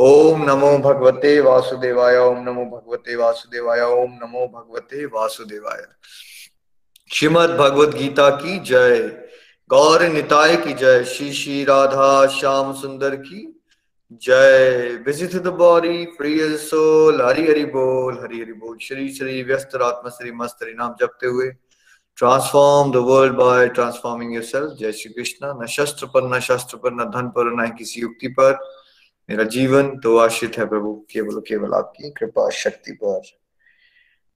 ओम 0.00 0.42
नमो 0.42 0.78
भगवते 0.78 1.40
वासुदेवाय, 1.40 2.16
ओम 2.16 2.38
नमो 2.38 2.64
भगवते 2.64 3.16
वासुदेवाय, 3.16 3.80
ओम 3.80 4.10
नमो 4.12 4.46
भगवते 4.46 5.06
वासुदेवाय। 5.06 5.84
श्रीमद 7.14 7.50
भगवद 7.50 7.94
गीता 7.94 8.30
की 8.30 8.58
जय। 8.58 8.98
गौर 9.70 10.02
निताय 10.02 10.56
की 10.56 10.72
जय। 10.72 11.04
श्री 11.04 11.32
श्री 11.32 11.64
राधा 11.64 12.26
श्याम 12.26 12.72
सुंदर 12.72 13.16
की 13.16 13.62
जय। 14.12 15.02
Visit 15.06 15.30
the 15.30 15.48
free 16.16 16.56
soul 16.56 17.22
Hari 17.22 17.46
Hari 17.48 17.64
बोल, 17.64 18.18
हरि 18.18 18.40
हरि 18.40 18.52
बोल। 18.52 18.78
श्री 18.82 19.08
श्री 19.08 19.42
व्यस्त 19.42 19.74
आत्मा, 19.74 20.10
श्री 20.10 20.32
मस्त 20.32 20.58
हरि 20.62 20.72
नाम 20.72 20.94
जपते 21.00 21.26
हुए 21.26 21.50
transform 22.16 22.92
the 22.92 22.96
world 22.96 23.32
by 23.32 23.68
transforming 23.68 24.34
yourself 24.34 24.72
जय 24.80 24.92
श्री 24.92 25.12
कृष्ण। 25.12 25.62
न 25.62 25.66
शस्त्र 25.66 26.06
पर, 26.06 26.36
न 26.36 26.40
शस्त्र 26.40 26.76
पर, 26.76 26.92
न 26.92 27.04
धन 27.04 27.28
पर, 27.28 27.62
न 27.62 27.70
किसी 27.70 28.00
युक्ति 28.00 28.28
पर। 28.28 28.79
मेरा 29.30 29.44
जीवन 29.44 29.98
तो 29.98 30.16
आश्रित 30.16 30.58
है 30.58 30.68
प्रभु, 30.68 31.06
केवल 31.10 31.40
केवल 31.40 31.74
आपकी 31.74 32.10
कृपा, 32.10 32.50
शक्ति 32.50 32.92
पर। 32.92 33.20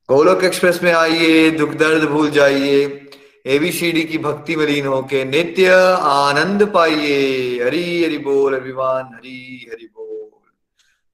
गोलोक 0.08 0.44
एक्सप्रेस 0.44 0.82
में 0.82 0.92
आइए, 0.92 1.50
दुख 1.50 1.70
दर्द 1.70 2.04
भूल 2.04 2.30
जाइए 2.30 3.10
एबीसीडी 3.46 4.04
की 4.04 4.18
भक्ति 4.18 4.56
में 4.56 4.66
लीन 4.66 4.86
होके 4.86 5.24
नित्य 5.24 5.68
आनंद 6.00 6.70
पाइए। 6.74 7.64
हरी 7.64 8.04
हरि 8.04 8.18
बोल 8.18 8.56
अभिमान, 8.56 9.04
हरी 9.04 9.68
हरि 9.72 9.86
बोल। 9.86 10.30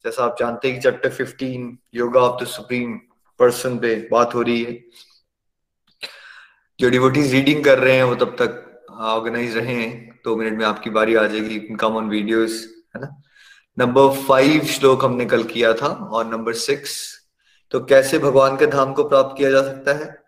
जैसा 0.04 0.24
आप 0.24 0.36
जानते 0.40 0.72
हैं 0.72 0.80
chapter 0.80 1.08
15 1.08 1.78
yoga 1.94 2.20
of 2.20 2.44
the 2.44 2.46
supreme 2.46 2.92
person 3.38 3.78
पे 3.78 4.08
बात 4.12 4.34
हो 4.34 4.42
रही 4.42 4.64
है। 4.64 4.84
जो 6.80 6.90
डिवोटीज 6.90 7.32
रीडिंग 7.32 7.64
कर 7.64 7.78
रहे 7.78 7.96
हैं, 7.96 8.04
वो 8.04 8.14
तब 8.14 8.36
तक 8.42 8.84
ऑर्गेनाइज 8.90 9.56
रहे 9.56 9.74
हैं। 9.74 10.08
दो 10.08 10.30
तो 10.30 10.36
मिनट 10.36 10.58
में 10.58 10.66
आपकी 10.66 10.90
बारी 10.90 11.14
आ 11.14 11.26
जाएगी 11.26 11.58
कम 11.60 11.96
ऑन 11.96 12.08
वीडियोस 12.08 12.74
है 12.96 13.00
ना? 13.00 13.22
नंबर 13.78 14.22
फाइव 14.28 14.64
श्लोक 14.64 15.04
हमने 15.04 15.24
कल 15.24 15.42
किया 15.42 15.72
था 15.72 15.86
और 15.86 16.26
नंबर 16.26 16.52
सिक्स 16.52 17.20
तो 17.70 17.80
कैसे 17.80 18.18
भगवान 18.18 18.56
के 18.56 18.66
धाम 18.66 18.92
को 18.92 19.04
प्राप्त 19.04 19.36
किया 19.38 19.50
जा 19.50 19.62
सकता 19.62 19.92
है? 19.92 20.24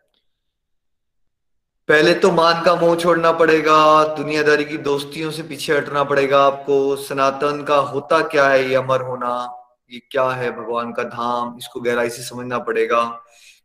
पहले 1.88 2.14
तो 2.14 2.30
मान 2.30 2.62
का 2.62 2.74
मोह 2.74 2.96
छोड़ना 2.96 3.32
पड़ेगा, 3.32 4.04
दुनियादारी 4.04 4.64
की 4.64 4.78
दोस्तियों 4.78 5.30
से 5.30 5.42
पीछे 5.42 5.76
हटना 5.76 6.04
पड़ेगा, 6.04 6.44
आपको 6.44 6.96
सनातन 6.96 7.62
का 7.62 7.76
होता 7.76 8.20
क्या 8.20 8.48
है 8.48 8.68
ये 8.68 8.74
अमर 8.74 9.00
होना, 9.00 9.62
ये 9.92 10.02
क्या 10.10 10.28
है 10.30 10.50
भगवान 10.50 10.92
का 10.92 11.02
धाम, 11.02 11.58
इसको 11.58 11.80
गहराई 11.80 12.10
से 12.10 12.22
समझना 12.22 12.58
पड़ेगा। 12.58 13.04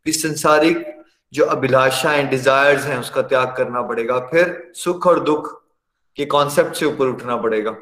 फिर 0.04 0.14
संसारिक 0.14 1.04
जो 1.32 1.44
अभिलाषा 1.44 1.88
अभिलाषाएँ 1.88 2.28
डिजायर्स 2.28 2.84
हैं, 2.84 2.98
उसका 2.98 3.22
त्याग 3.22 3.54
करना 3.56 3.82
पड़ेगा। 3.82 4.18
फिर 4.18 4.72
सुख 4.74 5.06
और 5.06 5.20
दुख 5.20 5.62
के 6.16 6.24
कॉन्सेप्ट 6.24 6.74
से 6.74 6.86
ऊपर 6.86 7.06
उठना 7.06 7.36
पड़ेगा। 7.36 7.76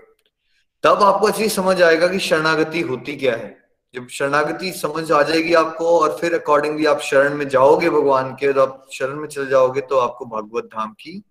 तब 0.86 1.02
आपको 1.02 1.26
अच्छी 1.26 1.48
समझ 1.48 1.80
आएगा 1.82 2.08
कि 2.08 2.19
शरणागति 2.20 2.80
होती 2.80 3.14
क्या 3.16 3.32
है। 3.36 3.56
जब 3.94 4.08
शरणागति 4.08 4.70
समझ 4.72 5.10
आ 5.12 5.22
जाएगी 5.22 5.54
आपको 5.54 5.98
और 6.00 6.16
फिर 6.20 6.34
अकॉर्डिंगली 6.34 6.86
आप 6.86 7.00
शरण 7.00 7.34
में 7.34 7.48
जाओगे 7.48 7.91
भगवान 7.91 8.30
के 8.34 8.52
तो 8.52 8.60
आप 8.62 8.86
शरण 8.92 9.16
में 9.16 9.26
चले 9.28 9.47
जाओगे 9.47 9.80
तो 9.82 9.98
आपको 9.98 10.26
भगवत 10.26 10.64
धाम 10.66 10.92
की 10.92 11.22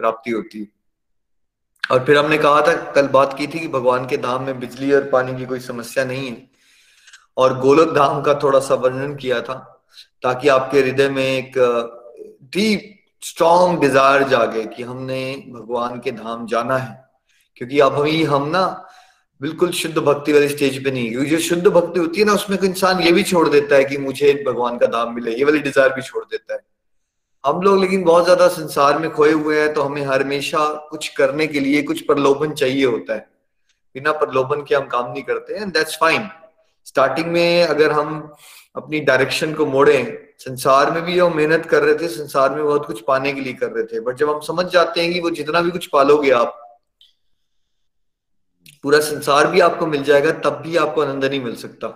प्राप्ति 0.00 0.30
होती। 0.30 0.58
है 0.60 0.66
और 1.90 2.04
फिर 2.04 2.18
हमने 2.18 2.38
कहा 2.38 2.60
था, 2.60 2.74
कल 2.92 3.08
बात 3.08 3.36
की 3.38 3.46
थी 3.46 3.58
कि 3.58 3.68
भगवान 3.68 4.06
के 4.06 4.16
धाम 4.18 4.44
में 4.44 4.60
बिजली 4.60 4.92
और 4.92 5.08
पानी 5.10 5.36
की 5.36 5.46
कोई 5.46 5.60
समस्या 5.60 6.04
नहीं 6.04 6.30
है। 6.30 6.50
और 7.36 7.58
गोलक 7.60 7.94
धाम 7.94 8.22
का 8.22 8.34
थोड़ा 8.34 8.60
सा 8.60 8.74
वर्णन 8.76 9.14
किया 9.16 9.40
था 9.40 9.54
ताकि 10.22 10.48
आपके 10.50 10.80
हृदय 10.80 11.08
में 11.08 11.24
एक 11.24 11.58
डीप 12.54 12.90
स्ट्रॉन्ग 13.22 13.80
डिज़ायर 13.80 14.28
जागे 14.28 14.64
कि 14.66 14.82
हमने 14.82 15.22
भगवान 15.48 16.00
के 16.00 16.12
धाम 16.12 16.46
जाना 16.46 16.76
है। 16.76 17.00
क्योंकि 17.56 17.80
अब 17.80 17.94
अभी 17.94 18.22
हम 18.24 18.48
ना 18.48 18.64
बिल्कुल 19.40 19.70
शुद्ध 19.72 19.98
भक्ति 19.98 20.32
वाली 20.32 20.48
स्टेज 20.48 20.82
पे 20.84 20.90
नहीं 20.90 21.10
क्योंकि 21.10 21.30
जो 21.30 21.38
शुद्ध 21.40 21.66
भक्ति 21.66 22.00
होती 22.00 22.20
है 22.20 22.26
ना, 22.26 22.32
उसमें 22.34 22.58
इंसान 22.58 23.00
ये 23.02 23.12
भी 23.12 23.22
छोड़ 23.22 23.48
देता 23.48 23.76
है 23.76 23.84
कि 23.84 23.98
मुझे 23.98 24.32
भगवान 24.46 24.78
का 24.78 24.86
दाम 24.88 25.14
मिले, 25.14 25.34
ये 25.34 25.44
वाली 25.44 25.58
डिज़ायर 25.60 25.92
भी 25.92 26.02
छोड़ 26.02 26.24
देता 26.24 26.54
है। 26.54 26.60
हम 27.44 27.62
लोग 27.62 27.80
लेकिन 27.80 28.04
बहुत 28.04 28.24
ज़्यादा 28.24 28.48
संसार 28.50 28.98
में 28.98 29.10
खोए 29.12 29.32
हुए 29.32 29.60
हैं 29.60 29.72
तो 29.74 29.82
हमें 29.82 30.02
हमेशा 30.04 30.66
कुछ 30.90 31.08
करने 31.16 31.46
के 31.46 31.60
लिए 31.60 31.82
कुछ 31.82 32.00
प्रलोभन 32.06 32.52
चाहिए 32.54 32.84
होता 32.84 33.14
है। 33.14 33.26
बिना 33.94 34.12
प्रलोभन 34.14 34.62
के 34.68 34.74
हम 34.74 34.86
काम 34.88 35.10
नहीं 35.12 35.22
करते 35.22 35.54
हैं 35.54 35.70
दैट्स 35.70 35.96
फाइन 36.00 36.28
स्टार्टिंग 36.86 37.26
में 37.26 37.64
अगर 37.64 37.92
हम 37.92 38.32
अपनी 38.76 39.00
डायरेक्शन 39.02 39.52
को 39.54 39.66
मोड़े, 39.66 39.98
संसार 40.38 40.90
में 40.90 41.02
भी 41.02 41.18
हम 41.18 41.36
मेहनत 41.36 41.66
कर 41.66 41.82
रहे 41.82 41.94
थे, 41.94 42.08
संसार 42.08 42.54
में 42.54 42.64
बहुत 42.64 42.86
कुछ 42.86 43.00
पाने 43.00 43.32
के 43.32 43.40
लिए 43.40 43.52
कर 43.54 43.70
रहे 43.70 43.84
थे। 43.84 44.00
बट 44.00 44.16
जब 44.16 44.30
हम 44.30 44.40
समझ 44.42 44.66
जाते 44.66 45.00
हैं 45.00 45.12
कि 45.12 45.20
वो 45.20 45.30
जितना 45.32 45.60
भी 45.60 45.70
कुछ 45.70 45.86
पालोगे 45.86 46.30
आप 46.32 46.58
पूरा 48.84 48.98
संसार 49.00 49.46
भी 49.46 49.60
आपको 49.60 49.86
मिल 49.86 50.02
जाएगा, 50.04 50.30
तब 50.30 50.62
भी 50.66 50.76
आपको 50.76 51.00
आनंद 51.00 51.24
नहीं 51.24 51.40
मिल 51.40 51.54
सकता, 51.56 51.86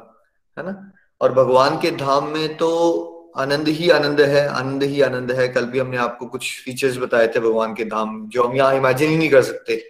है 0.58 0.66
ना? 0.66 0.92
और 1.20 1.32
भगवान 1.32 1.78
के 1.80 1.90
धाम 1.90 2.28
में 2.28 2.56
तो 2.56 3.12
आनंद 3.38 3.68
ही 3.68 3.90
आनंद 3.90 4.20
है, 4.20 4.46
आनंद 4.48 4.82
ही 4.82 5.00
आनंद 5.00 5.32
है। 5.32 5.48
कल 5.48 5.64
भी 5.64 5.78
हमने 5.78 5.96
आपको 5.96 6.26
कुछ 6.26 6.60
फीचर्स 6.64 6.96
बताए 6.98 7.28
थे 7.28 7.40
भगवान 7.40 7.74
के 7.74 7.84
धाम, 7.84 8.28
जो 8.28 8.42
हम 8.42 8.56
यहाँ 8.56 8.74
इमेजिन 8.74 9.10
ही 9.10 9.16
नहीं 9.16 9.30
कर 9.30 9.42
सकते। 9.42 9.82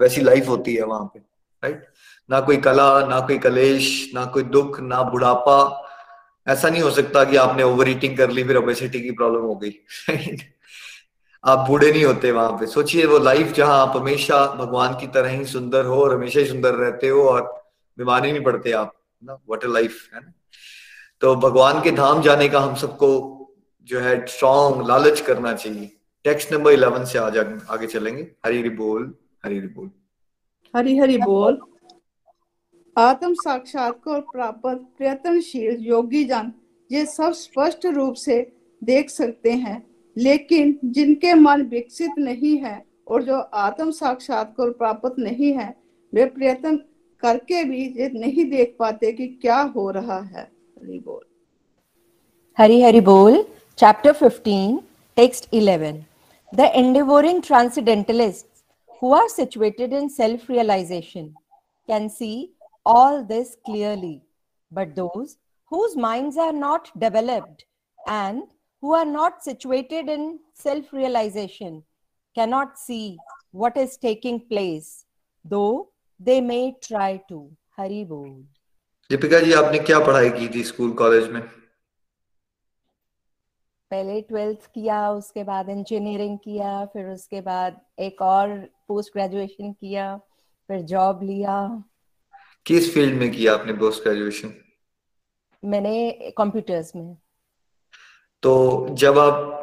वैसी 0.00 0.20
लाइफ 0.20 0.48
होती 0.48 0.74
है 0.74 0.82
वहाँ 0.82 1.04
पे 1.04 1.18
राइट 1.62 1.86
ना 2.30 2.40
कोई 2.40 2.56
कला, 2.56 3.06
ना 3.06 3.20
कोई 3.20 3.38
कलेश, 3.38 4.10
ना 4.14 4.24
कोई 4.24 4.42
दुख, 4.42 4.80
ना 4.80 5.02
बुढ़ापा। 5.02 5.86
ऐसा 6.48 6.68
नहीं 6.68 6.82
हो 6.82 6.90
सकता 6.90 7.24
कि 7.24 7.36
आपने 7.36 7.62
ओवर 7.62 7.88
ईटिंग 7.88 8.16
कर 8.16 8.30
ली, 8.30 8.44
फिर 8.44 8.56
ओबेसिटी 8.56 9.00
की 9.00 9.10
प्रॉब्लम 9.10 9.40
हो 9.40 9.54
गई 9.54 9.70
आप 11.44 11.58
बूढ़े 11.68 11.90
नहीं 11.92 12.04
होते 12.04 12.30
वहाँ 12.32 12.52
पे। 12.52 12.66
सोचिए 12.66 13.04
वो 13.06 13.18
लाइफ 13.18 13.52
जहाँ 13.52 13.86
आप 13.86 13.96
हमेशा 13.96 14.46
भगवान 14.54 14.98
की 15.00 15.06
तरह 15.06 15.30
ही 15.30 15.44
सुंदर 15.44 15.84
हो 15.84 16.02
और 16.04 16.14
हमेशा 16.14 16.40
ही 16.40 16.46
सुंदर 16.46 16.74
रहते 16.74 17.08
हो 17.08 17.22
और 17.22 17.42
बीमारी 17.98 18.32
नहीं 18.32 18.42
पड़ते 18.42 18.72
आप 18.72 18.92
ना? 19.24 19.38
वट 19.50 19.64
लाइफ 19.64 20.10
है 20.14 20.20
ना? 20.20 20.32
तो 21.20 21.34
भगवान 21.36 21.80
के 21.82 21.90
धाम 21.90 22.22
जाने 22.22 22.48
का 22.48 22.60
हम 22.60 22.74
सबको 22.74 23.08
जो 23.82 24.00
है 24.00 24.26
स्ट्रॉन्ग 24.26 24.86
लालच 24.88 25.20
करना 25.20 25.52
चाहिए। 25.54 25.90
टेक्स्ट 26.24 26.52
नंबर 26.52 26.72
इलेवन 26.72 27.04
से 27.04 27.18
आज 27.18 27.38
आगे 27.70 27.86
चलेंगे। 27.86 28.22
हरी 28.46 28.60
हरी 28.60 28.70
बोल, 28.70 29.14
हरी 29.44 29.58
हरी 29.58 29.66
बोल। 29.66 29.90
हरी 30.76 30.96
हरी 30.98 31.18
बोल। 31.18 31.60
आत्म 32.96 33.34
साक्षात्कार 33.34 34.20
प्राप्त, 34.20 34.66
प्रयत्नशील, 34.98 35.76
योगी 35.80 36.24
जन, 36.24 36.52
ये 36.92 37.06
सब 37.06 37.32
स्पष्ट 37.32 37.86
रूप 37.86 38.14
से 38.14 38.52
देख 38.84 39.10
सकते 39.10 39.52
हैं। 39.52 39.89
लेकिन 40.20 40.78
जिनके 40.84 41.34
मन 41.34 41.62
विकसित 41.62 42.10
नहीं 42.18 42.56
है 42.58 42.84
और 43.08 43.22
जो 43.22 43.38
आत्म 43.38 43.90
साक्षात 43.90 44.54
को 44.56 44.72
प्राप्त 44.72 45.14
नहीं 45.18 45.52
है, 45.52 45.74
वे 46.14 46.24
प्रयत्न 46.24 46.76
करके 47.22 47.64
भी 47.64 47.82
ये 48.00 48.10
नहीं 48.14 48.50
देख 48.50 48.76
पाते 48.78 49.12
कि 49.12 49.26
क्या 49.26 49.60
हो 49.60 49.90
रहा 49.90 50.20
है। 50.20 50.42
हरी 50.78 50.98
बोल। 50.98 51.24
हरी 52.58 52.82
हरी 52.82 53.00
बोल। 53.00 53.44
Chapter 53.78 54.12
15 54.12 54.78
text 55.16 55.50
11 55.54 56.00
the 56.54 56.60
endeavouring 56.60 57.42
transcendentalist 57.42 58.46
who 59.02 59.12
are 59.12 59.28
situated 59.28 59.92
in 59.92 60.08
self 60.08 60.50
realisation 60.50 61.28
can 61.88 62.08
see 62.08 62.32
all 62.86 63.22
this 63.22 63.54
clearly 63.54 64.22
but 64.72 64.94
those 64.94 65.36
whose 65.72 65.92
minds 65.96 66.36
are 66.36 66.52
not 66.52 66.88
developed 66.98 67.60
and 68.10 68.42
who 68.82 68.94
are 68.94 69.04
not 69.04 69.42
situated 69.42 70.08
in 70.08 70.38
self 70.54 70.92
realization 70.92 71.82
cannot 72.36 72.78
see 72.78 73.18
what 73.52 73.76
is 73.76 73.96
taking 73.96 74.40
place, 74.40 75.04
though 75.44 75.88
they 76.20 76.40
may 76.40 76.74
try 76.82 77.22
to. 77.28 77.50
Hari 77.76 78.04
Bol. 78.04 78.32
Deepika 79.10 79.38
ji 79.40 79.52
आपने 79.52 79.78
क्या 79.78 79.98
पढ़ाई 80.06 80.28
की 80.30 80.48
थी 80.54 80.62
school 80.64 80.90
college 80.98 81.28
में 81.30 81.40
पहले 83.90 84.20
twelfth 84.22 84.66
किया 84.74 84.98
उसके 85.12 85.44
बाद 85.44 85.68
इंजीनियरिंग 85.70 86.38
किया 86.44 86.84
फिर 86.92 87.06
उसके 87.12 87.40
बाद 87.40 87.80
एक 88.06 88.22
और 88.22 88.54
पोस्ट 88.88 89.12
ग्रेजुएशन 89.12 89.72
किया 89.72 90.16
फिर 90.68 90.82
जॉब 90.92 91.22
लिया 91.22 91.56
किस 92.66 92.92
फ़ील्ड 92.94 93.18
में 93.20 93.30
किया 93.30 93.54
आपने 93.54 93.72
पोस्ट 93.80 94.02
ग्रेजुएशन 94.02 94.54
मैंने 95.62 96.32
कंप्यूटर्स 96.38 96.94
में 96.96 97.16
तो 98.42 98.86
जब 98.90 99.18
आप 99.18 99.56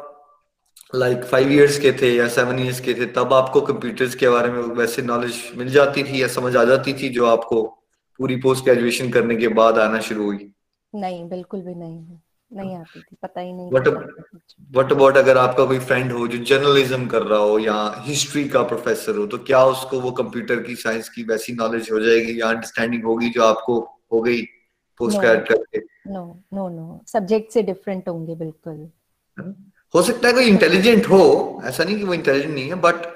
लाइक 0.94 1.24
फाइव 1.24 1.48
इयर्स 1.48 1.78
के 1.78 1.92
थे 1.92 2.14
या 2.16 2.28
सेवन 2.28 2.58
इयर्स 2.58 2.80
के 2.80 2.94
थे 2.94 3.06
तब 3.06 3.32
आपको 3.32 3.60
कंप्यूटर्स 3.60 4.14
के 4.14 4.28
बारे 4.28 4.48
में 4.48 4.62
वैसे 4.62 5.02
नॉलेज 5.02 5.52
मिल 5.56 5.68
जाती 5.68 6.02
थी 6.02 6.22
या 6.22 6.28
समझ 6.28 6.56
आ 6.56 6.64
जाती 6.64 6.92
थी 6.92 7.08
जो 7.08 7.26
आपको 7.26 7.62
पूरी 8.18 8.36
पोस्ट 8.36 8.64
ग्रेजुएशन 8.64 9.10
करने 9.10 9.36
के 9.36 9.48
बाद 9.48 9.78
आना 9.78 10.00
शुरू 10.00 10.24
हुई? 10.24 10.52
नहीं 10.94 11.28
बिल्कुल 11.28 11.60
भी 11.60 11.74
नहीं 11.74 11.98
नहीं 12.52 12.76
आती 12.76 13.00
थी 13.00 13.16
पता 13.22 13.40
ही 13.40 13.52
नहीं 13.52 13.70
वट 14.76 14.92
अबाउट 14.92 15.16
अगर 15.16 15.38
आपका 15.38 15.64
कोई 15.64 15.78
फ्रेंड 15.78 16.12
हो 16.12 16.28
जो 16.28 16.38
जर्नलिज्म 16.44 17.06
कर 17.06 17.22
रहा 17.22 17.38
हो 17.38 17.58
या 17.58 18.04
हिस्ट्री 18.06 18.44
का 18.44 18.62
प्रोफेसर 18.62 19.16
हो 19.16 19.26
तो 19.26 19.38
क्या 19.38 19.64
उसको 19.64 20.00
वो 20.00 20.10
कंप्यूटर 20.10 20.62
की 20.62 20.76
साइंस 20.76 21.08
की 21.08 21.22
वैसी 21.22 21.52
नॉलेज 21.52 21.88
हो 21.92 22.00
जाएगी 22.00 22.40
या 22.40 22.48
अंडरस्टैंडिंग 22.48 23.04
होगी 23.04 23.28
जो 23.28 23.42
आपको 23.42 23.80
हो 24.12 24.20
गई? 24.20 24.42
पोस्ट 24.98 25.18
ग्रेड 25.18 25.46
करके। 25.48 25.78
नो 26.12 26.24
नो 26.54 26.68
नो 26.68 27.00
सब्जेक्ट 27.06 27.52
से 27.52 27.62
डिफरेंट 27.62 28.08
होंगे 28.08 28.34
बिल्कुल। 28.34 28.88
हो। 29.94 30.02
सकता 30.02 30.28
है 30.28 30.34
कोई 30.34 30.44
इंटेलिजेंट 30.44 31.08
हो 31.08 31.62
ऐसा 31.64 31.84
नहीं 31.84 31.96
कि 31.96 32.04
वो 32.04 32.14
इंटेलिजेंट 32.14 32.54
नहीं 32.54 32.68
है 32.68 32.74
बट 32.74 33.06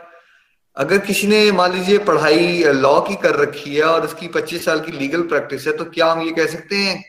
अगर 0.76 0.98
किसी 0.98 1.26
ने 1.26 1.50
मान 1.52 1.72
लीजिए 1.72 1.98
पढ़ाई 1.98 2.62
लॉ 2.64 3.00
की 3.00 3.14
कर 3.14 3.36
रखी 3.36 3.74
है 3.76 3.82
और 3.84 4.04
उसकी 4.04 4.28
25 4.28 4.64
साल 4.64 4.80
की 4.80 4.92
लीगल 4.92 5.22
प्रैक्टिस 5.22 5.66
है 5.66 5.76
तो 5.76 5.84
क्या 5.84 6.06
हम 6.06 6.20
ये 6.20 6.30
कह 6.32 6.46
सकते 6.46 6.76
हैं 6.76 7.02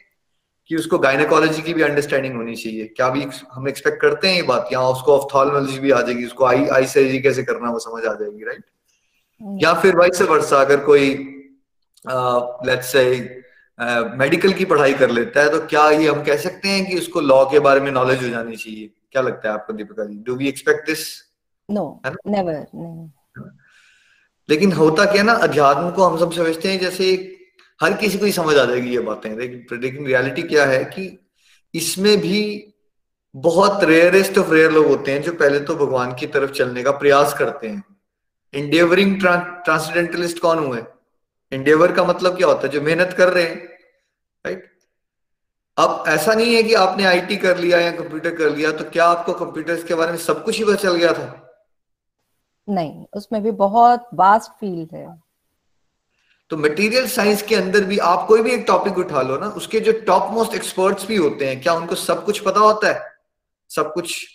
कि 0.69 0.75
उसको 0.75 0.97
गायनाकोलॉजी 0.99 1.61
की 1.61 1.73
भी 1.73 1.81
अंडरस्टैंडिंग 1.81 2.35
होनी 2.35 2.55
चाहिए? 2.55 2.85
क्या 2.87 3.09
भी 3.09 3.25
हम 3.51 3.67
एक्सपेक्ट 3.67 4.01
करते 4.01 4.27
हैं 4.27 4.35
ये 4.35 4.41
बात? 4.41 4.69
यहाँ 4.73 4.89
उसको 4.89 5.17
ऑफ्थॉल्मोलॉजी 5.17 5.79
भी 5.79 5.91
आ 5.91 6.01
जाएगी 6.01 6.25
उसको 6.25 6.45
आई 6.45 6.65
आई 6.67 6.85
सर्जरी 6.85 7.19
कैसे 7.19 7.43
करना 7.43 7.71
वो 7.71 7.79
समझ 7.79 8.05
आ 8.05 8.13
जाएगी 8.13 8.43
राइट 8.43 8.63
या 9.63 9.73
फिर 9.73 9.95
वाइस 9.95 10.21
वर्षा 10.21 10.61
अगर 10.61 10.79
कोई 10.83 11.09
लेट्स 12.67 12.91
से 12.91 13.03
मेडिकल 14.17 14.53
की 14.53 14.65
पढ़ाई 14.65 14.93
कर 14.93 15.09
लेता 15.09 15.41
है 15.41 15.49
तो 15.49 15.59
क्या 15.67 15.89
ये 15.89 16.07
हम 16.07 16.23
कह 16.23 16.37
सकते 16.37 16.69
हैं 16.69 16.85
कि 16.85 16.97
उसको 16.97 17.21
लॉ 17.21 17.43
के 17.45 17.59
बारे 17.59 17.79
में 17.79 17.91
नॉलेज 17.91 18.23
हो 18.23 18.29
जानी 18.29 18.55
चाहिए? 18.55 18.89
क्या 19.11 19.21
लगता 19.21 19.47
है 19.47 19.53
आपको 19.53 19.73
Deepika 19.73 20.05
ji? 20.05 20.17
Do 20.17 20.35
we 20.35 20.47
expect 20.47 20.85
this 20.87 21.05
no? 21.69 22.01
Never 22.05 22.65
लेकिन 24.49 24.71
होता 24.73 25.05
क्या 25.05 25.23
ना 25.23 25.33
अध्यात्म 25.41 25.89
को 25.91 26.03
हम 26.03 26.17
सब 26.19 26.31
समझते 26.31 26.71
हैं 26.71 26.79
जैसे 26.79 27.05
हर 27.81 27.93
किसी 27.93 28.17
को 28.17 28.25
ही 28.25 28.31
समझ 28.31 28.55
आ 28.57 28.65
जाएगी 28.65 28.89
ये 28.89 28.99
बातें। 28.99 29.29
लेकिन 29.29 30.05
रियलिटी 30.05 30.41
क्या 30.43 30.65
है 30.65 30.83
कि 30.85 31.07
इसमें 31.73 32.17
भी 32.17 32.41
बहुत 33.35 33.83
रेयरेस्ट 33.83 34.37
ऑफ़ 34.37 34.51
रेयर 34.51 34.71
लोग 34.71 34.87
होते 34.87 35.11
हैं 35.11 35.21
जो 35.21 35.31
पहले 35.33 35.59
तो 35.59 35.75
भगवान 35.75 36.13
की 36.15 36.27
तरफ़ 36.27 36.51
चलने 36.51 36.83
का 36.83 36.91
प्रयास 36.93 37.33
करते 37.33 37.67
हैं। 37.67 37.83
इंडियवरिंग 38.53 39.19
ट्रांसडेंटलिस्ट 39.21 40.39
कौन 40.39 40.59
हुए? 40.59 40.81
इंडियवर 41.53 41.91
का 41.91 42.03
मतलब 42.03 42.37
क्या 42.37 42.47
होता 42.47 42.61
है? 42.63 42.69
जो 42.69 42.81
मेहनत 42.81 43.13
कर 43.17 43.29
रहे 43.29 43.43
हैं 43.43 43.55
राइट 44.45 44.69
अब 45.77 46.03
ऐसा 46.07 46.33
नहीं 46.33 46.55
है 46.55 46.63
कि 46.63 46.73
आपने 46.73 47.05
आईटी 47.05 47.35
कर 47.37 47.57
लिया 47.57 47.79
या 47.79 47.91
कंप्यूटर 47.91 48.35
कर 48.35 48.49
लिया 48.49 48.71
तो 48.71 48.83
क्या 48.83 49.05
आपको 49.05 49.33
कंप्यूटर्स 49.33 49.83
के 49.83 49.95
बारे 49.95 50.11
में 50.11 50.17
सब 50.19 50.43
कुछ 50.43 50.57
ही 50.57 50.63
पता 50.63 50.75
चल 50.75 50.95
गया 50.95 51.13
था? 51.13 51.39
नहीं 52.69 53.05
उसमें 53.13 53.41
भी 53.43 53.51
बहुत 53.51 54.09
वास्ट 54.13 54.51
फ़ील्ड 54.51 54.93
है। 54.93 55.07
तो 56.49 56.57
मटेरियल 56.57 57.07
साइंस 57.07 57.41
के 57.41 57.55
अंदर 57.55 57.83
भी 57.83 57.97
आप 57.97 58.27
कोई 58.27 58.43
भी 58.43 58.51
एक 58.51 58.63
टॉपिक 58.67 58.97
उठा 58.97 59.21
लो 59.21 59.37
ना 59.37 59.47
उसके 59.47 59.79
जो 59.79 59.91
टॉप 60.07 60.31
मोस्ट 60.31 60.53
एक्सपर्ट्स 60.53 61.05
भी 61.05 61.15
होते 61.15 61.47
हैं 61.47 61.61
क्या 61.61 61.73
उनको 61.73 61.95
सब 61.95 62.25
कुछ 62.25 62.39
पता 62.39 62.59
होता 62.59 62.93
है? 62.93 63.11
सब 63.69 63.93
कुछ 63.93 64.25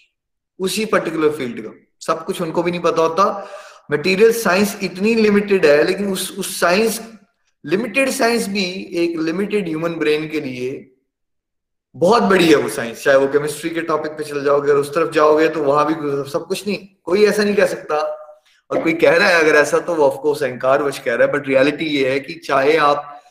उसी 0.59 0.85
पर्टिकुलर 0.85 1.31
फ़ील्ड 1.31 1.61
का। 1.67 1.71
सब 2.01 2.25
कुछ 2.25 2.43
उनको 2.43 2.63
भी 2.63 2.71
नहीं 2.71 2.81
पता 2.81 3.03
होता। 3.03 3.25
मटेरियल 3.91 4.33
साइंस 4.33 4.79
इतनी 4.83 5.15
लिमिटेड 5.15 5.67
है, 5.67 5.83
लेकिन 5.85 6.13
उस 6.13 6.37
उस 6.39 6.61
साइंस 6.61 7.01
लिमिटेड 7.65 8.11
साइंस 8.11 8.49
भी 8.49 8.65
एक 8.95 9.19
लिमिटेड 9.21 9.69
ह्यूमन 9.69 9.95
ब्रेन 9.95 10.29
के 10.29 10.41
लिए 10.41 10.95
बहुत 11.95 12.23
बड़ी 12.23 12.49
है 12.49 12.57
वो 12.57 12.69
साइंस 12.69 13.03
चाहे 13.05 13.17
वो 13.17 13.27
केमिस्ट्री 13.29 13.71
के 13.71 13.81
टॉपिक 13.81 14.13
पे 14.13 14.25
चल 14.25 14.45
जाओगे 14.45 14.73
और 14.73 14.79
उस 14.79 14.95
तरफ़ 14.95 15.11
जाओगे 15.11 15.49
तो 15.49 15.63
वहाँ 15.63 15.87
भी 15.87 16.31
सब 16.31 16.47
कुछ 16.47 16.67
नहीं। 16.67 16.79
कोई 17.05 17.25
ऐसा 17.25 17.45
नहीं 17.45 17.55
कह 17.55 17.67
सकता। 17.67 17.97
और 18.71 18.83
कोई 18.83 18.93
कह 18.93 19.17
रहा 19.17 19.29
है 19.29 19.43
अगर 19.45 19.57
ऐसा 19.57 19.79
तो 19.79 19.95
वो 19.95 20.05
ऑफकोर्स 20.05 20.43
अहंकार 20.43 20.83
वश 20.83 20.99
कह 20.99 21.15
रहा 21.15 21.27
है 21.27 21.33
बट 21.33 21.49
रियलिटी 21.49 21.85
ये 21.85 22.11
है 22.11 22.21
कि 22.21 22.35
चाहे 22.35 22.77
आप 22.77 23.23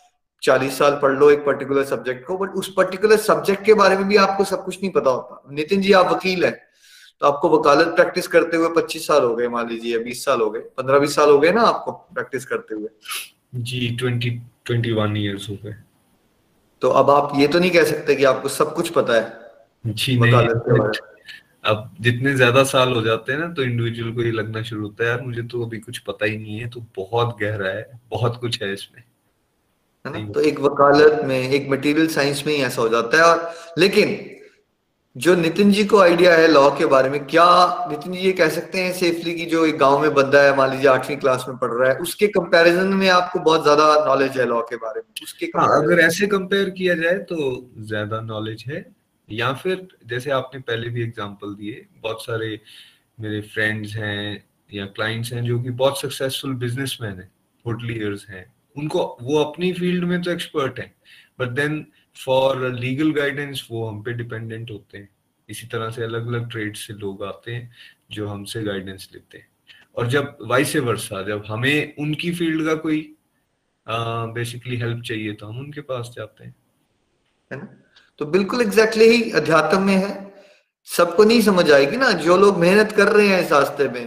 चालीस 0.43 0.77
साल 0.77 0.99
पढ़ 1.01 1.11
लो 1.11 1.29
एक 1.31 1.45
पर्टिकुलर 1.45 1.83
सब्जेक्ट 1.83 2.25
को 2.27 2.37
बट 2.37 2.49
उस 2.49 2.73
पर्टिकुलर 2.77 3.17
सब्जेक्ट 3.17 3.65
के 3.65 3.73
बारे 3.73 3.97
में 3.97 4.07
भी 4.07 4.15
आपको 4.15 4.43
सब 4.43 4.65
कुछ 4.65 4.77
नहीं 4.81 4.91
पता 4.91 5.09
होता। 5.09 5.53
नितिन 5.53 5.81
जी, 5.81 5.91
आप 5.91 6.11
वकील 6.13 6.45
हैं। 6.45 6.66
तो 7.21 7.25
आपको 7.27 7.49
वकालत 7.49 7.87
प्रैक्टिस 7.87 8.27
करते 8.27 8.57
हुए 8.57 8.69
पच्चीस 8.75 9.07
साल 9.07 9.23
हो 9.23 9.35
गए 9.35 9.47
मान 9.47 9.69
लीजिए 9.69 9.99
बीस 9.99 10.23
साल 10.25 10.41
हो 10.41 10.49
गए 10.49 10.59
पंद्रह 10.77 10.99
बीस 10.99 11.15
साल 11.15 11.29
हो 11.29 11.39
गए 11.39 11.51
ना 11.51 11.61
आपको 11.61 11.91
प्रैक्टिस 11.91 12.45
करते 12.45 12.75
हुए? 12.75 12.87
जी 13.55 13.89
ट्वेंटी 13.99 14.29
ट्वेंटी 14.65 14.91
वन 14.91 15.17
ईयर्स 15.17 15.49
हो 15.49 15.55
गए। 15.63 15.75
तो 16.81 16.89
अब 16.91 17.09
आप 17.09 17.31
ये 17.35 17.47
तो 17.47 17.59
नहीं 17.59 17.71
कह 17.71 17.83
सकते 17.83 18.15
कि 18.15 18.23
आपको 18.23 18.49
सब 18.49 18.73
कुछ 18.75 18.89
पता 18.89 19.13
है 19.13 19.91
जी 19.93 20.17
नहीं। 20.19 20.89
अब 21.65 21.95
जितने 22.01 22.33
ज़्यादा 22.35 22.63
साल 22.63 22.93
हो 22.93 23.01
जाते 23.01 23.31
हैं 23.31 23.39
ना 23.39 23.47
तो 23.53 23.63
इंडिविजुअल 23.63 24.11
को 24.11 24.21
ये 24.21 24.31
लगना 24.31 24.61
शुरू 24.63 24.81
होता 24.81 25.03
है 25.03 25.09
यार 25.09 25.21
मुझे 25.21 25.41
तो 25.43 25.65
अभी 25.65 25.77
कुछ 25.79 25.97
पता 25.99 26.25
ही 26.25 26.37
नहीं 26.37 26.59
है 26.59 26.69
तो 26.69 26.85
बहुत 26.95 27.37
गहरा 27.41 27.69
है 27.69 27.99
बहुत 28.11 28.39
कुछ 28.41 28.61
है 28.63 28.73
इसमें। 28.73 29.03
है 30.05 30.11
ना? 30.13 30.31
तो 30.33 30.39
एक 30.41 30.59
वकालत 30.59 31.21
में 31.25 31.37
एक 31.39 31.69
मटेरियल 31.69 32.07
साइंस 32.07 32.43
में 32.47 32.53
ही 32.55 32.61
ऐसा 32.63 32.81
हो 32.81 32.89
जाता 32.89 33.17
है 33.17 33.23
और 33.23 33.53
लेकिन 33.77 34.15
जो 35.17 35.35
नितिन 35.35 35.71
जी 35.71 35.83
को 35.85 35.99
आइडिया 35.99 36.33
है 36.35 36.47
लॉ 36.47 36.69
के 36.69 36.85
बारे 36.85 37.09
में 37.09 37.25
क्या 37.25 37.45
नितिन 37.89 38.13
जी 38.13 38.19
ये 38.19 38.31
कह 38.31 38.49
सकते 38.49 38.81
हैं 38.81 38.91
सेफली 38.93 39.33
कि 39.33 39.45
जो 39.45 39.65
एक 39.65 39.77
गाँव 39.77 40.01
में 40.01 40.13
बंदा 40.13 40.41
है 40.43 40.55
मान 40.57 40.71
लीजिए 40.71 40.87
आठवीं 40.89 41.17
क्लास 41.17 41.45
में 41.47 41.57
पढ़ 41.57 41.71
रहा 41.71 41.89
है 41.89 41.97
उसके 41.97 42.27
कंपैरिजन 42.27 42.87
में 42.93 43.07
आपको 43.09 43.39
बहुत 43.39 43.63
ज़्यादा 43.63 44.05
नॉलेज 44.05 44.37
है 44.37 44.45
लॉ 44.45 44.61
के 44.61 44.75
बारे 44.75 44.99
में 44.99 45.23
उसके 45.23 45.45
हाँ, 45.45 45.83
अगर 45.83 45.99
ऐसे 45.99 46.27
कंपेयर 46.27 46.69
किया 46.69 46.95
जाए 46.95 47.17
तो 47.17 47.71
ज़्यादा 47.79 48.21
नॉलेज 48.21 48.63
है। 48.67 48.85
या 49.31 49.51
फिर 49.53 49.87
जैसे 50.07 50.31
आपने 50.31 50.59
पहले 50.59 50.89
भी 50.89 51.03
एग्ज़ाम्पल 51.03 51.55
दिए 51.55 51.85
बहुत 52.03 52.25
सारे 52.25 52.59
मेरे 53.19 53.41
फ्रेंड्स 53.41 53.95
हैं 53.95 54.43
या 54.73 54.85
क्लाइंट्स 54.85 55.33
हैं 55.33 55.43
जो 55.43 55.59
कि 55.59 55.69
बहुत 55.69 56.01
सक्सेसफुल 56.01 56.53
बिजनेसमैन 56.55 57.19
है 57.19 57.29
होटलियर्स 57.65 58.25
हैं 58.29 58.45
उनको 58.77 59.17
वो 59.21 59.43
अपनी 59.43 59.73
फ़ील्ड 59.73 60.03
में 60.03 60.21
तो 60.21 60.31
एक्सपर्ट 60.31 60.79
है 60.79 60.93
but 61.39 61.47
then 61.47 61.85
for 62.17 62.67
legal 62.73 63.11
guidance 63.11 63.67
वो 63.71 63.87
हम 63.87 64.01
पे 64.03 64.13
डिपेंडेंट 64.13 64.71
होते 64.71 64.97
हैं। 64.97 65.09
इसी 65.49 65.67
तरह 65.67 65.89
से 65.89 66.03
अलग 66.03 66.27
अलग 66.27 66.49
ट्रेड 66.51 66.75
से 66.75 66.93
लोग 66.93 67.23
आते 67.23 67.53
हैं, 67.55 67.71
जो 68.11 68.27
हमसे 68.27 68.63
गाइडेंस 68.63 69.09
लेते 69.13 69.37
हैं। 69.37 69.47
और 69.97 70.07
जब 70.07 70.37
वाइस 70.41 70.75
वर्षा 70.77 71.21
जब 71.23 71.43
हमें 71.47 71.95
उनकी 71.99 72.31
फ़ील्ड 72.31 72.65
का 72.65 72.75
कोई 72.77 73.13
बेसिकली 73.87 74.77
हेल्प 74.77 75.01
चाहिए 75.03 75.33
तो 75.33 75.45
हम 75.45 75.59
उनके 75.59 75.81
पास 75.81 76.13
जाते 76.15 76.43
हैं। 76.43 76.55
है 77.51 77.57
ना? 77.59 77.67
तो 78.19 78.25
बिल्कुल 78.25 78.61
एग्जैक्टली 78.61 79.05
exactly 79.05 79.25
ही 79.25 79.31
अध्यात्म 79.31 79.81
में 79.81 79.95
है। 79.95 80.33
सबको 80.87 81.23
नहीं 81.23 81.41
समझ 81.41 81.71
आएगी 81.71 81.97
ना, 81.97 82.11
जो 82.11 82.37
लोग 82.37 82.57
मेहनत 82.57 82.91
कर 82.91 83.07
रहे 83.07 83.27
हैं 83.27 83.41
इस 83.45 83.51
रास्ते 83.51 83.87
में, 83.89 84.05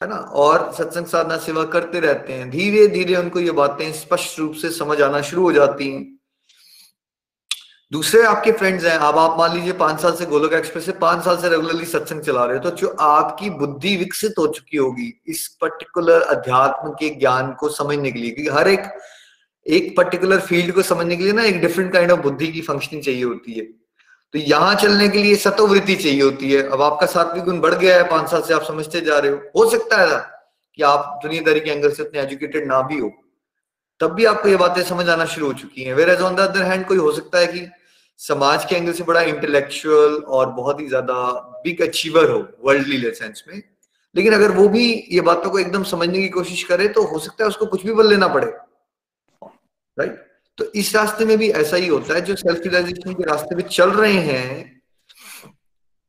है 0.00 0.08
ना? 0.08 0.16
और 0.16 0.72
सत्संग 0.72 1.06
साधना, 1.06 1.36
सेवा 1.38 1.64
करते 1.66 2.00
रहते 2.00 2.32
हैं 2.32 2.50
धीरे 2.50 2.86
धीरे 2.88 3.16
उनको 3.16 3.40
ये 3.40 3.50
बातें 3.52 3.92
स्पष्ट 3.92 4.38
रूप 4.38 4.54
से 4.54 4.70
समझ 4.70 5.00
आना 5.02 5.20
शुरू 5.22 5.42
हो 5.42 5.52
जाती 5.52 5.90
हैं। 5.90 6.02
दूसरे 7.94 8.22
आपके 8.24 8.52
फ्रेंड्स 8.52 8.84
हैं, 8.84 8.96
अब 8.98 9.18
आप 9.18 9.36
मान 9.38 9.52
लीजिए 9.54 9.72
पाँच 9.80 10.00
साल 10.00 10.14
से 10.16 10.26
गोलोक 10.26 10.52
एक्सप्रेस 10.54 10.86
से, 10.86 10.92
पाँच 10.94 11.24
साल 11.24 11.36
से 11.38 11.48
रेगुलरली 11.48 11.84
सत्संग 11.86 12.20
चला 12.22 12.44
रहे 12.44 12.56
हो 12.56 12.62
तो 12.62 12.76
जो 12.76 12.88
आपकी 13.00 13.50
बुद्धि 13.52 13.96
विकसित 13.96 14.34
हो 14.38 14.46
चुकी 14.48 14.76
होगी, 14.76 15.12
इस 15.26 15.46
पर्टिकुलर 15.60 16.22
अध्यात्म 16.22 16.90
के 16.92 17.10
ज्ञान 17.16 17.52
को 17.60 17.68
समझने 17.70 18.10
के 18.12 18.18
लिए, 18.18 18.30
क्योंकि 18.30 18.50
हर 18.50 18.68
एक 18.68 18.90
एक 19.66 19.96
पर्टिकुलर 19.96 20.40
फ़ील्ड 20.40 20.72
को 20.74 20.82
समझने 20.82 21.16
के 21.16 21.24
लिए 21.24 21.32
ना 21.32 21.44
एक 21.44 21.60
डिफरेंट 21.60 21.92
काइंड 21.92 22.10
ऑफ़ 22.12 22.20
बुद्धि 22.20 22.46
की 22.48 22.60
फंक्शनिंग 22.62 23.02
चाहिए 23.02 23.22
होती 23.24 23.52
है। 23.52 23.64
तो 24.34 24.38
यहाँ 24.40 24.74
चलने 24.76 25.08
के 25.08 25.18
लिए 25.18 25.34
सतोवृत्ति 25.36 25.94
चाहिए 25.96 26.22
होती 26.22 26.50
है। 26.52 26.62
अब 26.68 26.82
आपका 26.82 27.06
सात्विक 27.06 27.44
गुण 27.44 27.60
बढ़ 27.60 27.74
गया 27.74 27.96
है 27.96 28.08
पाँच 28.10 28.30
साल 28.30 28.42
से, 28.42 28.54
आप 28.54 28.62
समझते 28.64 29.00
जा 29.02 29.18
रहे 29.18 29.30
हो। 29.30 29.38
हो 29.56 29.70
सकता 29.70 30.00
है 30.00 30.18
कि 30.78 30.82
आप 30.84 31.20
दुनियादारी 31.22 31.60
के 31.60 31.70
एंगल 31.70 31.92
से 31.92 32.02
उतने 32.02 32.20
एजुकेटेड 32.20 32.66
ना 32.68 32.80
भी 32.82 32.98
हो, 32.98 33.12
तब 34.00 34.12
भी 34.12 34.24
आपको 34.26 34.48
ये 34.48 34.56
बातें 34.56 34.82
समझ 34.84 35.08
आना 35.08 35.24
शुरू 35.26 35.46
हो 35.46 35.52
चुकी 35.54 35.82
हैं। 35.82 35.94
Whereas 36.10 36.20
on 36.22 36.34
the 36.34 36.40
other 36.40 36.62
hand 36.62 36.86
कोई 36.86 36.98
हो 36.98 37.12
सकता 37.12 37.38
है 37.38 37.46
कि 37.46 37.66
समाज 38.20 38.64
के 38.64 38.76
एंगल 38.76 38.92
से 38.92 39.04
बड़ा 39.04 39.20
इंटेलेक्चुअल 39.22 40.14
और 40.14 40.50
बहुत 40.52 40.80
ही 40.80 40.86
ज़्यादा 40.88 41.14
बिग 41.64 41.82
अचीवर 41.82 42.30
हो 42.30 42.38
वर्ल्डली 42.64 43.10
सेंस 43.12 43.44
में। 43.48 43.62
लेकिन 44.14 44.32
अगर 44.32 44.52
वो 44.52 44.68
भी 44.68 44.86
ये 45.12 45.20
बातों 45.22 45.50
को 45.50 45.58
एकदम 45.58 45.82
समझने 45.84 46.18
की 46.18 46.28
कोशिश 46.30 46.62
करे 46.64 46.88
तो 46.88 47.02
हो 47.04 47.18
सकता 47.18 47.44
है 47.44 47.48
उसको 47.48 47.66
कुछ 47.66 47.86
भी 47.86 47.92
बल 47.92 48.08
लेना 48.08 48.28
पड़े। 48.28 48.46
राइट 49.96 50.22
तो 50.58 50.64
इस 50.72 50.94
रास्ते 50.96 51.24
में 51.24 51.36
भी 51.38 51.48
ऐसा 51.52 51.76
ही 51.76 51.86
होता 51.86 52.14
है, 52.14 52.20
जो 52.20 52.34
सेल्फ 52.36 52.60
रियलाइजेशन 52.64 53.14
के 53.14 53.24
रास्ते 53.24 53.54
में 53.54 53.62
चल 53.64 53.90
रहे 53.92 54.20
हैं। 54.22 54.82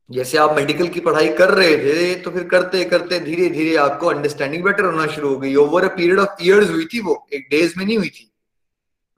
जैसे 0.10 0.38
आप 0.38 0.56
मेडिकल 0.56 0.88
की 0.88 1.00
पढ़ाई 1.00 1.30
कर 1.34 1.50
रहे 1.52 1.78
थे 1.78 2.14
तो 2.22 2.32
फिर 2.32 2.44
करते 2.48 2.84
करते 2.86 3.20
धीरे 3.20 3.50
धीरे 3.50 3.76
आपको 3.78 4.08
अंडरस्टैंडिंग 4.08 4.64
बेटर 4.64 4.86
होना 4.86 5.08
शुरू 5.08 5.30
हो 5.30 5.38
गई। 5.40 5.56
Over 5.58 5.86
a 5.86 5.96
period 5.96 6.20
of 6.20 6.44
years 6.44 6.70
हुई 6.70 6.86
थी 6.86 7.00
वो, 7.02 7.26
एक 7.34 7.48
डेज़ 7.52 7.74
में 7.78 7.86
नहीं 7.86 7.98
हुई 7.98 8.10
थी। 8.10 8.32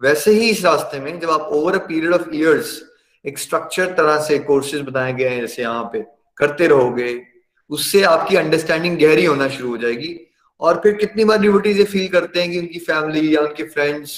वैसे 0.02 0.32
ही 0.32 0.50
इस 0.50 0.64
रास्ते 0.66 1.00
में 1.00 1.20
जब 1.20 1.30
आप 1.30 1.50
over 1.54 1.76
a 1.76 1.86
period 1.88 2.14
of 2.14 2.36
years 2.36 2.82
एक 3.26 3.40
स्ट्रक्चर 3.40 3.94
तरह 3.94 4.20
से 4.22 4.38
कोर्सेज 4.40 4.82
बताए 4.82 5.14
गए 5.14 5.30
हैं, 5.30 5.40
जैसे 5.42 5.62
यहाँ 5.62 5.90
पे 5.94 6.06
करते 6.38 6.68
रहोगे, 6.68 7.22
उससे 7.70 8.02
आपकी 8.04 8.36
अंडरस्टैंडिंग 8.36 8.98
गहरी 9.00 9.26
होना 9.26 9.48
शुरू 9.50 9.70
हो 9.70 9.78
जाएगी 9.78 10.16
और 10.62 10.80
फिर 10.84 10.94
कितनी 10.96 11.24
बार 11.26 11.40
डिवोटीज 11.40 11.86
फील 11.88 12.08
करते 12.08 12.42
हैं 12.42 12.52
कि 12.52 12.60
उनकी 12.60 12.80
फैमिली 12.80 13.36
या 13.36 13.42
उनके 13.42 13.64
फ्रेंड्स 13.64 14.12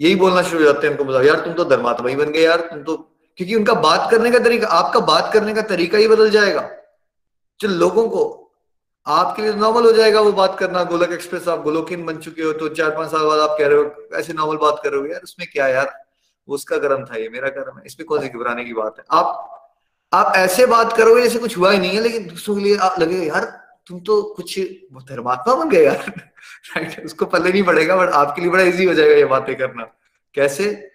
यही 0.00 0.14
बोलना 0.14 0.42
शुरू 0.42 0.58
हो 0.58 0.64
जाते 0.64 0.86
हैं, 0.86 0.94
उनको 0.94 1.04
बताओ 1.04 1.22
यार, 1.22 1.40
तुम 1.40 1.52
तो 1.54 1.64
धर्मात्मा 1.64 2.08
ही 2.08 2.16
बन 2.16 2.30
गए 2.32 2.40
यार, 2.40 2.60
तुम 2.60 2.82
तो 2.82 2.96
क्योंकि 3.38 3.54
उनका 3.54 3.74
बात 3.74 4.10
करने 4.10 4.30
का 4.30 4.38
तरीका, 4.38 4.66
आपका 4.68 5.00
बात 5.00 5.32
करने 5.32 5.54
का 5.54 5.62
तरीका 5.64 5.98
ही 5.98 6.08
बदल 6.08 6.30
जाएगा। 6.30 6.68
जो 7.60 7.68
लोगों 7.68 8.08
को 8.08 8.43
आपके 9.06 9.42
लिए 9.42 9.52
नॉर्मल 9.52 9.84
हो 9.84 9.92
जाएगा 9.92 10.20
वो 10.20 10.32
बात 10.32 10.56
करना। 10.58 10.84
गोलक 10.84 11.12
एक्सप्रेस 11.12 11.48
आप 11.48 11.62
गोलोकिन 11.62 12.04
बन 12.04 12.16
चुके 12.16 12.42
हो 12.42 12.52
तो 12.52 12.68
चार 12.68 12.90
पाँच 12.90 13.10
साल 13.10 13.26
बाद 13.26 13.38
आप 13.38 13.56
कह 13.58 13.66
रहे 13.66 13.78
हो, 13.78 14.08
ऐसे 14.14 14.32
नॉर्मल 14.32 14.56
बात 14.56 14.80
कर 14.84 14.90
रहे 14.92 15.00
हो 15.00 15.06
यार, 15.06 15.20
उसमें 15.20 15.48
क्या 15.52 15.68
यार? 15.68 16.04
उसका 16.48 16.78
कर्म 16.78 17.04
था, 17.04 17.16
ये 17.16 17.28
मेरा 17.28 17.48
कर्म 17.48 17.78
है। 17.78 17.82
इसमें 17.86 18.06
कौन 18.06 18.20
सी 18.20 18.28
घबराने 18.28 18.64
की 18.64 18.72
बात 18.72 18.94
है? 18.98 19.04
आप 19.10 19.50
आप 20.14 20.32
ऐसे 20.36 20.66
बात 20.66 20.92
करोगे 20.92 21.22
जैसे 21.22 21.38
कुछ 21.38 21.58
हुआ 21.58 21.70
ही 21.72 21.78
नहीं 21.78 21.90
है, 21.90 22.00
लेकिन 22.02 22.26
दूसरों 22.26 22.56
के 22.56 22.62
लिए 22.62 22.76
आप 22.76 23.00
लगेगा 23.00 23.24
यार, 23.24 23.64
तुम 23.86 24.00
तो 24.00 24.22
कुछ 24.22 24.60
धर्मात्मा 24.94 25.54
बन 25.54 25.68
गए 25.68 25.84
यार। 25.84 26.12
राइट 26.76 27.04
उसको 27.04 27.26
पल्ले 27.26 27.52
नहीं 27.52 27.62
पड़ेगा 27.62 27.96
बट 27.96 28.08
आपके 28.08 28.42
लिए 28.42 28.50
बड़ा 28.50 28.62
इजी 28.62 28.84
हो 28.84 28.94
जाएगा 28.94 29.14
ये 29.14 29.24
बातें 29.24 29.56
करना। 29.56 29.84
कैसे? 30.34 30.90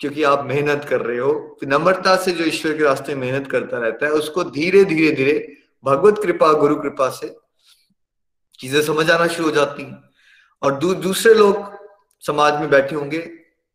क्योंकि 0.00 0.22
आप 0.22 0.44
मेहनत 0.44 0.86
कर 0.90 1.00
रहे 1.00 1.18
हो। 1.18 1.58
विनम्रता 1.64 2.16
से 2.16 2.32
जो 2.32 2.44
ईश्वर 2.44 2.76
के 2.76 2.84
रास्ते 2.84 3.14
मेहनत 3.14 3.50
करता 3.50 3.78
रहता 3.78 4.06
है, 4.06 4.12
उसको 4.12 4.44
धीरे 4.44 4.84
धीरे 4.84 5.16
धीरे 5.16 5.56
भगवत 5.88 6.18
कृपा 6.22 6.52
गुरु 6.54 6.76
कृपा 6.76 7.08
से 7.10 7.36
चीज़ें 8.58 8.80
समझ 8.82 9.10
आना 9.10 9.26
शुरू 9.28 9.48
हो 9.48 9.54
जाती 9.54 9.82
हैं। 9.82 10.02
और 10.62 10.74
दू, 10.74 10.94
दूसरे 10.94 11.34
लोग 11.34 11.76
समाज 12.22 12.60
में 12.60 12.70
बैठे 12.70 12.94
होंगे 12.96 13.30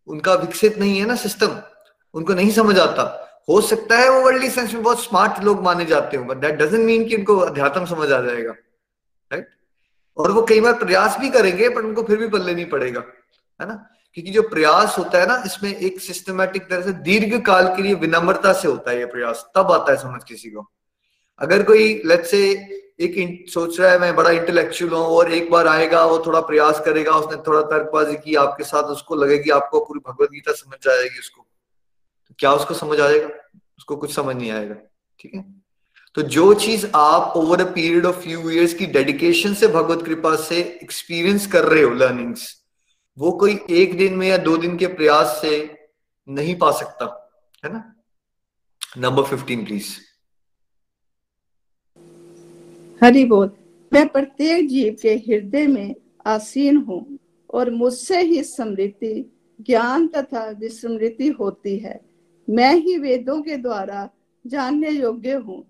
उनका 0.08 0.34
विकसित 0.36 0.78
नहीं 0.78 1.00
है 1.00 1.06
ना 1.06 1.16
सिस्टम 1.16 1.60
उनको 2.14 2.34
नहीं 2.34 2.52
समझ 2.52 2.78
आता। 2.80 3.04
हो 3.50 3.60
सकता 3.62 3.98
है 3.98 4.10
वो 4.10 4.20
वर्ल्डली 4.22 4.50
सेंस 4.50 4.74
में 4.74 4.84
बहुत 4.84 5.04
स्मार्ट 5.04 5.44
लोग 5.44 5.62
माने 5.64 5.86
जाते 5.86 6.18
हो 6.18 6.24
बट 6.24 6.38
दैट 6.38 6.56
डजेंट 6.56 6.84
मीन 6.86 7.06
कि 7.06 7.16
उनको 7.16 7.38
अध्यात्म 7.38 7.86
समझ 7.86 8.12
आ 8.12 8.20
जाएगा 8.22 8.52
राइट 9.32 9.48
और 10.18 10.32
वो 10.32 10.42
कई 10.50 10.62
बार 10.62 10.74
प्रयास 10.74 11.18
भी 11.20 11.30
करेंगे 11.30 11.70
पर 11.70 11.86
उनको 11.86 12.04
फिर 12.04 12.18
भी 12.18 12.28
पल्ले 12.30 12.56
नहीं 12.56 12.70
पड़ेगा 12.70 13.04
है 13.60 13.68
ना? 13.68 13.74
क्योंकि 14.14 14.32
जो 14.32 14.42
प्रयास 14.44 14.98
होता 14.98 15.20
है 15.20 15.28
ना 15.28 15.42
इसमें 15.46 15.76
एक 15.76 16.00
सिस्टमेटिक 16.02 16.70
तरह 16.70 16.82
से 16.82 16.94
दीर्घ 17.04 17.42
काल 17.46 17.76
के 17.76 17.82
लिए 17.82 17.94
विनम्रता 17.96 18.54
से 18.54 18.68
होता 18.68 18.92
है 18.92 19.00
ये 19.00 19.06
प्रयास 19.06 19.46
तब 19.56 19.72
आता 19.72 19.92
है 19.92 19.98
समझ 19.98 20.24
किसी 20.24 20.50
को। 20.50 20.70
अगर 21.40 21.64
कोई 21.64 22.02
लेट 22.06 22.26
से 22.26 22.40
एक 23.02 23.46
सोच 23.50 23.80
रहा 23.80 23.92
है, 23.92 24.00
मैं 24.00 24.16
बड़ा 24.16 24.30
इंटेलेक्चुअल 24.30 24.94
हूँ 24.94 25.06
और 25.06 25.34
एक 25.34 25.52
बार 25.52 25.68
आएगा, 25.68 26.06
वो 26.06 26.24
थोड़ा 26.26 26.40
प्रयास 26.40 26.82
करेगा, 26.86 27.12
उसने 27.12 27.38
थोड़ा 27.48 27.62
तर्कबाजी 27.62 28.16
की, 28.16 28.36
आपके 28.36 28.64
साथ 28.64 28.84
उसको 28.84 29.16
लगेगी, 29.16 29.50
आपको 29.50 29.80
पूरी 29.80 30.00
भगवत 30.00 30.30
गीता 30.30 30.54
समझ 30.54 30.88
आएगी 30.88 31.20
उसको। 31.20 31.46
तो 32.28 32.36
क्या 32.40 32.54
उसको 32.54 32.74
समझ 32.74 33.00
आएगा? 33.00 33.30
उसको 33.78 33.96
कुछ 33.96 34.14
समझ 34.16 34.36
नहीं 34.36 34.52
आएगा, 34.52 34.76
ठीक 35.20 35.34
है? 35.34 35.44
तो 36.16 36.22
जो 36.22 36.54
चीज़ 36.54 36.86
आप 36.96 37.34
over 37.36 37.62
a 37.62 37.72
period 37.74 38.06
of 38.06 38.16
few 38.16 38.50
years 38.50 38.74
की 38.74 38.86
डेडिकेशन 38.86 39.54
से, 39.54 39.68
भगवत 39.68 40.06
कृपा 40.06 40.36
से 40.36 40.80
एक्सपीरियंस 40.84 41.48
कर 41.48 41.64
रहे 41.64 41.84
हो 41.84 41.94
लर्निंग्स 41.94 42.64
वो 43.18 43.32
कोई 43.32 43.60
एक 43.70 43.98
दिन 43.98 44.14
में 44.14 44.28
या 44.28 44.38
दो 44.38 44.58
दिन 44.58 44.78
के 44.78 44.88
प्रयास 44.88 45.40
से 45.42 45.80
नहीं 46.28 46.56
पा 46.56 46.72
सकता, 46.72 47.06
है 47.66 47.74
ना? 47.74 47.94
नंबर 48.98 49.24
फिफ्टीन 49.24 49.66
प्लीज़ 49.66 49.94
हरि 53.04 53.26
बोल, 53.26 53.52
मैं 53.94 54.08
प्रत्येक 54.08 54.70
जीव 54.70 54.98
के 55.02 55.16
हृदय 55.16 55.68
में 55.68 55.96
आसीन 56.26 56.78
हूँ 56.78 57.20
और 57.54 57.72
मुझसे 57.72 58.22
ही 58.22 58.44
समृद्धि, 58.44 59.34
ज्ञान 59.62 60.08
तथा 60.08 60.50
विस्मृति 60.50 61.28
होती 61.28 61.78
है। 61.78 62.02
मैं 62.50 62.76
ही 62.76 62.98
वेदों 62.98 63.42
के 63.42 63.58
द्वारा 63.58 64.10
जानने 64.48 64.90
योग्य 64.90 65.34
हूँ। 65.34 65.66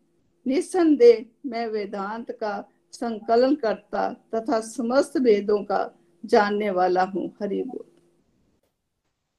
निसंदेह 0.47 1.25
मैं 1.45 1.67
वेदांत 1.67 2.31
का 2.31 2.69
संकलन 2.91 3.55
करता 3.55 4.13
तथा 4.35 4.59
समस्त 4.59 5.17
वेदों 5.17 5.57
का 5.57 5.99
जानने 6.25 6.69
वाला 6.69 7.03
हूँ। 7.03 7.33
हरि 7.41 7.63
बोल। 7.63 7.85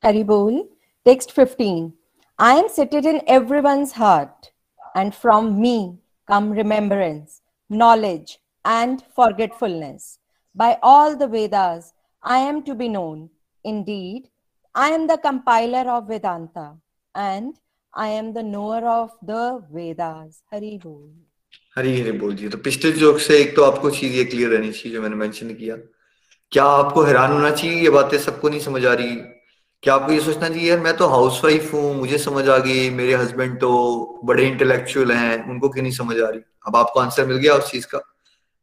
हरि 0.04 0.24
बोल। 0.24 0.68
Text 1.04 1.40
15 1.40 1.92
I 2.40 2.62
am 2.62 2.68
seated 2.78 3.06
in 3.06 3.20
everyone's 3.38 3.92
heart, 4.02 4.52
and 4.98 5.12
from 5.24 5.44
me 5.62 5.92
come 6.30 6.52
remembrance. 6.62 7.43
Knowledge 7.70 8.38
and 8.64 9.02
forgetfulness 9.14 10.18
by 10.56 10.78
all 10.82 11.16
the 11.16 11.28
Vedas 11.28 11.92
I 12.22 12.38
am 12.38 12.62
to 12.64 12.74
be 12.74 12.88
known 12.88 13.30
indeed 13.64 14.28
I 14.74 14.90
am 14.90 15.06
the 15.06 15.18
compiler 15.18 15.88
of 15.90 16.08
Vedanta 16.08 16.76
and 17.14 17.54
I 17.94 18.08
am 18.08 18.32
the 18.32 18.42
knower 18.42 18.86
of 18.86 19.10
the 19.22 19.62
Vedas 19.72 20.42
Hari 20.50 20.78
Bol 20.78 21.08
Hari 21.76 22.00
Hari 22.00 22.12
बोल 22.18 22.34
जी 22.36 22.48
तो 22.48 22.58
पिछले 22.64 22.90
joke 22.92 23.18
से 23.20 23.38
एक 23.40 23.54
तो 23.56 23.62
आपको 23.64 23.90
चीज़ 23.90 24.12
ये 24.12 24.24
clear 24.24 24.50
रहनी 24.50 24.70
चाहिए 24.72 24.92
जो 24.92 25.00
मैंने 25.02 25.16
मेंशन 25.16 25.54
किया 25.54 25.76
क्या 26.52 26.64
आपको 26.64 27.02
हैरान 27.02 27.32
होना 27.32 27.50
चाहिए 27.50 27.82
ये 27.82 27.90
बातें 27.90 28.18
सबको 28.18 28.48
नहीं 28.48 28.60
समझ 28.60 28.84
आ 28.86 28.92
रही 29.00 29.16
क्या 29.84 29.94
आपको 29.94 30.12
ये 30.12 30.20
सोचना 30.20 30.48
चाहिए 30.48 30.70
यार, 30.70 30.80
मैं 30.80 30.96
तो 30.96 31.06
हाउस 31.06 31.40
वाइफ 31.44 31.74
हूँ, 31.74 31.94
मुझे 31.94 32.18
समझ 32.18 32.48
आ 32.48 32.58
गई, 32.58 32.90
मेरे 32.90 33.14
हस्बैंड 33.14 33.60
तो 33.60 34.20
बड़े 34.24 34.46
इंटेलेक्चुअल 34.48 35.12
हैं, 35.12 35.50
उनको 35.50 35.68
क्यों 35.68 35.82
नहीं 35.82 35.92
समझ 35.92 36.20
आ 36.20 36.28
रही? 36.28 36.40
अब 36.66 36.76
आपको 36.76 37.00
आंसर 37.00 37.26
मिल 37.26 37.36
गया 37.36 37.54
उस 37.54 37.70
चीज़ 37.70 37.86
का। 37.86 38.00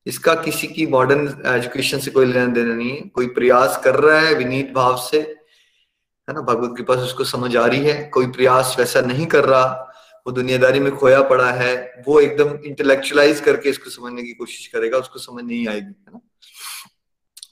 इसका 0.05 0.33
किसी 0.33 0.67
की 0.67 0.87
मॉडर्न 0.87 1.43
एजुकेशन 1.45 1.99
से 1.99 2.11
कोई 2.11 2.25
लेना 2.25 2.45
देना 2.45 2.73
नहीं 2.73 2.89
है। 2.89 3.01
कोई 3.01 3.27
प्रयास 3.27 3.81
कर 3.83 3.95
रहा 3.95 4.19
है 4.19 4.33
विनीत 4.33 4.71
भाव 4.71 4.97
से, 4.97 5.19
है 5.19 6.33
ना? 6.33 6.41
भगवत 6.41 6.73
के 6.77 6.83
पास 6.83 6.97
उसको 6.97 7.23
समझ 7.23 7.55
आ 7.57 7.65
रही 7.65 7.85
है। 7.85 8.03
कोई 8.03 8.27
प्रयास 8.27 8.75
वैसा 8.79 9.01
नहीं 9.01 9.25
कर 9.25 9.45
रहा। 9.45 9.93
वो 10.27 10.31
दुनियादारी 10.31 10.79
में 10.79 10.95
खोया 10.95 11.21
पड़ा 11.21 11.51
है। 11.51 12.03
वो 12.07 12.19
एकदम 12.19 12.49
इंटेलेक्चुअलाइज 12.65 13.39
करके 13.39 13.69
इसको 13.69 13.89
समझने 13.89 14.23
की 14.23 14.33
कोशिश 14.33 14.67
करेगा, 14.67 14.97
उसको 14.97 15.19
समझ 15.19 15.43
नहीं 15.43 15.67
आएगी, 15.67 15.95
है 16.07 16.13
ना? 16.13 16.19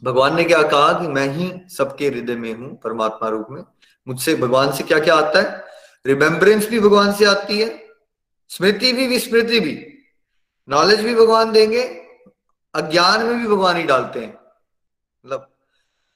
भगवान 0.03 0.35
ने 0.35 0.43
क्या 0.43 0.61
कहा 0.63 0.91
कि 0.93 1.07
मैं 1.07 1.27
ही 1.27 1.51
सबके 1.69 2.07
हृदय 2.07 2.35
में 2.35 2.53
हूँ, 2.53 2.79
परमात्मा 2.81 3.29
रूप 3.29 3.47
में। 3.49 3.63
मुझसे 4.07 4.35
भगवान 4.35 4.71
से 4.71 4.83
क्या 4.83 4.99
क्या 4.99 5.15
आता 5.15 5.39
है? 5.39 5.65
रिमेम्बरेंस 6.05 6.69
भी 6.69 6.79
भगवान 6.79 7.13
से 7.13 7.25
आती 7.25 7.59
है, 7.59 7.87
स्मृति 8.47 8.93
भी, 8.93 9.07
विस्मृति 9.07 9.59
भी। 9.59 9.87
नॉलेज 10.69 11.01
भी 11.01 11.15
भगवान 11.15 11.51
देंगे, 11.51 11.83
अज्ञान 12.73 13.25
में 13.25 13.39
भी 13.39 13.47
भगवान 13.47 13.77
ही 13.77 13.83
डालते 13.83 14.19
हैं। 14.19 14.33
मतलब 15.25 15.49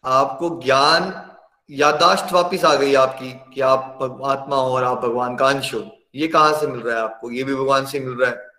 आपको 0.06 0.62
ज्ञान 0.63 1.30
यादाश्त 1.72 2.34
वापिस 2.34 2.66
आ 2.66 2.75
गई 2.75 2.94
आपकी 2.94 3.32
कि 3.54 3.62
आप 3.62 4.20
आत्मा 4.25 4.56
हो 4.56 4.75
और 4.75 4.84
आप 4.84 4.98
भगवान 4.98 5.36
का 5.36 5.48
अंश 5.48 5.74
हो। 5.74 5.92
ये 6.16 6.28
कहाँ 6.28 6.60
से 6.60 6.68
मिल 6.68 6.82
रहा 6.82 6.98
है 6.98 7.04
आपको? 7.04 7.32
ये 7.32 7.44
भी 7.44 7.56
भगवान 7.56 7.86
से 7.86 8.00
मिल 8.00 8.13
रहा 8.13 8.30
है। 8.30 8.53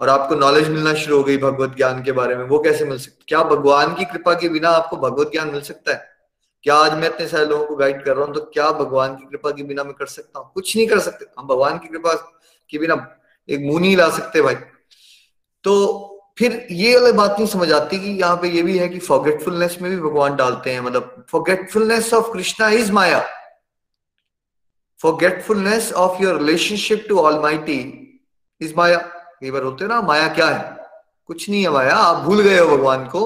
और 0.00 0.08
आपको 0.08 0.34
नॉलेज 0.34 0.68
मिलना 0.68 0.94
शुरू 0.94 1.16
हो 1.16 1.24
गई 1.24 1.36
भगवत 1.36 1.76
ज्ञान 1.76 2.02
के 2.02 2.12
बारे 2.12 2.36
में, 2.36 2.44
वो 2.44 2.58
कैसे 2.58 2.84
मिल 2.84 2.98
सकती? 2.98 3.24
क्या 3.28 3.42
भगवान 3.42 3.94
की 3.94 4.04
कृपा 4.04 4.34
के 4.34 4.48
बिना 4.48 4.70
आपको 4.70 4.96
भगवत 4.96 5.30
ज्ञान 5.32 5.50
मिल 5.50 5.60
सकता 5.60 5.92
है? 5.92 6.12
क्या 6.62 6.74
आज 6.74 6.92
मैं 6.92 7.08
इतने 7.08 7.26
सारे 7.28 7.46
लोगों 7.46 7.66
को 7.66 7.76
गाइड 7.76 8.04
कर 8.04 8.16
रहा 8.16 8.24
हूँ 8.24 8.34
तो 8.34 8.40
क्या 8.54 8.70
भगवान 8.72 9.14
की 9.16 9.24
कृपा 9.24 9.50
के 9.50 9.62
बिना 9.62 9.84
मैं 9.84 9.94
कर 9.94 10.06
सकता 10.06 10.38
हूँ? 10.38 10.50
कुछ 10.54 10.76
नहीं 10.76 10.86
कर 10.86 10.98
सकते। 10.98 11.26
हम 11.38 11.46
भगवान 11.46 11.78
की 11.78 11.88
कृपा 11.88 12.14
के 12.70 12.78
बिना 12.78 12.94
एक 13.48 13.60
मुँह 13.60 13.80
नहीं 13.80 13.96
ला 13.96 14.08
सकते 14.10 14.42
भाई। 14.42 14.54
तो 15.64 16.10
फिर 16.38 16.66
ये 16.70 16.96
वाली 16.98 17.12
बात 17.12 17.30
नहीं 17.30 17.46
समझ 17.46 17.72
आती 17.72 17.98
कि 18.00 18.10
यहाँ 18.10 18.36
पे 18.36 18.48
ये 18.48 18.62
भी 18.62 18.78
है 18.78 18.88
कि 18.88 18.98
फॉरगेटफुलनेस 18.98 19.76
में 19.82 19.90
भी 19.90 19.96
भगवान 19.98 20.36
डालते 20.36 20.70
हैं। 20.70 20.80
मतलब 20.80 21.24
forgetfulness 21.30 22.12
of 22.14 22.32
Krishna 22.32 22.68
is 22.68 22.92
maya 22.92 23.24
forgetfulness 25.00 25.92
of 25.92 26.22
your 26.22 26.38
relationship 26.38 27.06
to 27.08 27.18
almighty 27.40 27.80
is 28.60 28.74
maya 28.76 28.98
कई 29.44 29.50
बार 29.50 29.62
होते 29.62 29.86
ना 29.86 30.00
माया 30.02 30.28
क्या 30.34 30.46
है? 30.48 30.76
कुछ 31.28 31.48
नहीं 31.50 31.62
है 31.62 31.70
माया 31.70 31.94
आप 31.94 32.22
भूल 32.24 32.40
गए 32.42 32.58
हो 32.58 32.76
भगवान 32.76 33.04
को 33.08 33.22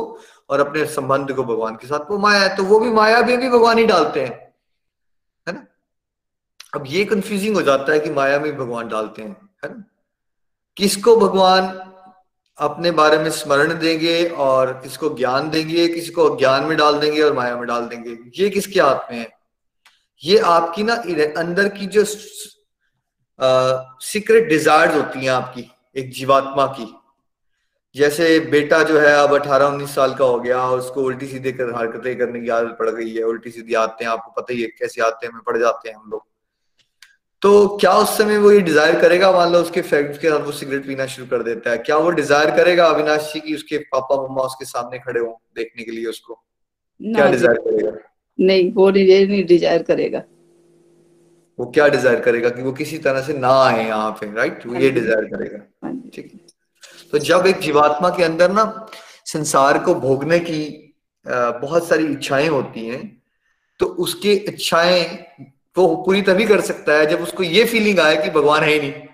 और 0.51 0.61
अपने 0.61 0.85
संबंध 0.87 1.33
को 1.33 1.43
भगवान 1.45 1.75
के 1.77 1.87
साथ। 1.87 2.11
वो 2.11 2.19
माया 2.19 2.41
है 2.41 2.55
तो 2.57 2.65
वो 2.65 2.79
भी 2.81 2.91
माया 2.93 3.21
भी, 3.21 3.37
भी 3.37 3.49
भगवान 3.49 3.79
ही 3.79 3.85
डालते 3.87 4.25
हैं 4.25 4.33
है 5.47 5.55
ना? 5.55 5.65
अब 6.75 6.85
ये 6.87 7.05
कंफ्यूजिंग 7.05 7.57
हो 7.57 7.63
जाता 7.63 7.93
है 7.93 8.01
कि 8.01 8.11
माया 8.11 8.39
में 8.41 8.57
भगवान 8.57 8.89
डालते 8.89 9.23
हैं 9.23 9.37
है 9.65 9.71
ना? 9.71 9.85
किसको 10.77 11.17
भगवान 11.17 11.69
अपने 12.59 12.91
बारे 12.91 13.19
में 13.19 13.31
स्मरण 13.31 13.79
देंगे 13.79 14.25
और 14.27 14.73
किसको 14.83 15.15
ज्ञान 15.15 15.51
देंगे 15.51 15.89
किसी 15.89 16.13
को 16.13 16.29
ज्ञान 16.37 16.65
में 16.65 16.77
डाल 16.79 16.99
देंगे 16.99 17.23
और 17.23 17.33
माया 17.35 17.57
में 17.57 17.67
डाल 17.67 17.87
देंगे? 17.87 18.19
ये 18.37 18.51
किसके 18.51 18.81
हाथ 18.81 19.11
में 19.13 19.19
है? 19.19 19.29
ये 20.23 20.39
आपकी 20.51 20.83
ना 20.83 20.95
अंदर 21.39 21.69
की 21.69 21.87
जो 21.87 22.05
सीक्रेट 24.03 24.49
डिजायर्स 24.49 24.95
होती 24.95 25.19
हैं 25.19 25.31
आपकी 25.31 25.71
एक 25.99 26.11
जीवात्मा 26.13 26.67
की। 26.79 26.87
जैसे 27.95 28.39
बेटा 28.51 28.83
जो 28.85 28.99
है 28.99 29.13
अब 29.17 29.35
अठारह 29.35 29.67
उन्नीस 29.67 29.95
साल 29.95 30.15
का 30.15 30.25
हो 30.25 30.39
गया 30.41 30.65
उसको 30.73 31.03
उल्टी 31.03 31.27
सीधे 31.27 31.53
कर 31.53 31.75
हरकतें 31.77 32.17
करने 32.19 32.41
की 32.41 32.49
आदत 32.57 32.77
पड़ 32.79 32.89
गई 32.91 33.15
है 33.15 33.23
उल्टी 33.25 33.51
सीधी 33.51 33.75
आते 33.77 34.05
हैं 34.05 34.11
आपको 34.11 34.41
पता 34.41 34.53
ही 34.53 34.63
है 34.63 34.69
कैसे 34.79 35.03
आते 35.03 35.27
हैं 35.27 35.41
पड़ 35.47 35.57
जाते 35.59 35.89
हैं 35.89 35.97
हम 35.97 36.11
लोग। 36.11 36.23
तो 37.43 37.51
क्या 37.81 37.93
उस 37.95 38.17
समय 38.19 38.39
वो 38.39 38.51
ये 38.53 38.61
डिज़ायर 38.63 39.01
करेगा? 39.01 39.31
मान 39.33 39.53
लो 39.53 39.59
उसके 39.61 39.83
फ्रेंड्स 39.83 40.19
के 40.19 40.29
साथ 40.29 40.45
वो 40.45 40.53
सिगरेट 40.53 40.87
पीना 40.87 41.07
शुरू 41.09 41.27
कर 41.29 41.43
देता 41.43 41.71
है। 41.71 41.79
क्या 41.81 41.97
वो 41.97 42.11
डिज़ायर 42.13 42.51
करेगा 42.57 42.87
अविनाश 42.87 43.33
जी 43.33 43.41
की 43.41 43.55
उसके 43.55 43.79
पापा 43.93 44.23
मम्मा 44.23 44.43
उसके 44.43 44.65
सामने 44.67 44.99
खड़े 44.99 45.21
हो 45.21 45.41
देखने 45.57 45.85
के 45.85 45.91
लिए 45.91 46.07
उसको? 46.07 46.35
क्या 47.01 47.31
डिज़ायर 47.31 47.59
करेगा? 47.59 47.93
नहीं 48.39 48.73
वो 48.73 48.91
नहीं 48.91 49.27
नहीं 49.27 49.45
डिज़ायर 49.47 49.83
करेगा। 49.83 50.23
वो 51.59 51.67
क्या 51.67 51.89
डिज़ायर 51.89 52.21
करेगा 52.21 52.49
कि 52.49 52.63
वो 52.63 52.73
किसी 52.73 52.99
तरह 52.99 53.23
से 53.23 53.33
ना 53.33 53.63
आए 53.63 53.87
यहाँ 53.87 54.11
पे 54.11 54.35
राइट 54.35 54.67
वो 54.67 54.75
ये 54.75 54.91
डिज़ायर 54.91 55.25
करेगा 55.25 55.87
हाँ 55.87 56.03
ठीक 56.15 56.33
है? 56.35 56.41
तो 57.13 57.19
जब 57.19 57.47
एक 57.47 57.59
जीवात्मा 57.59 58.11
के 58.11 58.25
अंदर 58.25 58.53
ना 58.53 58.87
संसार 59.25 59.79
को 59.79 59.95
भोगने 59.95 60.39
की 60.39 60.95
बहुत 61.27 61.89
सारी 61.89 62.07
इच्छाएँ 62.07 62.49
होती 62.49 62.87
हैं 62.87 63.23
तो 63.79 63.87
उसकी 63.87 64.33
इच्छाएँ 64.33 65.27
वो 65.77 65.97
पूरी 65.97 66.23
तभी 66.23 66.45
कर 66.45 66.61
सकता 66.61 66.93
है 66.93 67.07
जब 67.07 67.21
उसको 67.21 67.43
ये 67.43 67.65
फीलिंग 67.65 67.99
आए 68.01 68.17
कि 68.17 68.31
भगवान 68.31 68.63
है 68.63 68.73
ही 68.73 68.79
नहीं। 68.81 69.07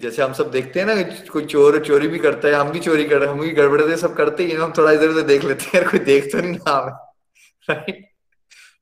जैसे 0.00 0.22
हम 0.22 0.32
सब 0.32 0.50
देखते 0.50 0.80
हैं 0.80 0.86
ना 0.86 1.02
कोई 1.32 1.44
चोर 1.44 1.84
चोरी 1.84 2.08
भी 2.08 2.18
करता 2.18 2.48
है 2.48 2.54
हम 2.54 2.70
भी 2.70 2.80
चोरी 2.80 3.04
कर 3.04 3.18
रहे 3.18 3.28
हैं 3.28 3.34
हम 3.34 3.40
भी 3.40 3.50
गड़बड़े 3.50 3.96
सब 3.96 4.14
करते 4.16 4.44
ही 4.44 4.50
हैं 4.50 4.58
हम 4.58 4.72
थोड़ा 4.78 4.92
इधर 4.92 5.08
उधर 5.08 5.22
देख 5.22 5.44
लेते 5.44 5.64
हैं 5.64 5.74
यार 5.74 5.90
कोई 5.90 6.00
देख 6.00 6.32
तो 6.32 6.38
नहीं 6.38 6.54
रहा 6.54 6.78
हमें 6.80 6.92
राइट 7.70 8.08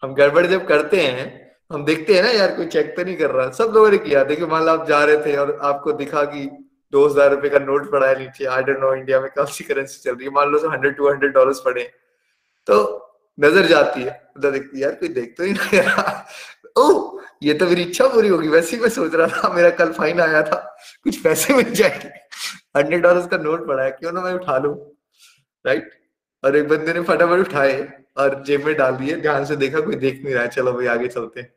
हम 0.03 0.15
गड़बड़ 0.15 0.47
जब 0.47 0.67
करते 0.67 1.01
हैं 1.01 1.48
हम 1.71 1.85
देखते 1.85 2.15
हैं 2.15 2.23
ना 2.23 2.31
यार, 2.31 2.55
कोई 2.57 2.67
चेक 2.67 2.95
तो 2.97 3.05
नहीं 3.05 3.17
कर 3.17 3.31
रहा। 3.31 3.51
सब 3.51 3.73
लोगों 3.75 3.91
ने 3.91 3.99
किया। 3.99 4.23
देखिए, 4.25 4.47
मान 4.47 4.65
लो 4.65 4.73
आप 4.73 4.87
जा 4.89 5.03
रहे 5.05 5.17
थे 5.27 5.37
और 5.37 5.59
आपको 5.63 5.93
दिखा 5.93 6.23
कि 6.25 6.45
दो 6.93 7.07
हज़ार 7.07 7.31
रुपए 7.31 7.49
का 7.49 7.59
नोट 7.59 7.91
पड़ा 7.93 8.07
है 8.07 8.19
नीचे। 8.19 8.45
आई 8.45 8.63
डोंट 8.63 8.79
नो 8.81 8.95
इंडिया 8.95 9.21
में 9.21 9.29
कौन 9.31 9.47
सी 9.47 9.65
करेंसी 9.65 10.01
चल 10.01 10.15
रही 10.15 10.25
है। 10.25 10.31
मान 10.31 10.51
लो 10.51 10.69
हंड्रेड 10.69 10.97
टू 10.97 11.09
हंड्रेड 11.11 11.33
डॉलर 11.33 11.61
पड़े। 11.65 11.83
तो 12.69 12.79
नज़र 13.39 13.67
जाती 13.67 14.03
है। 14.03 14.21
उधर 14.37 14.51
देखती 14.51 14.77
है 14.77 14.83
यार 14.83 14.95
कोई 14.95 15.09
देख 15.09 15.35
तो 15.39 15.45
ही 15.45 15.53
नहीं 15.53 15.81
रहा 15.81 16.27
ओह, 16.79 17.21
ये 17.43 17.55
तो 17.55 17.67
मेरी 17.67 17.83
इच्छा 17.83 18.07
पूरी 18.09 18.29
होगी। 18.29 18.49
वैसे 18.49 18.77
ही 18.77 18.83
मैं 18.83 18.89
सोच 18.89 19.15
रहा 19.15 19.27
था, 19.27 19.53
मेरा 19.55 19.71
कल 19.71 19.93
फाइन 19.93 20.21
आया 20.21 20.43
था। 20.43 20.57
कुछ 21.05 21.21
पैसे 21.23 21.55
मिल 21.55 21.73
जाएँगे। 21.73 22.09
हंड्रेड 22.79 23.03
डॉलर 23.03 23.27
का 23.27 23.37
नोट 23.37 23.67
पड़ा 23.69 23.83
है। 23.85 23.91
क्यों 23.91 24.13
ना 24.13 24.21
मैं 24.21 24.33
उठा 24.33 24.59
लू? 24.59 24.73
राइट 25.65 25.91
और 26.45 26.57
एक 26.57 26.69
बंदे 26.69 26.93
ने 26.93 27.03
फटाफट 27.03 27.39
उठाए 27.39 27.77
और 28.17 28.43
जेब 28.47 28.67
में 28.67 28.75
डाल 28.77 28.97
दिए। 28.97 29.17
ध्यान 29.17 29.45
से 29.45 29.57
देखा, 29.57 29.81
कोई 29.81 29.95
देख 29.97 30.21
नहीं 30.25 30.35
रहा 30.35 30.43
है। 30.43 30.49
चलो 30.49 30.73
भाई, 30.73 30.87
आगे 30.87 31.09
चलते 31.09 31.41
हैं। 31.41 31.53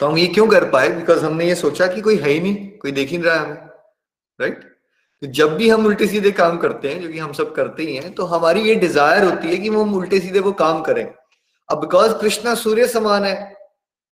तो 0.00 0.06
हम 0.06 0.18
ये 0.18 0.26
क्यों 0.28 0.46
कर 0.46 0.68
पाए? 0.70 0.88
बिकॉज़ 0.90 1.24
हमने 1.24 1.46
ये 1.46 1.54
सोचा 1.56 1.86
कि 1.86 2.00
कोई 2.00 2.16
है 2.16 2.30
ही 2.30 2.40
नहीं, 2.40 2.56
कोई 2.78 2.92
देख 2.92 3.08
ही 3.08 3.18
नहीं 3.18 3.26
रहा 3.26 3.40
हमें 3.40 3.54
राइट 4.38 4.64
तो 5.22 5.26
जब 5.28 5.56
भी 5.56 5.68
हम 5.68 5.86
उल्टे 5.86 6.06
सीधे 6.06 6.30
काम 6.32 6.56
करते 6.58 6.88
हैं, 6.88 7.00
जो 7.02 7.08
कि 7.08 7.18
हम 7.18 7.32
सब 7.32 7.54
करते 7.54 7.82
ही 7.82 7.94
हैं 7.96 8.12
तो 8.14 8.24
हमारी 8.26 8.60
ये 8.62 8.74
डिज़ायर 8.76 9.24
होती 9.24 9.48
है 9.48 9.56
कि 9.56 9.68
वो 9.68 9.82
हम 9.82 9.94
उल्टे 9.94 10.18
सीधे 10.20 10.40
वो 10.40 10.52
काम 10.54 10.82
करें। 10.82 11.04
अब 11.68 11.80
बिकॉज़ 11.80 12.12
कृष्णा 12.14 12.54
सूर्य 12.54 12.86
समान 12.88 13.24
है, 13.24 13.34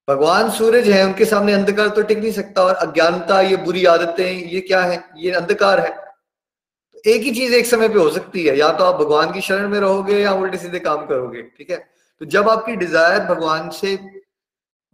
भगवान 0.09 0.51
सूरज 0.51 0.89
है, 0.89 1.05
उनके 1.07 1.25
सामने 1.25 1.53
अंधकार 1.53 1.89
तो 1.89 2.03
टिक 2.03 2.19
नहीं 2.19 2.33
सकता, 2.33 2.63
और 2.63 2.75
अज्ञानता, 2.77 3.41
ये 3.41 3.57
बुरी 3.59 3.85
आदतें, 3.85 4.25
ये 4.25 4.61
क्या 4.61 4.81
है? 4.83 5.03
ये 5.17 5.31
अंधकार 5.33 5.81
है। 5.81 5.91
तो 5.91 7.11
एक 7.11 7.23
ही 7.23 7.31
चीज़ 7.31 7.55
एक 7.55 7.67
समय 7.67 7.89
पे 7.89 7.99
हो 7.99 8.09
सकती 8.11 8.45
है, 8.45 8.57
या 8.59 8.73
तो 8.73 8.85
आप 8.85 9.01
भगवान 9.01 9.33
की 9.33 9.41
शरण 9.41 9.69
में 9.69 9.79
रहोगे, 9.81 10.19
या 10.19 10.33
उल्टे 10.35 10.59
सीधे 10.59 10.79
काम 10.81 11.07
करोगे, 11.07 11.43
ठीक 11.59 11.71
है? 11.71 11.77
तो 12.21 12.27
जब 12.27 12.49
आपकी 12.49 12.77
डिज़ायर 12.77 13.21
भगवान 13.25 13.71
से 13.71 13.97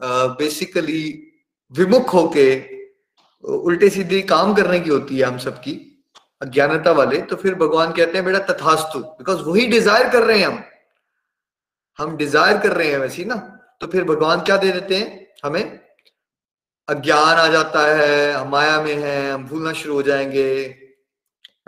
बेसिकली 0.00 1.02
विमुख 1.72 2.14
होके 2.14 2.74
उल्टे 3.44 3.88
सीधे 3.90 4.20
काम 4.22 4.54
करने 4.54 4.80
की 4.80 4.90
होती 4.90 5.18
है 5.18 5.24
हम 5.24 5.38
सबकी, 5.38 5.72
अज्ञानता 6.42 6.92
वाले 6.92 7.20
तो 7.22 7.36
फिर 7.36 7.54
भगवान 7.54 7.92
कहते 7.92 8.18
हैं, 8.18 8.24
बेटा, 8.24 8.38
तथास्तु 8.38 8.98
बिकॉज़ 8.98 9.40
वही 9.40 9.66
डिज़ायर 9.66 10.08
कर 10.08 10.22
रहे 10.22 10.38
हैं 10.38 10.46
हम। 10.46 10.64
हम 11.98 12.16
डिज़ायर 12.16 12.58
कर 12.58 12.72
रहे 12.72 12.90
हैं 12.90 12.98
वैसे 12.98 13.24
ना? 13.24 13.34
तो 13.80 13.86
फिर 13.86 14.04
भगवान 14.04 14.40
क्या 14.40 14.56
दे 14.56 14.72
देते 14.72 14.96
हैं? 14.96 15.26
हमें, 15.44 15.80
अज्ञान 16.88 17.36
आ 17.36 17.46
जाता 17.48 17.86
है, 17.96 18.32
हम 18.32 18.48
माया 18.48 18.80
में 18.82 18.94
है, 18.94 19.32
हम 19.32 19.44
भूलना 19.44 19.72
शुरू 19.72 19.94
हो 19.94 20.02
जाएँगे। 20.02 20.64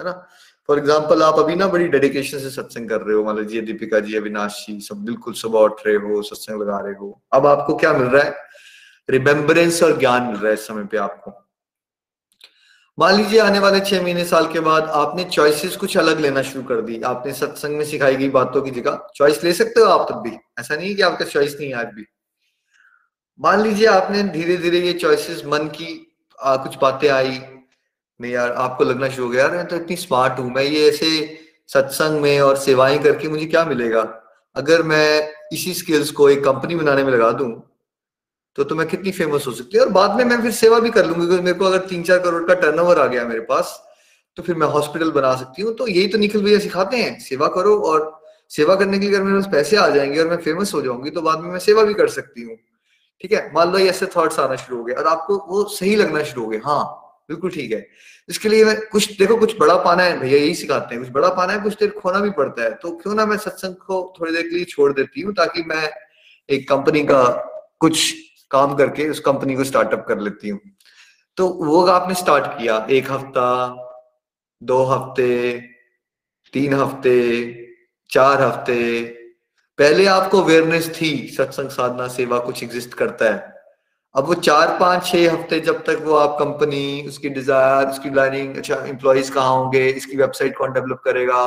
है 0.00 0.04
ना? 0.04 0.28
फॉर 0.68 0.78
एग्ज़ाम्पल 0.78 1.22
आप 1.22 1.38
अभी 1.38 1.54
ना 1.56 1.66
बड़ी 1.68 1.86
डेडिकेशन 1.88 2.38
से 2.38 2.50
सत्संग 2.50 2.88
कर 2.88 3.00
रहे 3.00 3.16
हो। 3.16 3.24
मान 3.24 3.38
लीजिए 3.38 3.60
दीपिका 3.62 4.00
जी 4.00 4.16
अविनाश 4.16 4.64
जी 4.66 4.80
सब 4.80 5.04
बिल्कुल 5.04 5.34
सुबह 5.34 5.60
उठ 5.60 5.86
रहे 5.86 5.96
हो 5.96 6.22
सत्संग 6.22 6.62
लगा 6.62 6.78
रहे 6.78 6.94
हो। 6.94 7.20
अब 7.32 7.46
आपको 7.46 7.76
क्या 7.76 7.92
मिल 7.92 8.08
रहा 8.08 8.22
है? 8.22 8.34
रिमेम्बरेंस 9.08 9.82
और 9.82 9.98
ज्ञान 9.98 10.22
मिल 10.22 10.36
रहा 10.36 10.48
है 10.48 10.54
इस 10.54 10.66
समय 10.66 10.84
पे 10.84 10.96
आपको। 10.96 11.32
मान 12.98 13.14
लीजिए 13.14 13.40
आने 13.40 13.58
वाले 13.58 13.80
छह 13.80 14.02
महीने 14.02 14.24
साल 14.24 14.46
के 14.52 14.60
बाद 14.60 14.84
आपने 14.94 15.24
चॉइसेस 15.24 15.76
कुछ 15.76 15.96
अलग 15.98 16.20
लेना 16.20 16.42
शुरू 16.42 16.62
कर 16.64 16.80
दी। 16.80 17.00
आपने 17.02 17.32
सत्संग 17.32 17.76
में 17.76 17.84
सिखाई 17.84 18.16
गई 18.16 18.28
बातों 18.28 18.62
की 18.62 18.70
जगह। 18.70 19.06
चॉइस 19.16 19.42
ले 19.44 19.52
सकते 19.52 19.80
हो 19.80 19.86
आप 19.86 20.06
तब 20.10 20.20
भी। 20.20 20.36
ऐसा 20.60 20.76
नहीं 20.76 20.88
है 20.88 20.94
कि 20.94 21.02
आपका 21.02 21.24
चॉइस 21.24 21.56
नहीं 21.60 21.68
है 21.68 21.74
आज 21.74 21.92
भी। 21.94 22.06
मान 23.40 23.62
लीजिए 23.62 23.86
आपने 23.86 24.22
धीरे 24.22 24.56
धीरे 24.56 24.80
ये 24.80 24.92
चॉइसेस 24.92 25.42
मन 25.46 25.68
की 25.68 26.02
आ, 26.38 26.56
कुछ 26.56 26.76
बातें 26.78 27.08
आई। 27.08 27.38
नहीं 28.20 28.32
यार, 28.32 28.52
आपको 28.52 28.84
लगना 28.84 29.08
शुरू 29.08 29.24
हो 29.24 29.30
गया 29.32 29.42
यार, 29.42 29.56
मैं 29.56 29.66
तो 29.68 29.76
इतनी 29.76 29.96
स्मार्ट 29.96 30.38
हूँ, 30.38 30.50
मैं 30.50 30.62
ये 30.62 30.88
ऐसे 30.88 31.38
सत्संग 31.68 32.20
में 32.20 32.40
और 32.40 32.56
सेवाएँ 32.56 32.98
करके 32.98 33.28
मुझे 33.28 33.46
क्या 33.46 33.64
मिलेगा? 33.64 34.00
अगर 34.56 34.82
मैं 34.82 35.32
इसी 35.52 35.72
स्किल्स 35.74 36.10
को 36.10 36.28
एक 36.30 36.44
कंपनी 36.44 36.74
बनाने 36.74 37.04
में 37.04 37.12
लगा 37.12 37.30
दूँ 37.32 37.50
तो 38.58 38.64
तो 38.64 38.74
मैं 38.74 38.86
कितनी 38.88 39.10
फ़ेमस 39.12 39.46
हो 39.46 39.52
सकती 39.52 39.76
है? 39.78 39.82
और 39.84 39.88
बाद 39.90 40.14
में 40.16 40.24
मैं 40.24 40.40
फिर 40.42 40.50
सेवा 40.52 40.78
भी 40.80 40.90
कर 40.90 41.06
लूँगी 41.06 41.26
क्योंकि 41.26 41.42
मेरे 41.44 41.58
को 41.58 41.64
अगर 41.64 41.78
तीन 41.88 42.02
चार 42.02 42.18
करोड़ 42.18 42.42
का 42.44 42.54
टर्नओवर 42.54 42.98
आ 43.00 43.06
गया 43.06 43.24
मेरे 43.24 43.40
पास 43.40 43.80
तो 44.36 44.42
फिर 44.42 44.56
मैं 44.56 44.66
हॉस्पिटल 44.66 45.10
बना 45.10 45.34
सकती 45.36 45.62
हूँ। 45.62 45.74
तो 45.74 45.86
यही 45.88 46.06
तो 46.08 46.18
निखिल 46.18 46.42
भैया 46.42 46.58
सिखाते 46.58 46.96
हैं, 46.96 47.18
सेवा 47.20 47.48
करो 47.48 47.76
और 47.82 48.20
सेवा 48.50 48.74
करने 48.74 48.98
के 48.98 49.06
लिए 49.06 49.14
अगर 49.14 49.24
मेरे 49.24 49.38
पास 49.38 49.48
पैसे 49.52 49.76
आ 49.76 49.88
जाएँगे 49.88 50.20
और 50.20 50.28
मैं 50.28 50.36
फ़ेमस 50.36 50.74
हो 50.74 50.82
जाऊँगी 50.82 51.10
तो 51.10 51.22
बाद 51.22 51.40
में 51.40 51.50
मैं 51.50 51.58
सेवा 51.58 51.82
भी 51.82 51.94
कर 51.94 52.08
सकती 52.08 52.42
हूँ। 52.42 52.56
ठीक 53.20 53.32
है? 53.32 53.50
मान 53.54 53.72
लो 53.72 53.78
ऐसे 53.78 54.06
थॉट्स 54.16 54.38
आना 54.40 54.56
शुरू 54.56 54.78
हो 54.78 54.84
गए, 54.84 54.94
और 54.94 55.06
आपको 55.06 55.36
वो 55.48 55.64
सही 55.70 55.96
लगना 55.96 56.22
शुरू 56.22 56.42
हो 56.42 56.48
गए 56.48 56.60
हाँ। 56.64 57.05
बिल्कुल 57.28 57.50
ठीक 57.50 57.72
है। 57.72 57.86
इसके 58.28 58.48
लिए 58.48 58.64
मैं 58.64 58.76
कुछ, 58.88 59.18
देखो 59.18 59.36
कुछ 59.36 59.56
बड़ा 59.58 59.76
पाना 59.76 60.02
है, 60.02 60.18
भैया 60.20 60.38
यही 60.38 60.54
सिखाते 60.54 60.94
हैं, 60.94 61.02
कुछ 61.04 61.12
बड़ा 61.12 61.28
पाना 61.30 61.52
है, 61.52 61.60
कुछ 61.60 61.78
देर 61.78 61.90
खोना 61.92 62.20
भी 62.20 62.30
पड़ता 62.30 62.62
है 62.62 62.74
तो 62.74 62.90
क्यों 62.98 63.14
ना 63.14 63.26
मैं 63.26 63.36
सत्संग 63.36 63.74
को 63.86 64.14
थोड़ी 64.20 64.32
देर 64.32 64.42
के 64.42 64.54
लिए 64.56 64.64
छोड़ 64.64 64.92
देती 64.92 65.20
हूँ, 65.20 65.34
ताकि 65.34 65.62
मैं 65.62 65.88
एक 66.48 66.68
कंपनी 66.68 67.02
का 67.02 67.22
कुछ 67.80 68.12
काम 68.50 68.74
करके 68.76 69.08
उस 69.08 69.20
कंपनी 69.20 69.54
को 69.56 69.64
स्टार्टअप 69.64 70.04
कर 70.08 70.20
लेती 70.20 70.48
हूँ। 70.48 70.60
तो 71.38 71.48
वो 71.64 71.84
आपने 71.86 72.14
स्टार्ट 72.14 72.46
किया, 72.58 72.86
एक 72.90 73.10
हफ़्ता, 73.10 73.76
दो 74.62 74.82
हफ़्ते, 74.84 75.58
तीन 76.54 76.74
हफ़्ते, 76.74 77.18
चार 78.10 78.42
हफ़्ते, 78.42 79.02
पहले 79.78 80.06
आपको 80.06 80.42
अवेयरनेस 80.42 80.88
थी, 81.00 81.10
सत्संग 81.28 81.70
साधना 81.70 82.06
सेवा 82.08 82.38
कुछ 82.38 82.62
एग्जिस्ट 82.62 82.94
करता 82.94 83.32
है। 83.34 83.55
अब 84.16 84.26
वो 84.26 84.34
चार, 84.34 84.76
पाँच, 84.80 85.06
छह 85.06 85.32
हफ़्ते 85.32 85.58
जब 85.60 85.82
तक 85.84 86.02
वो 86.04 86.14
आप 86.16 86.36
कंपनी 86.38 87.02
उसकी 87.08 87.28
डिज़ायर 87.30 87.88
उसकी 87.88 88.10
प्लानिंग 88.10 88.56
अच्छा 88.56 88.76
एम्प्लॉयज़ 88.86 89.30
कहाँ 89.32 89.50
होंगे, 89.50 89.86
इसकी 89.88 90.16
वेबसाइट 90.16 90.56
कौन 90.58 90.72
डेवलप 90.72 91.00
करेगा? 91.04 91.42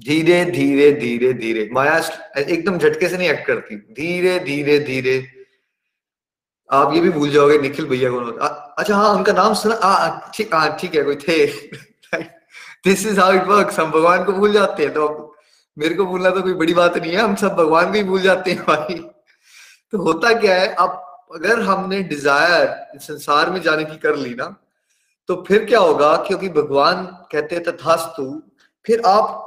धीरे 0.00 0.44
धीरे 0.46 0.90
धीरे 0.92 1.32
धीरे। 1.34 1.68
माया 1.72 1.98
एकदम 2.38 2.78
झटके 2.78 3.08
से 3.08 3.16
नहीं 3.18 3.28
एक्ट 3.28 3.46
करती। 3.46 3.76
धीरे 3.94 4.38
धीरे 4.40 4.78
धीरे। 4.80 5.16
आप 6.70 6.94
ये 6.94 7.00
भी 7.00 7.10
भूल 7.10 7.30
जाओगे, 7.30 7.58
निखिल 7.58 7.86
भैया 7.86 8.10
कौन 8.10 8.24
होता 8.24 8.46
अच्छा 8.78 8.96
हाँ 8.96 9.12
उनका 9.14 9.32
नाम 9.32 9.54
सुना 9.54 10.32
ठीक 10.34 10.54
हाँ 10.54 10.68
है, 10.82 11.02
कोई 11.02 11.16
थे। 11.18 11.46
This 12.84 13.06
is 13.06 13.20
how 13.20 13.32
it 13.34 13.46
works 13.46 13.78
हम 13.80 13.90
भगवान 13.90 14.24
को 14.24 14.32
भूल 14.32 14.52
जाते 14.52 14.82
हैं 14.82 14.92
तो 14.94 15.34
मेरे 15.76 15.94
को 15.94 16.04
भूलना 16.06 16.30
तो 16.30 16.42
कोई 16.42 16.54
बड़ी 16.54 16.74
बात 16.74 16.96
नहीं 16.96 17.12
है। 17.12 17.18
हम 17.18 17.34
सब 17.36 17.54
भगवान 17.56 17.86
को 17.86 17.92
ही 17.92 18.02
भूल 18.04 18.20
जाते 18.22 18.50
हैं 18.50 18.64
भाई। 18.64 18.94
तो 19.92 19.98
होता 20.02 20.32
क्या 20.40 20.54
है 20.56 20.68
अब 20.74 21.00
अगर 21.34 21.60
हमने 21.60 22.02
डिज़ायर 22.02 22.98
संसार 23.00 23.50
में 23.50 23.60
जाने 23.62 23.84
की 23.84 23.96
कर 23.96 24.16
ली 24.16 24.34
ना 24.34 24.54
तो 25.28 25.34
फिर 25.48 25.64
क्या 25.64 25.78
होगा? 25.80 26.16
क्योंकि 26.16 26.48
भगवान 26.48 27.04
कहते 27.32 27.54
हैं, 27.54 27.64
तथास्तु। 27.64 28.24
फिर 28.86 29.02
आप, 29.06 29.40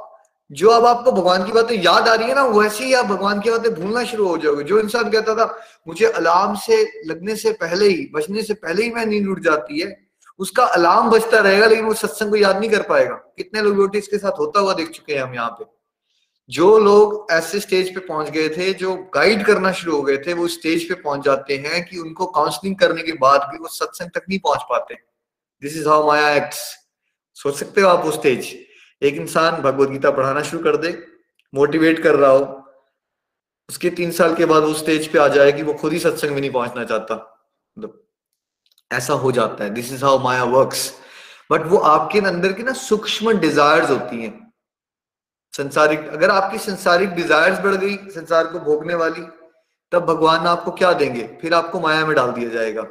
जो 0.50 0.68
अब 0.68 0.86
आपको 0.86 1.12
भगवान 1.12 1.44
की 1.44 1.52
बातें 1.52 1.74
याद 1.76 2.08
आ 2.08 2.14
रही 2.14 2.28
है 2.28 2.34
ना, 2.34 2.44
वैसे 2.46 2.84
ही 2.84 2.94
आप 2.94 3.06
भगवान 3.06 3.40
की 3.40 3.50
बातें 3.50 3.74
भूलना 3.74 4.02
शुरू 4.04 4.26
हो 4.28 4.36
जाओगे। 4.38 4.64
जो 4.64 4.80
इंसान 4.80 5.10
कहता 5.10 5.34
था, 5.34 5.46
मुझे 5.88 6.06
अलार्म 6.06 6.54
से 6.56 6.82
लगने 7.06 7.36
से 7.36 7.52
पहले 7.52 7.88
ही, 7.88 8.10
बजने 8.14 8.42
से 8.42 8.54
पहले 8.54 8.84
ही 8.84 8.90
मैं 8.90 9.06
नींद 9.06 9.28
उठ 9.28 9.40
जाती 9.40 9.80
है, 9.80 9.96
उसका 10.40 10.64
अलार्म 10.64 11.10
बजता 11.10 11.38
रहेगा, 11.38 11.66
लेकिन 11.66 11.84
वो 11.84 11.94
सत्संग 11.94 12.30
को 12.30 12.36
याद 12.36 12.58
नहीं 12.60 12.70
कर 12.70 12.82
पाएगा। 12.82 13.14
कितने 13.14 13.62
लोग 13.62 13.76
बेटे 13.76 13.98
इसके 13.98 14.18
साथ 14.18 14.38
होता 14.38 14.60
हुआ 14.60 14.74
देख 14.74 14.90
चुके 14.90 15.14
हैं 15.14 15.22
हम 15.22 15.34
यहाँ 15.34 15.50
पे। 15.50 15.77
जो 16.48 16.78
लोग 16.78 17.26
ऐसे 17.30 17.60
स्टेज 17.60 17.94
पे 17.94 18.00
पहुँच 18.00 18.30
गए 18.30 18.48
थे, 18.48 18.72
जो 18.74 18.94
गाइड 19.14 19.44
करना 19.46 19.72
शुरू 19.72 19.96
हो 19.96 20.02
गए 20.02 20.16
थे, 20.16 20.32
वो 20.32 20.46
स्टेज 20.48 20.88
पे 20.88 20.94
पहुँच 20.94 21.24
जाते 21.24 21.56
हैं 21.56 21.84
कि 21.84 21.98
उनको 21.98 22.26
काउंसलिंग 22.26 22.76
करने 22.76 23.02
के 23.02 23.12
बाद 23.12 23.48
भी 23.50 23.58
वो 23.58 23.68
सत्संग 23.68 24.10
तक 24.10 24.24
नहीं 24.28 24.38
पहुँच 24.38 24.62
पाते। 24.70 24.94
This 25.62 25.76
is 25.76 25.88
how 25.88 26.06
maya 26.06 26.30
acts 26.34 26.62
सोच 27.36 27.56
सकते 27.56 27.80
हो 27.80 27.88
आप 27.88 28.04
वो 28.04 28.10
स्टेज 28.10 28.54
एक 29.02 29.14
इंसान 29.14 29.60
भगवत 29.62 29.88
गीता 29.88 30.10
पढ़ाना 30.10 30.42
शुरू 30.42 30.62
कर 30.62 30.76
दे 30.76 30.96
मोटिवेट 31.52 32.02
कर 32.02 32.14
रहा 32.14 32.30
हो, 32.30 32.64
उसके 33.68 33.90
तीन 33.90 34.10
साल 34.10 34.34
के 34.34 34.44
बाद 34.46 34.62
वो 34.62 34.72
स्टेज 34.74 35.06
पे 35.08 35.18
आ 35.18 35.28
जाए 35.28 35.52
कि 35.52 35.62
वो 35.62 35.74
खुद 35.74 35.92
ही 35.92 35.98
सत्संग 35.98 36.30
में 36.30 36.40
नहीं 36.40 36.50
पहुँचना 36.50 36.84
चाहता। 36.84 37.14
मतलब 37.76 38.02
ऐसा 38.90 39.14
हो 39.14 39.32
जाता 39.32 39.64
है। 39.64 39.70
This 39.70 39.92
is 39.92 40.04
how 40.04 40.18
maya 40.18 40.44
works 40.46 40.92
but 41.50 41.66
वो 41.66 41.78
आपके 41.78 42.18
अंदर 42.20 42.52
की 42.52 42.62
ना 42.62 42.72
सूक्ष्म 42.72 43.38
डिजायर्स 43.38 43.90
होती 43.90 44.22
हैं। 44.22 44.47
संसारिक, 45.58 46.08
अगर 46.08 46.30
आपकी 46.30 46.58
संसारिक 46.58 47.10
डिजायर्स 47.10 47.60
बढ़ 47.60 47.74
गई, 47.74 47.96
संसार 47.96 48.46
को 48.46 48.58
भोगने 48.58 48.94
वाली, 48.94 49.22
तब 49.92 50.04
भगवान 50.04 50.46
आपको 50.46 50.70
क्या 50.70 50.92
देंगे? 50.92 51.38
फिर 51.40 51.54
आपको 51.54 51.80
माया 51.80 52.06
में 52.06 52.16
डाल 52.16 52.32
दिया 52.32 52.50
जाएगा। 52.50 52.82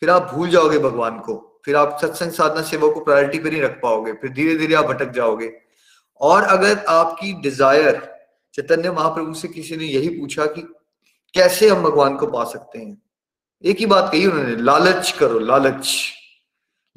फिर 0.00 0.10
आप 0.10 0.30
भूल 0.34 0.48
जाओगे 0.48 0.78
भगवान 0.78 1.18
को। 1.18 1.62
फिर 1.64 1.76
आप 1.76 1.98
सत्संग 2.02 2.30
साधना 2.30 2.62
सेवा 2.62 2.88
को 2.88 3.00
प्रायोरिटी 3.00 3.38
पर 3.38 3.50
नहीं 3.50 3.62
रख 3.62 3.80
पाओगे। 3.82 4.12
फिर 4.12 4.30
धीरे 4.30 4.56
धीरे 4.56 4.74
आप 4.74 4.84
भटक 4.84 5.10
जाओगे। 5.10 5.52
और 6.20 6.42
अगर 6.42 6.84
आपकी 6.88 7.32
डिज़ायर 7.32 8.14
चैतन्य 8.54 8.90
महाप्रभु 8.90 9.34
से 9.34 9.48
किसी 9.48 9.76
ने 9.76 9.84
यही 9.84 10.08
पूछा 10.08 10.46
कि 10.46 10.62
कैसे 11.34 11.68
हम 11.68 11.82
भगवान 11.82 12.16
को 12.16 12.26
पा 12.26 12.44
सकते 12.44 12.78
हैं? 12.78 13.02
एक 13.64 13.78
ही 13.78 13.86
बात 13.86 14.12
कही 14.12 14.26
उन्होंने, 14.26 14.56
लालच 14.56 15.10
करो, 15.10 15.38
लालच। 15.38 16.12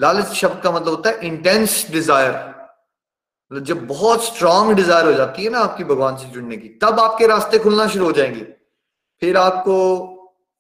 लालच 0.02 0.26
शब्द 0.26 0.62
का 0.64 0.72
मतलब 0.72 0.90
होता 0.90 1.10
है 1.10 1.28
इंटेंस 1.28 1.92
डिज़ायर 1.92 2.57
मतलब 3.52 3.64
जब 3.64 3.86
बहुत 3.88 4.24
स्ट्रांग 4.26 4.72
डिज़ायर 4.74 5.06
हो 5.06 5.14
जाती 5.14 5.44
है 5.44 5.50
ना 5.50 5.60
आपकी 5.60 5.84
भगवान 5.84 6.18
से 6.18 6.26
जुड़ने 6.26 6.58
की, 6.58 6.68
तब 6.68 7.00
आपके 7.00 7.28
रास्ते 7.28 7.60
खुलना 7.60 7.88
शुरू 7.88 8.06
हो 8.06 8.12
जाएँगे। 8.12 8.48
फिर 9.22 9.38
आपको 9.38 10.14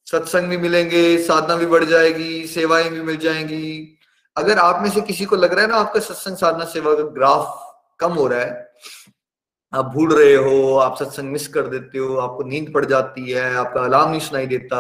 सत्संग 0.08 0.50
भी 0.50 0.58
मिलेंगे, 0.58 1.18
साधना 1.18 1.56
भी 1.56 1.66
बढ़ 1.66 1.84
जाएगी, 1.84 2.48
सेवाएँ 2.48 2.90
भी 2.90 3.02
मिल 3.02 3.18
जाएँगी। 3.18 4.00
अगर 4.36 4.60
आप 4.60 4.82
में 4.82 4.90
से 4.90 5.02
किसी 5.02 5.26
को 5.26 5.36
लग 5.36 5.54
रहा 5.54 5.62
है 5.62 5.68
ना 5.68 5.78
आपका 5.78 6.00
सत्संग, 6.00 6.38
साधना, 6.38 6.66
सेवा 6.66 6.94
का 6.94 7.04
ग्राफ 7.04 7.74
कम 8.00 8.14
हो 8.14 8.28
रहा 8.28 8.40
है, 8.40 8.72
आप 9.74 9.86
भूल 9.86 10.14
रहे 10.14 10.36
हो, 10.36 10.78
आप 10.78 10.98
सत्संग 10.98 11.32
मिस 11.32 11.48
कर 11.48 11.68
देते 11.68 11.98
हो, 11.98 12.18
आपको 12.18 12.44
नींद 12.44 12.72
पड़ 12.74 12.86
जाती 12.86 13.32
है, 13.32 13.56
आपका 13.56 13.82
अलार्म 13.82 14.10
नहीं 14.10 14.20
सुनाई 14.20 14.48
देता 14.48 14.80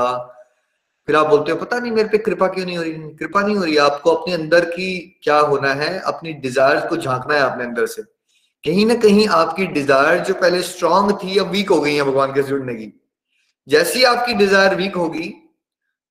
फिर 1.07 1.15
आप 1.15 1.27
बोलते 1.27 1.51
हो, 1.51 1.57
पता 1.57 1.79
नहीं, 1.79 1.91
मेरे 1.91 2.09
पे 2.09 2.17
कृपा 2.17 2.47
क्यों 2.47 2.65
नहीं 2.65 2.77
हो 2.77 2.83
रही? 2.83 2.91
कृपा 3.15 3.41
नहीं 3.41 3.55
हो 3.55 3.63
रही, 3.63 3.77
आपको 3.77 4.11
अपने 4.11 4.33
अंदर 4.33 4.65
की 4.65 5.19
क्या 5.23 5.37
होना 5.39 5.73
है, 5.73 5.99
अपनी 6.01 6.33
डिज़ायर 6.35 6.79
को 6.87 6.97
झांकना 6.97 7.33
है 7.33 7.41
अपने 7.41 7.63
अंदर 7.63 7.85
से। 7.85 8.01
कहीं 8.63 8.85
ना 8.85 8.95
कहीं 8.95 9.27
आपकी 9.27 9.65
डिज़ायर 9.67 10.19
जो 10.19 10.33
पहले 10.33 10.61
स्ट्रांग 10.61 11.11
थी, 11.13 11.37
अब 11.37 11.49
वीक 11.49 11.69
हो 11.69 11.79
गई 11.81 11.95
है 11.95 12.03
भगवान 12.03 12.33
के 12.33 12.43
जुड़ने 12.43 12.75
की। 12.75 12.91
जैसी 13.67 14.03
आपकी 14.03 14.33
डिज़ायर 14.33 14.75
वीक 14.75 14.95
होगी, 14.95 15.33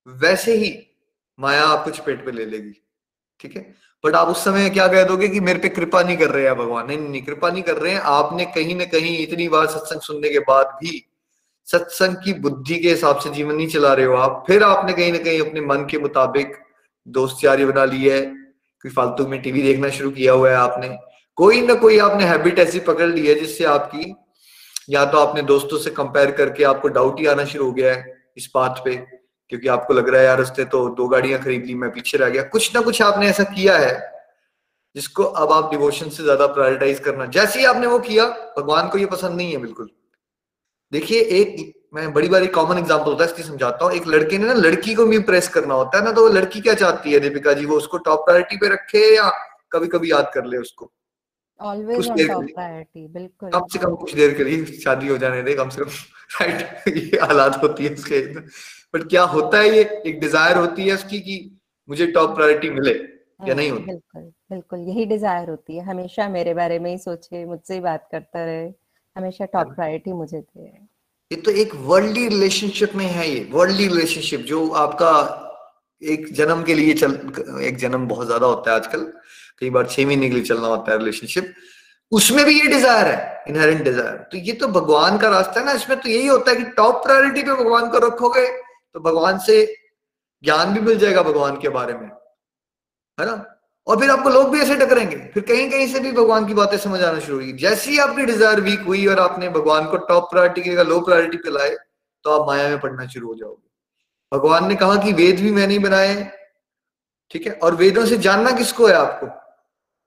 वैसे 0.07 0.55
ही 0.55 0.75
माया 1.39 1.63
आपको 1.63 1.91
चपेट 1.91 2.25
पे 2.25 2.31
ले 2.31 2.45
लेगी, 2.45 2.73
ठीक 3.39 3.55
है? 3.55 3.61
बट 4.03 4.15
आप 4.15 4.27
उस 4.27 4.43
समय 4.43 4.69
क्या 4.69 4.87
कह 4.87 5.03
दोगे 5.03 5.27
कि 5.27 5.39
मेरे 5.39 5.59
पे 5.59 5.69
कृपा 5.69 6.01
नहीं 6.01 6.17
कर 6.17 6.29
रहे 6.29 6.43
हैं 6.43 6.55
भगवान। 6.57 6.87
नहीं 6.87 6.97
नहीं, 6.97 7.21
कृपा 7.21 7.49
नहीं 7.49 7.63
कर 7.63 7.77
रहे 7.77 7.93
हैं। 7.93 7.99
आपने 7.99 8.45
कहीं 8.45 8.75
ना 8.75 8.85
कहीं 8.85 9.17
इतनी 9.19 9.47
बार 9.49 9.67
सत्संग 9.67 10.01
सुनने 10.01 10.29
के 10.29 10.39
बाद 10.39 10.77
भी 10.81 11.03
सत्संग 11.67 12.15
की 12.15 12.33
बुद्धि 12.35 12.75
के 12.75 12.89
हिसाब 12.89 13.19
से 13.19 13.29
जीवन 13.29 13.55
नहीं 13.55 13.67
चला 13.69 13.93
रहे 13.93 14.05
हो 14.05 14.13
आप। 14.15 14.43
फिर 14.47 14.63
आपने 14.63 14.93
कहीं 14.93 15.11
ना 15.11 15.17
कहीं 15.19 15.41
अपने 15.41 15.61
मन 15.63 15.85
के 15.91 15.97
मुताबिक 15.99 16.55
दोस्त 17.07 17.43
यारी 17.43 17.65
बना 17.65 17.83
ली 17.85 18.03
है, 18.03 18.21
कोई 18.21 18.91
फालतू 18.91 19.27
में 19.27 19.41
टीवी 19.41 19.61
देखना 19.61 19.89
शुरू 19.91 20.11
किया 20.11 20.33
हुआ 20.33 20.49
है 20.49 20.55
आपने। 20.57 20.89
कोई 21.37 21.61
ना 21.61 21.73
कोई 21.75 21.97
आपने 21.99 22.25
हैबिट 22.25 22.59
ऐसी 22.59 22.79
पकड़ 22.81 23.09
ली 23.09 23.25
है 23.27 23.35
जिससे 23.35 23.65
आपकी, 23.67 24.13
या 24.89 25.03
तो 25.05 25.17
आपने 25.17 25.41
दोस्तों 25.43 25.77
से 25.77 25.89
कंपेयर 25.91 26.31
करके 26.33 26.63
आपको 26.65 26.87
डाउट 26.89 27.19
ही 27.19 27.25
आना 27.27 27.45
शुरू 27.45 27.65
हो 27.65 27.71
गया 27.71 27.93
है 27.93 28.15
इस 28.37 28.49
बात 28.55 28.81
पे, 28.85 28.95
क्योंकि 28.95 29.67
आपको 29.69 29.93
लग 29.93 30.09
रहा 30.09 30.21
है 30.21 30.27
यार 30.27 30.41
उसने 30.41 30.65
तो 30.65 30.87
दो 30.91 31.07
गाड़ियाँ 31.07 31.41
खरीद 31.43 31.65
ली, 31.65 31.75
मैं 31.75 31.91
पीछे 31.91 32.17
रह 32.17 32.29
गया। 32.29 32.43
कुछ 32.45 32.75
ना 32.75 32.81
कुछ 32.81 33.01
आपने 33.01 33.27
ऐसा 33.29 33.43
किया 33.45 33.77
है 33.77 33.93
जिसको 34.95 35.23
अब 35.23 35.51
आप 35.51 35.69
डिवोशन 35.71 36.09
से 36.09 36.23
ज़्यादा 36.23 36.45
प्रायोरिटाइज 36.47 36.99
करना, 36.99 37.25
जैसे 37.27 37.59
ही 37.59 37.65
आपने 37.65 37.87
वो 37.87 37.99
किया, 38.01 38.25
भगवान 38.57 38.89
को 38.89 38.97
ये 38.97 39.05
पसंद 39.07 39.37
नहीं 39.37 39.51
है 39.51 39.57
बिल्कुल। 39.57 39.89
देखिए 40.91 41.21
एक 41.39 41.73
मैं 41.95 42.11
बड़ी 42.13 42.27
बार 42.29 42.43
एक 42.43 42.53
कॉमन 42.53 42.77
एग्जांपल 42.77 43.11
होता 43.11 43.23
है 43.23 43.29
इसकी 43.29 43.43
समझाता 43.43 43.85
हूँ। 43.85 43.93
एक 43.93 44.07
लड़के 44.07 44.37
ने 44.37 44.45
ना 44.47 44.53
लड़की 44.53 44.93
को 44.95 45.05
भी 45.05 45.15
इम्प्रेस 45.15 45.47
करना 45.49 45.73
होता 45.73 45.97
है 45.97 46.03
ना 46.05 46.11
तो 46.11 46.21
वो 46.21 46.33
लड़की 46.33 46.61
क्या 46.61 46.73
चाहती 46.73 47.13
है 47.13 47.19
दीपिका 47.19 47.53
जी? 47.53 47.65
वो 47.65 47.77
उसको 47.77 47.97
टॉप 47.97 48.25
प्रायोरिटी 48.25 48.57
पे 48.57 48.69
रखे 48.73 49.03
या 49.15 49.29
कभी 49.71 49.87
कभी 49.87 50.11
याद 50.11 50.31
कर 50.33 50.45
ले 50.45 50.57
उसको? 50.57 50.91
टॉप 51.59 52.45
प्रायोरिटी 52.45 53.07
बिल्कुल। 53.07 53.49
कम 53.51 53.67
से 53.73 53.79
कम 53.79 53.95
कुछ 53.95 54.13
देर 54.15 54.33
के 54.33 54.43
लिए 54.43 54.65
शादी 54.65 55.07
हो 55.07 55.17
जाने 55.17 55.41
दे 55.43 55.53
कम 55.55 55.69
से 55.69 55.83
कम 55.83 55.89
राइट 56.41 56.87
ये 56.97 57.19
हालात 57.21 57.61
होती 57.63 57.85
है 57.85 57.93
उसके 57.93 58.19
बट 58.93 59.07
क्या 59.09 59.23
होता 59.35 59.59
है 59.59 59.69
ये? 59.69 59.83
एक 60.05 60.19
डिज़ायर 60.19 60.57
होती 60.57 60.87
है 60.87 60.93
उसकी 60.93 61.19
कि 61.19 61.39
मुझे 61.89 62.07
टॉप 62.07 62.35
प्रायोरिटी 62.35 62.69
मिले 62.69 62.93
या 63.47 63.53
नहीं 63.53 63.69
होती। 63.71 63.83
बिल्कुल 63.85 64.21
बिल्कुल 64.51 64.79
यही 64.89 65.05
डिज़ायर 65.05 65.49
होती 65.49 65.77
है। 65.77 65.83
हमेशा 65.85 66.27
मेरे 66.29 66.53
बारे 66.53 66.79
में 66.79 66.89
ही 66.91 66.97
सोचे 66.97 67.45
मुझसे 67.45 67.73
ही 67.73 67.79
बात 67.79 68.07
करता 68.11 68.43
रहे। 68.45 68.69
हमेशा 69.17 69.45
टॉप 69.53 69.73
प्रायोरिटी 69.75 70.13
मुझे 70.13 70.39
दे 70.39 70.65
ये 71.31 71.41
तो 71.41 71.51
एक 71.61 71.75
वर्ल्डली 71.85 72.27
रिलेशनशिप 72.27 72.95
में 72.95 73.05
है 73.05 73.29
ये 73.29 73.47
वर्ल्डली 73.51 73.87
रिलेशनशिप 73.87 74.41
जो 74.47 74.67
आपका 74.81 75.13
एक 76.01 76.33
जन्म 76.33 76.61
के 76.63 76.73
लिए 76.73 76.93
चल, 76.93 77.13
एक 77.61 77.77
जन्म 77.77 78.07
बहुत 78.07 78.25
ज़्यादा 78.27 78.47
होता 78.47 78.71
है 78.71 78.75
आजकल, 78.77 79.03
कई 79.59 79.69
बार 79.69 79.87
छह 79.87 80.05
महीने 80.05 80.27
के 80.29 80.35
लिए 80.35 80.43
चलना 80.43 80.67
होता 80.67 80.91
है 80.91 80.97
रिलेशनशिप 80.97 81.53
उसमें 82.11 82.43
भी 82.45 82.59
ये 82.59 82.67
डिज़ायर 82.67 83.07
है 83.07 83.43
इनहेरेंट 83.49 83.83
डिज़ायर 83.83 84.17
तो 84.31 84.37
ये 84.39 84.53
तो 84.53 84.67
भगवान 84.69 85.17
का 85.17 85.29
रास्ता 85.29 85.59
है 85.59 85.65
ना, 85.65 85.71
इसमें 85.71 85.99
तो 85.99 86.09
यही 86.09 86.27
होता 86.27 86.51
है 86.51 86.57
कि 86.57 86.63
टॉप 86.77 87.03
प्रायोरिटी 87.05 87.43
पे 87.43 87.53
भगवान 87.53 87.89
को 87.91 87.97
रखोगे 88.07 88.47
तो 88.47 88.99
भगवान 89.01 89.39
से 89.47 89.65
ज्ञान 90.43 90.73
भी 90.73 90.79
मिल 90.81 90.97
जाएगा 90.99 91.23
भगवान 91.23 91.59
के 91.61 91.69
बारे 91.69 91.93
में। 91.93 92.07
है 93.17 93.25
ना? 93.25 93.35
और 93.87 93.99
फिर 93.99 94.09
आपको 94.11 94.29
लोग 94.29 94.49
भी 94.51 94.59
ऐसे 94.59 94.75
टकरेंगे। 94.75 95.17
फिर 95.33 95.43
कहीं 95.43 95.69
कहीं 95.71 95.87
से 95.87 95.99
भी 95.99 96.11
भगवान 96.13 96.45
की 96.47 96.53
बातें 96.53 96.77
समझ 96.77 97.01
आना 97.01 97.19
शुरू 97.19 97.37
हुई 97.37 97.53
जैसे 97.59 97.91
ही 97.91 97.97
आपकी 97.99 98.25
डिज़ायर 98.25 98.61
वीक 98.61 98.81
हुई 98.87 99.05
और 99.07 99.19
आपने 99.19 99.49
भगवान 99.51 99.85
को 99.85 99.97
टॉप 100.07 100.29
प्रायोरिटी 100.31 100.61
की 100.61 100.83
लो 100.83 100.99
प्रायोरिटी 101.01 101.37
पे 101.37 101.51
लाए 101.51 101.75
तो 102.25 102.31
आप 102.31 102.47
माया 102.47 102.67
में 102.69 102.79
पढ़ना 102.79 103.05
शुरू 103.07 103.27
हो 103.27 103.35
जाओगे। 103.35 103.65
भगवान 104.31 104.67
ने 104.67 104.75
कहा 104.75 104.95
कि 105.03 105.13
वेद 105.13 105.39
भी 105.39 105.51
मैंने 105.51 105.67
नहीं 105.67 105.79
बनाए 105.79 106.15
ठीक 107.31 107.47
है? 107.47 107.53
और 107.53 107.75
वेदों 107.75 108.05
से 108.05 108.17
जानना 108.19 108.51
किसको 108.51 108.87
है 108.87 108.93
आपको? 108.95 109.27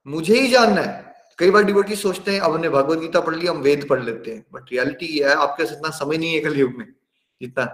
मुझे 0.05 0.39
ही 0.39 0.47
जानना 0.47 0.81
है। 0.81 1.13
कई 1.39 1.49
बार 1.51 1.63
डिबोटी 1.63 1.95
सोचते 1.95 2.31
हैं, 2.31 2.39
अब 2.39 2.53
हमने 2.53 2.69
भगवत 2.69 2.99
गीता 2.99 3.19
पढ़ 3.19 3.35
ली, 3.35 3.47
हम 3.47 3.57
वेद 3.61 3.85
पढ़ 3.89 4.01
लेते 4.03 4.31
हैं। 4.31 4.45
बट 4.53 4.71
रियलिटी 4.71 5.05
ये 5.07 5.27
है, 5.29 5.35
आपके 5.35 5.65
साथ 5.65 5.73
इतना 5.73 5.89
समय 5.89 6.17
नहीं 6.17 6.33
है 6.33 6.39
कलयुग 6.39 6.73
में। 6.77 6.85
जितना 7.41 7.65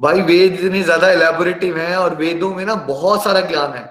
भाई, 0.00 0.20
वेद 0.22 0.52
इतने 0.54 0.82
ज़्यादा 0.82 1.10
एलेबोरेटिव 1.10 1.78
है 1.78 1.96
और 1.96 2.14
वेदों 2.16 2.54
में 2.54 2.64
ना 2.64 2.74
बहुत 2.86 3.24
सारा 3.24 3.40
ज्ञान 3.40 3.72
है। 3.72 3.84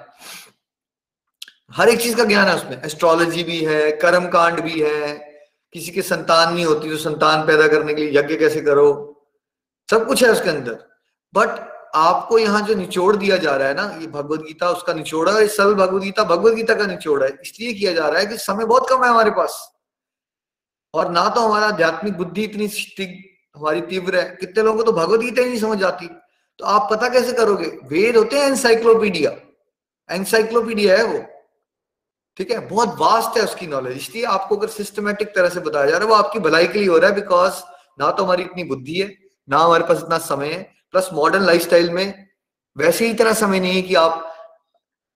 हर 1.76 1.90
एक 1.90 2.02
चीज़ 2.02 2.16
का 2.16 2.24
ज्ञान 2.24 2.48
है 2.48 2.56
उसमें। 2.56 2.82
एस्ट्रोलॉजी 2.84 3.44
भी 3.44 3.66
है 3.66 3.92
कर्म 3.92 4.28
कांड 4.28 4.60
भी 4.60 4.82
है। 4.82 5.32
किसी 5.74 5.92
के 5.92 6.02
संतान 6.02 6.54
नहीं 6.54 6.66
होती 6.66 6.90
तो 6.90 6.98
संतान 6.98 7.48
पैदा 7.48 7.68
करने 7.68 7.94
के 7.94 8.02
लिए 8.02 8.20
यज्ञ 8.20 8.36
कैसे 8.36 8.62
करो? 8.62 8.88
सब 9.92 10.08
कुछ 10.08 10.24
है 10.24 10.32
उसके 10.32 10.50
अंदर। 10.50 10.74
बट 11.34 11.72
आपको 11.96 12.40
यहाँ 12.40 12.62
जो 12.62 12.76
निचोड़ 12.76 13.16
दिया 13.16 13.38
जा 13.38 13.56
रहा 13.56 13.68
है 13.68 13.74
ना, 13.74 13.98
ये 14.02 14.08
भगवत 14.08 14.40
गीता, 14.40 14.70
उसका 14.70 14.94
निचोड़ 14.94 15.30
है 15.30 15.48
सरल 15.48 16.00
गीता 16.00 16.24
गीता 16.36 16.76
का 16.76 16.86
निचोड़ 16.86 17.24
है। 17.24 17.30
इसलिए 17.30 17.74
किया 17.74 17.94
जा 17.94 18.08
रहा 18.08 18.20
है 18.20 18.26
कि 18.26 18.38
समय 18.38 18.66
बहुत 18.66 18.90
कम 18.90 19.04
है 19.04 19.10
हमारे 19.10 19.32
पास। 19.32 19.72
और 20.94 21.12
ना 21.12 21.30
तो 21.30 21.42
हमारा 21.42 21.68
आध्यात्मिक 21.68 22.14
बुद्धि 22.14 22.44
इतनी 22.44 22.68
हमारी 23.58 23.82
तीव्र 23.82 24.20
है। 24.20 24.38
कितने 24.40 24.64
लोगों 24.64 24.78
को 24.78 24.84
तो 24.84 24.92
भगवत 24.92 25.20
गीता 25.20 25.42
ही 25.42 25.50
नहीं 25.50 25.60
समझ 25.60 25.84
आती। 25.84 26.08
तो 26.60 26.66
आप 26.66 26.88
पता 26.92 27.10
कैसे 27.10 27.34
करोगे? 27.34 27.66
वेद 27.66 28.18
होते 28.18 28.40
हैं 28.40 28.46
एनसाइक्लोपीडिया 28.46 29.32
एनसाइक्लोपीडिया 30.10 30.98
है 30.98 31.04
वो। 31.04 31.26
ठीक 32.42 32.52
है? 32.52 32.60
बहुत 32.68 32.96
वास्ट 33.00 33.38
है 33.38 33.44
उसकी 33.44 33.68
नॉलेज 33.68 33.98
इसलिए 33.98 34.24
आपको 34.28 34.56
अगर 34.58 34.68
सिस्टमेटिक 34.70 35.36
तरह 35.36 35.50
से 35.50 35.60
बताया 35.60 35.86
जा 35.86 35.92
रहा 35.92 36.00
है, 36.00 36.10
वो 36.10 36.16
आपकी 36.16 36.40
भलाई 36.40 36.68
के 36.68 36.80
लिए 36.80 36.88
हो 36.88 36.98
रहा 36.98 37.10
है 37.10 37.16
बिकॉज़ 37.16 37.62
ना 38.00 38.10
तो 38.12 38.24
हमारी 38.24 38.44
इतनी 38.44 38.64
बुद्धि 38.64 38.94
है, 38.94 39.08
ना 39.50 39.58
हमारे 39.58 39.84
पास 39.84 39.98
इतना 39.98 40.18
समय 40.20 40.48
है। 40.48 40.62
प्लस 40.94 41.10
मॉडर्न 41.14 41.46
लाइफस्टाइल 41.46 41.90
में 41.90 42.28
वैसे 42.76 43.06
ही 43.06 43.12
इतना 43.12 43.34
समय 43.34 43.60
नहीं 43.60 43.76
है 43.76 43.82
कि 43.82 43.96
आप 43.96 44.28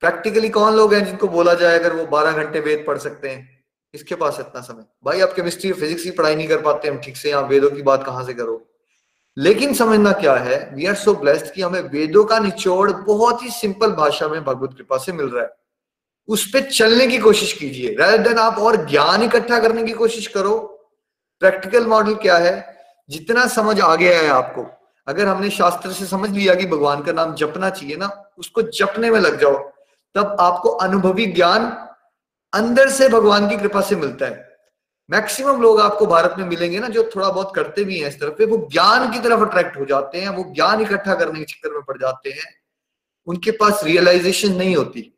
प्रैक्टिकली 0.03 0.49
कौन 0.49 0.73
लोग 0.73 0.93
हैं 0.93 1.03
जिनको 1.05 1.27
बोला 1.27 1.53
जाए 1.53 1.79
अगर 1.79 1.93
वो 1.93 2.05
बारह 2.07 2.43
घंटे 2.43 2.59
वेद 2.59 2.83
पढ़ 2.88 2.97
सकते 2.97 3.29
हैं? 3.29 3.63
इसके 3.93 4.15
पास 4.15 4.39
इतना 4.39 4.61
समय? 4.61 4.85
भाई, 5.05 5.21
आप 5.21 5.33
केमिस्ट्री 5.33 5.71
और 5.71 5.79
फिजिक्स 5.79 6.03
की 6.03 6.11
पढ़ाई 6.11 6.35
नहीं 6.35 6.47
कर 6.47 6.61
पाते, 6.61 6.88
हम 6.88 6.97
ठीक 6.97 7.17
से 7.17 7.31
आप 7.31 7.49
वेदों 7.49 7.69
की 7.69 7.81
बात 7.81 8.05
कहाँ 8.05 8.23
से 8.25 8.33
करो? 8.33 8.61
लेकिन 9.38 9.73
समझना 9.73 10.11
क्या 10.13 10.35
है 10.35 10.57
वी 10.73 10.85
आर 10.85 10.95
सो 10.95 11.13
ब्लेस्ड 11.15 11.53
कि 11.53 11.61
हमें 11.61 11.81
वेदों 11.81 12.23
का 12.25 12.39
निचोड़ 12.39 12.91
बहुत 12.91 13.43
ही 13.43 13.49
सिंपल 13.51 13.91
भाषा 13.93 14.27
में 14.27 14.43
भगवत 14.43 14.73
कृपा 14.77 14.97
से 14.97 15.11
मिल 15.11 15.25
रहा 15.25 15.43
है। 15.43 15.64
उस 16.27 16.51
पर 16.53 16.61
चलने 16.61 17.07
की 17.07 17.17
कोशिश 17.17 17.53
कीजिए। 17.53 17.95
रादर 17.95 18.17
देन 18.17 18.38
आप 18.38 18.57
और 18.57 18.89
ज्ञान 18.89 19.23
इकट्ठा 19.23 19.59
करने 19.59 19.83
की 19.83 19.91
कोशिश 19.91 20.27
करो 20.27 20.57
प्रैक्टिकल 21.39 21.88
मॉडल 21.88 22.15
क्या 22.15 22.38
है? 22.38 22.77
जितना 23.09 23.47
समझ 23.47 23.81
आ 23.81 23.95
गया 23.95 24.19
है 24.19 24.27
आपको। 24.27 24.67
अगर 25.07 25.25
हमने 25.25 25.49
शास्त्र 25.49 25.91
से 25.91 26.05
समझ 26.05 26.29
लिया 26.29 26.55
कि 26.55 26.65
भगवान 26.65 27.03
का 27.03 27.11
नाम 27.11 27.35
जपना 27.35 27.69
चाहिए 27.69 27.95
ना, 27.95 28.31
उसको 28.38 28.61
जपने 28.61 29.09
में 29.09 29.19
लग 29.19 29.41
जाओ, 29.41 29.71
तब 30.15 30.38
आपको 30.39 30.69
अनुभवी 30.69 31.25
ज्ञान 31.25 31.88
अंदर 32.53 32.89
से 32.89 33.09
भगवान 33.09 33.49
की 33.49 33.57
कृपा 33.57 33.81
से 33.81 33.95
मिलता 33.95 34.25
है। 34.25 34.57
मैक्सिमम 35.09 35.61
लोग 35.61 35.81
आपको 35.81 36.05
भारत 36.05 36.35
में 36.38 36.45
मिलेंगे 36.45 36.79
ना, 36.79 36.88
जो 36.88 37.11
थोड़ा 37.15 37.29
बहुत 37.29 37.53
करते 37.55 37.83
भी 37.83 37.99
हैं 37.99 38.07
इस 38.07 38.19
तरफ़ 38.19 38.33
पे, 38.33 38.45
वो 38.45 38.69
ज्ञान 38.71 39.11
की 39.11 39.19
तरफ़ 39.19 39.41
अट्रैक्ट 39.41 39.77
हो 39.77 39.85
जाते 39.85 40.21
हैं, 40.21 40.29
वो 40.29 40.53
ज्ञान 40.55 40.81
इकट्ठा 40.81 41.15
करने 41.15 41.39
के 41.39 41.45
चक्कर 41.45 41.69
में 41.69 41.81
पड़ 41.81 41.97
जाते 41.97 42.29
हैं। 42.29 42.55
उनके 43.27 43.51
पास 43.51 43.81
रियलाइजेशन 43.83 44.51
नहीं 44.51 44.75
होती। 44.75 45.14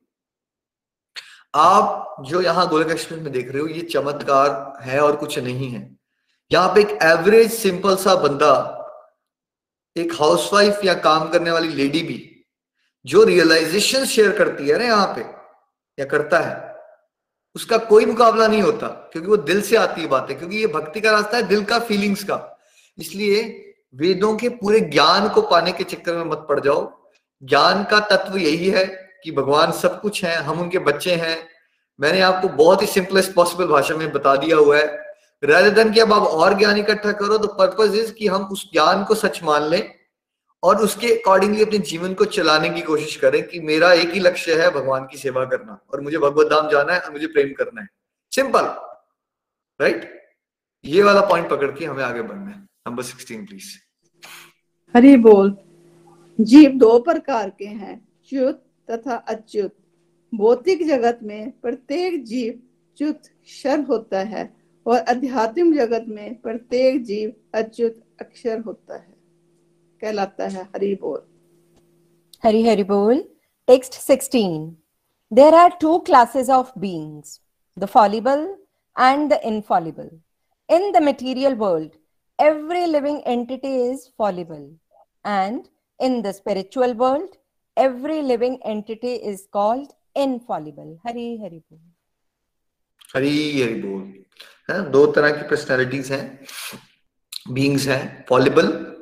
आप 1.54 2.16
जो 2.22 2.42
यहाँ 2.42 2.68
गोलक 2.70 2.92
एक्सप्रेस 2.92 3.22
में 3.22 3.32
देख 3.32 3.52
रहे 3.52 3.62
हो, 3.62 3.68
ये 3.68 3.82
चमत्कार 3.82 4.82
है 4.82 5.00
और 5.00 5.16
कुछ 5.16 5.38
नहीं 5.40 5.70
है। 5.70 5.98
यहाँ 6.52 6.74
पे 6.76 6.82
एक 6.82 6.98
एवरेज 7.04 7.52
सिंपल 7.54 7.96
सा 7.96 8.16
बंदा, 8.16 8.54
एक 9.96 10.14
हाउसवाइफ 10.14 10.84
या 10.86 10.94
काम 10.94 11.30
करने 11.30 11.52
वाली 11.52 11.70
लेडी 11.70 12.02
भी, 12.02 12.46
जो 13.06 13.24
रियलाइजेशन 13.24 14.06
शेयर 14.06 14.38
करती 14.38 14.68
है 14.68 14.78
ना 14.78 14.86
यहाँ 14.86 15.08
पे, 15.16 15.22
या 15.98 16.06
करता 16.06 16.40
है, 16.40 16.76
उसका 17.56 17.78
कोई 17.78 18.06
मुकाबला 18.06 18.48
नहीं 18.48 18.62
होता, 18.62 18.88
क्योंकि 18.88 19.30
वो 19.30 19.38
दिल 19.38 19.62
से 19.62 19.76
आती 19.76 20.02
है 20.02 20.08
बातें, 20.08 20.38
क्योंकि 20.38 20.58
ये 20.58 20.68
भक्ति 20.68 21.02
का 21.02 21.12
रास्ता 21.12 21.38
है 21.38 21.44
दिल 21.44 21.64
का 21.64 21.80
फीलिंग्स 21.80 22.24
का। 22.24 22.40
इसलिए 22.98 23.42
वेदों 23.96 24.36
के 24.38 24.50
पूरे 24.52 24.80
ज्ञान 24.82 25.28
को 25.30 25.42
पाने 25.42 25.72
के 25.72 25.84
चक्कर 25.84 26.16
में 26.16 26.24
मत 26.26 26.46
पड़ 26.50 26.60
जाओ। 26.60 26.92
ज्ञान 27.44 27.84
का 27.84 28.00
तत्व 28.08 28.38
यही 28.38 28.70
है 28.70 28.86
कि 29.28 29.32
भगवान 29.32 29.72
सब 29.72 30.00
कुछ 30.02 30.24
है, 30.26 30.36
हम 30.36 30.60
उनके 30.60 30.80
बच्चे 30.80 31.16
हैं। 31.16 31.38
मैंने 32.00 32.20
आपको 32.22 32.50
बहुत 32.50 32.82
ही 32.82 32.88
सिंपलेस्ट 32.88 33.34
पॉसिबल 33.34 33.66
भाषा 33.68 33.96
में 33.96 34.12
बता 34.12 34.36
दिया 34.36 34.58
हुआ 34.58 34.78
है। 34.78 34.86
रेदर 35.44 35.70
देन 35.70 35.92
कि 35.94 36.00
अब 36.00 36.13
आप 36.13 36.22
और 36.22 36.54
ज्ञान 36.58 36.78
इकट्ठा 36.78 37.12
करो 37.12 37.38
तो 37.38 37.48
पर्पज 37.54 37.96
इज़ 37.96 38.12
कि 38.13 38.28
हम 38.28 38.44
उस 38.52 38.63
ज्ञान 38.72 39.04
को 39.04 39.16
सच 39.16 39.42
मान 39.44 39.63
लें 39.63 39.82
और 40.63 40.82
उसके 40.82 41.08
अकॉर्डिंगली 41.13 41.63
अपने 41.63 41.78
जीवन 41.90 42.13
को 42.13 42.26
चलाने 42.26 42.70
की 42.70 42.82
कोशिश 42.82 43.16
करें 43.16 43.42
कि 43.48 43.60
मेरा 43.62 43.92
एक 43.94 44.10
ही 44.10 44.20
लक्ष्य 44.20 44.62
है 44.62 44.70
भगवान 44.72 45.08
की 45.12 45.18
सेवा 45.18 45.44
करना 45.46 45.78
और 45.94 46.02
मुझे 46.02 46.18
भगवत 46.18 46.48
धाम 46.48 46.70
जाना 46.70 46.94
है 46.94 47.00
और 47.00 47.12
मुझे 47.12 47.28
प्रेम 47.28 47.52
करना 47.54 47.82
है। 47.82 47.88
सिंपल 48.32 48.66
राइट 49.80 50.10
ये 50.86 51.04
वाला 51.04 51.22
पॉइंट 51.26 51.50
पकड़ 51.50 51.72
के 51.72 51.86
हमें 51.86 52.04
आगे 52.04 52.22
बढ़ना 52.22 52.50
है। 52.50 52.60
नंबर 52.88 53.04
सिक्सटीन 53.04 53.46
प्लीज़ 53.46 53.74
हरि 54.96 55.16
बोल, 55.18 55.56
जीव 56.40 56.72
दो 56.78 56.98
प्रकार 57.00 57.50
के 57.50 57.66
हैं, 57.66 58.08
च्युत 58.32 58.63
तथा 58.91 59.15
अच्युत। 59.15 59.76
भौतिक 60.34 60.88
जगत 60.88 61.19
में 61.23 61.52
प्रत्येक 61.52 62.23
जीव 62.23 62.60
च्युत 62.97 63.21
क्षर 63.23 63.80
होता 63.80 64.19
है 64.19 64.56
और 64.86 64.97
अध्यात्म 64.97 65.73
जगत 65.76 66.06
में 66.08 66.41
प्रत्येक 66.41 67.04
जीव 67.04 67.34
अच्युत 67.54 68.04
अक्षर 68.21 68.60
होता 68.60 68.97
है। 68.97 69.15
कहलाता 70.02 70.47
है 70.47 70.63
हरि 70.63 70.93
बोल। 71.02 71.21
हरि 72.43 72.63
हरि 72.63 72.84
बोल। 72.84 73.23
Text 73.67 73.93
16 74.12 74.76
there 75.32 75.54
are 75.54 75.71
two 75.82 75.97
classes 76.00 76.50
of 76.50 76.71
beings 76.80 77.39
the 77.78 77.86
fallible 77.86 78.56
and 78.95 79.30
the 79.34 79.39
infallible 79.43 80.10
in 80.69 80.91
the 80.91 81.02
material 81.04 81.56
world 81.56 81.91
every 82.39 82.86
living 82.86 83.19
entity 83.28 83.76
is 83.89 84.08
fallible 84.17 84.78
and 85.26 85.62
in 86.00 86.21
the 86.21 86.32
spiritual 86.32 86.93
world 86.93 87.36
every 87.78 88.22
living 88.22 88.60
entity 88.66 89.13
is 89.13 89.48
called 89.54 89.94
infallible. 90.16 91.00
Hari 91.06 91.38
Hari 91.38 91.63
Bol. 91.70 91.80
Hari 93.16 93.62
Hari 93.62 93.82
बोल 93.82 94.02
है 94.70 94.92
दो 94.92 95.06
तरह 95.08 95.30
की 95.30 95.42
personalities 95.42 96.12
हैं 96.12 96.46
beings 97.54 97.88
हैं 97.88 98.26
fallible 98.30 98.96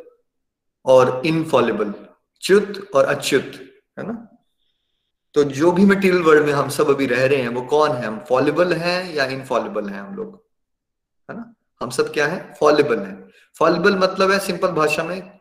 और 0.85 1.21
Infallible 1.25 1.93
च्युत 2.41 2.91
और 2.95 3.05
अच्युत, 3.05 3.51
है 3.99 4.07
ना? 4.07 4.27
तो 5.33 5.43
जो 5.43 5.71
भी 5.71 5.85
मटेरियल 5.85 6.23
वर्ल्ड 6.23 6.45
में 6.45 6.53
हम 6.53 6.69
सब 6.69 6.89
अभी 6.89 7.05
रह 7.05 7.25
रहे 7.25 7.41
हैं, 7.41 7.49
वो 7.49 7.61
कौन 7.61 7.91
है? 7.91 8.05
हम 8.05 8.19
फॉलिबल 8.29 8.73
हैं 8.73 9.13
या 9.13 9.25
इनफॉलिबल 9.25 9.89
हैं 9.89 10.01
हम 10.01 10.15
लोग? 10.15 10.45
है 11.31 11.37
ना? 11.37 11.53
हम 11.81 11.89
सब 11.89 12.13
क्या 12.13 12.27
है? 12.27 12.53
फॉलिबल 12.59 12.99
हैं। 12.99 13.29
फॉलिबल 13.59 13.97
मतलब 13.97 14.31
है 14.31 14.39
सिंपल 14.39 14.67
भाषा 14.67 15.03
में 15.03 15.39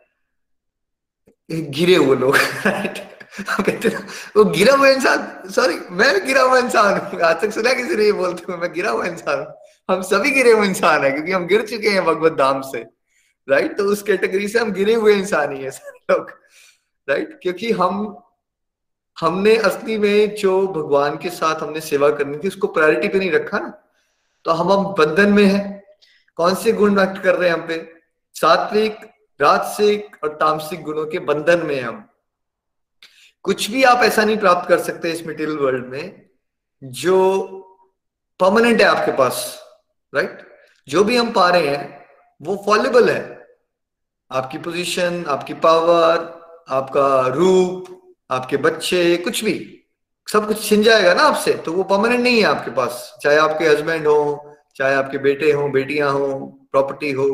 गिरे 1.50 1.96
हुए 1.96 2.16
लोग 2.16 2.36
राइट 2.66 3.13
वो 4.36 4.44
गिरा 4.44 4.74
हुआ 4.74 4.88
इंसान 4.88 5.50
सॉरी 5.50 5.74
मैं 5.90 6.14
भी 6.14 6.20
गिरा 6.20 6.42
हुआ 6.42 6.58
इंसान 6.58 6.98
हूँ। 6.98 7.20
आज 7.20 7.40
तक 7.40 7.50
सुना 7.50 7.72
किसी 7.72 7.96
ने 7.96 8.04
ये 8.04 8.12
बोलते 8.12 8.44
हुए, 8.48 8.56
मैं 8.56 8.72
गिरा 8.72 8.90
हुआ 8.90 9.06
इंसान 9.06 9.38
हूँ। 9.38 9.46
हम 9.90 10.02
सभी 10.02 10.30
गिरे 10.30 10.52
हुए 10.52 10.66
इंसान 10.66 11.04
है, 11.04 11.10
क्योंकि 11.10 11.32
हम 11.32 11.46
गिर 11.46 11.62
चुके 11.62 11.88
हैं 11.88 12.04
भगवत 12.04 12.32
धाम 12.32 12.60
से। 12.60 12.86
राइट 13.50 13.78
तो 13.78 13.84
उस 13.84 14.02
कैटेगरी 14.02 14.48
से 14.48 14.58
हम 14.58 14.72
गिरे 14.72 14.94
हुए 14.94 15.14
इंसान 15.14 15.56
ही 15.56 15.62
है 15.62 15.70
सारे 15.70 16.14
लोग। 16.14 16.30
राइट 17.08 17.40
क्योंकि 17.42 17.72
हम, 17.72 18.22
हमने 19.20 19.56
असली 19.56 19.98
में 19.98 20.34
जो 20.34 20.66
भगवान 20.66 21.16
के 21.16 21.30
साथ 21.30 21.62
हमने 21.62 21.80
सेवा 21.80 22.10
करनी 22.10 22.38
थी, 22.38 22.48
उसको 22.48 22.66
प्रायोरिटी 22.66 23.08
पे 23.08 23.18
नहीं 23.18 23.30
रखा 23.30 23.58
ना। 23.58 23.82
तो 24.44 24.50
हम 24.50 24.72
हम 24.72 24.84
बंधन 24.84 25.32
में 25.32 25.44
है। 25.44 25.84
कौन 26.36 26.54
से 26.54 26.72
गुण 26.72 26.94
व्यक्त 26.94 27.22
कर 27.22 27.34
रहे 27.34 27.50
हैं 27.50 27.56
हम 27.56 27.66
पे? 27.66 27.92
सात्विक, 28.34 28.96
राजसिक 29.40 30.16
और 30.22 30.28
तामसिक 30.28 30.82
गुणों 30.82 31.06
के 31.06 31.18
बंधन 31.18 31.66
में 31.66 31.80
हम। 31.80 32.08
कुछ 33.44 33.70
भी 33.70 33.82
आप 33.84 34.02
ऐसा 34.04 34.24
नहीं 34.24 34.36
प्राप्त 34.38 34.68
कर 34.68 34.78
सकते 34.78 35.10
इस 35.12 35.26
मटेरियल 35.26 35.56
वर्ल्ड 35.58 35.86
में, 35.86 36.26
जो 36.82 37.16
परमानेंट 38.40 38.80
है 38.80 38.86
आपके 38.86 39.12
पास 39.12 39.44
राइट 40.12 40.38
जो 40.88 41.02
भी 41.04 41.16
हम 41.16 41.32
पा 41.32 41.48
रहे 41.50 41.66
हैं, 41.66 42.04
वो 42.40 42.62
फॉलेबल 42.66 43.08
है। 43.10 43.22
आपकी 44.30 44.58
पोजीशन 44.58 45.24
आपकी 45.28 45.54
पावर 45.54 46.16
आपका 46.68 47.26
रूप, 47.28 47.86
आपके 48.30 48.56
बच्चे, 48.56 49.16
कुछ 49.16 49.44
भी, 49.44 49.54
सब 50.28 50.46
कुछ 50.46 50.68
छिन 50.68 50.82
जाएगा 50.82 51.14
ना 51.14 51.22
आपसे 51.22 51.52
तो 51.64 51.72
वो 51.72 51.82
परमानेंट 51.84 52.20
नहीं 52.20 52.38
है 52.38 52.44
आपके 52.44 52.70
पास। 52.70 53.18
चाहे 53.22 53.36
आपके 53.38 53.64
हस्बैंड 53.64 54.06
हो, 54.06 54.54
चाहे 54.76 54.94
आपके 54.94 55.18
बेटे 55.18 55.52
हो, 55.52 55.68
बेटियाँ 55.68 56.10
हो 56.12 56.36
प्रॉपर्टी 56.72 57.10
हो 57.12 57.28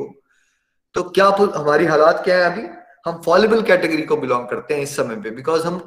तो 0.94 1.02
क्या 1.10 1.26
हमारी 1.56 1.84
हालात 1.86 2.22
क्या 2.24 2.36
है 2.36 2.52
अभी? 2.52 2.68
हम 3.06 3.20
फॉलेबल 3.24 3.62
कैटेगरी 3.62 4.02
को 4.02 4.16
बिलोंग 4.16 4.48
करते 4.48 4.74
हैं 4.74 4.82
इस 4.82 4.96
समय 4.96 5.16
पे 5.16 5.30
बिकॉज़ 5.30 5.66
हम 5.66 5.78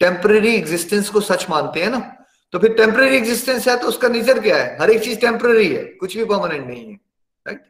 टेम्पररी 0.00 0.54
एग्जिस्टेंस 0.54 1.08
को 1.08 1.20
सच 1.20 1.46
मानते 1.50 1.82
हैं 1.82 1.90
ना? 1.90 2.00
तो 2.52 2.58
फिर 2.58 2.72
टेम्पररी 2.72 3.16
एग्जिस्टेंस 3.16 3.68
है 3.68 3.78
तो 3.78 3.88
उसका 3.88 4.08
नेचर 4.08 4.40
क्या 4.40 4.56
है? 4.56 4.76
हर 4.80 4.90
एक 4.90 5.02
चीज़ 5.02 5.20
टेम्पररी 5.20 5.74
है, 5.74 5.84
कुछ 5.84 6.16
भी 6.16 6.24
परमानेंट 6.24 6.66
नहीं 6.66 6.88
है 6.88 6.94
राइट 7.46 7.60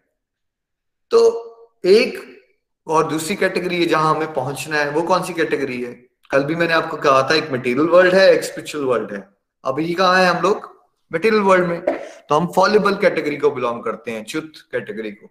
तो 1.11 1.21
एक 1.85 2.41
और 2.87 3.09
दूसरी 3.11 3.37
कैटेगरी 3.37 3.81
है 3.81 3.87
जहाँ 3.87 4.15
हमें 4.15 4.33
पहुँचना 4.33 4.77
है, 4.77 4.91
वो 4.91 5.03
कौन 5.03 5.23
सी 5.23 5.33
कैटेगरी 5.33 5.83
है? 5.83 5.93
कल 6.31 6.45
भी 6.45 6.55
मैंने 6.55 6.75
आपको 6.75 6.97
कहा 6.97 7.23
था, 7.23 7.35
एक 7.35 7.53
मटेरियल 7.53 7.87
वर्ल्ड 7.87 8.15
है, 8.15 8.35
एक 8.35 8.43
स्पिरिचुअल 8.43 8.85
वर्ल्ड 8.85 9.13
है। 9.13 9.29
अभी 9.65 9.95
कहा 9.95 10.17
है 10.17 10.27
हम 10.27 10.43
लोग? 10.43 10.71
मटेरियल 11.13 11.43
वर्ल्ड 11.43 11.67
में। 11.67 11.83
तो 12.29 12.35
हम 12.35 12.53
फॉलेबल 12.57 12.95
कैटेगरी 12.95 13.37
को 13.37 13.51
बिलोंग 13.51 13.83
करते 13.83 14.11
हैं, 14.11 14.25
च्युत 14.25 14.53
कैटेगरी 14.73 15.11
को। 15.11 15.31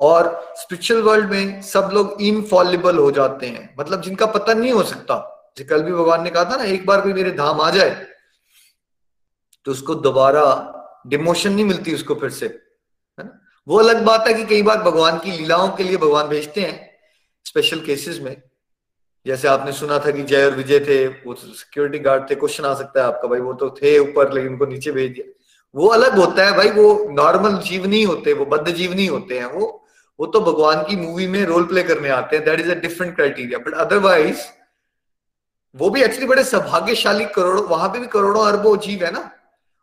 और 0.00 0.54
स्पिरिचुअल 0.56 1.02
वर्ल्ड 1.02 1.30
में 1.30 1.62
सब 1.62 1.90
लोग 1.92 2.22
इनफॉलेबल 2.22 2.98
हो 2.98 3.10
जाते 3.10 3.46
हैं। 3.46 3.74
मतलब 3.80 4.00
जिनका 4.00 4.26
पता 4.26 4.54
नहीं 4.54 4.72
हो 4.72 4.82
सकता। 4.82 5.30
कल 5.60 5.82
भी 5.82 5.92
भगवान 5.92 6.22
ने 6.24 6.30
कहा 6.30 6.44
था 6.44 6.56
ना, 6.56 6.64
एक 6.64 6.86
बार 6.86 7.00
कोई 7.00 7.12
मेरे 7.12 7.30
धाम 7.32 7.60
आ 7.60 7.70
जाए 7.70 7.90
तो 9.66 9.70
उसको 9.72 9.94
दोबारा 9.96 10.42
डिमोशन 11.06 11.52
नहीं 11.52 11.64
मिलती 11.64 11.94
उसको 11.94 12.14
फिर 12.14 12.30
से, 12.30 12.46
है 12.46 13.24
ना? 13.24 13.40
वो 13.66 13.78
अलग 13.78 14.02
बात 14.04 14.26
है 14.28 14.34
कि 14.34 14.44
कई 14.44 14.62
बार 14.62 14.82
भगवान 14.82 15.18
की 15.18 15.30
लीलाओं 15.30 15.68
के 15.68 15.82
लिए 15.82 15.96
भगवान 15.96 16.28
भेजते 16.28 16.60
हैं 16.60 16.90
स्पेशल 17.46 17.80
केसेस 17.80 18.18
में। 18.20 18.36
जैसे 19.26 19.48
आपने 19.48 19.72
सुना 19.72 19.98
था 19.98 20.10
कि 20.10 20.22
जय 20.22 20.44
और 20.44 20.54
विजय 20.54 20.80
थे, 20.80 21.06
वो 21.06 21.34
सिक्योरिटी 21.34 21.98
गार्ड 21.98 22.28
थे 22.30 22.34
क्वेश्चन 22.34 22.64
आ 22.64 22.74
सकता 22.74 23.00
है 23.00 23.06
आपका, 23.06 23.28
भाई 23.28 23.40
वो 23.40 23.52
तो 23.52 23.70
थे 23.72 23.98
ऊपर, 23.98 24.32
लेकिन 24.32 24.50
उनको 24.52 24.66
नीचे 24.66 24.92
भेज 24.92 25.12
दिया। 25.12 25.32
वो 25.74 25.86
अलग 25.88 26.18
होता 26.18 26.44
है 26.46 26.56
भाई, 26.56 26.70
वो 26.70 27.08
नॉर्मल 27.12 27.56
जीव 27.58 27.86
नहीं 27.86 28.04
होते, 28.06 28.32
वो 28.32 28.44
बद्ध 28.46 28.68
जीव 28.70 28.94
नहीं 28.94 29.08
होते 29.08 29.38
हैं, 29.38 29.46
वो 29.46 29.80
वो 30.18 30.26
तो 30.26 30.40
भगवान 30.40 30.82
की 30.82 30.96
मूवी 30.96 31.26
में 31.26 31.44
रोल 31.44 31.64
प्ले 31.66 31.82
करने 31.82 32.08
आते 32.08 32.36
हैं 32.36 32.44
that 32.44 32.60
is 32.60 32.70
a 32.70 32.74
different 32.74 33.14
criteria 33.16 33.58
but 33.58 33.74
otherwise 33.76 34.42
वो 35.76 35.90
भी 35.90 36.02
एक्चुअली 36.02 36.26
बड़े 36.26 36.44
सौभाग्यशाली 36.44 37.24
करोड़ों, 37.24 37.64
वहाँ 37.64 37.88
पे 37.88 37.98
भी 37.98 38.06
करोड़ों 38.06 38.46
अरबों 38.46 38.76
जीव 38.76 39.04
है 39.04 39.10
ना? 39.12 39.30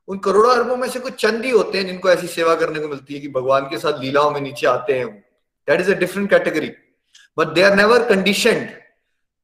उन 0.07 0.17
करोड़ों 0.17 0.55
अरबों 0.55 0.75
में 0.75 0.89
से 0.89 0.99
कुछ 0.99 1.13
चंद 1.13 1.45
ही 1.45 1.51
होते 1.51 1.77
हैं 1.77 1.87
जिनको 1.87 2.09
ऐसी 2.09 2.27
सेवा 2.27 2.55
करने 2.55 2.79
को 2.79 2.87
मिलती 2.87 3.13
है 3.13 3.19
कि 3.19 3.29
भगवान 3.29 3.65
के 3.65 3.77
साथ 3.77 3.99
लीलाओं 3.99 4.31
में 4.31 4.41
नीचे 4.41 4.67
आते 4.67 4.93
हैं 4.93 5.19
that 5.67 5.81
is 5.81 5.91
a 5.91 5.95
different 5.95 6.29
category 6.29 6.71
but 7.37 7.47
they 7.47 7.61
are 7.61 7.75
never 7.75 8.09
conditioned 8.09 8.69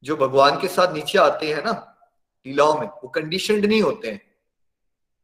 जो 0.04 0.16
भगवान 0.16 0.60
के 0.60 0.68
साथ 0.68 0.94
नीचे 0.94 1.18
आते 1.18 1.46
हैं 1.46 1.64
ना, 1.64 1.96
लीलाओं 2.46 2.80
में, 2.80 2.86
वो 2.86 3.08
कंडीशनड 3.08 3.66
नहीं 3.66 3.82
होते 3.82 4.08
हैं। 4.08 4.20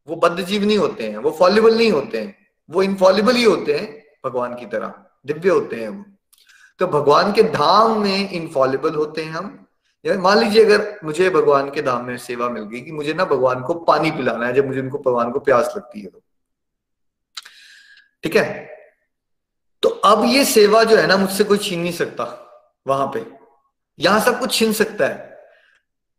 वो 0.07 0.15
बद्ध 0.15 0.43
जीव 0.43 0.63
नहीं 0.63 0.77
होते 0.77 1.09
हैं, 1.09 1.17
वो 1.17 1.31
फॉलिबल 1.31 1.77
नहीं 1.77 1.91
होते 1.91 2.19
हैं। 2.19 2.47
वो 2.69 2.83
इनफॉलिबल 2.83 3.35
ही 3.35 3.43
होते 3.43 3.73
हैं 3.73 4.05
भगवान 4.25 4.55
की 4.55 4.65
तरह। 4.65 4.93
दिव्य 5.25 5.49
होते 5.49 5.75
हैं 5.75 5.89
वो। 5.89 6.05
तो 6.79 6.87
भगवान 6.87 7.33
के 7.33 7.43
धाम 7.43 8.01
में 8.01 8.29
इनफॉलिबल 8.29 8.95
होते 8.95 9.21
हैं 9.21 9.31
हम। 9.31 9.64
मान 10.13 10.39
लीजिए 10.39 10.65
अगर 10.65 10.99
मुझे 11.03 11.29
भगवान 11.29 11.69
के 11.71 11.81
धाम 11.81 12.05
में 12.05 12.17
सेवा 12.17 12.49
मिल 12.49 12.63
गई 12.63 12.81
कि 12.81 12.91
मुझे 12.91 13.13
ना 13.13 13.25
भगवान 13.25 13.61
को 13.61 13.73
पानी 13.73 14.11
पिलाना 14.11 14.47
है, 14.47 14.53
जब 14.53 14.67
मुझे 14.67 14.79
उनको, 14.81 14.97
भगवान 14.97 15.31
को 15.31 15.39
प्यास 15.39 15.73
लगती 15.77 16.01
है 16.01 16.07
तो। 16.07 16.23
ठीक 18.23 18.35
है? 18.35 18.75
तो 19.81 19.89
अब 19.89 20.25
ये 20.25 20.45
सेवा 20.45 20.83
जो 20.83 20.97
है 20.97 21.07
ना, 21.07 21.17
मुझसे 21.17 21.43
कोई 21.43 21.57
छीन 21.57 21.79
नहीं 21.79 21.91
सकता 21.91 22.23
वहाँ 22.87 23.11
पे। 23.13 23.25
यहाँ 23.99 24.19
सब 24.19 24.39
कुछ 24.39 24.53
छीन 24.53 24.73
सकता 24.73 25.07
है। 25.07 25.39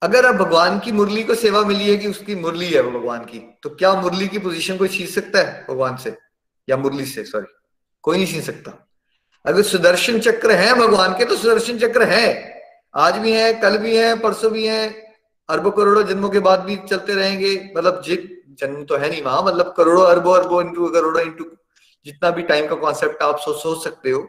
अगर 0.02 0.26
अब 0.26 0.36
भगवान 0.36 0.78
की 0.78 0.92
मुरली 0.92 1.22
को 1.22 1.34
सेवा 1.34 1.60
मिली 1.60 1.90
है 1.90 1.96
कि 1.96 2.08
उसकी 2.08 2.34
मुरली 2.34 2.70
है 2.70 2.80
वो 2.80 3.00
भगवान 3.00 3.24
की 3.24 3.38
तो 3.62 3.70
क्या 3.70 3.92
मुरली 3.92 4.28
की 4.28 4.38
पोजीशन 4.38 4.76
कोई 4.76 4.88
छीन 4.88 5.06
सकता 5.06 5.38
है 5.38 5.66
भगवान 5.70 5.96
से? 5.96 6.16
या 6.68 6.76
मुरली 6.76 7.06
से 7.06 7.24
सॉरी 7.24 7.54
कोई 8.02 8.16
नहीं 8.16 8.26
छीन 8.26 8.42
सकता। 8.42 8.88
अगर 9.46 9.62
सुदर्शन 9.62 10.20
चक्र 10.20 10.50
है 10.50 10.74
भगवान 10.74 11.12
के 11.12 11.24
तो 11.24 11.36
सुदर्शन 11.36 11.78
चक्र 11.78 12.02
है। 12.02 12.55
आज 12.96 13.16
भी 13.16 13.32
है, 13.32 13.52
कल 13.54 13.76
भी 13.78 13.96
है, 13.96 14.18
परसों 14.18 14.50
भी 14.52 14.66
है, 14.66 14.88
अरबों 15.48 15.70
करोड़ों 15.70 16.02
जन्मों 16.02 16.28
के 16.28 16.38
बाद 16.38 16.60
भी 16.60 16.76
चलते 16.76 17.14
रहेंगे। 17.14 17.72
मतलब 17.76 18.02
जन्म 18.60 18.84
तो 18.84 18.96
है 18.96 19.10
नहीं 19.10 19.22
वहाँ 19.22 19.42
मतलब 19.42 19.74
करोड़ों, 19.76 20.06
अरबों 20.06 20.34
अरबों 20.34 20.62
इंटू 20.62 20.88
करोड़ों 20.88 21.22
इंटू 21.22 21.44
जितना 22.06 22.30
भी 22.30 22.42
टाइम 22.42 22.66
का 22.66 22.76
कॉन्सेप्ट 22.76 23.22
आप 23.22 23.38
सोच 23.38 23.56
सोच 23.56 23.84
सकते 23.84 24.10
हो। 24.10 24.28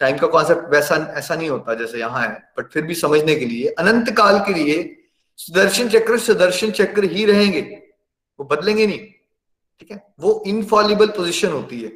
टाइम 0.00 0.18
का 0.18 0.26
कॉन्सेप्ट 0.26 0.72
वैसा, 0.72 0.96
ऐसा 1.16 1.34
नहीं 1.34 1.48
होता 1.50 1.74
जैसे 1.74 1.98
यहाँ 1.98 2.22
है। 2.22 2.52
बट 2.58 2.70
फिर 2.72 2.82
भी 2.82 2.94
समझने 2.94 3.34
के 3.34 3.44
लिए, 3.44 3.68
अनंत 3.68 4.10
काल 4.10 4.38
के 4.38 4.54
लिए 4.54 4.96
सुदर्शन 5.36 5.88
चक्र 5.88 6.18
सुदर्शन 6.18 6.70
चक्र 6.70 7.04
ही 7.04 7.24
रहेंगे। 7.24 7.60
वो 8.40 8.44
बदलेंगे 8.44 8.86
नहीं। 8.86 8.98
ठीक 8.98 9.90
है? 9.90 10.14
वो 10.20 10.42
इनफॉलिबल 10.46 11.06
पोजिशन 11.06 11.48
होती 11.48 11.80
है। 11.82 11.92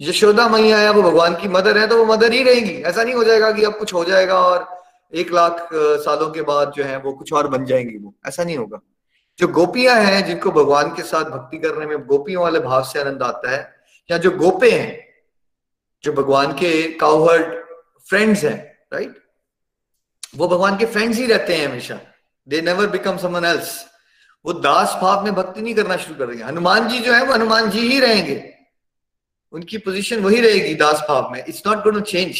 यशोदा 0.00 0.48
मैया 0.48 0.78
है 0.78 0.90
वो 0.90 1.02
भगवान 1.02 1.34
की 1.34 1.48
मदर 1.48 1.78
है 1.78 1.86
तो 1.86 1.96
वो 1.96 2.04
मदर 2.04 2.32
ही 2.32 2.42
रहेंगी। 2.42 2.74
ऐसा 2.82 3.02
नहीं 3.04 3.14
हो 3.14 3.24
जाएगा 3.24 3.50
कि 3.52 3.64
अब 3.64 3.78
कुछ 3.78 3.94
हो 3.94 4.04
जाएगा 4.04 4.38
और 4.40 4.79
एक 5.12 5.32
लाख 5.32 5.68
सालों 5.74 6.30
के 6.30 6.42
बाद 6.42 6.72
जो 6.76 6.84
है 6.84 6.98
वो 6.98 7.12
कुछ 7.12 7.32
और 7.32 7.48
बन 7.48 7.64
जाएँगी 7.64 7.98
वो। 7.98 8.14
ऐसा 8.26 8.44
नहीं 8.44 8.56
होगा। 8.56 8.80
जो 9.38 9.48
गोपियाँ 9.48 9.96
हैं, 9.96 10.24
जिनको 10.26 10.50
भगवान 10.50 10.94
के 10.94 11.02
साथ 11.02 11.24
भक्ति 11.24 11.58
करने 11.58 11.86
में 11.86 12.06
गोपियों 12.06 12.42
वाले 12.42 12.60
भाव 12.60 12.82
से 12.82 13.00
आनंद 13.00 13.22
आता 13.22 13.50
है, 13.50 13.74
या 14.10 14.18
जो 14.18 14.30
गोपे 14.30 14.70
हैं, 14.70 15.08
जो 16.04 16.12
भगवान 16.12 16.52
के 16.52 16.70
काउहर्ड 16.92 17.54
फ्रेंड्स 18.08 18.44
हैं 18.44 18.58
राइट 18.92 19.16
वो 20.36 20.48
भगवान 20.48 20.76
के 20.78 20.86
फ्रेंड्स 20.86 21.18
ही 21.18 21.26
रहते 21.26 21.54
हैं 21.54 21.68
हमेशा। 21.68 21.98
They 22.48 22.60
never 22.62 22.86
become 22.86 23.16
someone 23.16 23.44
else 23.44 23.84
वो 24.44 24.52
दास 24.52 24.96
भाव 25.02 25.24
में 25.24 25.34
भक्ति 25.34 25.60
नहीं 25.60 25.74
करना 25.74 25.96
शुरू 25.96 26.18
कर 26.18 26.26
देंगे। 26.26 26.44
हनुमान 26.44 26.88
जी 26.88 26.98
जो 26.98 27.12
है, 27.12 27.24
वो 27.24 27.32
हनुमान 27.32 27.70
जी 27.70 27.80
ही 27.80 28.00
रहेंगे। 28.00 28.54
उनकी 29.52 29.78
पोजीशन 29.78 30.20
वही 30.20 30.40
रहेगी 30.40 30.74
दास 30.74 31.04
भाव 31.08 31.30
में। 31.32 31.44
It's 31.48 31.62
not 31.66 31.78
going 31.78 31.98
to 31.98 32.04
change 32.04 32.38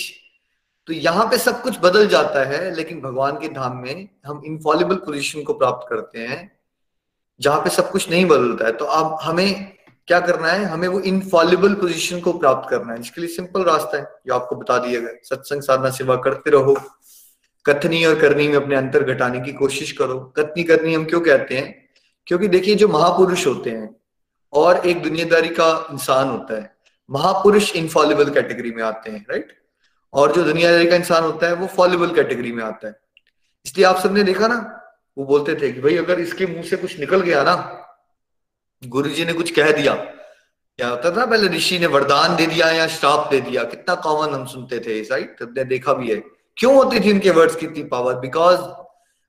तो 0.86 0.92
यहाँ 0.92 1.26
पे 1.26 1.38
सब 1.38 1.62
कुछ 1.62 1.78
बदल 1.78 2.06
जाता 2.06 2.44
है, 2.44 2.74
लेकिन 2.74 3.00
भगवान 3.00 3.32
के 3.32 3.48
धाम 3.48 3.76
में 3.76 4.08
हम 4.26 4.42
इनफॉलिबल 4.46 4.94
पोजीशन 4.94 5.42
को 5.42 5.52
प्राप्त 5.52 5.86
करते 5.90 6.18
हैं, 6.18 6.60
जहाँ 7.40 7.60
पे 7.60 7.70
सब 7.70 7.90
कुछ 7.90 8.10
नहीं 8.10 8.26
बदलता 8.26 8.66
है। 8.66 8.72
तो 8.72 8.84
अब 8.84 9.18
हमें 9.22 9.72
क्या 10.06 10.20
करना 10.20 10.48
है? 10.48 10.64
हमें 10.64 10.88
वो 10.88 11.00
इनफॉलिबल 11.00 11.74
पोजीशन 11.74 12.20
को 12.20 12.32
प्राप्त 12.32 12.70
करना 12.70 12.92
है। 12.92 12.98
जिसके 12.98 13.20
लिए 13.20 13.30
सिंपल 13.30 13.62
रास्ता 13.62 13.96
है। 13.96 14.06
जो 14.26 14.34
आपको 14.34 14.56
बता 14.56 14.78
दिया 14.78 15.00
गया। 15.00 15.10
सत्संग 15.22 15.62
साधना 15.62 15.90
सेवा 15.90 16.16
करते 16.16 16.50
रहो। 16.50 16.76
कथनी 17.66 18.04
और 18.04 18.20
करनी 18.20 18.48
में 18.48 18.56
अपने 18.56 18.76
अंतर 18.76 19.14
घटाने 19.14 19.40
की 19.40 19.52
कोशिश 19.52 19.92
करो। 19.92 20.20
कथनी, 20.20 20.64
करनी 20.64 20.94
हम 20.94 21.04
क्यों 21.04 21.20
कहते 21.20 21.58
हैं? 21.58 21.88
क्योंकि 22.26 22.48
देखिए, 22.48 22.74
जो 22.74 22.88
महापुरुष 22.88 23.46
होते 23.46 23.70
हैं, 23.70 23.96
और 24.52 24.76
एक 24.76 25.02
दुनियादारी 25.02 25.48
का 25.48 25.88
इंसान 25.92 26.28
होता 26.28 26.54
है, 26.54 26.76
महापुरुष 27.10 27.76
इनफॉलिबल 27.76 28.30
कैटेगरी 28.30 28.70
में 28.70 28.82
आते 28.82 29.10
हैं 29.10 29.26
राइट 29.30 29.59
और 30.14 30.32
जो 30.32 30.44
दुनियादारी 30.44 30.86
का 30.86 30.96
इंसान 30.96 31.22
होता 31.22 31.46
है, 31.46 31.54
वो 31.54 31.66
फॉलेबल 31.68 32.14
कैटेगरी 32.14 32.52
में 32.52 32.62
आता 32.64 32.88
है। 32.88 32.94
इसलिए 33.66 33.86
आप 33.86 33.98
सबने 33.98 34.22
देखा 34.22 34.46
ना, 34.46 34.56
वो 35.16 35.24
बोलते 35.26 35.54
थे 35.54 35.70
कि 35.72 35.80
भाई, 35.80 35.96
अगर 35.96 36.20
इसके 36.20 36.46
मुँह 36.46 36.62
से 36.62 36.76
कुछ 36.76 36.98
निकल 37.00 37.20
गया 37.20 37.42
ना 37.44 37.54
गुरु 38.82 39.08
जी 39.10 39.24
ने 39.24 39.32
कुछ 39.32 39.50
कह 39.50 39.70
दिया, 39.72 39.94
क्या 39.94 40.88
होता 40.88 41.10
था, 41.10 41.24
पहले 41.26 41.48
ऋषि 41.48 41.78
ने 41.78 41.86
वरदान 41.88 42.36
दे 42.36 42.46
दिया 42.46 42.70
या 42.72 42.86
श्राप 42.88 43.28
दे 43.30 43.40
दिया, 43.40 43.64
कितना 43.64 43.94
कॉमन 43.96 44.34
हम 44.34 44.46
सुनते 44.46 44.78
थे 44.78 44.98
हमने 45.40 45.64
देखा 45.66 45.92
भी 45.94 46.10
है। 46.10 46.16
क्यों 46.56 46.74
होती 46.74 47.00
थी 47.00 47.12
उनके 47.12 47.30
वर्ड्स 47.30 47.56
की 47.56 47.66
इतनी 47.66 47.82
पावर 47.88 48.14
बिकॉज़ 48.18 48.60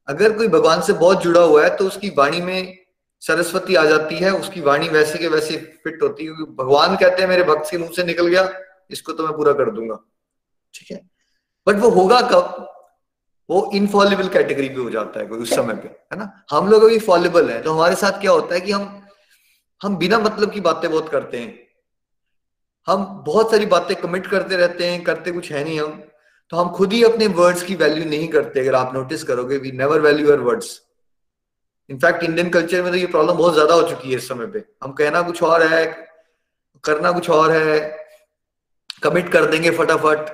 अगर 0.07 0.37
कोई 0.37 0.47
भगवान 0.47 0.81
से 0.81 0.93
बहुत 0.93 1.23
जुड़ा 1.23 1.41
हुआ 1.41 1.63
है 1.63 1.75
तो 1.77 1.85
उसकी 1.87 2.09
वाणी 2.17 2.41
में 2.41 2.77
सरस्वती 3.21 3.75
आ 3.75 3.83
जाती 3.85 4.15
है, 4.15 4.31
उसकी 4.31 4.61
वाणी 4.61 4.87
वैसे 4.89 5.19
के 5.19 5.27
वैसे 5.27 5.57
फिट 5.83 6.01
होती 6.03 6.25
है 6.25 6.31
भगवान 6.31 6.95
कहते 6.95 7.21
हैं, 7.21 7.29
मेरे 7.29 7.43
भक्त 7.43 7.71
के 7.71 7.77
मुँह 7.77 7.91
से 7.95 8.03
निकल 8.03 8.27
गया, 8.27 8.49
इसको 8.91 9.13
तो 9.13 9.27
मैं 9.27 9.35
पूरा 9.37 9.53
कर 9.53 9.69
दूँगा। 9.71 9.99
ठीक 10.73 10.91
है? 10.91 11.01
बट 11.67 11.75
वो 11.77 11.89
होगा 11.91 12.21
कब? 12.23 12.67
वो 13.49 13.69
इनफॉलिबल 13.73 14.27
कैटेगरी 14.29 14.69
पे 14.69 14.75
हो 14.75 14.89
जाता 14.89 15.19
है 15.19 15.25
कोई 15.27 15.39
उस 15.39 15.53
समय 15.55 15.75
पे 15.75 15.87
है 15.87 16.17
ना? 16.17 16.31
हम 16.51 16.67
लोग 16.67 16.83
अभी 16.83 16.99
फॉलिबल 17.01 17.49
है 17.49 17.61
तो 17.61 17.73
हमारे 17.73 17.95
साथ 17.97 18.19
क्या 18.21 18.31
होता 18.31 18.55
है 18.55 18.61
कि 18.61 18.71
हम 18.71 18.97
हम 19.81 19.95
बिना 19.97 20.19
मतलब 20.19 20.51
की 20.51 20.59
बातें 20.61 20.89
बहुत 20.91 21.09
करते 21.09 21.39
हैं। 21.39 21.59
हम 22.87 23.03
बहुत 23.25 23.51
सारी 23.51 23.65
बातें 23.67 23.95
कमिट 23.97 24.27
करते 24.27 24.55
रहते 24.57 24.85
हैं 24.85 25.03
करते 25.03 25.31
कुछ 25.31 25.51
है 25.51 25.63
नहीं 25.63 25.79
हम। 25.79 26.01
तो 26.51 26.57
हम 26.57 26.69
खुद 26.71 26.93
ही 26.93 27.03
अपने 27.03 27.27
वर्ड्स 27.29 27.63
की 27.63 27.75
वैल्यू 27.75 28.05
नहीं 28.05 28.27
करते 28.29 28.59
अगर 28.59 28.75
आप 28.75 28.93
नोटिस 28.93 29.23
करोगे 29.23 29.57
we 29.57 29.71
never 29.73 29.99
value 30.01 30.27
your 30.27 30.39
words 30.41 30.81
in fact 31.89 32.23
Indian 32.23 32.49
culture 32.49 32.81
में 32.83 32.91
तो 32.91 32.97
ये 32.97 33.05
प्रॉब्लम 33.07 33.37
बहुत 33.37 33.53
ज़्यादा 33.53 33.73
हो 33.73 33.87
चुकी 33.89 34.09
है 34.09 34.17
इस 34.17 34.27
समय 34.27 34.47
पे। 34.47 34.63
हम 34.83 34.91
कहना 34.93 35.21
कुछ 35.21 35.41
और 35.43 35.63
है 35.63 35.85
करना 36.83 37.11
कुछ 37.11 37.29
और 37.29 37.51
है 37.51 37.79
कमिट 39.03 39.31
कर 39.31 39.45
देंगे 39.45 39.71
फटाफट। 39.71 40.29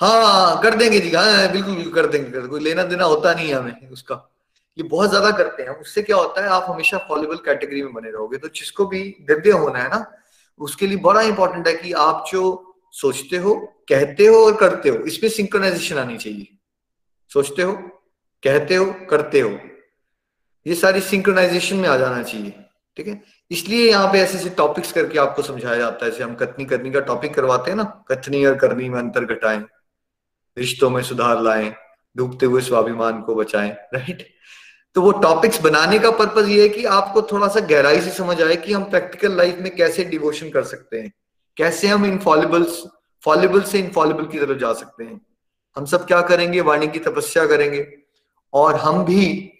हाँ 0.00 0.60
कर 0.62 0.76
देंगे 0.76 0.98
जी। 1.00 1.10
हाँ 1.10 1.50
बिल्कुल 1.52 1.74
बिल्कुल 1.74 1.92
कर 1.92 2.06
देंगे, 2.06 2.30
कर 2.30 2.46
कोई 2.46 2.60
लेना 2.60 2.82
देना 2.82 3.04
होता 3.04 3.32
नहीं 3.34 3.48
है 3.48 3.54
हमें 3.54 3.88
उसका। 3.90 4.14
ये 4.78 4.82
बहुत 4.84 5.08
ज़्यादा 5.10 5.30
करते 5.30 5.62
हैं। 5.62 5.70
उससे 5.70 6.02
क्या 6.02 6.16
होता 6.16 6.42
है, 6.42 6.48
आप 6.48 6.66
हमेशा 6.68 6.98
फॉलेबल 6.98 7.36
कैटेगरी 7.36 7.82
में 7.82 7.92
बने 7.92 8.10
रहोगे। 8.10 8.38
तो 8.38 8.48
जिसको 8.48 8.86
भी 8.86 9.00
दिव्य 9.20 9.50
होना 9.50 9.78
है 9.78 9.88
ना, 9.88 10.04
उसके 10.60 10.86
लिए 10.86 10.98
बड़ा 10.98 11.20
इंपॉर्टेंट 11.22 11.68
है 11.68 11.74
कि 11.74 11.92
आप 11.92 12.24
जो 12.32 12.42
सोचते 12.94 13.36
हो, 13.36 13.54
कहते 13.88 14.26
हो 14.26 14.44
और 14.44 14.56
करते 14.56 14.88
हो। 14.88 14.96
इसमें 14.96 15.30
सिंक्रोनाइजेशन 15.30 15.98
आनी 15.98 16.16
चाहिए। 16.18 16.46
सोचते 17.30 17.62
हो, 17.62 17.72
कहते 18.42 18.74
हो, 18.74 18.92
करते 19.10 19.40
हो। 19.40 19.50
ये 20.66 20.74
सारी 20.74 21.00
सिंक्रोनाइजेशन 21.00 21.76
में 21.76 21.88
आ 21.88 21.96
जाना 21.96 22.22
चाहिए। 22.22 22.54
ठीक 22.96 23.08
है? 23.08 23.22
इसलिए 23.50 23.88
यहाँ 23.90 24.12
पे 24.12 24.20
ऐसे 24.20 24.38
ऐसे 24.38 24.50
टॉपिक्स 24.50 24.92
करके 24.92 25.18
आपको 25.18 25.42
समझाया 25.42 25.76
जाता 25.76 26.04
है। 26.04 26.10
जैसे 26.10 26.24
हम 26.24 26.34
कथनी 26.34 26.64
करनी 26.64 26.90
का 26.90 27.00
टॉपिक 27.00 27.34
करवाते 27.34 27.70
हैं 27.70 27.76
ना, 27.78 27.84
कथनी 28.10 28.44
और 28.46 28.56
करनी 28.58 28.88
में 28.88 28.98
अंतर 28.98 29.24
घटाएँ। 29.24 29.60
रिश्तों 30.58 30.90
में 30.90 31.02
सुधार 31.02 31.42
लाएँ, 31.42 31.72
डूबते 32.16 32.46
हुए 32.46 32.60
स्वाभिमान 32.62 33.20
को 33.22 33.34
बचाएँ 33.34 33.70
राइट 33.94 34.26
तो 34.96 35.02
वो 35.02 35.10
टॉपिक्स 35.20 35.60
बनाने 35.62 35.98
का 35.98 36.10
पर्पज 36.10 36.48
ये 36.48 36.62
है 36.62 36.68
कि 36.68 36.84
आपको 36.92 37.22
थोड़ा 37.22 37.48
सा 37.48 37.60
गहराई 37.66 38.00
से 38.00 38.10
समझ 38.10 38.40
आए 38.42 38.54
कि 38.56 38.72
हम 38.72 38.84
प्रैक्टिकल 38.84 39.36
लाइफ 39.36 39.58
में 39.58 39.74
कैसे 39.76 40.04
डिवोशन 40.04 40.50
कर 40.50 40.62
सकते 40.64 41.00
हैं, 41.00 41.12
कैसे 41.56 41.88
हम 41.88 42.06
इनफॉलिबल्स 42.06 42.82
फॉलिबल 43.24 43.62
से 43.62 43.78
इनफॉलिबल 43.78 44.24
की 44.24 44.38
तरफ़ 44.38 44.58
जा 44.58 44.72
सकते 44.72 45.04
हैं। 45.04 45.20
हम 45.76 45.84
सब 45.84 46.06
क्या 46.06 46.20
करेंगे? 46.22 46.60
वाणी 46.60 46.88
की 46.88 46.98
तपस्या 46.98 47.46
करेंगे 47.46 47.86
और 48.52 48.76
हम 48.76 49.04
भी 49.04 49.52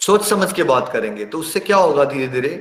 सोच 0.00 0.24
समझ 0.24 0.52
के 0.52 0.62
बात 0.62 0.88
करेंगे। 0.92 1.24
तो 1.24 1.38
उससे 1.38 1.60
क्या 1.60 1.76
होगा 1.76 2.04
धीरे 2.04 2.28
धीरे 2.28 2.52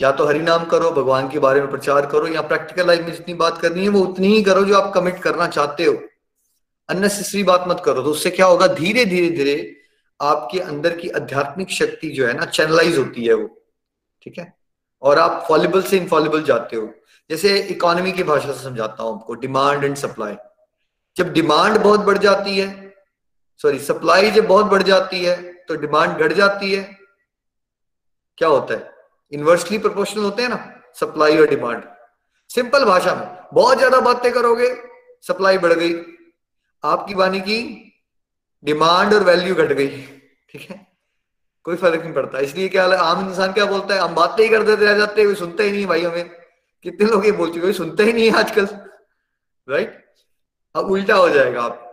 या 0.00 0.10
तो 0.12 0.26
हरिनाम 0.26 0.64
करो, 0.64 0.90
भगवान 0.90 1.28
के 1.28 1.38
बारे 1.38 1.60
में 1.60 1.70
प्रचार 1.70 2.06
करो, 2.06 2.26
या 2.28 2.40
प्रैक्टिकल 2.42 2.86
लाइफ 2.86 3.00
में 3.00 3.12
जितनी 3.12 3.34
बात 3.34 3.58
करनी 3.58 3.82
है 3.82 3.88
वो 3.88 4.00
उतनी 4.00 4.28
ही 4.28 4.42
करो 4.42 4.64
जो 4.64 4.78
आप 4.80 4.92
कमिट 4.94 5.18
करना 5.22 5.46
चाहते 5.48 5.84
हो। 5.84 5.94
अननेसेसरी 6.92 7.42
बात 7.44 7.64
मत 7.68 7.82
करो 7.84 8.02
तो 8.02 8.10
उससे 8.10 8.30
क्या 8.30 8.46
होगा? 8.46 8.66
धीरे 8.68 9.04
धीरे 9.06 9.28
धीरे 9.30 9.56
आपके 10.20 10.58
अंदर 10.60 10.96
की 10.96 11.08
आध्यात्मिक 11.10 11.70
शक्ति 11.72 12.08
जो 12.10 12.26
है 12.26 12.32
ना 12.34 12.44
चैनलाइज 12.46 12.98
होती 12.98 13.24
है 13.24 13.34
वो, 13.34 13.46
ठीक 14.22 14.38
है? 14.38 14.52
और 15.02 15.18
आप 15.18 15.44
फॉलिबल 15.48 15.82
से 15.82 15.96
इनफॉलिबल 15.96 16.42
जाते 16.44 16.76
हो। 16.76 16.88
जैसे 17.30 17.58
इकोनॉमी 17.70 18.12
की 18.12 18.22
भाषा 18.24 18.52
से 18.52 18.62
समझाता 18.62 19.02
हूँ 19.02 19.14
आपको 19.14 19.34
डिमांड 19.36 19.84
एंड 19.84 19.96
सप्लाई 19.96 20.34
जब 21.16 21.32
डिमांड 21.32 21.78
बहुत 21.78 22.00
बढ़ 22.02 22.18
जाती 22.18 22.56
है 22.58 22.68
सॉरी 23.60 23.78
सप्लाई 23.80 24.30
जब 24.30 24.46
बहुत 24.46 24.66
बढ़ 24.66 24.82
जाती 24.84 25.24
है 25.24 25.36
तो 25.64 25.74
डिमांड 25.76 26.16
घट 26.16 26.32
जाती 26.34 26.72
है। 26.72 26.82
क्या 28.38 28.48
होता 28.48 28.74
है? 28.74 28.90
इन्वर्सली 29.32 29.78
प्रोपोर्शनल 29.78 30.22
होते 30.24 30.42
हैं 30.42 30.48
ना 30.48 30.58
सप्लाई 31.00 31.36
और 31.38 31.48
डिमांड 31.48 31.82
सिंपल 32.50 32.84
भाषा 32.84 33.14
में, 33.14 33.26
बहुत 33.54 33.78
ज़्यादा 33.78 34.00
बातें 34.02 34.32
करोगे 34.32 34.74
सप्लाई 35.24 35.58
बढ़ 35.58 35.72
गई। 35.72 35.92
आपकी 36.84 37.14
वाणी 37.14 37.40
की 37.40 37.58
डिमांड 38.64 39.14
और 39.14 39.24
वैल्यू 39.24 39.54
घट 39.54 39.72
गई, 39.72 39.88
ठीक 40.50 40.70
है? 40.70 40.86
कोई 41.66 41.76
फ़र्क 41.76 42.02
नहीं 42.02 42.12
पड़ता। 42.12 42.38
इसलिए 42.40 42.68
क्या 42.68 42.84
आम 43.00 43.28
इंसान 43.28 43.52
क्या 43.52 43.64
बोलता 43.64 43.94
है? 43.94 44.00
हम 44.00 44.14
बातें 44.14 44.42
ही 44.44 44.48
कर 44.50 44.62
देते 44.62 44.84
रह 44.84 44.94
जाते 44.98 45.22
हैं 45.22 45.34
सुनते 45.34 45.62
ही 45.62 45.72
नहीं 45.72 45.86
भाई 45.86 46.02
हमें। 46.02 46.30
कितने 46.84 47.06
लोग 47.08 47.26
ये 47.26 47.32
बोल 47.32 47.52
चुके 47.54 47.72
सुनते 47.72 48.04
ही 48.04 48.12
नहीं 48.12 48.30
है 48.30 48.38
आजकल 48.38 48.68
राइट 49.68 50.00
अब 50.74 50.90
उल्टा 50.90 51.14
हो 51.14 51.28
जाएगा 51.28 51.62
आप। 51.62 51.88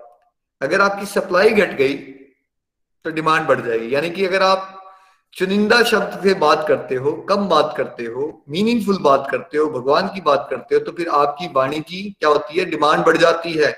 अगर 0.62 0.82
आपकी 0.82 1.06
सप्लाई 1.06 1.50
घट 1.52 1.76
गई 1.78 1.96
तो 3.06 3.12
डिमांड 3.12 3.48
बढ़ 3.48 3.62
जाएगी। 3.62 3.94
यानी 3.96 4.10
कि 4.10 4.26
अगर 4.26 4.44
आप 4.44 4.76
चुनिंदा 5.34 5.82
शब्द 5.84 6.20
से 6.24 6.34
बात 6.36 6.66
करते 6.68 6.96
हो, 6.96 7.12
कम 7.30 7.48
बात 7.50 7.74
करते 7.78 8.06
हो 8.06 8.44
मीनिंगफुल 8.50 8.98
बात 9.02 9.28
करते 9.32 9.58
हो, 9.58 9.70
भगवान 9.70 10.08
की 10.08 10.22
बात 10.22 10.48
करते 10.50 10.76
हो 10.76 10.82
तो 10.82 10.92
फिर 10.92 11.10
आपकी 11.10 11.48
वाणी 11.54 11.80
की 11.82 12.02
क्या 12.12 12.30
होती 12.30 12.60
है? 12.60 12.66
डिमांड 12.66 13.06
बढ़ 13.06 13.18
जाती 13.18 13.54
है। 13.54 13.72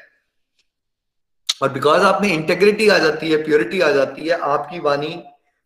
और 1.62 1.70
बिकॉज़ 1.70 2.04
आप 2.04 2.22
में 2.22 2.34
इंटेग्रिटी 2.34 2.90
आ 2.90 2.98
जाती 2.98 3.32
है 3.32 3.44
प्योरिटी 3.44 3.82
आ 3.82 3.92
जाती 3.92 4.28
है, 4.28 4.40
आपकी 4.40 4.80
वाणी 4.80 5.24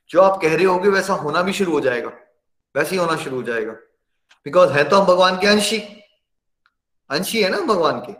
जो 0.09 0.21
आप 0.21 0.41
कह 0.41 0.55
रहे 0.55 0.65
होगे 0.65 0.89
वैसा 0.89 1.13
होना 1.13 1.41
भी 1.41 1.53
शुरू 1.53 1.71
हो 1.71 1.79
जाएगा। 1.79 2.11
वैसे 2.75 2.91
ही 2.91 2.97
होना 2.97 3.15
शुरू 3.17 3.35
हो 3.35 3.43
जाएगा। 3.43 3.71
बिकॉज़ 4.45 4.69
है 4.69 4.83
तो 4.83 4.97
हम 4.97 5.05
भगवान 5.05 5.37
के 5.37 5.47
अंशी। 5.47 5.77
अंशी 7.09 7.41
है 7.43 7.49
ना 7.49 7.59
भगवान 7.59 7.99
के। 7.99 8.13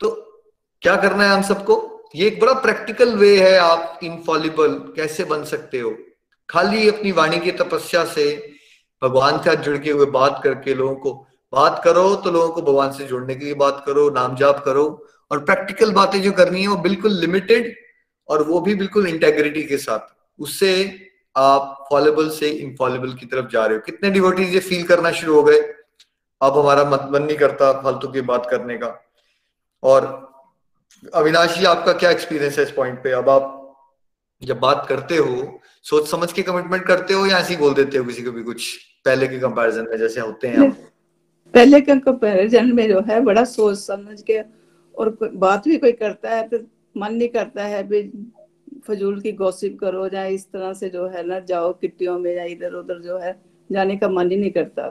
तो 0.00 0.10
क्या 0.82 0.96
करना 0.96 1.24
है 1.24 1.30
हम 1.30 1.42
सबको? 1.42 2.04
ये 2.16 2.26
एक 2.26 2.40
बड़ा 2.40 2.52
प्रैक्टिकल 2.52 3.14
वे 3.14 3.50
है 3.50 3.58
आप 3.58 4.00
इनफॉलिबल 4.02 4.74
कैसे 4.96 5.24
बन 5.24 5.44
सकते 5.44 5.78
हो। 5.78 5.96
खाली 6.48 6.88
अपनी 6.88 7.12
वाणी 7.12 7.38
की 7.38 7.52
तपस्या 7.52 8.04
से 8.04 8.52
भगवान 9.02 9.38
के 9.38 9.50
साथ 9.50 9.62
जुड़ 9.62 9.76
के 9.76 9.90
हुए 9.90 10.06
बात 10.06 10.40
करके 10.44 10.74
लोगों 10.74 10.94
को 10.96 11.12
बात 11.52 11.80
करो 11.84 12.14
तो 12.16 12.30
लोगों 12.30 12.48
को 12.48 12.62
भगवान 12.62 12.92
से 12.92 13.04
जुड़ने 13.04 13.34
के 13.34 13.44
लिए 13.44 13.54
बात 13.54 13.82
करो 13.86 14.10
नाम 14.10 14.36
जाप 14.36 14.64
करो 14.64 15.06
और 15.30 15.44
प्रैक्टिकल 15.44 15.92
बातें 15.92 16.20
जो 16.22 16.32
करनी 16.32 16.62
है 16.62 16.68
वो 16.68 16.76
बिल्कुल 16.76 17.12
लिमिटेड 17.12 17.74
और 18.28 18.42
वो 18.42 18.60
भी 18.60 18.74
बिल्कुल 18.74 19.06
इंटेग्रिटी 19.06 19.62
के 19.62 19.76
साथ। 19.76 20.14
उससे 20.38 20.70
आप 21.36 21.86
फॉलेबल 21.90 22.28
से 22.30 22.48
इनफॉलेबल 22.48 23.12
की 23.12 23.26
तरफ़ 23.26 23.50
जा 23.50 23.64
रहे 23.66 23.76
हो। 23.76 23.82
कितने 23.86 24.10
डिवोटीज 24.10 24.54
ये 24.54 24.60
फील 24.60 24.86
करना 24.86 25.10
शुरू 25.10 25.34
हो 25.34 25.42
गए? 25.42 25.60
अब 26.40 26.58
हमारा 26.58 26.84
मत, 26.84 27.08
मन 27.12 27.22
नहीं 27.22 27.36
करता 27.36 27.72
फालतू 27.82 28.08
की 28.08 28.20
बात 28.20 28.48
करने 28.50 28.76
का। 28.78 28.94
और 29.82 30.06
अविनाश 31.14 31.58
जी, 31.58 31.64
आपका 31.64 31.92
क्या 31.92 32.10
एक्सपीरियंस 32.10 32.58
है 32.58 32.64
इस 32.64 32.70
पॉइंट 32.70 33.02
पे? 33.02 33.12
अब 33.12 33.28
आप 33.28 33.54
जब 34.42 34.58
बात 34.60 34.86
करते 34.88 35.16
हो 35.16 35.60
सोच 35.82 36.08
समझ 36.08 36.32
के 36.32 36.42
कमिटमेंट 36.42 36.86
करते 36.86 37.14
हो 37.14 37.26
या 37.26 37.38
ऐसे 37.38 37.54
ही 37.54 37.60
बोल 37.60 37.74
देते 37.74 37.98
हो 37.98 38.04
किसी 38.04 38.22
को 38.22 38.32
भी 38.32 38.42
कुछ? 38.42 38.76
पहले 39.04 39.26
के 39.28 39.38
कंपैरिजन 39.38 39.86
में 39.90 39.96
जैसे 39.98 40.20
होते 40.20 40.48
हैं 40.48 40.70
पहले 41.54 41.80
के 41.80 41.98
कंपैरिजन 42.00 42.72
में 42.74 42.88
जो 42.88 43.00
है, 43.00 43.20
बड़ा 43.20 43.44
सोच 43.44 43.78
समझ 43.78 44.20
के 44.22 44.38
और 44.98 45.18
बात 45.34 45.68
भी 45.68 45.78
कोई 45.78 45.92
करता 45.92 46.30
है 46.30 46.48
तो 46.48 46.58
मन 46.96 47.14
नहीं 47.14 47.28
करता 47.28 47.64
है 47.64 47.82
भी 47.82 48.02
फजूल 48.86 49.20
की 49.20 49.32
गॉसिप 49.32 49.78
करो 49.80 50.06
या 50.06 50.24
इस 50.24 50.50
तरह 50.52 50.72
से 50.72 50.88
जो 50.88 51.08
है 51.08 51.26
ना 51.26 51.38
जाओ 51.40 51.72
किट्टियों 51.72 52.18
में 52.18 52.34
या 52.36 52.44
इधर 52.44 52.72
उधर 52.72 52.98
जो 52.98 53.18
है 53.18 53.42
जाने 53.72 53.96
का 53.96 54.08
मन 54.08 54.30
ही 54.30 54.36
नहीं 54.36 54.50
करता। 54.50 54.88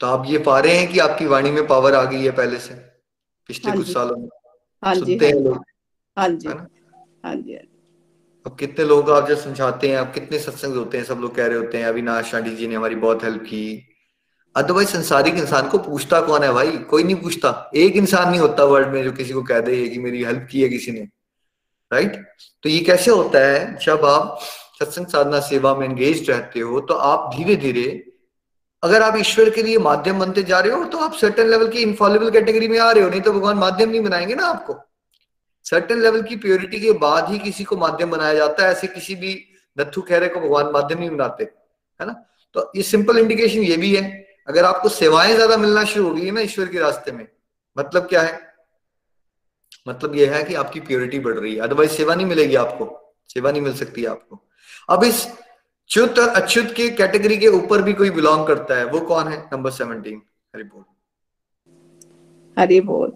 तो 0.00 0.06
आप 0.06 0.24
ये 0.26 0.38
पा 0.38 0.58
रहे 0.60 0.76
हैं 0.76 0.92
कि 0.92 0.98
आपकी 0.98 1.26
वाणी 1.26 1.50
में 1.50 1.66
पावर 1.66 1.94
आ 1.94 2.04
गई 2.04 2.24
है 2.24 2.30
पहले 2.30 2.58
से 2.58 2.74
पिछले 3.46 3.68
हाँ 3.68 3.76
कुछ 3.76 3.92
सालों 3.92 4.16
में? 4.16 4.28
हाँ 4.82 4.94
जी 4.94 5.00
सुनते 5.00 5.26
हैं 5.26 5.34
हाँ 6.16 6.28
जी। 6.28 6.48
हाँ 6.48 6.54
जी। 6.54 6.64
हाँ 7.24 7.34
जी 7.36 7.54
अब 8.46 8.56
कितने 8.56 8.84
लोग 8.84 9.10
आप 9.10 9.28
जब 9.28 9.36
समझाते 9.36 9.88
हैं 9.88 9.96
आप 9.96 10.14
कितने 10.14 10.38
सत्संग 10.38 10.74
होते 10.74 10.96
हैं 10.98 11.04
सब 11.04 11.18
लोग 11.18 11.34
कह 11.34 11.46
रहे 11.46 11.58
होते 11.58 11.78
हैं 11.78 11.84
अविनाश 11.84 12.34
आंटी 12.34 12.56
जी 12.56 12.66
ने 12.66 12.74
हमारी 12.74 12.94
बहुत 12.94 13.24
हेल्प 13.24 13.42
की 13.42 13.91
अदरवाइज़ 14.56 14.88
संसारिक 14.88 15.34
इंसान 15.34 15.68
को 15.68 15.78
पूछता 15.78 16.20
कौन 16.20 16.42
है 16.42 16.52
भाई? 16.52 16.70
कोई 16.70 17.02
नहीं 17.04 17.16
पूछता। 17.16 17.70
एक 17.74 17.96
इंसान 17.96 18.30
नहीं 18.30 18.40
होता 18.40 18.64
वर्ल्ड 18.64 18.88
में 18.88 19.02
जो 19.04 19.12
किसी 19.12 19.32
को 19.32 19.42
कह 19.42 19.60
दे 19.60 19.88
कि 19.88 19.98
मेरी 19.98 20.24
हेल्प 20.24 20.48
की 20.50 20.62
है 20.62 20.68
किसी 20.68 20.92
ने। 20.92 21.00
राइट 21.92 22.16
तो 22.62 22.68
ये 22.68 22.80
कैसे 22.80 23.10
होता 23.10 23.38
है? 23.38 23.78
जब 23.78 24.04
आप 24.04 24.38
सत्संग 24.80 25.06
साधना 25.06 25.40
सेवा 25.40 25.74
में 25.74 25.86
एंगेज 25.88 26.30
रहते 26.30 26.60
हो 26.60 26.80
तो 26.80 26.94
आप 26.94 27.30
धीरे 27.36 27.56
धीरे 27.56 28.12
अगर 28.82 29.02
आप 29.02 29.16
ईश्वर 29.16 29.50
के 29.50 29.62
लिए 29.62 29.78
माध्यम 29.78 30.18
बनते 30.18 30.42
जा 30.42 30.60
रहे 30.60 30.72
हो 30.72 30.84
तो 30.84 30.98
आप 30.98 31.14
सर्टन 31.14 31.46
लेवल 31.46 31.68
की 31.68 31.78
इनफॉलेबल 31.78 32.30
कैटेगरी 32.30 32.68
में 32.68 32.78
आ 32.78 32.90
रहे 32.90 33.04
हो, 33.04 33.10
नहीं 33.10 33.20
तो 33.20 33.32
भगवान 33.32 33.56
माध्यम 33.56 33.90
नहीं 33.90 34.00
बनाएँगे 34.00 34.34
ना 34.34 34.46
आपको। 34.46 34.76
सर्टन 35.64 36.00
लेवल 36.00 36.22
की 36.22 36.36
प्योरिटी 36.36 36.80
के 36.80 36.92
बाद 36.92 37.28
ही 37.30 37.38
किसी 37.38 37.64
को 37.64 37.76
माध्यम 37.76 38.10
बनाया 38.10 38.34
जाता 38.34 38.64
है, 38.64 38.70
ऐसे 38.70 38.86
किसी 38.86 39.14
भी 39.14 39.44
नथु 39.80 40.02
खैरे 40.02 40.28
को 40.28 40.40
भगवान 40.40 40.66
माध्यम 40.66 40.98
नहीं 40.98 41.10
बनाते। 41.10 41.44
है 42.00 42.06
ना? 42.06 42.12
तो 42.54 42.72
ये 42.76 42.82
सिंपल 42.82 43.18
इंडिकेशन 43.18 43.58
ये 43.58 43.76
भी 43.76 43.96
है। 43.96 44.31
अगर 44.52 44.64
आपको 44.64 44.88
सेवाएँ 44.88 45.34
ज़्यादा 45.34 45.56
मिलना 45.56 45.84
शुरू 45.84 46.08
हो 46.08 46.14
गई 46.14 46.24
है 46.24 46.30
ना 46.30 46.40
ईश्वर 46.40 46.68
के 46.68 46.78
रास्ते 46.78 47.12
में 47.12 47.26
मतलब 47.76 48.06
क्या 48.06 48.22
है? 48.22 48.40
मतलब 49.88 50.14
यह 50.14 50.34
है 50.34 50.42
कि 50.44 50.54
आपकी 50.54 50.80
प्योरिटी 50.80 51.18
बढ़ 51.18 51.38
रही 51.38 51.54
है। 51.54 51.60
अदरवाइज़ 51.60 51.90
सेवा 51.90 52.14
नहीं 52.14 52.26
मिलेगी 52.26 52.54
आपको। 52.54 52.86
सेवा 53.28 53.50
नहीं 53.50 53.62
मिल 53.62 53.74
सकती 53.74 54.04
आपको। 54.04 54.38
अब 54.90 55.04
इस 55.04 55.26
च्युत 55.90 56.18
और 56.18 56.28
अच्युत 56.28 56.72
के 56.72 56.88
कैटेगरी 56.90 57.36
के 57.36 57.48
ऊपर 57.48 57.82
भी 57.82 57.92
कोई 57.92 58.10
बिलोंग 58.10 58.46
करता 58.46 58.76
है, 58.76 58.84
वो 58.84 59.00
कौन 59.00 59.28
है? 59.28 59.38
नंबर 59.52 59.70
सेवनटीन 59.70 60.22
हरि 60.54 60.64
बोल। 60.64 60.84
हरि 62.56 62.80
बोल। 62.80 63.12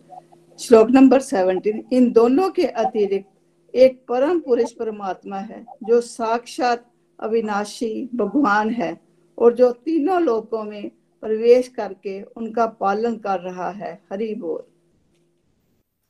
श्लोक 0.59 0.91
नंबर 0.91 1.21
सेवनटीन 1.21 1.85
इन 1.93 2.11
दोनों 2.13 2.51
के 2.51 2.67
अतिरिक्त 2.67 3.77
एक 3.77 4.05
परम 4.09 4.41
पुरुष 4.41 4.73
परमात्मा 4.73 5.37
है, 5.37 5.65
जो 5.85 6.01
साक्षात 6.01 6.91
अविनाशी 7.19 8.09
भगवान 8.15 8.71
है 8.71 8.97
और 9.39 9.55
जो 9.55 9.71
तीनों 9.73 10.23
लोकों 10.23 10.63
में 10.65 10.91
प्रवेश 11.21 11.69
करके 11.69 12.23
उनका 12.23 12.67
पालन 12.67 13.17
कर 13.17 13.41
रहा 13.41 13.71
है। 13.71 14.03
हरि 14.13 14.35
बोल। 14.35 14.63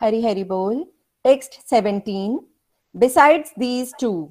हरि 0.03 0.23
हरि 0.23 0.45
बोल। 0.45 0.87
Text 1.25 1.75
17 1.75 2.39
besides 2.97 3.53
these 3.59 3.95
two 4.01 4.31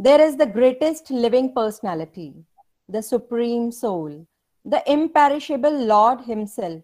there 0.00 0.20
is 0.20 0.36
the 0.36 0.42
greatest 0.42 1.10
living 1.10 1.48
personality 1.48 2.44
the 2.90 3.00
supreme 3.00 3.70
soul 3.70 4.26
the 4.66 4.74
imperishable 4.88 5.74
lord 5.76 6.20
himself 6.26 6.82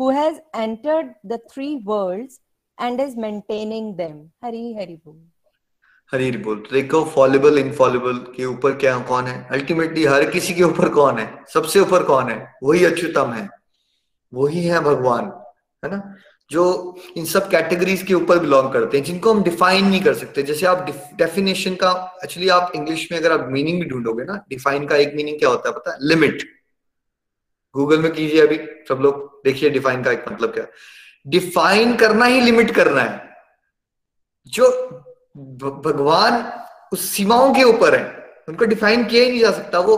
who 0.00 0.10
has 0.10 0.40
entered 0.56 1.12
the 1.26 1.32
three 1.32 1.76
worlds 1.76 2.40
and 2.80 3.00
is 3.00 3.16
maintaining 3.16 3.94
them 3.94 4.30
Hari 4.44 4.74
Hari 4.74 4.74
बोल 4.74 4.74
हरि 4.74 4.74
हरि 4.74 4.96
बोल 4.96 5.26
हरी 6.12 6.28
हरी 6.28 6.38
बोल। 6.38 6.56
तो 6.56 6.74
देखो 6.74 7.04
फॉलेबल 7.04 7.58
इनफॉलेबल 7.58 8.12
के 8.12 8.44
ऊपर 8.44 8.72
क्या, 8.72 8.98
कौन 8.98 9.24
है? 9.24 9.48
अल्टीमेटली 9.50 10.04
हर 10.04 10.30
किसी 10.30 10.54
के 10.54 10.62
ऊपर 10.62 10.88
कौन 10.88 11.18
है? 11.18 11.44
सबसे 11.54 11.80
ऊपर 11.80 12.02
कौन 12.02 12.30
है? 12.30 12.54
वही 12.62 12.84
अच्युतम 12.84 13.32
है। 13.32 13.48
वही 14.34 14.64
है 14.64 14.80
भगवान, 14.80 15.24
है 15.84 15.90
ना? 15.90 16.16
जो 16.50 16.96
इन 17.16 17.24
सब 17.24 17.50
कैटेगरीज 17.50 18.02
के 18.02 18.14
ऊपर 18.14 18.38
बिलोंग 18.38 18.72
करते 18.72 18.96
हैं, 18.98 19.04
जिनको 19.04 19.34
हम 19.34 19.42
डिफाइन 19.42 19.86
नहीं 19.86 20.00
कर 20.02 20.14
सकते। 20.14 20.42
जैसे 20.42 20.66
आप 20.66 20.86
डेफिनेशन 21.14 21.74
का 21.74 22.18
एक्चुअली 22.24 22.48
आप 22.48 22.72
इंग्लिश 22.74 23.12
में 23.12 23.18
अगर 23.18 23.32
आप 23.32 23.48
मीनिंग 23.48 23.80
भी 23.80 23.88
ढूंढोगे 23.88 24.24
ना 24.24 24.44
डिफाइन 24.48 24.86
का 24.86 24.96
एक 24.96 25.12
मीनिंग 25.14 25.38
क्या 25.38 25.48
होता 25.48 25.68
है 25.68 25.74
पता 25.74 25.92
है? 25.92 25.98
लिमिट 26.02 26.42
गूगल 27.74 27.98
में 27.98 28.12
कीजिए 28.12 28.40
अभी, 28.40 28.56
सब 28.88 28.98
लोग 29.00 29.40
देखिए 29.44 29.70
डिफाइन 29.70 30.02
का 30.02 30.10
एक 30.10 30.24
मतलब 30.32 30.50
क्या। 30.50 30.64
डिफाइन 31.26 31.96
करना 31.96 32.24
ही 32.24 32.40
लिमिट 32.40 32.70
करना 32.70 33.00
है। 33.00 33.28
जो 34.46 34.68
भगवान 35.36 36.62
उस 36.92 37.08
सीमाओं 37.08 37.54
के 37.54 37.62
ऊपर 37.62 37.94
है। 37.94 38.26
उनको 38.48 38.64
डिफाइन 38.64 39.04
किया 39.04 39.24
ही 39.24 39.30
नहीं 39.30 39.40
जा 39.40 39.50
सकता। 39.50 39.78
वो 39.78 39.96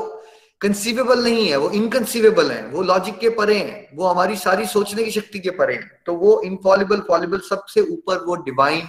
कंसीवेबल 0.61 1.23
नहीं 1.25 1.49
है, 1.49 1.57
वो 1.57 1.71
इनकंसीवेबल 1.71 2.51
है। 2.51 2.67
वो 2.67 2.83
लॉजिक 2.83 3.19
के 3.19 3.29
परे 3.29 3.59
हैं। 3.59 3.97
वो 3.97 4.07
हमारी 4.07 4.37
सारी 4.37 4.67
सोचने 4.67 5.05
की 5.05 5.11
शक्ति 5.11 5.39
के 5.39 5.51
परे 5.51 5.75
हैं। 5.75 6.03
तो 6.07 6.15
वो 6.15 6.41
इनफॉलिबल 6.41 7.01
फॉलिबल 7.01 7.39
सबसे 7.39 7.81
ऊपर 7.81 8.19
वो 8.19 8.37
डिवाइन 8.37 8.89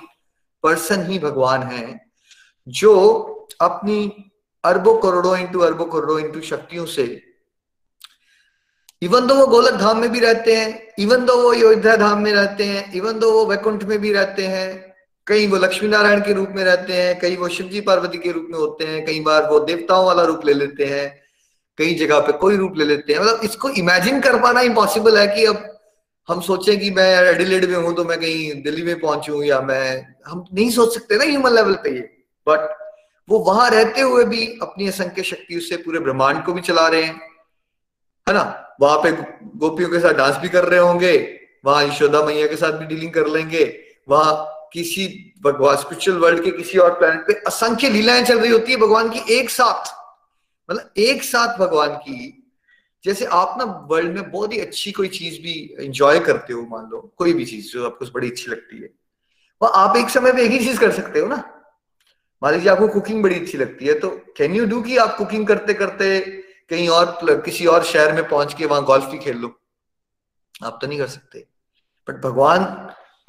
पर्सन 0.64 1.06
ही 1.06 1.20
भगवान 1.20 1.64
है, 1.64 2.12
जो 2.68 3.48
अपनी 3.62 4.32
अरबों 4.64 4.98
करोड़ों 4.98 5.38
इंटू 5.38 5.60
अरबों 5.60 5.86
करोड़ों 5.86 6.20
इंटू 6.20 6.42
शक्तियों 6.42 6.86
से 6.86 7.22
इवन 9.02 9.28
दो 9.28 9.36
वो 9.36 9.48
गोलक 9.48 9.74
धाम 9.74 9.98
में 9.98 10.12
भी 10.12 10.20
रहते 10.20 10.56
हैं 10.56 10.94
इवन 11.00 11.26
दो 11.26 11.42
वो 11.42 11.52
अयोध्या 11.54 11.96
धाम 11.96 12.22
में 12.22 12.32
रहते 12.34 12.64
हैं 12.64 12.94
इवन 12.94 13.20
दो 13.20 13.32
वो 13.32 13.46
वैकुंठ 13.46 13.84
में 13.84 14.00
भी 14.00 14.14
रहते 14.14 14.48
हैं 14.48 14.91
कहीं 15.28 15.48
वो 15.48 15.58
लक्ष्मी 15.58 15.90
नारायण 15.90 16.22
के 16.22 16.34
रूप 16.34 16.50
में 16.50 16.64
रहते 16.64 16.94
हैं 16.94 17.18
कहीं 17.20 17.38
वो 17.38 17.48
शिवजी 17.50 17.82
पार्वती 17.82 18.18
के 18.18 18.32
रूप 18.32 18.48
में 18.52 18.58
होते 18.60 18.86
हैं, 18.86 19.06
कई 19.06 19.20
बार 19.20 19.50
वो 19.50 19.60
देवताओं 19.62 20.06
वाला 20.06 20.24
रूप 20.24 20.46
ले 20.46 20.54
लेते 20.54 20.86
हैं, 20.86 21.10
कई 21.78 21.94
जगह 21.96 22.20
पे 22.20 22.32
कोई 22.38 22.56
रूप 22.58 22.78
ले 22.78 22.86
लेते 22.86 23.14
हैं। 23.14 23.20
मतलब 23.20 23.42
इसको 23.44 23.70
इमेजिन 23.80 24.20
कर 24.22 24.40
पाना 24.42 24.62
इम्पॉसिबल 24.62 25.18
है 25.18 25.28
कि 25.28 25.46
अब 25.46 25.68
हम 26.28 26.42
सोचें 26.42 26.80
कि 26.80 26.90
मैं 26.92 27.10
एडिलेड 27.24 27.66
में 27.66 27.76
हूँ 27.76 27.94
तो 27.96 28.04
मैं 28.04 28.20
कहीं 28.20 28.62
दिल्ली 28.64 28.84
में 28.84 29.00
पहुंचू 29.00 29.42
या 29.44 29.60
मैं, 29.62 30.16
हम 30.28 30.46
नहीं 30.54 30.70
सोच 30.72 30.94
सकते 30.94 31.18
ना 31.18 31.24
ह्यूमन 31.24 31.56
लेवल 31.56 31.74
पे 31.74 31.90
ये। 31.90 32.02
बट 32.48 32.70
वो 33.28 33.40
वहाँ 33.40 33.70
रहते 33.70 34.02
हुए 34.02 34.24
भी 34.26 34.46
अपनी 34.62 34.88
असंख्य 34.88 35.24
शक्ति 35.24 35.60
से 35.60 35.78
पूरे 35.78 36.00
ब्रह्मांड 36.00 36.44
को 36.46 36.54
भी 36.54 36.62
चला 36.62 36.88
रहे 36.88 37.04
हैं। 37.04 37.14
है 38.28 38.34
ना? 38.34 38.44
वहाँ 38.82 38.98
पे 38.98 39.12
गोपियों 39.58 39.90
के 39.90 40.00
साथ 40.00 40.14
डांस 40.14 40.38
भी 40.38 40.50
कर 40.50 40.66
रहे 40.66 40.80
होंगे, 40.80 41.14
वहाँ 41.66 41.84
यशोदा 41.84 42.24
मैया 42.26 42.48
के 42.48 42.56
साथ 42.56 42.72
भी 42.72 42.86
डीलिंग 42.86 43.12
कर 43.14 43.28
लेंगे, 43.28 43.64
वहाँ 44.10 44.34
किसी 44.74 45.34
भगवान 45.44 45.76
स्पिरिचुअल 45.78 46.18
वर्ल्ड 46.18 46.44
के 46.44 46.52
किसी 46.52 46.78
और 46.78 46.94
प्लेनेट 47.00 47.28
पे 47.28 47.34
असंख्य 47.48 47.90
लीलाएँ 47.90 48.24
चल 48.24 48.40
रही 48.40 48.52
होती 48.52 48.72
है 48.72 48.78
भगवान 48.78 49.10
की 49.10 49.34
एक 49.34 49.50
साथ। 49.50 49.92
मतलब 50.70 50.94
एक 50.98 51.24
साथ 51.24 51.58
भगवान 51.58 51.96
की। 51.96 52.38
जैसे 53.04 53.26
आप 53.26 53.56
ना 53.58 53.64
वर्ल्ड 53.92 54.16
में 54.16 54.32
बहुत 54.32 54.54
ही 54.54 54.60
अच्छी 54.60 54.92
कोई 54.92 55.08
चीज़ 55.08 55.42
भी 55.42 55.52
इंजॉय 55.80 56.20
करते 56.20 56.54
हो, 56.54 56.62
मान 56.62 56.90
लो, 56.92 57.14
कोई 57.18 57.34
भी 57.34 57.46
चीज़ 57.46 57.72
जो 57.72 57.86
आपको 57.86 58.06
बड़ी 58.06 58.30
अच्छी 58.32 58.52
लगती 58.52 58.82
है, 58.82 58.90
वो 59.62 59.68
आप 59.68 59.98
एक 59.98 60.10
समय 60.10 60.34
पे 60.34 60.44
एक 60.46 60.52
ही 60.52 60.60
चीज़ 60.60 60.80
कर 60.80 60.92
सकते 60.92 61.20
हो 61.20 61.28
ना। 61.28 61.36
मान 62.44 62.54
लीजिए 62.54 62.70
आपको 62.70 62.88
कुकिंग 62.88 63.24
बड़ी 63.24 63.40
अच्छी 63.40 63.58
लगती 63.58 63.86
है 63.86 64.00
तो 64.00 64.10
कैन 64.38 64.56
यू 64.56 64.66
डू 64.66 64.82
कि 64.82 64.98
आप 64.98 65.16
कुकिंग 65.18 65.48
करते 65.48 65.74
करते 65.74 66.20
कहीं 66.70 66.88
और 66.90 67.42
किसी 67.46 67.66
और 67.66 67.84
शहर 67.84 68.14
में 68.14 68.28
पहुँच 68.30 68.54
के 68.54 68.66
वहाँ 68.66 68.84
गोल्फ 68.84 69.06
भी 69.06 69.18
खेल 69.18 69.38
लो? 69.38 69.60
आप 70.64 70.78
तो 70.82 70.88
नहीं 70.88 71.00
कर 71.00 71.08
सकते। 71.08 71.46
बट 72.08 72.22
भगवान 72.22 72.64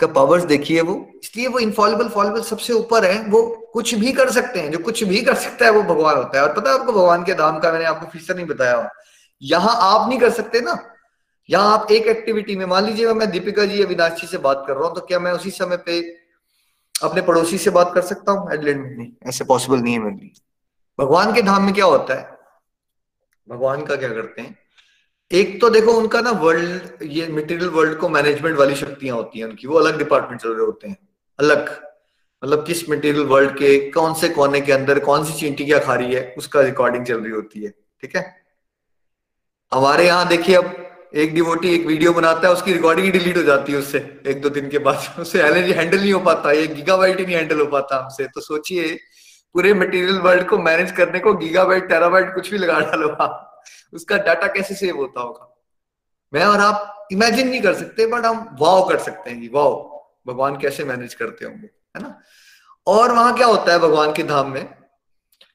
का 0.03 0.07
पावर्स 0.13 0.45
देखिए 0.45 0.81
वो। 0.81 0.95
इसलिए 1.25 1.49
वो 1.49 1.59
इनफॉलेबल 1.59 2.09
फॉलेबल 2.09 2.43
सबसे 2.43 2.73
ऊपर 2.73 3.05
है। 3.05 3.21
वो 3.27 3.43
कुछ 3.73 3.95
भी 3.95 4.13
कर 4.13 4.31
सकते 4.31 4.61
हैं। 4.61 4.71
जो 4.71 4.79
कुछ 4.81 5.03
भी 5.05 5.21
कर 5.23 5.35
सकता 5.35 5.65
है, 5.65 5.71
वो 5.71 5.83
भगवान 5.85 6.17
होता 6.17 6.39
है। 6.39 6.45
और 6.45 6.55
पता 6.55 6.71
है 6.71 6.79
आपको 6.79 6.93
भगवान 6.93 7.25
के 7.25 7.35
धाम 7.35 7.59
का 7.59 7.73
मैंने 7.73 7.85
आपको 7.85 8.07
फीसर 8.07 8.37
नहीं 8.37 8.47
बताया 8.47 8.89
यहाँ 9.43 9.77
आप 9.83 10.09
नहीं 10.09 10.19
कर 10.19 10.31
सकते 10.31 10.61
ना। 10.61 10.79
यहाँ 11.49 11.73
आप 11.73 11.91
एक 11.91 12.07
एक्टिविटी 12.07 12.57
में, 12.57 12.65
मान 12.67 12.85
लीजिए 12.85 13.13
मैं 13.15 13.31
दीपिका 13.31 13.65
जी, 13.65 13.83
अविनाश 13.83 14.21
जी 14.21 14.27
से 14.27 14.39
बात 14.39 14.65
कर 14.67 14.75
रहा 14.75 14.87
हूँ 14.87 14.95
तो 14.95 15.01
क्या 15.01 15.19
मैं 15.19 15.33
उसी 15.33 15.51
समय 15.51 15.77
पे 15.77 16.01
अपने 16.95 17.23
पड़ोसी 17.23 17.59
से 17.59 17.71
बात 17.71 17.91
कर 17.95 18.03
सकता 18.03 18.33
हूँ? 18.33 18.53
एडलैंड 18.53 18.81
में 18.81 18.97
नहीं 18.97 19.11
ऐसे 19.27 19.45
पॉसिबल 19.45 19.79
नहीं 19.79 19.95
है 19.95 20.01
मेरे 20.01 20.17
लिए। 20.17 20.33
भगवान 20.99 21.35
के 21.35 21.43
धाम 21.43 21.65
में 21.65 21.75
क्या 21.75 21.85
होता 21.85 22.15
है? 22.15 22.39
भगवान 23.49 23.85
का 23.85 23.97
क्या 23.97 24.09
करते 24.09 24.43
हैं? 24.43 24.57
एक 25.33 25.61
तो 25.61 25.70
देखो 25.70 25.93
उनका 25.93 26.20
ना 26.20 26.30
वर्ल्ड 26.30 27.03
ये 27.03 27.28
मटेरियल 27.28 27.68
वर्ल्ड 27.68 27.99
को 27.99 28.09
मैनेजमेंट 28.09 28.57
वाली 28.59 28.74
शक्तियाँ 28.74 29.16
होती 29.16 29.39
हैं 29.39 29.47
उनकी, 29.47 29.66
वो 29.66 29.78
अलग 29.78 29.99
डिपार्टमेंट 29.99 30.41
चल 30.41 30.49
रहे 30.49 30.66
होते 30.66 30.89
हैं, 30.89 30.97
अलग। 31.39 31.70
मतलब 32.45 32.66
किस 32.66 32.91
मटेरियल 32.91 33.24
वर्ल्ड 33.24 33.51
के, 33.51 33.91
कौन 33.91 34.14
से 34.14 34.28
कोने 34.28 34.61
के 34.61 34.72
अंदर, 34.72 34.99
कौन 34.99 35.24
सी 35.24 35.33
चींटी 35.33 35.64
क्या 35.64 35.78
खा 35.78 35.95
रही 35.95 36.14
है, 36.14 36.35
उसका 36.39 36.61
रिकॉर्डिंग 36.61 37.07
चल 37.07 37.20
रही 37.20 37.33
होती 37.33 37.64
है, 37.64 37.70
ठीक 37.70 38.16
है? 38.16 38.37
हमारे 39.74 40.07
यहाँ 40.07 40.28
देखिए 40.28 40.57
अब 40.57 40.76
एक 41.14 41.35
डिवोटी 41.35 41.74
एक 41.74 41.87
वीडियो 41.87 42.12
बनाता 42.12 42.49
है, 42.49 42.55
उसकी 42.55 42.72
रिकॉर्डिंग 42.72 43.07
ही 43.07 43.12
डिलीट 43.12 43.37
हो 43.37 43.43
जाती 43.43 43.72
है 43.72 43.78
उससे, 43.78 44.20
एक 44.26 44.43
दो 44.43 44.49
दिन 44.49 44.68
के 44.68 44.78
बाद, 44.78 45.14
उससे 45.18 45.43
हैंडल 45.43 46.01
नहीं 46.01 46.12
हो 46.12 46.20
पाता, 46.20 46.53
एक 46.53 46.74
गीगाबाइट 46.74 47.18
ही 47.18 47.26
नहीं 47.26 47.37
हैंडल 47.37 47.61
हो 47.61 47.66
पाता 47.66 48.03
हमसे 48.03 48.26
तो 48.26 48.41
सोचिए, 48.41 48.95
पूरे 49.53 49.74
मटेरियल 49.74 50.18
वर्ल्ड 50.18 50.49
को 50.49 50.59
मैनेज 50.59 50.93
करने 50.93 51.20
को 51.20 51.35
गीगाबाइट 51.35 51.89
टेराबाइट 51.89 52.35
कुछ 52.35 52.51
भी 52.51 52.59
लगा 52.59 52.80
डालो 52.80 53.09
आप। 53.09 53.49
उसका 53.93 54.16
डाटा 54.18 54.47
कैसे 54.47 54.74
सेव 54.74 54.97
होता 54.97 55.20
होगा? 55.20 55.49
मैं 56.32 56.45
और 56.45 56.61
आप 56.61 57.09
इमेजिन 57.12 57.49
नहीं 57.49 57.61
कर 57.61 57.74
सकते 57.74 58.07
बट 58.07 58.26
हम 58.26 58.57
वाव 58.61 58.88
कर 58.88 58.99
सकते 58.99 59.30
हैं 59.30 59.51
वाव 59.55 59.72
भगवान 60.26 60.57
कैसे 60.57 60.84
मैनेज 60.84 61.14
करते 61.14 61.45
होंगे, 61.45 61.66
है 61.66 62.03
ना? 62.03 62.18
और 62.86 63.12
वहाँ 63.12 63.34
क्या 63.36 63.47
होता 63.47 63.72
है 63.72 63.78
भगवान 63.78 64.12
के 64.12 64.22
धाम 64.22 64.51
में? 64.53 64.64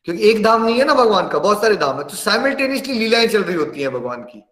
क्योंकि 0.05 0.29
एक 0.29 0.43
धाम 0.43 0.65
नहीं 0.65 0.77
है 0.79 0.85
ना 0.85 0.93
भगवान 0.93 1.27
का, 1.27 1.39
बहुत 1.39 1.61
सारे 1.61 1.75
धाम 1.75 1.97
है 1.97 2.03
तो 2.03 2.15
साइमल्टेनियसली 2.15 2.93
लीलाएँ 2.93 3.27
चल 3.27 3.43
रही 3.43 3.55
होती 3.55 3.81
हैं 3.81 3.91
भगवान 3.93 4.21
की। 4.23 4.43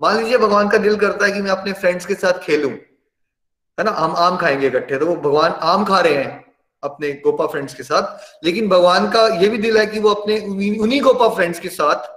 मान 0.00 0.16
लीजिए 0.18 0.38
भगवान 0.38 0.68
का 0.68 0.78
दिल 0.78 0.96
करता 0.96 1.26
है 1.26 1.32
कि 1.32 1.42
मैं 1.42 1.50
अपने 1.50 1.72
फ्रेंड्स 1.72 2.06
के 2.06 2.14
साथ 2.14 2.38
खेलूं, 2.38 2.70
है 2.70 3.84
ना? 3.84 3.90
हम 3.90 4.14
आम 4.16 4.36
खाएँगे 4.36 4.66
इकट्ठे 4.66 4.98
तो 4.98 5.06
वो 5.06 5.16
भगवान 5.18 5.52
आम 5.62 5.84
खा 5.84 6.00
रहे 6.00 6.14
हैं 6.14 6.42
अपने 6.82 7.12
गोपा 7.24 7.46
फ्रेंड्स 7.46 7.74
के 7.74 7.82
साथ, 7.82 8.44
लेकिन 8.44 8.68
भगवान 8.68 9.10
का 9.10 9.26
ये 9.36 9.48
भी 9.48 9.58
दिल 9.58 9.78
है 9.78 9.86
कि 9.86 10.00
वो 10.00 10.10
अपने 10.10 10.38
उन्हीं 10.78 11.00
गोपा 11.00 11.28
फ्रेंड्स 11.28 11.60
के 11.60 11.68
साथ 11.68 12.12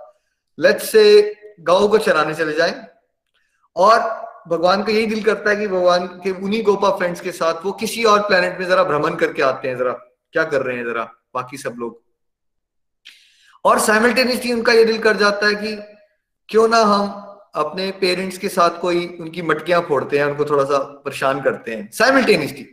लेट्स 0.57 0.91
से 0.91 1.35
गाँव 1.59 1.87
को 1.87 1.97
चराने 1.97 2.33
चले 2.35 2.53
जाए, 2.53 2.87
और 3.75 3.99
भगवान 4.47 4.83
का 4.83 4.91
यही 4.91 5.05
दिल 5.05 5.23
करता 5.23 5.49
है 5.49 5.55
कि 5.55 5.67
भगवान 5.67 6.07
के, 6.07 6.31
उन्हीं 6.31 6.63
गोपा 6.63 6.89
फ्रेंड्स 6.89 7.21
के 7.21 7.31
साथ 7.31 7.65
वो 7.65 7.71
किसी 7.71 8.03
और 8.03 8.19
प्लेनेट 8.19 8.59
में 8.59 8.67
जरा 8.67 8.83
भ्रमण 8.83 9.15
करके 9.15 9.41
आते 9.41 9.67
हैं 9.67 9.77
जरा। 9.77 9.91
क्या 10.33 10.43
कर 10.43 10.61
रहे 10.61 10.77
हैं 10.77 10.85
जरा? 10.85 11.03
बाकी 11.35 11.57
सब 11.57 11.75
लोग। 11.77 12.01
और 13.65 13.79
साइमल्टेनियसली 13.79 14.53
उनका 14.53 14.73
ये 14.73 14.85
दिल 14.85 14.97
कर 14.97 15.17
जाता 15.17 15.47
है 15.47 15.55
कि 15.55 15.75
क्यों 16.49 16.67
ना 16.67 16.77
हम 16.77 17.07
अपने 17.55 17.91
पेरेंट्स 17.91 18.37
के 18.37 18.49
साथ 18.49 18.79
कोई 18.79 19.05
उनकी 19.21 19.41
मटकियाँ 19.41 19.81
फोड़ते 19.81 20.17
हैं, 20.17 20.25
उनको 20.25 20.45
थोड़ा 20.45 20.63
सा 20.63 20.77
परेशान 21.05 21.41
करते 21.41 21.75
हैं। 21.75 21.89
साइमल्टेनियसली 21.91 22.67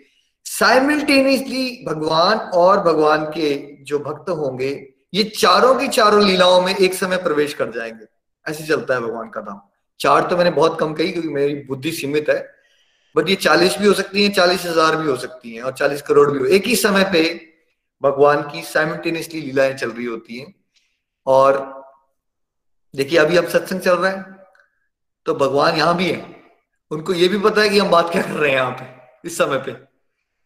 साइमल्टेनियसली 0.47 1.85
भगवान 1.89 2.39
और 2.55 2.81
भगवान 2.81 3.25
के 3.25 3.55
जो 3.85 3.99
भक्त 3.99 4.31
होंगे 4.31 4.73
ये 5.15 5.25
चारों 5.37 5.75
की 5.75 5.89
चारों 5.89 6.25
लीलाओं 6.27 6.61
में 6.63 6.75
एक 6.77 6.95
समय 6.95 7.17
प्रवेश 7.17 7.55
कर 7.55 7.71
जाएँगे। 7.71 8.07
ऐसे 8.47 8.67
चलता 8.67 8.95
है 8.95 9.01
भगवान 9.01 9.29
का 9.31 9.41
नाम। 9.41 9.61
चार 10.01 10.29
तो 10.31 10.37
मैंने 10.37 10.51
बहुत 10.51 10.79
कम 10.81 10.95
कही 10.95 11.13
क्योंकि 11.13 11.29
मेरी 11.29 11.55
बुद्धि 11.69 11.93
सीमित 11.93 12.29
है। 12.29 12.39
बट 13.15 13.29
ये 13.29 13.35
चालीस 13.37 13.79
भी 13.79 13.87
हो 13.87 13.93
सकती 13.95 14.23
है, 14.23 14.29
चालीस 14.31 14.65
हज़ार 14.67 14.97
भी 14.97 15.09
हो 15.09 15.17
सकती 15.17 15.55
है 15.55 15.63
और 15.63 15.73
चालीस 15.73 16.03
करोड़ 16.03 16.31
भी 16.31 16.39
हो। 16.39 16.45
एक 16.47 16.67
ही 16.67 16.77
समय 16.77 17.05
पे 17.13 17.23
भगवान 18.03 18.43
की 18.43 18.63
साइमल्टेनियसली 18.63 19.41
लीलाएँ 19.41 19.75
चल 19.75 19.91
रही 19.91 20.07
होती 20.07 20.39
हैं। 20.39 20.55
और 21.27 21.59
देखिए, 22.95 23.19
अभी 23.19 23.37
अब 23.37 23.49
सत्संग 23.49 23.81
चल 23.81 23.95
रहा 23.95 24.11
है 24.11 24.23
तो 25.27 25.35
भगवान 25.35 25.77
यहाँ 25.77 25.97
भी 25.97 26.11
है। 26.11 26.25
उनको 26.91 27.13
ये 27.13 27.29
भी 27.29 27.39
पता 27.41 27.63
है 27.63 27.69
कि 27.69 27.79
हम 27.79 27.91
बात 27.91 28.11
क्या 28.13 28.23
कर 28.23 28.31
रहे 28.31 28.51
हैं 28.51 28.57
यहाँ 28.57 28.73
पे, 28.73 29.29
इस 29.29 29.39
समय 29.39 29.59
पे। 29.59 29.77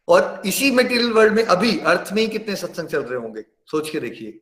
और 0.09 0.43
इसी 0.47 0.71
मेटीरियल 0.71 1.13
वर्ल्ड 1.13 1.33
में 1.33 1.43
अभी 1.45 1.79
अर्थ 1.81 2.13
में 2.13 2.23
ही 2.23 2.29
कितने 2.29 2.57
सत्संग 2.57 2.89
चल 2.89 3.03
रहे 3.03 3.19
होंगे, 3.19 3.45
सोच 3.67 3.91
के 3.91 4.01
देखिए। 4.01 4.39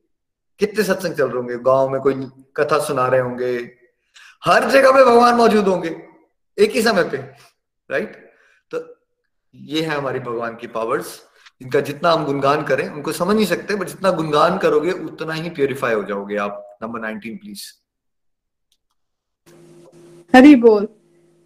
कितने 0.60 0.84
सत्संग 0.84 1.14
चल 1.14 1.24
रहे 1.24 1.36
होंगे? 1.36 1.56
गाँव 1.60 1.88
में 1.88 2.00
कोई 2.00 2.14
कथा 2.56 2.78
सुना 2.78 3.06
रहे 3.08 3.20
होंगे। 3.20 3.56
हर 4.42 4.68
जगह 4.70 4.90
पे 4.90 5.04
भगवान 5.04 5.34
मौजूद 5.34 5.68
होंगे। 5.68 5.96
एक 6.58 6.70
ही 6.70 6.82
समय 6.82 7.04
पे 7.04 7.16
राइट 7.90 8.14
तो 8.70 8.82
ये 9.54 9.82
है 9.82 9.96
हमारी 9.96 10.18
भगवान 10.18 10.54
की 10.54 10.66
पावर्स 10.66 11.20
इनका 11.62 11.80
जितना 11.80 12.10
हम 12.10 12.24
गुणगान 12.24 12.62
करें, 12.62 12.88
उनको 12.88 13.12
समझ 13.12 13.34
नहीं 13.36 13.46
सकते 13.46 13.74
बट 13.74 13.88
जितना 13.88 14.10
गुणगान 14.10 14.58
करोगे, 14.58 14.92
उतना 14.92 15.32
ही 15.32 15.50
प्योरीफाई 15.50 15.94
हो 15.94 16.02
जाओगे 16.04 16.36
आप। 16.36 16.78
नंबर 16.82 17.00
नाइनटीन 17.00 17.36
प्लीज़ 17.36 17.62
हरि 20.34 20.54
बोल, 20.54 20.88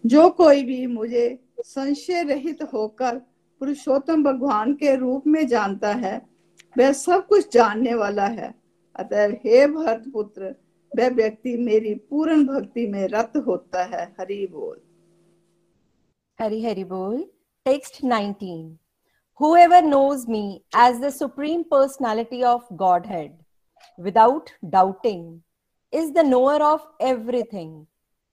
जो 0.05 0.29
कोई 0.29 0.63
भी 0.63 0.85
मुझे 0.87 1.39
संशय 1.59 2.23
रहित 2.23 2.63
होकर 2.73 3.15
पुरुषोत्तम 3.61 4.23
भगवान 4.23 4.73
के 4.73 4.95
रूप 4.95 5.27
में 5.27 5.45
जानता 5.47 5.89
है, 5.89 6.21
वह 6.75 6.91
सब 6.91 7.27
कुछ 7.27 7.53
जानने 7.53 7.93
वाला 7.93 8.25
है। 8.25 8.53
अतः 8.99 9.33
हे 9.43 9.65
भरत 9.67 10.03
पुत्र 10.13 10.55
वह 10.91 11.09
व्यक्ति 11.15 11.55
मेरी 11.57 11.93
पूर्ण 12.09 12.45
भक्ति 12.47 12.87
में 12.87 13.07
रत 13.07 13.33
होता 13.47 13.83
है 13.83 14.03
हरि 14.19 14.45
बोल 14.51 14.81
हरि 16.39 16.63
हरि 16.63 16.83
बोल 16.83 17.23
text 17.65 18.01
19 18.05 18.77
Whoever 19.39 19.81
knows 19.81 20.27
me 20.27 20.63
as 20.71 20.99
the 20.99 21.09
supreme 21.09 21.63
personality 21.63 22.43
of 22.43 22.65
Godhead 22.77 23.31
without 23.97 24.51
doubting 24.69 25.41
is 25.91 26.11
the 26.13 26.21
knower 26.21 26.61
of 26.63 26.85
everything. 26.99 27.87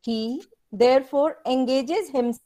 He 0.05 0.43
therefore 0.71 1.37
engages 1.47 2.11
himself 2.11 2.43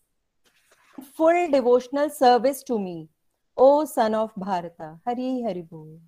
full 1.16 1.50
devotional 1.50 2.08
service 2.10 2.62
to 2.64 2.78
me, 2.78 3.08
O 3.56 3.84
son 3.84 4.14
of 4.14 4.30
Bharata. 4.36 5.00
Hari 5.04 5.42
Hari 5.42 5.62
Bol. 5.62 5.98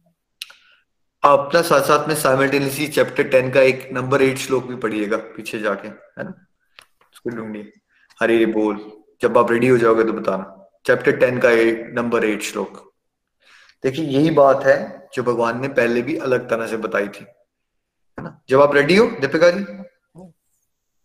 अपना 1.25 1.63
साथ 1.63 1.81
साथ 1.81 2.09
में 2.09 2.15
simultaneously 2.15 2.89
chapter 2.89 3.29
ten 3.29 3.51
का 3.51 3.61
एक 3.61 3.89
number 3.93 4.23
eight 4.23 4.39
श्लोक 4.39 4.65
भी 4.65 4.77
पढ़िएगा 4.77 5.17
पीछे 5.17 5.59
जाके 5.59 5.89
है 5.89 6.25
ना? 6.25 6.47
उसको 7.13 7.31
ढूंढिए। 7.31 7.73
हरी 8.23 8.47
बोल। 8.47 8.93
जब 9.23 9.39
आप 9.39 9.51
रेडी 9.51 9.69
हो 9.69 9.79
जाओगे 9.79 10.05
तो 10.05 10.13
बताना। 10.13 10.69
चैप्टर 10.87 11.17
टेन 11.17 11.39
का 11.39 11.51
एक 11.51 11.91
नंबर 11.95 12.25
एट 12.25 12.43
श्लोक। 12.43 12.93
देखिए 13.83 14.05
यही 14.05 14.31
बात 14.31 14.65
है 14.65 15.09
जो 15.15 15.23
भगवान 15.23 15.61
ने 15.61 15.69
पहले 15.69 16.03
भी 16.03 16.17
अलग 16.17 16.51
तरह 16.51 16.67
से 16.67 16.77
बताई 16.77 17.09
थी। 17.09 17.25
है 17.25 18.23
ना? 18.25 18.41
जब 18.49 18.61
आप 18.61 18.75
रेडी 18.75 18.97
हो 18.97 19.07
Deepika 19.07 19.51
ji? 19.51 19.65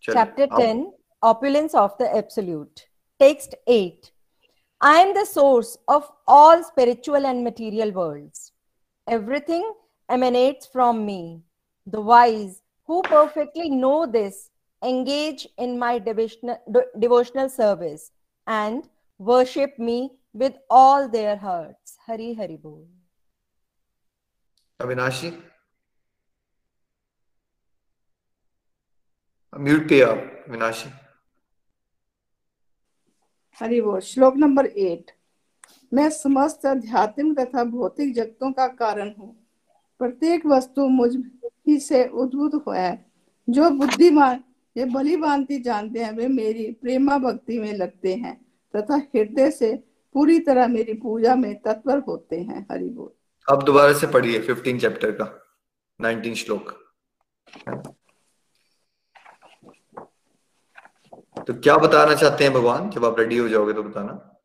Chapter 0.04 0.46
ten 0.46 0.94
opulence 1.26 1.74
of 1.76 1.92
the 2.00 2.08
absolute. 2.16 2.82
Text 3.20 3.56
8 3.68 4.12
i 4.82 5.00
am 5.00 5.10
the 5.14 5.26
source 5.26 5.78
of 5.88 6.04
all 6.28 6.64
spiritual 6.64 7.26
and 7.26 7.44
material 7.44 7.92
worlds. 7.92 8.52
Everything 9.08 9.74
emanates 10.10 10.68
from 10.68 11.06
me. 11.06 11.42
The 11.88 12.02
wise 12.02 12.62
who 12.90 13.02
perfectly 13.04 13.70
know 13.70 14.06
this 14.06 14.50
engage 14.82 15.48
in 15.58 15.78
my 15.78 16.00
devotional 16.00 17.50
service 17.50 18.12
and 18.48 18.88
worship 19.20 19.78
me 19.78 20.12
with 20.34 20.54
all 20.70 21.08
their 21.10 21.36
hearts. 21.38 21.98
Hari 22.08 22.34
Hari 22.34 22.58
Bol. 22.58 22.88
Avinashi 24.80 25.30
mute 29.54 29.88
पे 29.90 30.00
आप 30.02 30.18
अविनाशी 30.48 30.90
हरि 33.58 33.80
बोल 33.82 34.00
श्लोक 34.10 34.36
number 34.44 34.66
eight 34.66 35.12
मैं 35.94 36.10
समस्त 36.18 36.66
आध्यात्मिक 36.66 37.38
तथा 37.40 37.64
भौतिक 37.72 38.14
जगतों 38.16 38.52
का 38.60 38.68
कारण 38.82 39.14
हूँ 39.20 39.36
प्रत्येक 40.00 40.46
वस्तु 40.46 40.88
मुझ 40.88 41.16
ही 41.68 41.80
से 41.80 42.08
उद्भुत 42.08 42.54
हुआ 42.68 42.78
है 42.78 43.06
जो 43.50 43.70
बुद्धिमान 43.70 44.44
ये 44.78 44.86
भली 44.86 45.16
भांति 45.18 45.60
जानते 45.60 46.00
हैं 46.00 46.12
वे 46.12 46.28
मेरी 46.28 46.72
प्रेमा 46.72 47.18
भक्ति 47.18 47.60
में 47.60 47.74
लगते 47.74 48.14
हैं 48.16 48.36
तथा 48.76 48.96
हृदय 48.96 49.52
से 49.52 49.76
पूरी 50.14 50.40
तरह 50.40 50.68
मेरी 50.68 50.94
पूजा 50.94 51.36
में 51.36 51.62
तत्पर 51.62 52.00
होते 52.00 52.40
हैं। 52.40 52.68
हरि 52.72 52.90
बोल। 52.90 53.10
अब 53.52 53.64
दोबारा 53.64 53.94
से 53.94 54.08
पढ़िए 54.08 54.40
फिफ्टीन 54.40 54.80
चैप्टर 54.80 55.12
का 55.12 55.28
नाइनटीन 56.02 56.36
श्लोक। 56.36 56.72
तो 61.48 61.54
क्या 61.54 61.78
बताना 61.78 62.16
चाहते 62.16 62.44
हैं 62.44 62.54
भगवान? 62.54 62.90
जब 62.90 63.06
आप 63.06 63.20
रेडी 63.20 63.38
हो 63.38 63.50
जाओगे 63.50 63.74
तो 63.74 63.84
बताना। 63.84 64.40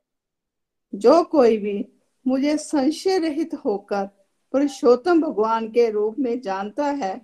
जो 0.94 1.22
कोई 1.24 1.56
भी 1.58 1.88
मुझे 2.26 2.56
संशय 2.56 3.18
रहित 3.18 3.54
होकर 3.54 4.08
पुरुषोत्तम 4.54 5.20
भगवान 5.20 5.66
के 5.70 5.88
रूप 5.90 6.18
में 6.24 6.40
जानता 6.40 6.86
है 6.98 7.14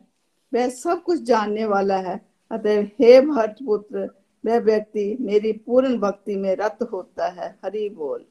वह 0.52 0.68
सब 0.68 1.02
कुछ 1.02 1.20
जानने 1.26 1.64
वाला 1.72 1.96
है 2.06 2.14
अतः 2.50 2.80
हे 3.00 3.20
भट्ट 3.26 3.62
पुत्र 3.66 4.08
वह 4.44 4.58
व्यक्ति 4.60 5.04
मेरी 5.20 5.52
पूर्ण 5.66 5.98
भक्ति 6.00 6.36
में 6.36 6.54
रत 6.60 6.78
होता 6.92 7.28
है 7.38 7.48
हरि 7.64 7.88
बोल 7.98 8.24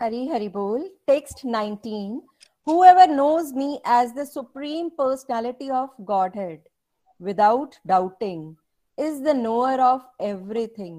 हरि 0.00 0.26
हरि 0.28 0.48
बोल 0.58 0.90
text 1.06 1.46
19 1.46 2.20
whoever 2.66 3.06
knows 3.14 3.54
me 3.60 3.70
as 4.00 4.12
the 4.18 4.26
supreme 4.32 4.90
personality 4.98 5.70
of 5.82 5.96
godhead 6.12 6.60
without 7.20 7.80
doubting 7.94 8.44
is 8.98 9.22
the 9.28 9.40
knower 9.46 9.80
of 9.92 10.04
everything 10.32 10.96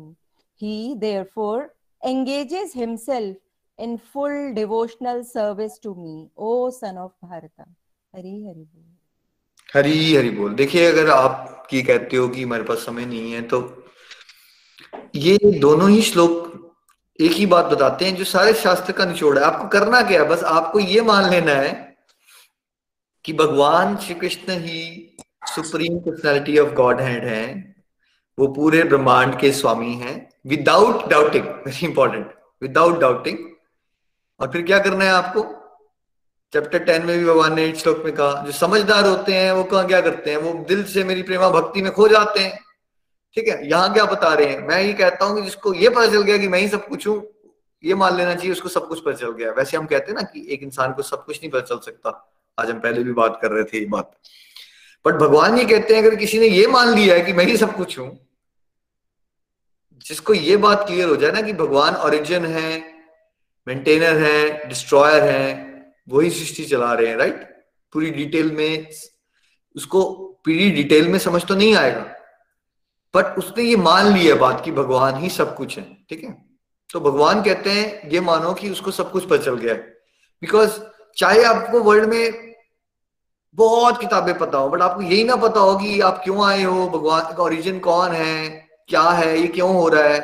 he 0.62 0.78
therefore 1.08 1.62
engages 2.02 2.82
himself 2.84 3.43
in 3.80 3.98
full 3.98 4.54
devotional 4.54 5.24
service 5.24 5.78
to 5.80 5.96
me, 5.96 6.30
O 6.38 6.70
son 6.70 6.98
of 6.98 7.12
Bharata. 7.22 7.66
Hari 8.14 8.44
Hari 8.46 8.66
बोल 8.66 8.92
हरी 9.70 10.16
हरी 10.16 10.30
बोल 10.30 10.54
देखिए 10.56 10.86
अगर 10.88 11.10
आप 11.10 11.66
की 11.70 11.82
कहते 11.84 12.18
हो 12.18 12.28
कि 12.30 12.44
हमारे 12.44 12.64
पास 12.64 12.86
समय 12.86 13.06
नहीं 13.06 13.32
है 13.34 13.42
तो 13.48 13.60
ये 15.16 15.38
दोनों 15.60 15.90
ही 15.90 16.02
श्लोक 16.02 16.52
एक 17.20 17.32
ही 17.32 17.46
बात 17.46 17.66
बताते 17.66 18.06
हैं 18.06 18.16
जो 18.16 18.24
सारे 18.24 18.54
शास्त्र 18.54 18.94
का 18.94 19.06
निचोड़ 19.06 19.38
है 19.38 19.44
आपको 19.46 19.68
करना 19.70 20.02
क्या 20.02 20.22
है 20.22 20.28
बस 20.30 20.44
आपको 20.52 20.80
ये 20.80 21.02
मान 21.02 21.30
लेना 21.30 21.54
है 21.54 21.72
कि 23.26 23.34
भगवान 23.34 23.96
श्री 23.98 24.16
कृष्ण 24.16 24.60
ही 24.60 24.82
supreme 25.54 26.00
personality 26.00 26.58
of 26.60 26.74
God 26.76 27.02
hand 27.02 27.24
है 27.26 27.46
वो 28.38 28.48
पूरे 28.54 28.84
ब्रह्मांड 28.84 29.40
के 29.40 29.52
स्वामी 29.54 29.94
हैं 29.96 30.16
without 30.48 31.10
doubting 31.10 31.46
very 31.66 31.86
important 31.86 32.34
without 32.62 33.00
doubting 33.02 33.38
और 34.44 34.52
फिर 34.52 34.62
क्या 34.62 34.80
करना 34.80 35.06
है 35.06 35.12
आपको? 35.12 35.42
चैप्टर 36.54 36.80
टेन 36.80 37.06
में 37.06 37.20
भी 37.20 37.26
भगवान 37.26 37.54
ने 37.56 37.76
श्लोक 37.76 38.02
में 38.06 38.14
कहा, 38.16 38.44
जो 38.46 38.52
समझदार 38.52 39.08
होते 39.08 39.34
हैं, 39.34 39.52
वो 39.52 39.64
कहा 39.64 39.84
क्या 39.84 40.02
करते 40.02 40.32
हैं? 40.32 40.38
वो 40.38 40.66
दिल 40.66 40.84
से 40.84 41.04
मेरी 41.04 41.24
प्रेमा 41.24 41.50
भक्ति 41.50 41.82
में 41.82 41.92
खो 41.92 42.08
जाते 42.08 42.40
हैं। 42.40 42.60
ठीक 43.34 43.48
है? 43.48 43.70
यहाँ 43.70 43.94
क्या 43.94 44.06
बता 44.06 44.34
रहे 44.34 44.48
हैं? 44.48 44.68
मैं 44.68 44.82
ये 44.84 44.94
कहता 44.94 45.26
हूँ 45.26 45.36
कि 45.36 45.42
जिसको 45.42 45.74
ये 45.74 45.90
पता 45.90 46.06
चल 46.06 46.22
गया 46.22 46.38
कि 46.38 46.48
मैं 46.48 46.60
ही 46.60 46.68
सब 46.68 46.88
कुछ 46.88 47.08
हूँ, 47.08 47.24
ये 47.84 47.96
मान 47.96 48.18
लेना 48.18 48.36
चाहिए, 48.36 48.52
उसको 48.52 48.70
सब 48.70 48.88
कुछ 48.88 49.00
पता 49.00 49.14
चल 49.14 49.32
गया। 49.32 49.52
वैसे 49.52 49.78
हम 49.78 49.86
कहते 49.86 50.12
हैं 50.12 50.16
ना 50.16 50.22
कि 50.22 50.48
एक 50.50 50.64
इंसान 50.64 50.94
को 50.94 51.02
सब 51.02 51.26
कुछ 51.26 51.38
नहीं 51.38 51.52
पता 51.52 51.62
चल 51.62 51.80
सकता। 51.80 52.36
आज 52.60 52.70
हम 52.70 52.80
पहले 52.80 53.04
भी 53.04 53.12
बात 53.12 53.40
कर 53.42 53.52
रहे 53.52 53.64
थे 53.64 53.80
ये 53.80 53.86
बात। 53.86 54.12
बट 55.06 55.14
भगवान 55.14 55.58
ये 55.58 55.66
कहते 55.66 55.96
हैं, 55.96 56.04
अगर 56.04 56.16
किसी 56.16 56.40
ने 56.40 56.48
ये 56.48 56.68
मान 56.68 56.96
लिया 56.96 57.16
है 57.16 57.22
कि 57.22 57.34
मैं 57.34 57.46
ही 57.46 57.58
सब 57.58 57.76
कुछ 57.76 58.00
हूँ, 58.00 58.20
जिसको 60.06 60.34
ये 60.34 60.58
बात 60.58 60.88
क्लियर 60.88 61.10
हो 61.10 61.16
जाए 61.16 61.32
ना 61.32 61.42
कि 61.42 61.54
भगवान 61.54 61.96
ओरिजिन 61.96 62.46
है 62.46 62.93
मेंटेनर 63.68 64.18
है 64.18 64.68
डिस्ट्रॉयर 64.68 65.24
है, 65.24 65.74
वही 66.10 66.30
सृष्टि 66.30 66.66
चला 66.66 66.94
रहे 66.94 67.08
हैं 67.08 67.18
राइट 67.18 67.50
पूरी 67.94 68.10
डिटेल 68.12 68.52
में, 68.52 68.88
उसको 69.76 70.04
पूरी 70.46 70.70
डिटेल 70.72 71.08
में 71.08 71.20
समझ 71.20 71.44
तो 71.46 71.56
नहीं 71.56 71.76
आएगा। 71.76 72.06
बट 73.14 73.38
उसने 73.38 73.64
ये 73.64 73.76
मान 73.76 74.14
लिया 74.14 74.36
बात 74.36 74.64
कि 74.66 74.72
भगवान 74.72 75.18
ही 75.18 75.30
सब 75.30 75.56
कुछ 75.56 75.78
है, 75.78 75.84
ठीक 76.10 76.24
है? 76.24 76.32
तो 76.90 77.00
भगवान 77.00 77.42
कहते 77.44 77.72
हैं, 77.72 78.10
ये 78.10 78.20
मानो 78.20 78.54
कि 78.54 78.70
उसको 78.70 78.92
सब 78.92 79.12
कुछ 79.12 79.26
पता 79.26 79.44
चल 79.44 79.58
गया 79.58 79.74
है। 79.74 79.80
बिकॉज़ 80.42 80.80
चाहे 81.18 81.44
आपको 81.44 81.80
वर्ल्ड 81.80 82.10
में 82.10 82.54
बहुत 83.56 84.00
किताबें 84.00 84.38
पता 84.38 84.58
हो 84.58 84.70
बट 84.70 84.82
आपको 84.82 85.02
यही 85.02 85.24
ना 85.24 85.36
पता 85.36 85.60
हो 85.60 85.76
कि 85.78 86.00
आप 86.02 86.22
क्यों 86.24 86.46
आए 86.46 86.64
हो, 86.64 86.88
भगवान 86.90 87.36
का 87.36 87.44
ओरिजिन 87.44 87.80
कौन 87.80 88.12
है, 88.12 88.50
क्या 88.90 89.02
है, 89.02 89.38
ये 89.40 89.48
क्यों 89.48 89.74
हो 89.74 89.88
रहा 89.88 90.04
है? 90.04 90.20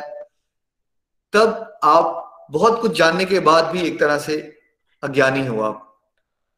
तब 1.34 1.80
आप 1.84 2.26
बहुत 2.52 2.82
कुछ 2.82 2.98
जानने 2.98 3.26
के 3.26 3.40
बाद 3.40 3.66
भी 3.66 3.82
एक 3.82 4.00
तरह 4.00 4.18
से 4.18 4.58
अज्ञानी 5.04 5.48
हो 5.48 5.62
आप। 5.62 6.00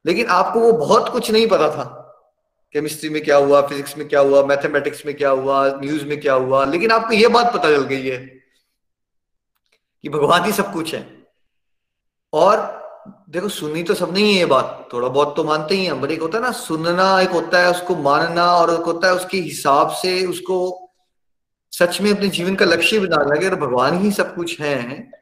लेकिन 0.05 0.25
आपको 0.25 0.59
वो 0.59 0.73
बहुत 0.73 1.09
कुछ 1.09 1.31
नहीं 1.31 1.47
पता 1.47 1.71
था। 1.71 1.97
केमिस्ट्री 2.73 3.09
में 3.09 3.23
क्या 3.23 3.37
हुआ, 3.37 3.61
फिजिक्स 3.61 3.97
में 3.97 4.07
क्या 4.07 4.19
हुआ, 4.19 4.43
मैथमेटिक्स 4.43 5.05
में 5.05 5.15
क्या 5.15 5.29
हुआ, 5.29 5.67
न्यूज़ 5.67 6.05
में 6.05 6.21
क्या 6.21 6.33
हुआ, 6.33 6.65
लेकिन 6.65 6.91
आपको 6.91 7.13
ये 7.13 7.27
बात 7.27 7.53
पता 7.53 7.63
चल 7.63 7.83
गई 7.83 8.07
है 8.07 8.17
कि 10.01 10.09
भगवान 10.09 10.45
ही 10.45 10.51
सब 10.51 10.73
कुछ 10.73 10.95
है। 10.95 11.23
और 12.33 12.81
देखो, 13.29 13.49
सुनी 13.49 13.83
तो 13.83 13.93
सब 13.93 14.13
नहीं 14.13 14.33
है 14.33 14.39
ये 14.39 14.45
बात, 14.45 14.89
थोड़ा 14.93 15.07
बहुत 15.07 15.35
तो 15.35 15.43
मानते 15.43 15.75
ही 15.75 15.85
हैं 15.85 16.01
बट 16.01 16.11
एक 16.11 16.21
होता 16.21 16.37
है 16.37 16.43
ना, 16.43 16.51
सुनना 16.51 17.21
एक 17.21 17.29
होता 17.29 17.59
है 17.59 17.71
उसको 17.71 17.95
मानना, 17.95 18.55
और 18.55 18.73
एक 18.73 18.79
होता 18.79 19.07
है 19.07 19.13
उसके 19.13 19.37
हिसाब 19.37 19.89
से 19.89 20.25
उसको 20.25 20.89
सच 21.71 22.01
में 22.01 22.11
अपने 22.11 22.27
जीवन 22.27 22.55
का 22.55 22.65
लक्ष्य 22.65 22.99
बनाना 22.99 23.35
अगर 23.35 23.55
भगवान 23.55 23.97
ही 23.97 24.11
सब 24.11 24.35
कुछ 24.35 24.61
है 24.61 25.20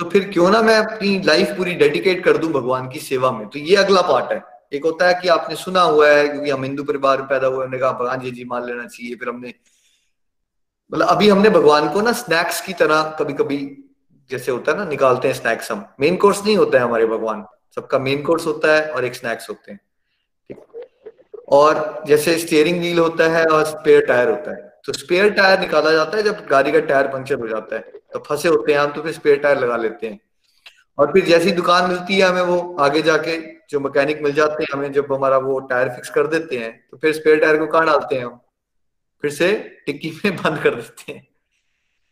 तो 0.00 0.08
फिर 0.08 0.30
क्यों 0.30 0.50
ना 0.50 0.62
मैं 0.62 0.76
अपनी 0.76 1.22
लाइफ 1.22 1.48
पूरी 1.48 1.74
डेडिकेट 1.74 2.24
कर 2.24 2.36
दूँ 2.36 2.52
भगवान 2.52 2.88
की 2.88 2.98
सेवा 2.98 3.30
में? 3.30 3.48
तो 3.48 3.58
ये 3.58 3.76
अगला 3.76 4.00
पार्ट 4.00 4.32
है। 4.32 4.42
एक 4.72 4.84
होता 4.84 5.08
है 5.08 5.14
कि 5.22 5.28
आपने 5.28 5.56
सुना 5.56 5.80
हुआ 5.80 6.08
है, 6.08 6.28
क्योंकि 6.28 6.50
हम 6.50 6.64
हिंदू 6.64 6.84
परिवार 6.84 7.22
पैदा 7.22 7.46
हुए, 7.46 7.64
हमने 7.64 7.78
कहा, 7.78 7.92
भगवान 7.92 8.20
जी 8.20 8.30
जी 8.30 8.44
मान 8.44 8.66
लेना 8.66 8.86
चाहिए। 8.86 9.14
फिर 9.14 9.28
हमने 9.28 9.54
मतलब 10.92 11.06
अभी 11.06 11.28
हमने 11.28 11.50
भगवान 11.50 11.92
को 11.92 12.00
ना 12.00 12.12
स्नैक्स 12.12 12.60
की 12.60 12.72
तरह 12.72 13.16
कभी 13.18 13.32
कभी 13.32 13.84
जैसे 14.30 14.52
होता 14.52 14.72
है 14.72 14.78
ना, 14.78 14.84
निकालते 14.84 15.28
हैं 15.28 15.34
स्नैक्स 15.34 15.72
हम। 15.72 15.86
मेन 16.00 16.16
कोर्स 16.16 16.44
नहीं 16.44 16.56
होता 16.56 16.78
है 16.78 16.84
हमारे 16.84 17.06
भगवान। 17.06 17.46
सबका 17.74 17.98
मेन 17.98 18.22
कोर्स 18.22 18.46
होता 18.46 18.74
है 18.74 18.88
और 18.88 19.04
एक 19.04 19.14
स्नैक्स 19.14 19.50
होते 19.50 19.72
हैं। 19.72 19.80
ठीक। 20.48 21.46
और 21.48 22.04
जैसे 22.06 22.38
स्टेयरिंग 22.38 22.78
व्हील 22.78 22.98
होता 22.98 23.24
है 23.24 23.44
और 23.44 23.64
स्पेयर 23.64 24.06
टायर 24.06 24.28
होता 24.28 24.50
है। 24.50 24.80
तो 24.86 24.92
स्पेयर 24.92 25.30
टायर 25.30 25.60
निकाला 25.60 25.92
जाता 25.92 26.16
है 26.16 26.22
जब 26.22 26.46
गाड़ी 26.50 26.72
का 26.72 26.80
टायर 26.80 27.06
पंक्चर 27.06 27.34
हो 27.34 27.48
जाता 27.48 27.76
है। 27.76 27.99
तो 28.12 28.18
फंसे 28.18 28.48
होते 28.48 28.72
हैं, 28.72 28.78
हम 28.80 28.92
तो 28.92 29.02
फिर 29.02 29.12
स्पेयर 29.12 29.38
टायर 29.38 29.58
लगा 29.58 29.76
लेते 29.76 30.06
हैं। 30.06 30.20
और 30.98 31.12
फिर 31.12 31.24
जैसी 31.24 31.50
दुकान 31.52 31.88
मिलती 31.90 32.18
है 32.18 32.28
हमें, 32.28 32.42
वो 32.42 32.76
आगे 32.80 33.02
जाके 33.02 33.36
जो 33.70 33.80
मैकेनिक 33.80 34.22
मिल 34.22 34.32
जाते 34.32 34.62
हैं, 34.62 34.68
हमें 34.72 34.92
जब 34.92 35.12
हमारा 35.12 35.38
वो 35.38 35.58
टायर 35.60 35.88
फिक्स 35.88 36.10
कर 36.10 36.26
देते 36.26 36.56
हैं 36.56 36.72
तो 36.90 36.96
फिर 36.96 37.12
स्पेयर 37.12 37.38
टायर 37.38 37.58
को 37.58 37.66
कहाँ 37.66 37.86
डालते 37.86 38.16
हैं 38.16 38.24
हम? 38.24 38.40
फिर 39.22 39.30
से 39.30 39.52
टिक्की 39.86 40.10
में 40.24 40.36
बंद 40.36 40.62
कर 40.62 40.74
देते 40.74 41.12
हैं। 41.12 41.26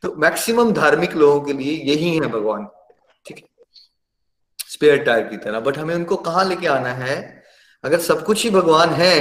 तो 0.02 0.14
मैक्सिमम 0.16 0.72
धार्मिक 0.72 1.12
लोगों 1.12 1.40
के 1.40 1.52
लिए 1.52 1.72
यही 1.84 2.14
है 2.14 2.26
भगवान, 2.28 2.66
ठीक 3.26 3.36
है? 3.36 3.44
स्पेयर 4.68 5.02
टायर 5.04 5.26
की 5.26 5.36
तरह। 5.36 5.60
बट 5.60 5.78
हमें 5.78 5.94
उनको 5.94 6.16
कहाँ 6.16 6.44
लेके 6.44 6.66
आना 6.66 6.92
है? 6.94 7.42
अगर 7.84 7.98
सब 8.00 8.24
कुछ 8.24 8.44
ही 8.44 8.50
भगवान 8.50 8.90
है 8.90 9.14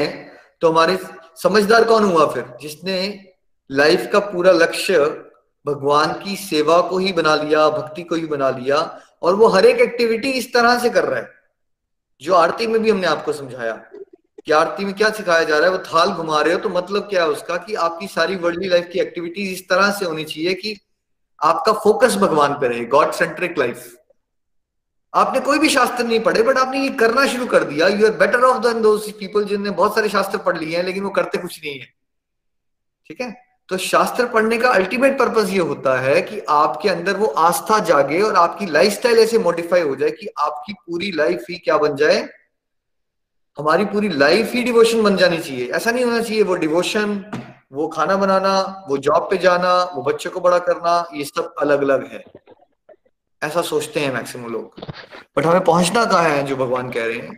तो 0.62 0.72
हमारे 0.72 0.98
समझदार 1.44 1.84
कौन 1.84 2.04
हुआ 2.04 2.26
फिर? 2.26 2.46
जिसने 2.62 3.24
लाइफ 3.70 4.10
का 4.14 4.20
पूरा 4.20 4.52
लक्ष्य 4.52 5.06
भगवान 5.68 6.14
की 6.14 6.36
सेवा 6.36 6.80
को 6.82 6.98
ही 6.98 7.14
बना 7.14 7.36
लिया, 7.36 7.68
भक्ति 7.70 8.04
को 8.04 8.16
ही 8.16 8.26
बना 8.26 8.50
लिया 8.50 8.78
और 9.22 9.36
वो 9.36 9.48
हर 9.48 9.66
एक 9.66 9.80
एक्टिविटी 9.82 10.32
इस 10.32 10.54
तरह 10.54 10.80
से 10.80 10.90
कर 10.90 11.04
रहा 11.04 11.20
है। 11.20 11.32
जो 12.22 12.34
आरती 12.34 12.68
में 12.68 12.82
भी 12.82 12.90
हमने 12.90 13.08
आपको 13.08 13.34
समझाया 13.34 13.74
कि 14.46 14.52
आरती 14.52 14.86
में 14.86 14.94
क्या 14.94 15.10
सिखाया 15.10 15.44
जा 15.44 15.58
रहा 15.58 15.70
है, 15.70 15.78
वो 15.78 15.84
थाल 15.84 16.12
घुमा 16.12 16.42
रहे 16.42 16.54
हो 16.54 16.60
तो 16.60 16.70
मतलब 16.70 17.08
क्या 17.10 17.24
है 17.24 17.30
उसका 17.30 17.58
कि 17.58 17.76
आपकी 17.76 18.08
सारी 18.08 18.36
वर्ल्डली 18.36 18.68
लाइफ 18.68 18.90
की 18.94 19.00
एक्टिविटीज़ 19.00 19.52
इस 19.54 19.68
तरह 19.70 19.92
से 19.92 20.06
होनी 20.06 20.24
चाहिए 20.24 20.54
कि 20.54 20.76
आपका 21.42 21.74
फोकस 21.74 22.16
भगवान 22.16 22.54
पे 22.54 22.68
रहे 22.68 22.86
गॉड 22.86 23.12
सेंट्रिक 23.12 23.58
लाइफ 23.60 23.94
आपने 25.14 25.40
कोई 25.40 25.60
भी 25.60 25.70
शास्त्र 25.70 26.04
नहीं 26.04 26.20
पढ़े 26.20 26.42
बट 26.44 26.58
आपने 26.58 26.80
ये 26.80 26.90
करना 26.90 27.26
शुरू 27.28 27.46
कर 27.46 27.64
दिया। 27.64 27.88
You 27.88 28.06
are 28.08 28.14
better 28.18 28.44
off 28.44 28.58
than 28.58 28.82
people 29.20 29.44
जिनने 29.44 29.70
बहुत 29.70 29.96
सारे 29.96 30.10
शास्त्र 30.10 30.38
पढ़ 30.38 30.58
लिए 30.58 30.78
हैं, 30.78 30.84
लेकिन 30.84 31.04
वो 31.04 31.10
करते 31.10 31.38
कुछ 31.38 31.60
नहीं 31.64 31.80
है। 31.80 31.88
ठीक 33.06 33.22
है? 33.22 33.47
तो 33.70 33.78
शास्त्र 33.78 34.26
पढ़ने 34.26 34.58
का 34.58 34.70
अल्टीमेट 34.70 35.20
पर्पज 35.20 35.50
ये 35.50 35.60
होता 35.60 36.00
है 36.00 36.22
कि 36.22 36.40
आपके 36.50 36.90
अंदर 36.90 37.14
वो 37.18 37.26
आस्था 37.26 37.80
जागे 37.80 38.22
और 38.22 38.36
आपकी 38.36 38.66
लाइफस्टाइल 38.66 39.20
ऐसे 39.20 39.38
मॉडिफाई 39.40 39.82
हो 39.82 39.96
जाए 39.96 40.12
कि 40.12 40.28
आपकी 40.40 40.74
पूरी 40.74 41.12
लाइफ 41.12 41.46
ही 41.50 41.56
क्या 41.56 41.78
बन 41.78 41.96
जाए? 41.96 42.30
हमारी 43.58 43.86
पूरी 43.86 44.10
लाइफ 44.10 44.54
ही 44.54 44.64
डिवोशन 44.64 45.04
बन 45.04 45.18
जानी 45.18 45.38
चाहिए। 45.38 45.72
ऐसा 45.72 45.92
नहीं 45.92 46.06
होना 46.06 46.22
चाहिए, 46.22 46.44
वो 46.44 46.56
डिवोशन 46.56 47.26
वो 47.72 47.88
खाना 47.88 48.16
बनाना, 48.16 48.86
वो 48.90 48.98
जॉब 48.98 49.28
पे 49.30 49.38
जाना, 49.38 49.84
वो 49.84 50.02
बच्चे 50.02 50.30
को 50.30 50.40
बड़ा 50.40 50.60
करना, 50.60 51.10
ये 51.14 51.24
सब 51.24 51.54
अलग 51.60 51.82
अलग 51.82 52.12
है। 52.12 52.24
ऐसा 53.44 53.62
सोचते 53.62 54.00
हैं 54.00 54.14
मैक्सिमम 54.14 54.52
लोग। 54.52 54.82
बट 55.38 55.46
हमें 55.46 55.64
पहुँचना 55.64 56.06
कहा 56.06 56.22
है 56.22 56.44
जो 56.44 56.56
भगवान 56.56 56.92
कह 56.92 57.06
रहे 57.06 57.18
हैं? 57.18 57.38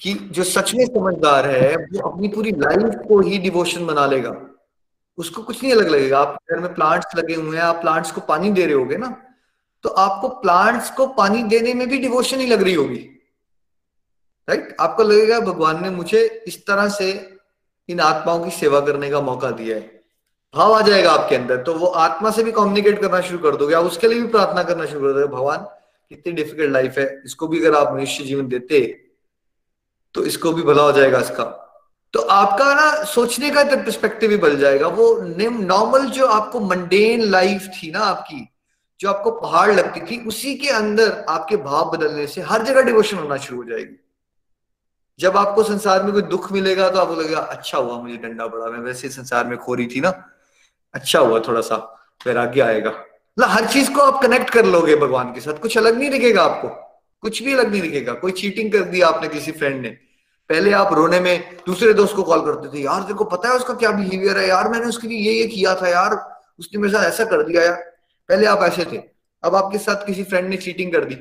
कि 0.00 0.14
जो 0.14 0.44
सच 0.44 0.74
में 0.74 0.86
समझदार 0.86 1.48
है, 1.48 1.76
वो 1.76 2.10
अपनी 2.10 2.28
पूरी 2.28 2.50
लाइफ 2.50 2.94
को 3.08 3.20
ही 3.20 3.38
डिवोशन 3.38 3.86
बना 3.86 4.06
लेगा। 4.06 4.51
उसको 5.18 5.42
कुछ 5.42 5.62
नहीं 5.62 5.72
अलग 5.72 5.88
लगेगा। 5.88 6.18
आप 6.18 6.38
घर 6.50 6.60
में 6.60 6.74
प्लांट्स 6.74 7.16
लगे 7.16 7.34
हुए 7.34 7.56
हैं, 7.56 7.64
आप 7.64 7.76
प्लांट्स 7.76 8.12
को 8.12 8.20
पानी 8.22 8.50
दे 8.50 8.64
रहे 8.64 8.74
होगे 8.74 8.96
ना 8.96 9.16
तो 9.84 9.88
आपको 9.90 10.28
प्लांट्स 10.40 10.90
को 10.90 11.06
पानी 11.14 11.42
देने 11.44 11.72
में 11.74 11.88
भी 11.88 11.98
डिवोशन 11.98 12.40
ही 12.40 12.46
लग 12.46 12.62
रही 12.62 12.74
होगी। 12.74 12.98
राइट 14.48 14.76
आपको 14.80 15.02
लगेगा, 15.02 15.38
भगवान 15.40 15.82
ने 15.82 15.90
मुझे 15.90 16.20
इस 16.46 16.66
तरह 16.66 16.88
से 16.90 17.10
इन 17.88 18.00
आत्माओं 18.00 18.44
की 18.44 18.50
सेवा 18.52 18.80
करने 18.80 19.10
का 19.10 19.20
मौका 19.20 19.50
दिया 19.52 19.76
है। 19.76 20.00
भाव 20.54 20.72
आ 20.72 20.80
जाएगा 20.80 21.10
आपके 21.10 21.36
अंदर। 21.36 21.62
तो 21.62 21.74
वो 21.74 21.86
आत्मा 21.86 22.30
से 22.30 22.42
भी 22.44 22.52
कम्युनिकेट 22.52 23.00
करना 23.00 23.20
शुरू 23.20 23.38
कर 23.40 23.56
दोगे। 23.56 23.74
आप 23.74 23.84
उसके 23.84 24.08
लिए 24.08 24.20
भी 24.20 24.28
प्रार्थना 24.28 24.62
करना 24.62 24.86
शुरू 24.86 25.00
कर 25.02 25.12
दोगे, 25.12 25.26
भगवान, 25.26 25.58
कितनी 26.10 26.32
डिफ़िकल्ट 26.32 26.72
लाइफ 26.72 26.98
है, 26.98 27.22
इसको 27.24 27.48
भी 27.48 27.60
अगर 27.60 27.76
आप 27.76 27.94
मनुष्य 27.94 28.24
जीवन 28.24 28.48
देते 28.48 28.80
तो 30.14 30.24
इसको 30.24 30.52
भी 30.52 30.62
भला 30.62 30.82
हो 30.82 30.92
जाएगा 30.92 31.18
इसका। 31.20 31.44
तो 32.14 32.20
आपका 32.20 32.74
ना 32.74 33.04
सोचने 33.04 33.50
का 33.50 33.62
परस्पेक्टिव 33.64 34.30
भी 34.30 34.36
बदल 34.36 34.56
जाएगा। 34.56 34.86
वो 34.86 35.14
नॉर्मल 35.22 36.06
जो 36.06 36.26
आपको 36.26 36.60
मंडेन 36.60 37.22
लाइफ 37.22 37.68
थी 37.76 37.90
ना 37.90 38.00
आपकी, 38.00 38.48
जो 39.00 39.10
आपको 39.10 39.30
पहाड़ 39.30 39.72
लगती 39.72 40.00
थी, 40.00 40.24
उसी 40.26 40.54
के 40.54 40.68
अंदर 40.68 41.24
आपके 41.28 41.56
भाव 41.56 41.90
बदलने 41.90 42.26
से 42.26 42.40
हर 42.40 42.62
जगह 42.62 42.82
डिवोशन 42.82 43.16
होना 43.16 43.36
शुरू 43.36 43.62
हो 43.62 43.64
जाएगी। 43.64 43.96
जब 45.20 45.36
आपको 45.36 45.62
संसार 45.62 46.02
में 46.02 46.12
कोई 46.12 46.22
दुख 46.22 46.52
मिलेगा 46.52 46.90
तो 46.90 46.98
आपको 46.98 47.14
लगेगा 47.14 47.40
अच्छा 47.40 47.78
हुआ 47.78 47.96
मुझे 47.98 48.16
डंडा 48.16 48.46
पड़ा, 48.46 48.66
मैं 48.66 48.78
वैसे 48.78 49.08
संसार 49.08 49.46
में 49.46 49.56
खो 49.58 49.74
रही 49.74 49.86
थी 49.86 50.00
ना। 50.00 50.12
अच्छा 50.94 51.18
हुआ 51.18 51.40
थोड़ा 51.40 51.60
सा 51.60 51.76
वैराग्य 52.26 52.60
आएगा। 52.60 52.90
मतलब 52.90 53.48
हर 53.48 53.66
चीज़ 53.66 53.92
को 53.92 54.00
आप 54.00 54.22
कनेक्ट 54.22 54.50
कर 54.50 54.66
लोगे 54.66 54.96
भगवान 54.96 55.32
के 55.34 55.40
साथ। 55.40 55.58
कुछ 55.58 55.78
अलग 55.78 55.98
नहीं 55.98 56.10
दिखेगा 56.10 56.42
आपको। 56.42 56.68
कुछ 57.22 57.42
भी 57.42 57.52
अलग 57.52 57.70
नहीं 57.70 57.82
दिखेगा। 57.82 58.12
कोई 58.12 58.32
चीटिंग 58.32 58.72
कर 58.72 58.82
दिया 58.84 59.08
आपने 59.08 59.28
किसी 59.28 59.52
फ्रेंड 59.52 59.80
ने। 59.82 59.96
पहले 60.52 60.72
आप 60.72 60.92
रोने 60.92 61.20
में 61.20 61.56
दूसरे 61.66 61.92
दोस्त 61.94 62.16
को 62.16 62.22
कॉल 62.22 62.40
करते 62.40 62.78
थे, 62.78 62.82
यार, 62.82 63.02
तेरे 63.02 63.14
को 63.14 63.24
पता 63.24 63.48
है 63.48 63.54
उसका 63.54 63.74
क्या 63.74 63.90
बिहेवियर 63.90 64.38
है? 64.38 64.48
यार, 64.48 64.68
मैंने 64.68 64.86
उसके 64.86 65.08
लिए 65.08 65.18
ये 65.18 65.32
ये 65.32 65.46
किया 65.46 65.74
था, 65.74 65.88
यार, 65.88 66.40
उसने 66.58 66.80
मेरे 66.80 66.94
साथ 66.94 67.04
ऐसा 67.04 67.24
कर 67.24 67.42
दिया, 67.42 67.62
यार। 67.62 67.74
पहले 68.28 68.46
आप 68.46 68.62
ऐसे 68.62 68.84
थे, 68.84 68.96
अब 69.44 69.54
आपके 69.54 69.78
साथ 69.78 70.06
किसी 70.06 70.24
फ्रेंड 70.24 70.48
ने 70.48 70.56
चीटिंग 70.56 70.92
कर 70.92 71.04
दी। 71.04 71.16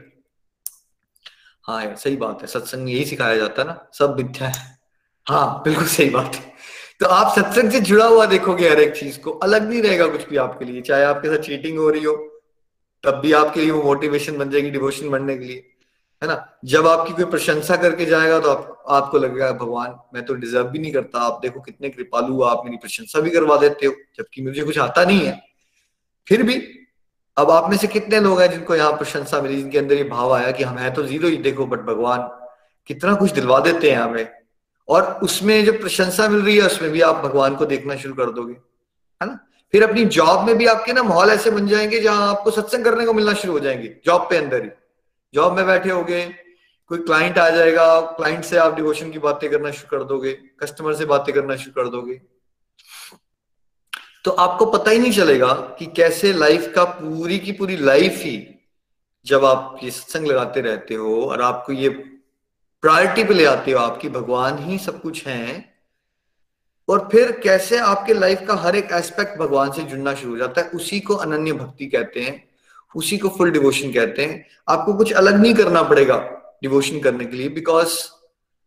हाँ 1.63 1.85
यार, 1.85 1.95
सही 1.95 2.15
बात 2.15 2.41
है, 2.41 2.47
सत्संग 2.47 2.89
यही 2.89 3.05
सिखाया 3.05 3.37
जाता 3.37 3.61
है 3.61 3.67
ना, 3.67 3.89
सब 3.93 4.17
मिथ्या 4.17 4.47
है। 4.47 4.79
हाँ 5.27 5.61
बिल्कुल 5.63 5.85
सही 5.85 6.09
बात 6.09 6.35
है। 6.35 6.53
तो 6.99 7.05
आप 7.05 7.39
सत्संग 7.39 7.71
से 7.71 7.79
जुड़ा 7.79 8.05
हुआ 8.05 8.25
देखोगे 8.25 8.69
हर 8.69 8.79
एक 8.79 8.95
चीज़ 8.95 9.19
को, 9.19 9.31
अलग 9.31 9.69
नहीं 9.69 9.81
रहेगा 9.81 10.07
कुछ 10.07 10.29
भी 10.29 10.37
आपके 10.37 10.65
लिए, 10.65 10.81
चाहे 10.81 11.03
आपके 11.03 11.27
साथ 11.27 11.43
चीटिंग 11.43 11.77
हो 11.77 11.89
रही 11.89 12.03
हो, 12.03 12.15
तब 13.03 13.11
भी 13.11 13.33
आपके 13.33 13.61
लिए 13.61 13.71
वो 13.71 13.83
मोटिवेशन 13.83 14.37
बन 14.37 14.49
जाएगी 14.49 14.69
डिवोशन 14.69 15.09
बनने 15.09 15.37
के 15.37 15.45
लिए। 15.45 15.70
है 16.21 16.27
ना? 16.27 16.59
जब 16.65 16.87
आपकी 16.87 17.13
कोई 17.13 17.25
प्रशंसा 17.25 17.75
करके 17.75 18.05
जाएगा 18.05 18.39
तो 18.39 18.49
आप, 18.49 18.83
आपको 18.89 19.17
लगेगा 19.17 19.51
भगवान 19.51 19.95
मैं 20.13 20.25
तो 20.25 20.33
डिजर्व 20.33 20.67
भी 20.67 20.79
नहीं 20.79 20.91
करता। 20.93 21.19
आप 21.19 21.39
देखो 21.41 21.59
कितने 21.59 21.89
कृपालु 21.89 22.41
आप 22.43 22.61
मेरी 22.65 22.77
प्रशंसा 22.77 23.19
भी 23.19 23.29
करवा 23.29 23.57
देते 23.57 23.85
हो 23.85 23.93
जबकि 24.17 24.41
मुझे 24.41 24.63
कुछ 24.63 24.77
आता 24.79 25.05
नहीं 25.05 25.25
है। 25.25 25.39
फिर 26.27 26.43
भी 26.43 26.61
अब 27.37 27.51
आप 27.51 27.69
में 27.69 27.77
से 27.77 27.87
कितने 27.87 28.19
लोग 28.19 28.41
हैं 28.41 28.51
जिनको 28.51 28.75
यहाँ 28.75 28.91
प्रशंसा 28.91 29.41
मिली 29.41 29.55
जिनके 29.55 29.77
अंदर 29.77 29.95
ये 29.95 30.03
भाव 30.03 30.33
आया 30.33 30.51
कि 30.51 30.63
हम 30.63 30.77
है 30.77 30.93
तो 30.93 31.03
ज़ीरो 31.03 31.27
ही 31.27 31.37
देखो 31.37 31.65
बट 31.65 31.79
भगवान 31.79 32.29
कितना 32.87 33.13
कुछ 33.15 33.31
दिलवा 33.31 33.59
देते 33.59 33.91
हैं 33.91 33.97
हमें। 33.97 34.27
और 34.89 35.19
उसमें 35.23 35.63
जो 35.65 35.73
प्रशंसा 35.73 36.27
मिल 36.27 36.41
रही 36.41 36.57
है 36.57 36.65
उसमें 36.65 36.91
भी 36.91 37.01
आप 37.01 37.15
भगवान 37.15 37.55
को 37.55 37.65
देखना 37.65 37.95
शुरू 37.95 38.13
कर 38.13 38.31
दोगे। 38.31 38.53
है 38.53 39.27
ना? 39.27 39.39
फिर 39.73 39.83
अपनी 39.83 40.05
जॉब 40.05 40.45
में 40.47 40.57
भी 40.57 40.65
आपके 40.65 40.93
ना 40.93 41.03
माहौल 41.03 41.29
ऐसे 41.29 41.51
बन 41.51 41.67
जाएँगे 41.67 41.99
जहाँ 41.99 42.29
आपको 42.29 42.51
सत्संग 42.51 42.83
करने 42.83 43.05
को 43.05 43.13
मिलना 43.13 43.33
शुरू 43.33 43.53
हो 43.53 43.59
जाएँगे 43.59 43.95
जॉब 44.05 44.21
पे 44.21 44.37
अंदर 44.37 44.63
ही। 44.63 44.69
जॉब 45.33 45.53
में 45.53 45.65
बैठे 45.65 45.89
होगे, 45.89 46.25
कोई 46.91 46.97
क्लाइंट 46.97 47.37
आ 47.37 47.49
जाएगा 47.49 47.99
क्लाइंट 48.01 48.43
से 48.43 48.57
आप 48.57 48.75
डिवोशन 48.75 49.11
की 49.11 49.19
बातें 49.19 49.49
करना 49.51 49.71
शुरू 49.71 49.97
कर 49.97 50.03
दोगे 50.03 50.31
कस्टमर 50.61 50.95
से 50.95 51.05
बातें 51.05 51.33
करना 51.35 51.55
शुरू 51.55 51.81
कर 51.83 51.89
दोगे। 51.89 52.21
तो 54.25 54.31
आपको 54.31 54.65
पता 54.65 54.91
ही 54.91 54.99
नहीं 54.99 55.11
चलेगा 55.11 55.53
कि 55.79 55.85
कैसे 55.85 56.33
लाइफ 56.33 56.71
का 56.75 56.83
पूरी 56.83 57.39
की 57.39 57.51
पूरी 57.51 57.77
लाइफ 57.77 58.17
ही 58.17 58.37
जब 59.25 59.45
आप 59.45 59.79
ये 59.83 59.91
सत्संग 59.91 60.27
लगाते 60.27 60.61
रहते 60.61 60.95
हो 60.95 61.21
और 61.25 61.41
आपको 61.41 61.73
ये 61.73 61.89
प्रायोरिटी 61.89 63.23
पे 63.23 63.33
ले 63.33 63.45
आते 63.45 63.71
हो, 63.71 63.79
आपकी 63.79 64.09
भगवान 64.09 64.57
ही 64.57 64.77
सब 64.77 65.01
कुछ 65.01 65.25
है, 65.27 65.73
और 66.87 67.07
फिर 67.11 67.31
कैसे 67.39 67.77
आपके 67.77 68.13
लाइफ 68.13 68.45
का 68.47 68.55
हर 68.55 68.75
एक 68.75 68.91
एस्पेक्ट 68.91 69.37
भगवान 69.39 69.71
से 69.71 69.83
जुड़ना 69.83 70.13
शुरू 70.15 70.31
हो 70.31 70.37
जाता 70.37 70.61
है, 70.61 70.69
उसी 70.69 70.99
को 70.99 71.15
अनन्य 71.15 71.53
भक्ति 71.53 71.85
कहते 71.85 72.21
हैं। 72.21 72.50
उसी 72.95 73.17
को 73.17 73.29
फुल 73.29 73.51
डिवोशन 73.51 73.91
कहते 73.91 74.25
हैं। 74.25 74.45
आपको 74.69 74.93
कुछ 74.93 75.11
अलग 75.13 75.39
नहीं 75.41 75.53
करना 75.53 75.83
पड़ेगा 75.83 76.17
डिवोशन 76.63 76.99
करने 76.99 77.25
के 77.25 77.37
लिए 77.37 77.49
बिकॉज़ 77.49 77.97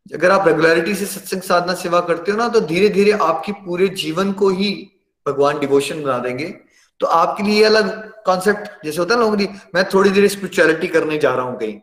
अगर 0.07 0.31
आप 0.31 0.47
रेगुलरिटी 0.49 0.95
से 0.95 1.07
सत्संग 1.07 1.43
साधना 1.43 1.75
सेवा 1.75 2.01
करते 2.01 2.33
हो 2.33 2.39
ना 2.39 2.49
तो 2.49 2.61
धीरे 2.63 2.89
धीरे 2.89 3.13
आपके 3.13 3.53
पूरे 3.65 3.89
जीवन 3.97 4.33
को 4.33 4.49
ही 4.51 4.71
भगवान 5.27 5.59
डिवोशन 5.59 6.03
बना 6.03 6.19
देंगे। 6.19 6.47
तो 7.01 7.07
आपके 7.09 7.43
लिए 7.43 7.63
अलग 7.65 7.89
कॉन्सेप्ट 8.25 8.85
जैसे 8.85 8.99
होता 8.99 9.15
है 9.15 9.21
लोगों 9.21 9.37
की 9.37 9.49
मैं 9.75 9.85
थोड़ी 9.85 10.11
देर 10.11 10.27
स्पिरिचुअलिटी 10.29 10.89
करने 10.89 11.19
जा 11.19 11.35
रहा 11.35 11.45
हूँ 11.47 11.59
कहीं। 11.59 11.79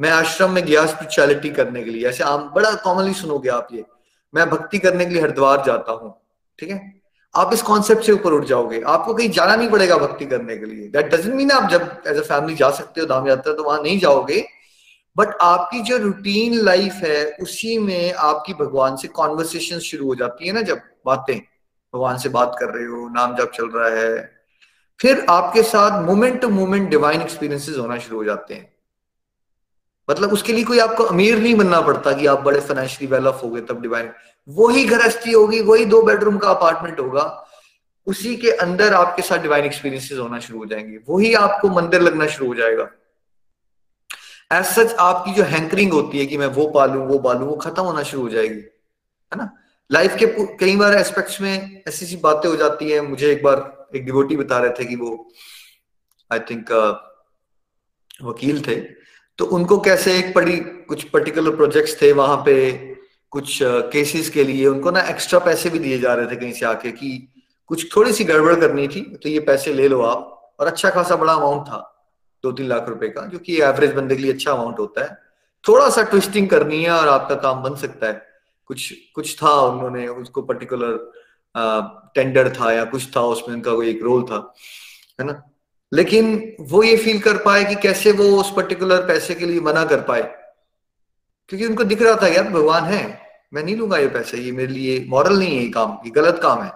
मैं 0.00 0.10
आश्रम 0.10 0.50
में 0.50 0.64
गया 0.64 0.84
स्पिरिचुअलिटी 0.86 1.50
करने 1.50 1.82
के 1.82 1.90
लिए। 1.90 2.08
ऐसे 2.08 2.24
आम 2.24 2.50
बड़ा 2.54 2.74
कॉमनली 2.84 3.14
सुनोगे 3.14 3.48
आप 3.50 3.68
ये। 3.72 3.84
मैं 4.34 4.48
भक्ति 4.50 4.78
करने 4.78 5.06
के 5.06 5.12
लिए 5.12 5.22
हरिद्वार 5.22 5.62
जाता 5.66 5.92
हूँ, 5.92 6.14
ठीक 6.58 6.70
है? 6.70 7.01
आप 7.34 7.52
इस 7.52 7.62
कॉन्सेप्ट 7.62 8.02
से 8.02 8.12
ऊपर 8.12 8.32
उठ 8.32 8.44
जाओगे। 8.44 8.80
आपको 8.80 9.14
कहीं 9.14 9.30
जाना 9.30 9.56
नहीं 9.56 9.68
पड़ेगा 9.70 9.96
भक्ति 9.96 10.26
करने 10.26 10.56
के 10.56 10.66
लिए। 10.66 10.88
दैट 10.88 11.06
डजेंट 11.06 11.34
मीन 11.34 11.50
आप 11.50 11.70
जब 11.70 12.02
एज 12.06 12.16
अ 12.16 12.22
फैमिली 12.22 12.54
जा 12.54 12.70
सकते 12.70 13.00
हो, 13.00 13.06
धाम 13.06 13.28
यात्रा 13.28 13.52
तो 13.52 13.62
वहाँ 13.62 13.82
नहीं 13.82 13.98
जाओगे। 13.98 14.44
बट 15.16 15.28
आपकी 15.40 15.80
जो 15.80 15.96
रूटीन 15.96 16.54
लाइफ 16.54 16.92
है, 16.92 17.36
उसी 17.42 17.78
में 17.78 18.12
आपकी 18.12 18.54
भगवान 18.54 18.96
से 18.96 19.08
कॉन्वर्सेशन 19.08 19.78
शुरू 19.78 20.06
हो 20.06 20.14
जाती 20.14 20.46
है 20.46 20.52
ना 20.52 20.62
जब 20.62 20.80
बातें। 21.06 21.38
भगवान 21.94 22.18
से 22.18 22.28
बात 22.28 22.56
कर 22.60 22.66
रहे 22.66 22.86
हो, 22.86 23.08
नाम 23.08 23.36
जब 23.36 23.50
चल 23.50 23.68
रहा 23.68 23.88
है। 23.88 24.42
फिर 25.00 25.26
आपके 25.28 25.62
साथ 25.62 26.02
moment 26.02 26.40
to 26.40 26.48
moment 26.48 26.88
divine 26.90 27.22
experiences 27.22 27.78
होना 27.78 27.98
शुरू 27.98 28.16
हो 28.16 28.24
जाते 28.24 28.54
हैं। 28.54 28.72
मतलब 30.10 30.32
उसके 30.32 30.52
लिए 30.52 30.64
कोई 30.64 30.78
आपको 30.78 31.04
अमीर 31.04 31.38
नहीं 31.38 31.54
बनना 31.54 31.80
पड़ता 31.80 32.12
कि 32.12 32.26
आप 32.26 32.40
बड़े 32.40 32.60
फाइनेंशियली 32.60 33.14
वेल 33.14 33.28
ऑफ़ 33.28 33.42
हो 33.42 33.50
गए, 33.50 33.60
तब 33.60 33.82
डिवाइन 33.82 34.10
वही 34.48 34.84
गृहस्थी 34.84 35.32
होगी 35.32 35.60
वही 35.60 35.84
दो 35.84 36.02
बेडरूम 36.02 36.38
का 36.38 36.50
अपार्टमेंट 36.50 37.00
होगा 37.00 37.48
उसी 38.06 38.36
के 38.36 38.50
अंदर 38.50 38.94
आपके 38.94 39.22
साथ 39.22 39.38
डिवाइन 39.38 39.64
एक्सपीरियंसेस 39.64 40.18
होना 40.18 40.38
शुरू 40.38 40.58
हो 40.58 40.66
जाएँगे। 40.66 40.98
वही 41.08 41.34
आपको 41.34 41.68
मंदिर 41.68 42.00
लगना 42.00 42.26
शुरू 42.26 42.46
हो 42.48 42.54
जाएगा। 42.54 42.90
एज 44.52 44.64
सच 44.64 44.94
आपकी 44.94 45.32
जो 45.32 45.42
हैंकरिंग 45.42 45.92
होती 45.92 46.18
है 46.18 46.26
कि 46.26 46.38
मैं 46.38 46.46
वो 46.46 46.66
पालू 46.70 47.00
वो 47.00 47.18
पालू 47.18 47.46
वो 47.46 47.56
खत्म 47.56 47.82
होना 47.82 48.02
शुरू 48.02 48.22
हो 48.22 48.28
जाएगी 48.28 48.60
है 48.60 49.36
ना? 49.36 49.56
लाइफ 49.92 50.16
के 50.16 50.26
कई 50.56 50.76
बार 50.76 50.94
एस्पेक्ट्स 50.94 51.40
में 51.40 51.82
ऐसी 51.88 52.06
सी 52.06 52.16
बातें 52.16 52.48
हो 52.48 52.56
जाती 52.56 52.90
है। 52.90 53.00
मुझे 53.00 53.32
एक 53.32 53.42
बार 53.42 53.88
एक 53.96 54.04
डिवोटी 54.04 54.36
बता 54.36 54.58
रहे 54.58 54.70
थे 54.70 54.84
कि 54.84 54.96
वो 54.96 55.28
आई 56.32 56.38
थिंक 56.38 56.72
uh, 56.72 58.28
वकील 58.28 58.62
थे। 58.66 58.80
तो 59.38 59.44
उनको 59.44 59.80
कैसे 59.80 60.18
एक 60.18 60.34
पड़ी 60.34 60.56
कुछ 60.58 61.02
पर्टिकुलर 61.04 61.56
प्रोजेक्ट्स 61.56 62.02
थे 62.02 62.12
वहाँ 62.12 62.42
पे 62.46 62.91
कुछ 63.32 63.58
केसेस 63.92 64.28
के 64.30 64.44
लिए 64.44 64.66
उनको 64.66 64.90
ना 64.90 65.00
एक्स्ट्रा 65.10 65.38
पैसे 65.38 65.70
भी 65.70 65.78
दिए 65.78 65.98
जा 65.98 66.14
रहे 66.14 66.26
थे 66.26 66.36
कहीं 66.36 66.52
से 66.52 66.66
आके 66.66 66.90
कि 66.92 67.28
कुछ 67.70 67.94
थोड़ी 67.96 68.12
सी 68.12 68.24
गड़बड़ 68.24 68.54
करनी 68.60 68.86
थी 68.88 69.00
तो 69.22 69.28
ये 69.28 69.40
पैसे 69.40 69.72
ले 69.72 69.88
लो 69.88 70.00
आप। 70.02 70.54
और 70.60 70.66
अच्छा 70.66 70.90
खासा 70.90 71.16
बड़ा 71.16 71.32
अमाउंट 71.32 71.66
था 71.68 71.88
दो 72.44 72.52
तीन 72.52 72.66
लाख 72.68 72.88
रुपए 72.88 73.08
का, 73.08 73.26
जो 73.26 73.38
कि 73.38 73.60
एवरेज 73.62 73.92
बंदे 73.92 74.16
के 74.16 74.22
लिए 74.22 74.32
अच्छा 74.32 74.52
अमाउंट 74.52 74.78
होता 74.78 75.04
है। 75.04 75.16
थोड़ा 75.64 75.88
सा 75.90 76.02
ट्विस्टिंग 76.02 76.48
करनी 76.48 76.82
है 76.84 76.90
और 76.90 77.08
आपका 77.08 77.34
काम 77.36 77.62
बन 77.62 77.74
सकता 77.76 78.06
है। 78.06 78.22
कुछ 78.70 78.92
कुछ 79.14 79.36
था 79.42 79.52
उन्होंने, 79.62 80.06
उसको 80.08 80.42
पर्टिकुलर 80.42 80.96
टेंडर 82.14 82.48
था 82.50 82.72
या 82.72 82.84
कुछ 82.84 83.06
था, 83.16 83.20
उसमें 83.22 83.54
उनका 83.54 83.74
कोई 83.74 83.90
एक 83.90 84.02
रोल 84.02 84.22
था, 84.22 84.54
है 85.18 85.26
ना? 85.26 85.42
लेकिन 85.92 86.54
वो 86.60 86.82
ये 86.82 86.96
फील 86.96 87.20
कर 87.20 87.36
पाए 87.36 87.64
कि 87.64 87.74
कैसे 87.82 88.12
वो 88.12 88.24
उस 88.40 88.52
पर्टिकुलर 88.56 89.06
पैसे 89.06 89.34
के 89.34 89.46
लिए 89.46 89.60
मना 89.60 89.84
कर 89.84 90.00
पाए। 90.02 90.22
क्योंकि 91.48 91.66
उनको 91.66 91.84
दिख 91.84 92.02
रहा 92.02 92.16
था, 92.16 92.28
यार, 92.28 92.48
भगवान 92.48 92.84
है, 92.84 93.20
मैं 93.54 93.62
नहीं 93.64 93.76
लूँगा 93.76 93.98
ये 93.98 94.08
पैसे, 94.08 94.38
ये 94.38 94.52
मेरे 94.52 94.72
लिए 94.72 95.04
मॉरल 95.08 95.38
नहीं 95.38 95.56
है 95.56 95.62
ये 95.62 95.70
काम, 95.70 95.98
ये 96.06 96.10
गलत 96.10 96.40
काम 96.42 96.62
है। 96.62 96.70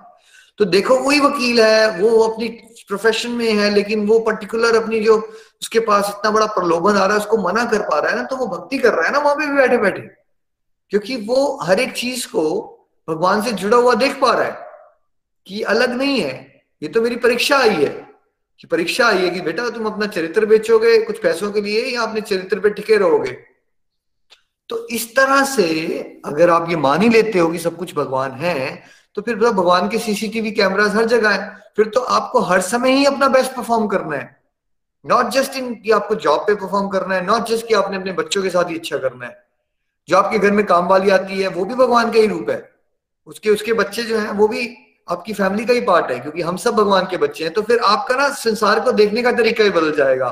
तो 0.59 0.65
देखो, 0.65 0.99
वही 0.99 1.21
वकील 1.21 1.61
है, 1.61 2.01
वो 2.01 2.19
अपनी 2.19 2.49
प्रोफेशन 2.89 3.31
में 3.31 3.53
है, 3.53 3.71
लेकिन 3.71 4.07
वो 4.07 4.19
पर्टिकुलर 4.19 4.77
अपनी 4.77 5.01
जो 5.01 5.17
उसके 5.63 5.81
पास 5.81 6.07
इतना 6.09 6.31
बड़ा 6.31 6.47
प्रलोभन 6.47 6.97
आ 6.97 7.05
रहा 7.05 7.15
है, 7.15 7.21
उसको 7.21 7.37
मना 7.39 7.65
कर 7.65 7.83
पा 7.83 7.99
रहा 7.99 8.11
है 8.11 8.17
ना 8.17 8.23
तो 8.23 8.37
वो 8.37 8.47
भक्ति 8.47 8.79
कर 8.79 8.95
रहा 8.95 9.07
है 9.07 9.13
ना, 9.13 9.19
वहाँ 9.19 9.35
पे 9.35 9.47
भी 9.47 9.57
बैठे 9.57 9.79
बैठे। 9.79 10.01
क्योंकि 10.93 11.17
वो 11.17 11.59
हर 11.63 11.81
एक 11.81 11.93
चीज़ 11.93 12.27
को 12.27 12.43
भगवान 13.09 13.43
से 13.43 13.53
जुड़ा 13.53 13.77
हुआ 13.77 13.95
देख 13.95 14.21
पा 14.21 14.33
रहा 14.33 14.45
है 14.45 14.67
कि 15.47 15.63
अलग 15.63 15.93
नहीं 15.93 16.21
है, 16.21 16.63
ये 16.83 16.89
तो 16.89 17.03
मेरी 17.03 17.17
परीक्षा 17.17 17.59
आई 17.59 17.75
है, 17.75 18.07
कि 18.61 18.67
परीक्षा 18.67 19.07
आई 19.07 19.19
है 19.19 19.31
कि 19.31 19.41
बेटा 19.41 19.69
तुम 19.71 19.87
अपना 19.87 20.07
चरित्र 20.07 20.47
बेचोगे, 20.47 20.99
कुछ 20.99 21.23
पैसों 21.23 21.53
के 21.53 21.61
लिए 21.61 21.85
या 21.87 22.03
अपने 22.03 22.21
चरित्र 22.21 22.61
पे 22.61 22.71
टिके 22.71 22.97
रहोगे। 22.97 23.56
तो 24.71 24.87
इस 24.89 25.15
तरह 25.17 25.43
से 25.45 25.67
अगर 26.25 26.51
आप 26.51 26.71
ये 26.71 26.77
मान 26.77 27.03
ही 27.03 27.09
लेते 27.09 27.39
हो 27.39 27.49
कि 27.49 27.59
सब 27.59 27.77
कुछ 27.77 27.95
भगवान 27.95 28.33
है 28.33 28.83
तो 29.17 29.23
फिर 29.23 29.37
मतलब 29.37 29.55
भगवान 29.55 29.89
के 29.89 29.99
सीसीटीवी 29.99 30.51
कैमरास 30.53 30.95
हर 30.95 31.05
जगह 31.05 31.31
है। 31.31 31.55
फिर 31.77 31.87
तो 31.89 32.01
आपको 32.01 32.41
हर 32.41 32.61
समय 32.61 32.93
ही 32.93 33.05
अपना 33.05 33.29
बेस्ट 33.29 33.53
परफॉर्म 33.53 33.87
करना 33.87 34.17
है। 34.17 34.37
नॉट 35.05 35.29
जस्ट 35.31 35.57
इन 35.57 35.75
कि 35.75 35.91
आपको 35.91 36.15
जॉब 36.15 36.41
पे 36.41 36.55
परफॉर्म 36.55 36.89
करना 36.89 37.15
है 37.15 37.25
नॉट 37.27 37.49
जस्ट 37.49 37.67
कि 37.69 37.75
आपने 37.75 37.97
अपने 37.97 38.13
बच्चों 38.13 38.43
के 38.43 38.51
साथ 38.51 38.71
ही 38.71 38.79
अच्छा 38.79 38.99
करना 38.99 39.27
है। 39.27 39.45
जो 40.09 40.17
आपके 40.17 40.39
घर 40.39 40.51
में 40.51 40.65
काम 40.67 40.89
वाली 40.89 41.11
आती 41.11 41.41
है, 41.41 41.49
वो 41.49 41.65
भी 41.65 41.75
भगवान 41.75 42.11
का 42.13 42.19
ही 42.19 42.27
रूप 42.27 42.51
है। 42.51 42.59
उसके 43.27 43.51
उसके 43.51 43.73
बच्चे 43.73 44.03
जो 44.03 44.19
हैं, 44.19 44.31
वो 44.31 44.49
भी 44.49 44.69
आपकी 45.09 45.33
फैमिली 45.33 45.65
का 45.65 45.73
ही 45.73 45.81
पार्ट 45.81 46.11
है, 46.11 46.19
क्योंकि 46.21 46.43
हम 46.43 46.57
सब 46.57 46.75
भगवान 46.75 47.07
के 47.07 47.17
बच्चे 47.17 47.45
हैं। 47.45 47.53
तो 47.53 47.63
फिर 47.63 47.79
आपका 47.79 48.15
ना 48.15 48.29
संसार 48.35 48.81
को 48.81 48.93
देखने 48.93 49.23
का 49.23 49.33
तरीका 49.33 49.65
ही 49.65 49.71
बदल 49.71 49.97
जाएगा। 49.97 50.29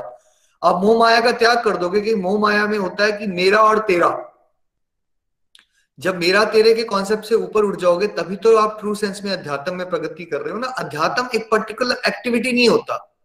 आप 0.65 0.83
मोह 0.83 0.99
माया 0.99 1.21
का 1.21 1.31
त्याग 1.31 1.63
कर 1.63 1.77
दोगे 1.77 2.01
कि 2.01 2.15
मोह 2.15 2.39
माया 2.39 2.67
में 2.67 2.77
होता 2.77 3.03
है 3.03 3.11
कि 3.11 3.27
मेरा 3.27 3.59
और 3.59 3.79
तेरा। 3.79 4.31
जब 5.99 6.19
मेरा 6.19 6.45
तेरे 6.45 6.73
के 6.73 6.83
कॉन्सेप्ट 6.83 7.23
से 7.23 7.35
ऊपर 7.35 7.63
उठ 7.63 7.79
जाओगे, 7.79 8.07
तभी 8.07 8.35
तो 8.35 8.57
आप 8.57 8.77
ट्रू 8.79 8.95
सेंस 8.95 9.21
में 9.25 9.31
अध्यात्म 9.31 9.75
में 9.75 9.89
प्रगति 9.89 10.25
कर 10.25 10.41
रहे 10.41 10.53
हो 10.53 10.59
ना। 10.59 10.67
अध्यात्म 10.67 11.29
एक 11.35 11.49
पर्टिकुलर 11.51 11.95
एक्टिविटी 12.07 12.51
नहीं 12.51 12.69
होता। 12.69 13.15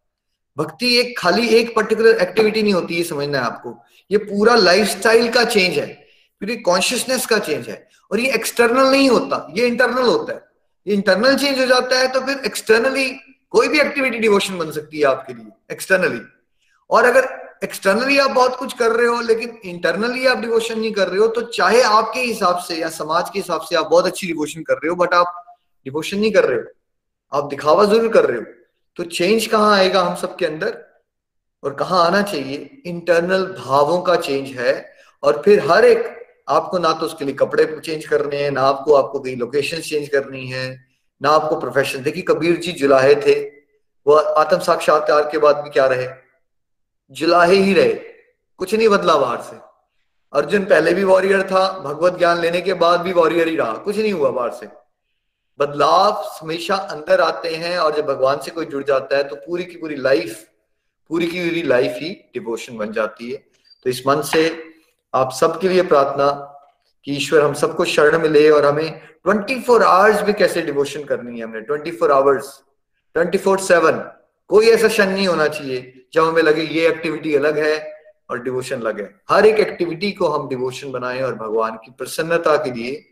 भक्ति 0.59 0.99
एक 0.99 1.19
खाली 1.19 1.49
एक 1.49 1.77
पर्टिकुलर 1.77 2.17
एक्टिविटी 2.17 2.63
नहीं 2.63 2.73
होती, 2.73 2.95
ये 2.95 3.05
समझना 3.05 3.39
है 3.39 3.45
आपको। 3.45 3.85
ये 4.11 4.19
पूरा 4.19 4.55
लाइफस्टाइल 4.55 5.31
का 5.31 5.45
चेंज 5.45 5.79
है। 5.79 5.87
क्योंकि 6.39 6.57
कॉन्शियसनेस 6.57 7.27
का 7.27 7.39
चेंज 7.39 7.69
है। 7.69 7.89
और 8.13 8.21
ये 8.21 8.33
एक्सटर्नल 8.33 8.91
नहीं 8.91 9.11
होता, 9.11 9.53
ये 9.57 9.67
इंटरनल 9.67 10.03
होता 10.03 10.33
है। 10.33 10.45
ये 10.87 10.95
इंटरनल 10.95 11.37
चेंज 11.37 11.61
हो 11.61 11.67
जाता 11.67 11.99
है 11.99 12.09
तो 12.09 12.21
फिर 12.21 12.39
एक्सटर्नली 12.39 13.11
कोई 13.51 13.69
भी 13.69 13.81
एक्टिविटी 13.81 14.19
डिवोशन 14.19 14.59
बन 14.59 14.71
सकती 14.71 14.99
है 14.99 15.05
आपके 15.05 15.33
लिए 15.33 15.47
एक्सटर्नली 15.73 16.40
और 16.91 17.05
अगर 17.05 17.29
एक्सटर्नली 17.65 18.19
आप 18.19 18.31
बहुत 18.31 18.57
कुछ 18.57 18.73
कर 18.73 18.93
रहे 18.93 19.07
हो, 19.07 19.21
लेकिन 19.21 19.59
इंटरनली 19.65 20.27
आप 20.27 20.39
डिवोशन 20.39 20.79
नहीं 20.79 20.93
कर 20.93 21.09
रहे 21.09 21.19
हो 21.19 21.27
तो 21.29 21.41
चाहे 21.49 21.83
आपके 21.83 22.21
हिसाब 22.21 22.59
से 22.59 22.77
या 22.77 22.89
समाज 22.91 23.31
के 23.31 23.39
हिसाब 23.39 23.61
से 23.61 23.77
आप 23.77 23.87
बहुत 23.87 24.07
अच्छी 24.07 24.27
डिवोशन 24.27 24.63
कर 24.63 24.75
रहे 24.75 24.89
हो 24.89 24.97
बट 24.97 25.15
आप 25.15 25.35
डिवोशन 25.87 26.19
नहीं 26.19 26.31
कर 26.33 26.45
रहे 26.45 26.59
हो। 26.59 26.65
आप 27.33 27.45
दिखावा 27.45 27.85
ज़रूर 27.85 28.09
कर 28.13 28.25
रहे 28.25 28.39
हो। 28.39 28.45
तो 28.97 29.05
चेंज 29.07 29.47
कहाँ 29.47 29.75
आएगा 29.75 30.03
हम 30.03 30.15
सबके 30.17 30.47
अंदर? 30.47 30.79
और 31.63 31.75
कहाँ 31.75 32.05
आना 32.07 32.23
चाहिए? 32.23 32.83
इंटरनल 32.87 33.45
भावों 33.59 34.01
का 34.03 34.17
चेंज 34.19 34.49
है। 34.51 34.73
और 35.23 35.41
फिर 35.45 35.61
हर 35.71 35.85
एक, 35.85 36.05
आपको 36.49 36.79
ना 36.79 36.93
तो 36.93 37.07
उसके 37.07 37.25
लिए 37.25 37.35
कपड़े 37.35 37.65
चेंज 37.81 38.05
करने 38.07 38.37
हैं, 38.37 38.51
ना 38.51 38.63
आपको 38.63 38.95
आपको 38.95 39.21
कहीं 39.21 39.37
लोकेशन 39.37 39.81
चेंज 39.81 40.09
करनी 40.09 40.47
है, 40.49 40.69
ना 41.21 41.31
आपको 41.31 41.61
प्रोफेशन 41.61 42.03
देखिए 42.03 42.23
कबीर 42.29 42.57
जी 42.57 42.73
जुलाहे 42.73 43.15
थे। 43.17 43.39
वो 44.07 44.15
आत्म 44.15 44.59
साक्षात्कार 44.61 45.29
के 45.33 45.39
बाद 45.39 45.57
भी 45.57 45.71
क्या 45.71 45.87
रहे? 45.87 46.07
जुलाहे 47.11 47.57
ही 47.57 47.75
रहे। 47.75 47.93
कुछ 48.57 48.75
नहीं 48.75 48.89
बदला 48.89 49.17
बाहर 49.17 49.41
से। 49.41 49.57
अर्जुन 50.33 50.65
पहले 50.65 50.95
भी 50.95 51.05
वॉरियर 51.05 51.43
था, 51.43 51.79
भगवत 51.79 52.19
ज्ञान 52.19 52.39
लेने 52.39 52.61
के 52.61 52.75
बाद 52.75 53.01
भी 53.01 53.13
वॉरियर 53.13 53.49
ही 53.49 53.57
रहा। 53.57 53.73
कुछ 53.73 53.97
नहीं 53.97 54.13
हुआ 54.13 54.31
बाहर 54.31 54.51
से। 54.51 54.67
बदलाव 55.59 56.31
हमेशा 56.41 56.75
अंदर 56.75 57.21
आते 57.21 57.57
हैं 57.57 57.79
और 57.79 57.97
जब 57.97 58.07
भगवान 58.07 58.39
से 58.41 58.51
कोई 58.51 58.67
जुड़ 58.67 58.85
जाता 58.85 59.17
है 59.17 59.25
तो 59.25 59.37
पूरी 59.37 59.65
की 59.65 59.77
पूरी 59.77 59.97
लाइफ 59.97 60.45
पूरी 61.09 61.27
की 61.27 61.49
पूरी 61.49 61.63
लाइफ 61.63 61.97
ही 61.97 62.11
डिवोशन 62.11 62.77
बन 62.77 62.93
जाती 62.93 63.31
है। 63.31 63.37
तो 63.85 63.91
इस 63.91 64.07
मन 64.07 64.23
से 64.23 64.65
आप 65.15 65.33
सबके 65.33 65.69
लिए 65.69 65.83
प्रार्थना 65.83 66.31
कि 67.05 67.13
ईश्वर 67.13 67.43
हम 67.43 67.55
सबको 67.55 67.85
शरण 67.85 68.19
में 68.19 68.29
ले 68.29 68.51
और 68.51 68.67
हमें 68.67 69.09
24 69.29 69.63
फोर 69.63 69.83
आवर्स 69.83 70.23
भी 70.23 70.33
कैसे 70.33 70.63
डिवोशन 70.63 71.05
करनी 71.05 71.39
है 71.39 71.45
हमने। 71.45 71.61
24 71.61 71.99
फोर 72.01 72.13
आवर्स 72.13 72.63
24 73.17 73.39
फोर 73.39 73.59
सेवन 73.59 74.13
कोई 74.49 74.67
ऐसा 74.67 74.89
क्षण 74.89 75.11
नहीं 75.11 75.29
होना 75.29 75.49
चाहिए 75.49 76.00
जब 76.13 76.25
हमें 76.25 76.43
लगे, 76.43 76.63
ये 76.63 76.89
एक्टिविटी 76.89 77.35
अलग 77.35 77.59
है 77.59 77.95
और 78.31 78.43
डिवोशन 78.43 78.77
अलग 78.77 79.01
है। 79.01 79.21
हर 79.31 79.47
एक 79.47 79.59
एक्टिविटी 79.59 80.13
को 80.13 80.29
हम 80.29 80.49
डिवोशन 80.49 80.91
बनाएँ 80.93 81.23
और 81.23 81.35
भगवान 81.35 81.77
की 81.77 81.91
प्रसन्नता 81.91 82.57
के 82.57 82.71
लिए, 82.71 83.07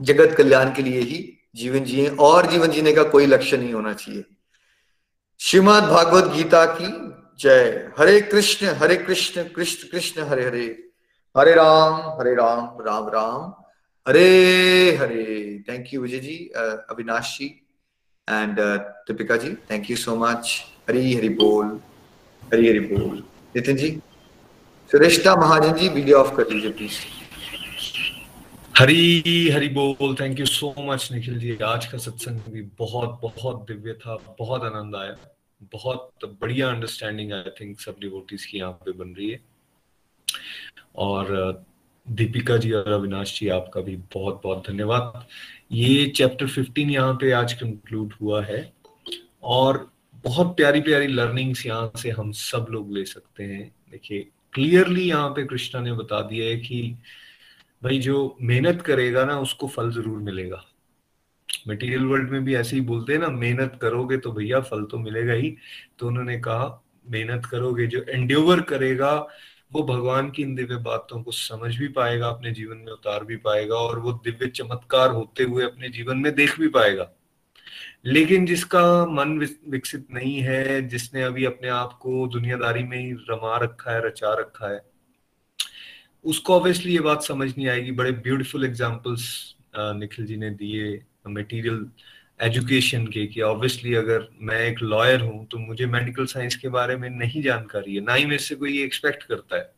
जगत 0.00 0.36
कल्याण 0.36 0.74
के 0.74 0.82
लिए 0.82 1.00
ही 1.00 1.38
जीवन 1.54 1.84
जिए 1.84 2.08
और 2.20 2.46
जीवन 2.46 2.70
जीने 2.70 2.92
का 2.92 3.02
कोई 3.04 3.26
लक्ष्य 3.26 3.56
नहीं 3.56 3.72
होना 3.74 3.92
चाहिए। 3.92 4.24
श्रीमद 5.40 5.82
भागवत 5.82 6.32
गीता 6.32 6.64
की 6.80 6.88
जय। 7.40 7.92
Hare 7.98 8.20
Krishna 8.20 8.66
Hare 8.66 8.96
Krishna 8.96 9.42
Krishna 9.42 9.88
Krishna, 9.88 10.22
Hare 10.22 10.44
Hare. 10.46 10.66
Hare 11.36 11.54
Ram 11.54 11.94
Hare 12.20 12.34
Ram 12.34 12.78
Ram 12.80 13.08
Ram. 13.08 13.54
Hare 14.08 14.96
Hare. 15.00 15.64
Thank 15.68 15.92
you 15.94 16.00
Vijay 16.00 16.18
ji 16.18 16.36
Avinash 16.56 17.36
ji 17.38 17.46
and 18.28 18.56
Deepika 18.60 19.36
ji 19.36 19.54
thank 19.70 19.90
you 19.90 19.96
so 19.96 20.10
so 20.10 20.18
Hari 20.88 21.14
Hari 21.14 21.28
Bol. 21.30 21.80
Hari 22.42 22.66
Hari 22.66 22.80
Bol. 22.80 23.22
Nitin 23.54 23.78
ji. 23.78 23.90
Sureshta 24.90 25.34
Mahajan 25.36 25.76
ji 25.76 25.88
video 25.88 26.16
off 26.18 26.34
कर 26.36 26.50
लीजिए 26.50 26.70
please 26.70 26.96
Hari 28.78 29.48
Hari 29.50 29.68
बोल 29.68 30.14
thank 30.20 30.40
you 30.40 30.46
so 30.46 30.74
much 30.78 31.08
Nikhil 31.12 31.38
ji 31.38 31.56
आज 31.64 31.86
का 31.86 31.98
सत्संग 31.98 32.52
भी 32.52 32.62
बहुत 32.78 33.18
बहुत 33.22 33.64
दिव्य 33.68 33.92
था, 33.92 34.16
बहुत 34.38 34.62
आनंद 34.62 34.96
आया 34.96 35.16
बहुत 35.72 36.24
बढ़िया 36.42 36.68
अंडरस्टैंडिंग 36.70 37.32
आई 37.32 37.50
थिंक 37.60 37.80
सब 37.80 37.96
डिवोटीज 38.00 38.44
की 38.46 38.58
यहाँ 38.58 38.72
पे 38.84 38.92
बन 38.92 39.14
रही 39.18 39.30
है 39.30 39.40
और 40.96 41.64
दीपिका 42.06 42.56
जी 42.56 42.72
और 42.72 42.92
अविनाश 42.92 43.38
जी, 43.40 43.48
आपका 43.48 43.80
भी 43.80 43.96
बहुत 44.14 44.40
बहुत 44.44 44.68
धन्यवाद 44.68 45.26
ये 45.72 46.06
चैप्टर 46.16 46.48
15 46.48 46.90
यहाँ 46.90 47.14
पे 47.14 47.32
आज 47.32 47.52
कंक्लूड 47.52 48.14
हुआ 48.20 48.44
है 48.44 48.72
और 49.42 49.91
बहुत 50.24 50.56
प्यारी 50.56 50.80
प्यारी 50.80 51.06
लर्निंग्स 51.06 51.64
यहाँ 51.66 51.90
से 51.98 52.10
हम 52.10 52.30
सब 52.32 52.66
लोग 52.70 52.92
ले 52.92 53.04
सकते 53.04 53.44
हैं। 53.44 53.70
देखिए 53.90 54.28
क्लियरली 54.54 55.02
यहाँ 55.02 55.28
पे 55.28 55.44
कृष्णा 55.44 55.80
ने 55.80 55.92
बता 55.92 56.20
दिया 56.22 56.46
है 56.46 56.56
कि 56.56 56.96
भाई 57.82 57.98
जो 57.98 58.36
मेहनत 58.42 58.82
करेगा 58.82 59.24
ना, 59.24 59.38
उसको 59.40 59.68
फल 59.68 59.90
ज़रूर 59.92 60.18
मिलेगा। 60.18 60.62
मटेरियल 61.68 62.04
वर्ल्ड 62.04 62.30
में 62.30 62.44
भी 62.44 62.54
ऐसे 62.54 62.76
ही 62.76 62.82
बोलते 62.82 63.12
हैं 63.12 63.20
ना, 63.20 63.28
मेहनत 63.28 63.78
करोगे 63.82 64.16
तो 64.16 64.32
भैया 64.32 64.60
फल 64.60 64.84
तो 64.84 64.98
मिलेगा 64.98 65.32
ही। 65.32 65.54
तो 65.98 66.06
उन्होंने 66.06 66.38
कहा, 66.40 66.82
मेहनत 67.10 67.46
करोगे, 67.46 67.86
जो 67.86 68.04
एंड्योवर 68.08 68.60
करेगा, 68.60 69.14
वो 69.72 69.82
भगवान 69.82 70.30
की 70.30 70.42
इन 70.42 70.54
दिव्य 70.54 70.76
बातों 70.82 71.22
को 71.22 71.30
समझ 71.30 71.74
भी 71.76 71.88
पाएगा, 71.88 72.28
अपने 72.28 72.50
जीवन 72.50 72.76
में 72.76 72.92
उतार 72.92 73.24
भी 73.24 73.36
पाएगा 73.38 73.76
और 73.76 73.98
वो 73.98 74.12
दिव्य 74.24 74.46
चमत्कार 74.50 75.10
होते 75.10 75.44
हुए 75.44 75.64
अपने 75.64 75.88
जीवन 75.88 76.18
में 76.18 76.34
देख 76.34 76.58
भी 76.60 76.68
पाएगा। 76.68 77.10
लेकिन 78.06 78.46
जिसका 78.46 78.84
मन 79.06 79.38
विकसित 79.70 80.06
नहीं 80.12 80.38
है, 80.40 80.88
जिसने 80.88 81.22
अभी 81.22 81.44
अपने 81.44 81.68
आप 81.70 81.98
को 82.02 82.26
दुनियादारी 82.28 82.82
में 82.84 82.98
ही 82.98 83.12
रमा 83.30 83.56
रखा 83.58 83.92
है, 83.92 84.06
रचा 84.06 84.32
रखा 84.40 84.72
है, 84.72 84.80
उसको 86.24 86.54
ऑब्वियसली 86.54 86.92
ये 86.92 87.00
बात 87.00 87.22
समझ 87.24 87.48
नहीं 87.48 87.68
आएगी। 87.68 87.92
बड़े 87.92 88.12
ब्यूटीफुल 88.12 88.64
एग्जाम्पल्स 88.64 89.54
निखिल 89.76 90.26
जी 90.26 90.36
ने 90.36 90.50
दिए 90.52 91.00
मटेरियल 91.28 91.86
एजुकेशन 92.40 93.06
के 93.06 93.26
कि 93.26 93.40
ऑब्वियसली 93.42 93.94
अगर 93.94 94.26
मैं 94.40 94.60
एक 94.60 94.80
लॉयर 94.82 95.20
हूँ 95.20 95.46
तो 95.46 95.58
मुझे 95.58 95.86
मेडिकल 95.86 96.26
साइंस 96.26 96.56
के 96.56 96.68
बारे 96.68 96.96
में 96.96 97.08
नहीं 97.10 97.42
जानकारी 97.42 97.94
है, 97.94 98.00
ना 98.00 98.14
ही 98.14 98.24
मेरे 98.24 98.38
से 98.38 98.54
कोई 98.54 98.76
ये 98.76 98.84
एक्सपेक्ट 98.84 99.22
करता 99.22 99.56
है। 99.56 99.70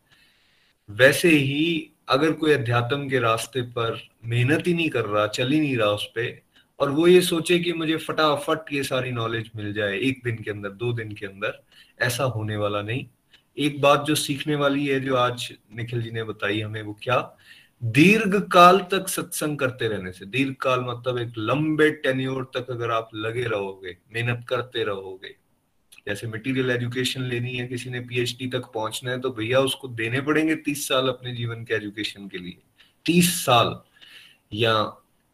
वैसे 0.89 1.29
ही 1.29 1.91
अगर 2.09 2.31
कोई 2.33 2.51
अध्यात्म 2.53 3.07
के 3.09 3.19
रास्ते 3.19 3.61
पर 3.73 4.01
मेहनत 4.25 4.67
ही 4.67 4.73
नहीं 4.73 4.89
कर 4.89 5.05
रहा, 5.05 5.27
चल 5.27 5.51
ही 5.51 5.59
नहीं 5.59 5.77
रहा 5.77 5.89
उस 5.89 6.05
पर 6.07 6.41
और 6.79 6.89
वो 6.91 7.07
ये 7.07 7.21
सोचे 7.21 7.59
कि 7.59 7.73
मुझे 7.73 7.97
फटाफट 7.97 8.73
ये 8.73 8.83
सारी 8.83 9.11
नॉलेज 9.11 9.49
मिल 9.55 9.73
जाए, 9.73 9.97
एक 9.99 10.21
दिन 10.23 10.35
के 10.35 10.51
अंदर, 10.51 10.69
दो 10.69 10.91
दिन 10.93 11.11
के 11.11 11.25
अंदर, 11.25 11.61
ऐसा 11.99 12.23
होने 12.25 12.57
वाला 12.57 12.81
नहीं। 12.81 13.05
एक 13.57 13.79
बात 13.81 14.05
जो 14.05 14.15
सीखने 14.15 14.55
वाली 14.55 14.85
है, 14.87 14.99
जो 14.99 15.15
आज 15.15 15.51
निखिल 15.75 16.01
जी 16.01 16.11
ने 16.11 16.23
बताई 16.23 16.59
हमें, 16.61 16.81
वो 16.81 16.97
क्या? 17.03 17.37
दीर्घ 17.81 18.35
काल 18.51 18.79
तक 18.91 19.07
सत्संग 19.07 19.57
करते 19.57 19.87
रहने 19.87 20.11
से 20.11 20.25
दीर्घ 20.25 20.53
काल 20.55 20.79
मतलब 20.81 21.17
एक 21.17 21.33
लंबे 21.37 21.89
टेन्योर 21.93 22.51
तक 22.55 22.69
अगर 22.71 22.91
आप 22.91 23.09
लगे 23.15 23.43
रहोगे, 23.43 23.97
मेहनत 24.13 24.45
करते 24.49 24.83
रहोगे, 24.83 25.35
जैसे 26.07 26.27
मटेरियल 26.27 26.71
एजुकेशन 26.71 27.21
लेनी 27.21 27.55
है, 27.55 27.67
किसी 27.67 27.89
ने 27.89 27.99
पीएचडी 27.99 28.47
तक 28.47 28.71
पहुँचना 28.73 29.11
है 29.11 29.19
तो 29.21 29.29
भैया 29.31 29.59
उसको 29.61 29.87
देने 29.87 30.21
पड़ेंगे 30.21 30.55
तीस 30.57 30.87
साल 30.87 31.07
अपने 31.07 31.35
जीवन 31.35 31.63
के 31.63 31.73
एजुकेशन 31.73 32.27
के 32.27 32.37
लिए। 32.37 32.57
तीस 33.05 33.33
साल, 33.45 33.79
या 34.51 34.75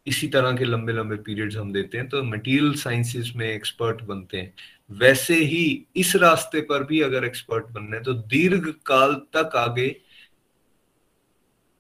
इसी 0.08 0.28
तरह 0.28 0.56
के 0.58 0.66
लंबे 0.66 0.94
लंबे 0.94 1.16
पीरियड्स 1.16 1.56
हम 1.58 1.72
देते 1.74 1.98
हैं 1.98 2.08
तो 2.10 2.24
मटेरियल 2.24 2.74
साइंसेस 2.76 3.32
में 3.36 3.48
एक्सपर्ट 3.48 4.02
बनते 4.04 4.38
हैं। 4.38 4.54
वैसे 4.90 5.36
ही 5.36 5.86
इस 5.96 6.16
रास्ते 6.16 6.62
पर 6.62 6.84
भी 6.84 7.02
अगर 7.02 7.26
एक्सपर्ट 7.26 7.66
बनना 7.66 7.96
है 7.96 8.04
तो 8.04 8.14
दीर्घ 8.14 8.68
काल 8.86 9.14
तक 9.36 9.56
आगे 9.56 9.90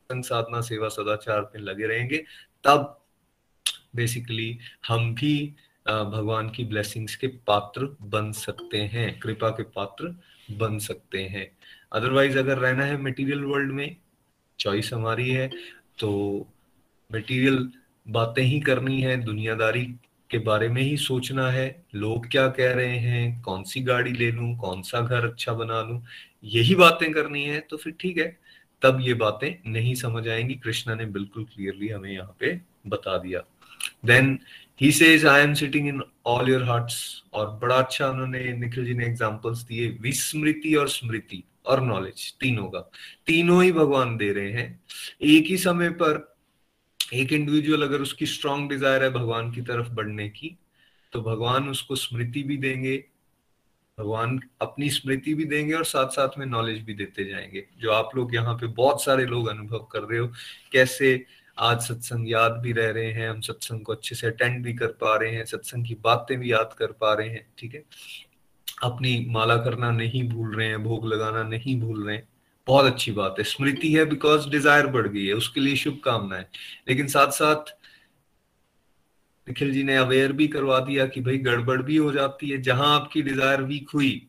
साधना 0.09 0.61
सेवा 0.61 0.87
सदाचार 0.89 1.41
में 1.55 1.61
लगे 1.61 1.87
रहेंगे। 1.87 2.17
तब 2.63 2.97
बेसिकली 3.95 4.57
हम 4.87 5.13
भी 5.15 5.33
भगवान 5.85 6.49
की 6.49 6.63
ब्लेसिंग्स 6.65 7.15
के 7.15 7.27
पात्र 7.27 7.85
बन 8.01 8.31
सकते 8.31 8.77
हैं, 8.77 9.19
कृपा 9.19 9.49
के 9.49 9.63
पात्र 9.65 10.15
बन 10.51 10.77
सकते 10.79 11.23
हैं। 11.25 11.49
अदरवाइज़ 11.91 12.37
अगर 12.37 12.57
रहना 12.57 12.85
है 12.85 13.01
मटेरियल 13.01 13.43
वर्ल्ड 13.43 13.71
में 13.71 13.95
चॉइस 14.59 14.93
हमारी 14.93 15.29
है 15.29 15.49
तो 15.99 16.09
मटेरियल 17.09 17.71
बातें 18.07 18.43
ही 18.43 18.59
करनी 18.59 19.01
है, 19.01 19.17
दुनियादारी 19.17 19.85
के 20.29 20.37
बारे 20.37 20.67
में 20.69 20.81
ही 20.81 20.97
सोचना 20.97 21.49
है, 21.51 21.83
लोग 21.95 22.29
क्या 22.31 22.47
कह 22.47 22.73
रहे 22.73 22.97
हैं, 22.97 23.41
कौन 23.41 23.63
सी 23.63 23.81
गाड़ी 23.81 24.11
ले 24.11 24.31
लूँ, 24.31 24.55
कौन 24.57 24.81
सा 24.81 25.01
घर 25.01 25.25
अच्छा 25.25 25.53
बना 25.53 25.81
लूँ, 25.81 26.01
यही 26.43 26.75
बातें 26.75 27.11
करनी 27.13 27.43
है 27.43 27.59
तो 27.59 27.77
फिर 27.77 27.93
ठीक 27.99 28.17
है। 28.17 28.37
तब 28.81 28.99
ये 29.01 29.13
बातें 29.13 29.71
नहीं 29.71 29.93
समझ 29.95 30.27
आएँगी। 30.27 30.53
कृष्णा 30.53 30.95
ने 30.95 31.05
बिल्कुल 31.05 31.43
क्लियरली 31.43 31.87
हमें 31.87 32.11
यहाँ 32.11 32.35
पे 32.39 32.59
बता 32.87 33.17
दिया। 33.17 33.39
Then 34.05 34.39
he 34.81 34.91
says 34.91 35.25
I 35.25 35.41
am 35.41 35.53
sitting 35.53 35.87
in 35.87 36.01
all 36.25 36.49
your 36.49 36.63
hearts 36.63 37.23
और 37.33 37.49
बड़ा 37.61 37.75
अच्छा 37.75 38.07
उन्होंने, 38.07 38.53
निखिल 38.53 38.85
जी 38.85 38.93
ने 38.93 39.05
एग्जाम्पल्स 39.05 39.63
दिए, 39.63 39.87
विस्मृति 40.01 40.73
और 40.75 40.89
स्मृति 40.89 41.43
और 41.65 41.81
नॉलेज 41.81 42.33
तीनों 42.39 42.65
का। 42.65 42.79
तीनों 43.27 43.63
ही 43.63 43.71
भगवान 43.71 44.17
दे 44.17 44.31
रहे 44.33 44.51
हैं। 44.51 44.79
एक 45.21 45.45
ही 45.45 45.57
समय 45.57 45.89
पर 45.89 46.30
एक 47.11 47.33
इंडिविजुअल 47.33 47.83
अगर 47.83 48.01
उसकी 48.01 48.25
स्ट्रांग 48.25 48.69
डिज़ायर 48.69 49.03
है 49.03 49.09
भगवान 49.09 49.51
की 49.51 49.61
तरफ़ 49.61 49.89
बढ़ने 49.89 50.29
की 50.29 50.57
तो 51.13 51.21
भगवान 51.21 51.69
उसको 51.69 51.95
स्मृति 51.95 52.43
भी 52.43 52.57
देंगे, 52.57 52.97
भगवान 53.97 54.39
अपनी 54.61 54.89
स्मृति 54.89 55.33
भी 55.33 55.45
देंगे 55.45 55.73
और 55.73 55.85
साथ 55.85 56.09
साथ 56.09 56.37
में 56.39 56.45
नॉलेज 56.45 56.81
भी 56.83 56.93
देते 56.93 57.25
जाएँगे। 57.25 57.65
जो 57.79 57.91
आप 57.91 58.15
लोग 58.15 58.35
यहाँ 58.35 58.55
पे 58.55 58.67
बहुत 58.67 59.03
सारे 59.03 59.25
लोग 59.25 59.47
अनुभव 59.47 59.87
कर 59.91 60.01
रहे 60.01 60.19
हो, 60.19 60.27
कैसे 60.71 61.25
आज 61.57 61.81
सत्संग 61.81 62.29
याद 62.29 62.51
भी 62.51 62.71
रह 62.71 62.89
रहे 62.91 63.11
हैं, 63.11 63.29
हम 63.29 63.41
सत्संग 63.41 63.81
को 63.81 63.93
अच्छे 63.93 64.15
से 64.15 64.27
अटेंड 64.27 64.63
भी 64.63 64.73
कर 64.73 64.87
पा 64.87 65.15
रहे 65.17 65.31
हैं, 65.31 65.45
सत्संग 65.45 65.85
की 65.85 65.95
बातें 65.95 66.39
भी 66.39 66.51
याद 66.51 66.75
कर 66.79 66.91
पा 66.91 67.13
रहे 67.13 67.29
हैं, 67.29 67.47
ठीक 67.57 67.73
है? 67.75 67.83
अपनी 68.83 69.25
माला 69.29 69.57
करना 69.57 69.91
नहीं 69.91 70.27
भूल 70.29 70.55
रहे 70.55 70.67
हैं, 70.67 70.83
भोग 70.83 71.07
लगाना 71.07 71.43
नहीं 71.43 71.79
भूल 71.81 72.05
रहे 72.07 72.15
हैं। 72.15 72.27
बहुत 72.67 72.85
अच्छी 72.85 73.11
बात 73.11 73.35
है। 73.39 73.43
स्मृति 73.45 73.93
है 73.93 74.05
बिकॉज़ 74.05 74.49
डिज़ायर 74.49 74.87
बढ़ 74.87 75.07
गई 75.07 75.25
है, 75.25 75.33
उसके 75.33 75.61
लिए 75.61 75.75
शुभकामनाएँ। 75.75 76.45
लेकिन 76.89 77.07
साथ 77.07 77.31
साथ 77.33 77.75
निखिल 79.47 79.71
जी 79.73 79.83
ने 79.83 79.95
अवेयर 79.97 80.31
भी 80.33 80.47
करवा 80.47 80.79
दिया 80.81 81.05
कि 81.05 81.21
भाई 81.21 81.37
गड़बड़ 81.39 81.81
भी 81.81 81.95
हो 81.97 82.11
जाती 82.11 82.49
है। 82.49 82.61
जहाँ 82.61 82.93
आपकी 82.95 83.21
डिज़ायर 83.21 83.61
वीक 83.63 83.89
हुई, 83.93 84.27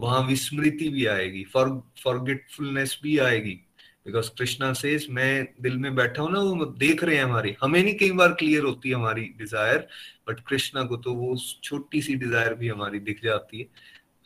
वहाँ 0.00 0.20
विस्मृति 0.26 0.88
भी 0.88 1.04
आएगी 1.06 1.44
फॉर 1.52 1.68
फॉरगेटफुलनेस 2.02 2.98
भी 3.02 3.18
आएगी। 3.20 3.58
बिकॉज़ 4.06 4.30
कृष्णा 4.38 4.72
से 4.72 4.98
मैं 5.10 5.46
दिल 5.60 5.76
में 5.78 5.94
बैठा 5.94 6.22
हूँ 6.22 6.32
ना, 6.32 6.40
वो 6.40 6.64
देख 6.66 7.04
रहे 7.04 7.16
हैं 7.16 7.24
हमारी। 7.24 7.54
हमें 7.62 7.82
नहीं 7.82 7.94
कई 7.94 8.10
बार 8.12 8.32
क्लियर 8.32 8.62
होती 8.64 8.90
हमारी 8.90 9.22
डिज़ायर 9.38 9.86
बट 10.28 10.40
कृष्णा 10.40 10.82
को 10.84 10.96
तो 10.96 11.14
वो 11.14 11.36
छोटी 11.62 12.02
सी 12.02 12.14
डिज़ायर 12.16 12.54
भी 12.54 12.68
हमारी 12.68 13.00
दिख 13.00 13.22
जाती 13.24 13.60
है। 13.60 13.66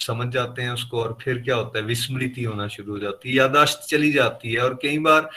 समझ 0.00 0.28
जाते 0.28 0.62
हैं 0.62 0.70
उसको 0.70 1.00
और 1.02 1.16
फिर 1.22 1.42
क्या 1.42 1.56
होता 1.56 1.78
है, 1.78 1.84
विस्मृति 1.84 2.42
होना 2.42 2.68
शुरू 2.68 2.92
हो 2.92 2.98
जाती 2.98 3.28
है 3.28 3.34
यादाश्त 3.34 3.88
चली 3.88 4.12
जाती 4.12 4.52
है। 4.52 4.60
और 4.60 4.78
कई 4.82 4.98
बार 4.98 5.30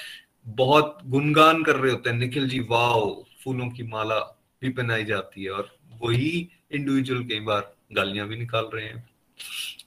बहुत 0.46 0.98
गुनगान 1.06 1.64
कर 1.64 1.76
रहे 1.76 1.92
होते 1.92 2.10
हैं, 2.10 2.18
निखिल 2.18 2.48
जी, 2.50 2.60
वाओ, 2.60 3.24
फूलों 3.44 3.70
की 3.70 3.84
माला 3.84 4.20
भी 4.62 4.70
पहनाई 4.70 5.04
जाती 5.06 5.44
है। 5.44 5.52
और 5.52 5.76
वही 6.02 6.50
इंडिविजुअल 6.72 7.24
कई 7.24 7.40
बार 7.40 7.74
गालियाँ 7.94 8.28
भी 8.28 8.38
निकाल 8.38 8.70
रहे 8.74 8.86
हैं। 8.86 9.08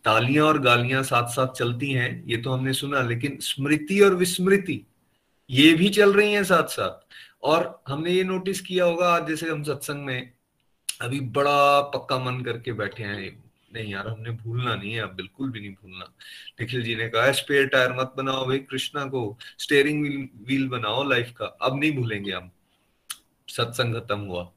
तालियाँ 0.05 0.47
और 0.47 0.59
गालियाँ 0.59 1.03
साथ 1.03 1.29
साथ 1.29 1.53
चलती 1.55 1.91
हैं, 1.93 2.25
ये 2.27 2.37
तो 2.37 2.51
हमने 2.51 2.73
सुना, 2.73 3.01
लेकिन 3.03 3.37
स्मृति 3.41 4.01
और 4.01 4.15
विस्मृति, 4.15 4.81
ये 5.51 5.73
भी 5.75 5.89
चल 5.89 6.13
रही 6.13 6.33
हैं 6.33 6.45
साथ 6.45 6.69
साथ 6.69 7.45
और 7.45 7.83
हमने 7.89 8.11
ये 8.11 8.25
नोटिस 8.25 8.61
किया 8.61 8.85
होगा, 8.85 9.09
आज 9.09 9.29
जैसे 9.29 9.51
हम 9.51 9.63
सत्संग 9.63 10.05
में 10.05 10.31
अभी 11.01 11.21
बड़ा 11.21 11.81
पक्का 11.81 12.19
मन 12.19 12.41
करके 12.41 12.73
बैठे 12.73 13.03
हैं 13.03 13.23
नहीं 13.73 13.93
यार, 13.93 14.09
हमने 14.09 14.31
भूलना 14.31 14.75
नहीं 14.75 14.93
है, 14.93 15.01
अब 15.01 15.15
बिल्कुल 15.15 15.51
भी 15.51 15.61
नहीं 15.61 15.71
भूलना। 15.71 16.05
निखिल 16.61 16.83
जी 16.83 16.95
ने 16.97 17.09
कहा 17.09 17.33
स्पेयर 17.33 17.67
टायर 17.67 17.93
मत 17.93 18.13
बनाओ 18.17 18.47
भाई, 18.47 18.59
कृष्णा 18.59 19.05
को 19.05 19.39
स्टेयरिंग 19.59 20.03
व्हील 20.03 20.29
व्हील 20.47 20.69
बनाओ 20.69 21.03
लाइफ 21.05 21.33
का, 21.37 21.47
अब 21.47 21.81
नहीं 21.81 21.93
भूलेंगे 21.93 22.33
हम। 22.33 22.51
सत्संग 23.49 23.95
खत्म 23.95 24.19
हुआ 24.19 24.53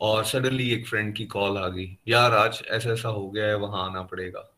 और 0.00 0.24
सडनली 0.24 0.70
एक 0.70 0.86
फ्रेंड 0.86 1.14
की 1.14 1.26
कॉल 1.26 1.58
आ 1.58 1.68
गई, 1.68 1.98
यार, 2.08 2.34
आज 2.34 2.62
ऐसा 2.66 2.90
ऐसा 2.90 3.08
हो 3.08 3.30
गया 3.30 3.46
है, 3.46 3.56
वहाँ 3.56 3.90
आना 3.90 4.02
पड़ेगा। 4.02 4.52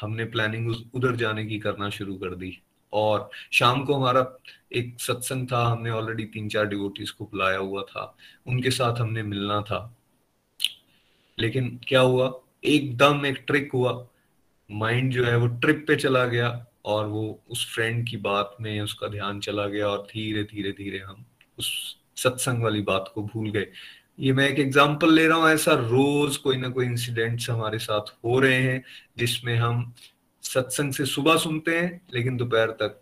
हमने 0.00 0.24
प्लानिंग 0.24 0.74
उधर 0.94 1.16
जाने 1.16 1.46
की 1.46 1.58
करना 1.58 1.90
शुरू 1.90 2.14
कर 2.14 2.34
दी 2.34 2.62
और 2.92 3.30
शाम 3.52 3.84
को 3.84 3.94
हमारा 3.94 4.38
एक 4.72 5.00
सत्संग 5.00 5.46
था, 5.52 5.64
हमने 5.64 5.90
ऑलरेडी 5.90 6.24
तीन 6.24 6.48
चार 6.48 6.66
डिवोटीज 6.66 7.10
को 7.10 7.24
बुलाया 7.24 7.58
हुआ 7.58 7.82
था, 7.82 8.16
उनके 8.46 8.70
साथ 8.70 9.00
हमने 9.00 9.22
मिलना 9.22 9.60
था। 9.60 9.96
लेकिन 11.38 11.80
क्या 11.88 12.00
हुआ? 12.00 12.40
एकदम 12.64 13.26
एक 13.26 13.42
ट्रिक 13.46 13.72
हुआ। 13.72 13.92
माइंड 14.70 15.12
जो 15.12 15.24
है 15.24 15.36
वो 15.36 15.46
ट्रिप 15.46 15.84
पे 15.88 15.96
चला 15.96 16.24
गया 16.24 16.48
और 16.84 17.06
वो 17.06 17.40
उस 17.50 17.66
फ्रेंड 17.74 18.06
की 18.08 18.16
बात 18.16 18.56
में 18.60 18.80
उसका 18.80 19.08
ध्यान 19.08 19.40
चला 19.40 19.66
गया 19.66 19.88
और 19.88 20.06
धीरे 20.12 20.42
धीरे 20.44 20.72
धीरे 20.72 20.98
हम 20.98 21.24
उस 21.58 21.96
सत्संग 22.16 22.62
वाली 22.62 22.80
बात 22.82 23.10
को 23.14 23.22
भूल 23.24 23.50
गए। 23.50 23.66
ये 24.18 24.32
मैं 24.32 24.48
एक 24.48 24.58
एग्जांपल 24.58 25.12
ले 25.12 25.26
रहा 25.26 25.38
हूँ, 25.38 25.48
ऐसा 25.50 25.72
रोज 25.72 26.36
कोई 26.36 26.56
ना 26.56 26.68
कोई 26.68 26.86
इंसिडेंट्स 26.86 27.50
हमारे 27.50 27.78
साथ 27.78 28.10
हो 28.24 28.38
रहे 28.40 28.62
हैं, 28.62 28.82
जिसमें 29.18 29.54
हम 29.56 29.92
सत्संग 30.42 30.92
से 30.92 31.06
सुबह 31.06 31.36
सुनते 31.36 31.78
हैं, 31.78 32.00
लेकिन 32.14 32.36
दोपहर 32.36 32.70
तक, 32.70 33.00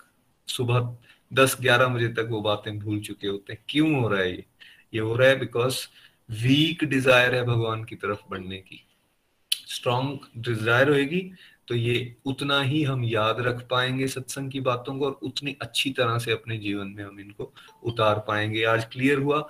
सुबह 0.48 0.96
दस 1.32 1.56
ग्यारह 1.60 1.86
बजे 1.86 2.08
तक 2.08 2.28
वो 2.30 2.40
बातें 2.40 2.78
भूल 2.78 3.00
चुके 3.00 3.28
होते 3.28 3.52
हैं। 3.52 3.62
क्यों 3.68 3.94
हो 4.00 4.08
रहा 4.08 4.20
है 4.20 4.30
ये? 4.30 4.44
ये 4.94 5.00
हो 5.00 5.16
रहा 5.16 5.28
है 5.28 5.38
बिकॉज़ 5.38 5.86
वीक 6.30 6.84
डिज़ायर 6.84 7.34
है 7.34 7.44
भगवान 7.44 7.84
की 7.84 7.96
तरफ़ 7.96 8.20
बढ़ने 8.30 8.58
की। 8.58 8.84
स्ट्रॉन्ग 9.74 10.18
डिज़ायर 10.38 10.90
होगी 10.90 11.30
तो 11.68 11.74
ये 11.74 12.14
उतना 12.26 12.60
ही 12.60 12.82
हम 12.82 13.04
याद 13.04 13.40
रख 13.40 13.66
पाएँगे 13.68 14.06
सत्संग 14.06 14.50
की 14.50 14.60
बातों 14.60 14.98
को 14.98 15.06
और 15.06 15.18
उतनी 15.22 15.56
अच्छी 15.62 15.90
तरह 15.90 16.18
से 16.18 16.32
अपने 16.32 16.56
जीवन 16.58 16.86
में 16.86 17.04
हम 17.04 17.20
इनको 17.20 17.52
उतार 17.82 18.18
पाएँगे। 18.28 18.64
आज 18.64 18.84
क्लियर 18.84 19.18
हुआ, 19.18 19.46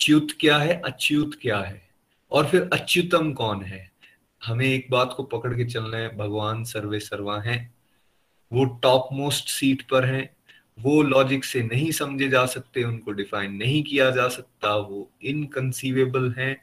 च्युत 0.00 0.32
क्या 0.40 0.58
है, 0.58 0.80
अच्युत 0.80 1.38
क्या 1.42 1.58
है? 1.58 1.80
और 2.32 2.46
फिर 2.46 2.70
अच्युतम 2.72 3.32
कौन 3.32 3.62
है? 3.62 3.92
हमें 4.46 4.66
एक 4.66 4.86
बात 4.90 5.14
को 5.16 5.22
पकड़ 5.22 5.54
के 5.54 5.64
चलना 5.64 5.96
है, 5.96 6.16
भगवान 6.16 6.64
सर्वे 6.64 7.00
सर्वा 7.00 7.40
हैं। 7.40 7.74
वो 8.52 8.64
टॉप 8.64 9.08
मोस्ट 9.12 9.48
सीट 9.48 9.82
पर 9.82 10.04
हैं। 10.04 10.36
वो 10.80 11.02
लॉजिक 11.02 11.44
से 11.44 11.62
नहीं 11.62 11.90
समझे 11.90 12.28
जा 12.28 12.46
सकते, 12.46 12.82
उनको 12.84 13.12
डिफाइन 13.12 13.52
नहीं 13.52 13.82
किया 13.82 14.10
जा 14.10 14.28
सकता, 14.28 14.76
वो 14.76 15.10
इनकंसीवेबल 15.22 16.34
हैं। 16.38 16.56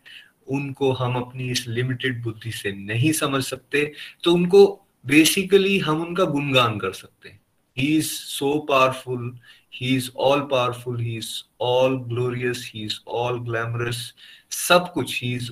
उनको 0.51 0.91
हम 0.93 1.15
अपनी 1.15 1.49
इस 1.51 1.67
लिमिटेड 1.67 2.21
बुद्धि 2.23 2.51
से 2.51 2.71
नहीं 2.73 3.11
समझ 3.13 3.43
सकते 3.43 3.91
तो 4.23 4.33
उनको 4.33 4.65
बेसिकली 5.05 5.77
हम 5.79 6.01
उनका 6.01 6.23
गुणगान 6.25 6.77
कर 6.79 6.91
सकते 6.93 7.29
हैं। 7.29 7.39
He 7.77 7.87
is 7.97 8.11
so 8.11 8.57
powerful 8.69 9.31
he 9.75 9.95
is 9.95 10.09
all 10.19 10.41
powerful 10.51 10.99
he 10.99 11.15
is 11.17 11.31
all 11.61 11.97
glorious 12.03 12.69
he 12.75 12.83
is 12.83 12.99
all 13.07 13.39
glamorous 13.39 14.13
सब 14.51 14.91
कुछ 14.93 15.21
he 15.23 15.33
is 15.35 15.51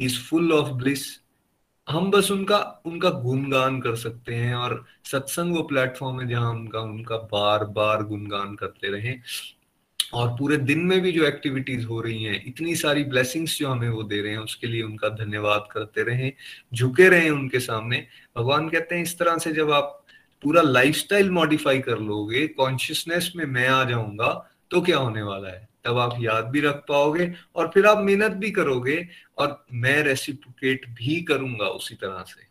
is 0.00 0.18
full 0.20 0.52
of 0.52 0.72
bliss 0.74 1.06
हम 1.88 2.10
बस 2.10 2.30
उनका 2.30 2.58
उनका 2.86 3.10
गुणगान 3.10 3.80
कर 3.80 3.96
सकते 3.96 4.34
हैं 4.34 4.54
और 4.54 4.84
सत्संग 5.04 5.56
वो 5.56 5.62
प्लेटफॉर्म 5.62 6.20
है 6.20 6.28
जहाँ 6.28 6.50
उनका 6.50 6.80
उनका 6.80 7.16
बार 7.32 7.64
बार 7.78 8.02
गुणगान 8.02 8.54
करते 8.54 8.88
रहे। 8.88 9.14
और 10.14 10.28
पूरे 10.28 10.56
दिन 10.56 10.78
में 10.78 11.00
भी 11.00 11.12
जो 11.12 11.24
एक्टिविटीज़ 11.24 11.86
हो 11.86 12.00
रही 12.00 12.24
हैं, 12.24 12.42
इतनी 12.46 12.74
सारी 12.76 13.04
ब्लेसिंग्स 13.04 13.58
जो 13.58 13.68
हमें 13.68 13.88
वो 13.88 14.02
दे 14.02 14.20
रहे 14.20 14.32
हैं, 14.32 14.38
उसके 14.38 14.66
लिए 14.66 14.82
उनका 14.82 15.08
धन्यवाद 15.08 15.68
करते 15.72 16.02
रहे, 16.02 16.32
झुके 16.74 17.08
रहे 17.08 17.30
उनके 17.30 17.60
सामने। 17.60 18.06
भगवान 18.36 18.68
कहते 18.68 18.94
हैं, 18.94 19.02
इस 19.02 19.18
तरह 19.18 19.38
से 19.38 19.52
जब 19.52 19.70
आप 19.70 20.00
पूरा 20.42 20.62
लाइफस्टाइल 20.62 21.30
मॉडिफाई 21.30 21.78
कर 21.78 21.98
लोगे 21.98 22.46
कॉन्शियसनेस 22.48 23.32
में 23.36 23.44
मैं 23.44 23.68
आ 23.68 23.84
जाऊँगा 23.84 24.50
तो 24.70 24.80
क्या 24.80 24.98
होने 24.98 25.22
वाला 25.22 25.48
है? 25.48 25.68
तब 25.84 25.98
आप 25.98 26.16
याद 26.20 26.44
भी 26.44 26.60
रख 26.60 26.84
पाओगे 26.88 27.32
और 27.56 27.70
फिर 27.74 27.86
आप 27.86 27.98
मेहनत 27.98 28.32
भी 28.32 28.50
करोगे 28.50 29.08
और 29.38 29.64
मैं 29.72 30.02
रेसिप्रोकेट 30.02 30.88
भी 30.88 31.20
करूँगा 31.22 31.66
उसी 31.66 31.94
तरह 31.94 32.24
से। 32.28 32.46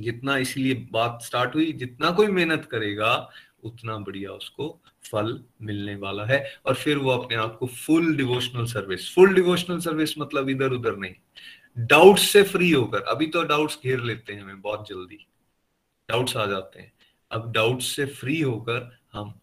जितना 0.00 0.36
इसलिए 0.36 0.74
बात 0.92 1.18
स्टार्ट 1.22 1.54
हुई, 1.54 1.72
जितना 1.72 2.10
कोई 2.10 2.26
मेहनत 2.26 2.68
करेगा, 2.70 3.30
उतना 3.64 3.96
बढ़िया 3.98 4.30
उसको 4.30 4.80
फल 5.04 5.38
मिलने 5.62 5.94
वाला 5.96 6.24
है 6.24 6.44
और 6.66 6.74
फिर 6.74 6.98
वो 6.98 7.10
अपने 7.10 7.36
आप 7.36 7.56
को 7.58 7.66
full 7.66 8.14
devotional 8.16 8.66
service 8.66 9.14
full 9.14 9.34
devotional 9.34 9.78
service 9.80 10.18
मतलब 10.18 10.48
इधर 10.50 10.72
उधर 10.72 10.96
नहीं 10.96 11.14
डाउट्स 11.76 12.22
से 12.22 12.42
फ्री 12.42 12.70
होकर, 12.70 13.00
अभी 13.00 13.26
तो 13.26 13.42
डाउट्स 13.42 13.78
घेर 13.84 14.00
लेते 14.00 14.32
हैं 14.32 14.42
हमें 14.42 14.60
बहुत 14.60 14.88
जल्दी 14.88 15.26
डाउट्स 16.08 16.36
आ 16.36 16.46
जाते 16.46 16.80
हैं, 16.80 16.92
अब 17.30 17.52
डाउट्स 17.52 17.86
से 17.96 18.06
फ्री 18.06 18.40
होकर 18.40 18.90
हम 19.12 19.38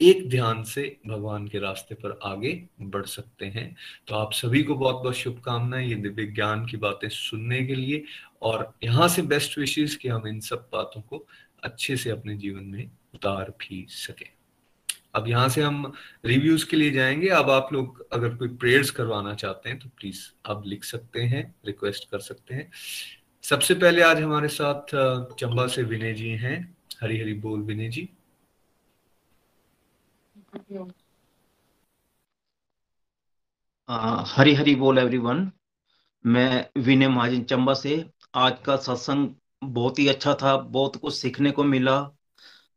एक 0.00 0.28
ध्यान 0.30 0.62
से 0.64 0.82
भगवान 1.06 1.46
के 1.48 1.58
रास्ते 1.58 1.94
पर 1.94 2.18
आगे 2.22 2.52
बढ़ 2.80 3.06
सकते 3.06 3.46
हैं। 3.46 3.74
तो 4.08 4.14
आप 4.14 4.32
सभी 4.32 4.62
को 4.62 4.74
बहुत 4.74 4.96
बहुत 4.96 5.14
शुभकामनाएँ, 5.14 5.86
ये 5.88 5.94
दिव्य 5.94 6.26
ज्ञान 6.26 6.64
की 6.66 6.76
बातें 6.76 7.08
सुनने 7.08 7.62
के 7.66 7.74
लिए 7.74 8.04
और 8.42 8.72
यहाँ 8.84 9.08
से 9.08 9.22
बेस्ट 9.24 9.58
विशेष 9.58 9.96
कि 9.96 10.08
हम 10.08 10.28
इन 10.28 10.40
सब 10.40 10.68
बातों 10.72 11.00
को 11.02 11.26
अच्छे 11.64 11.96
से 11.96 12.10
अपने 12.10 12.36
जीवन 12.36 12.64
में 12.64 12.90
उतार 13.14 13.50
भी 13.60 13.86
सके। 13.90 14.26
अब 15.14 15.28
यहाँ 15.28 15.48
से 15.48 15.62
हम 15.62 15.92
रिव्यूज़ 16.24 16.66
के 16.70 16.76
लिए 16.76 16.90
जाएँगे। 16.90 17.28
अब 17.28 17.50
आप 17.50 17.72
लोग 17.72 18.06
अगर 18.12 18.34
कोई 18.36 18.48
प्रेयर्स 18.56 18.90
करवाना 18.90 19.34
चाहते 19.34 19.68
हैं 19.70 19.78
तो 19.78 19.88
प्लीज़ 19.98 20.20
आप 20.46 20.66
लिख 20.66 20.84
सकते 20.84 21.22
हैं 21.22 21.42
रिक्वेस्ट 21.66 22.08
कर 22.10 22.18
सकते 22.20 22.54
हैं। 22.54 22.70
सबसे 23.44 23.74
पहले 23.74 24.02
आज 24.02 24.20
हमारे 24.22 24.48
साथ 24.48 24.94
चंबा 25.34 25.66
से 25.66 25.82
विनय 25.82 26.12
जी 26.14 26.28
हैं। 26.36 26.56
हरी 27.02 27.20
हरी 27.20 27.34
बोल 27.40 27.60
विनय 27.62 27.88
जी। 27.88 28.08
हरी 34.28 34.54
हरी 34.54 34.74
बोल 34.74 34.98
एवरीवन 34.98 35.50
मैं 36.24 36.82
विनय 36.82 37.08
महाजन 37.08 37.42
चंबा 37.42 37.74
से। 37.74 38.04
आज 38.34 38.56
का 38.66 38.76
सत्संग 38.76 39.28
बहुत 39.62 39.98
ही 39.98 40.08
अच्छा 40.08 40.34
था, 40.34 40.56
बहुत 40.56 40.96
कुछ 40.96 41.14
सीखने 41.14 41.50
को 41.50 41.64
मिला। 41.64 42.00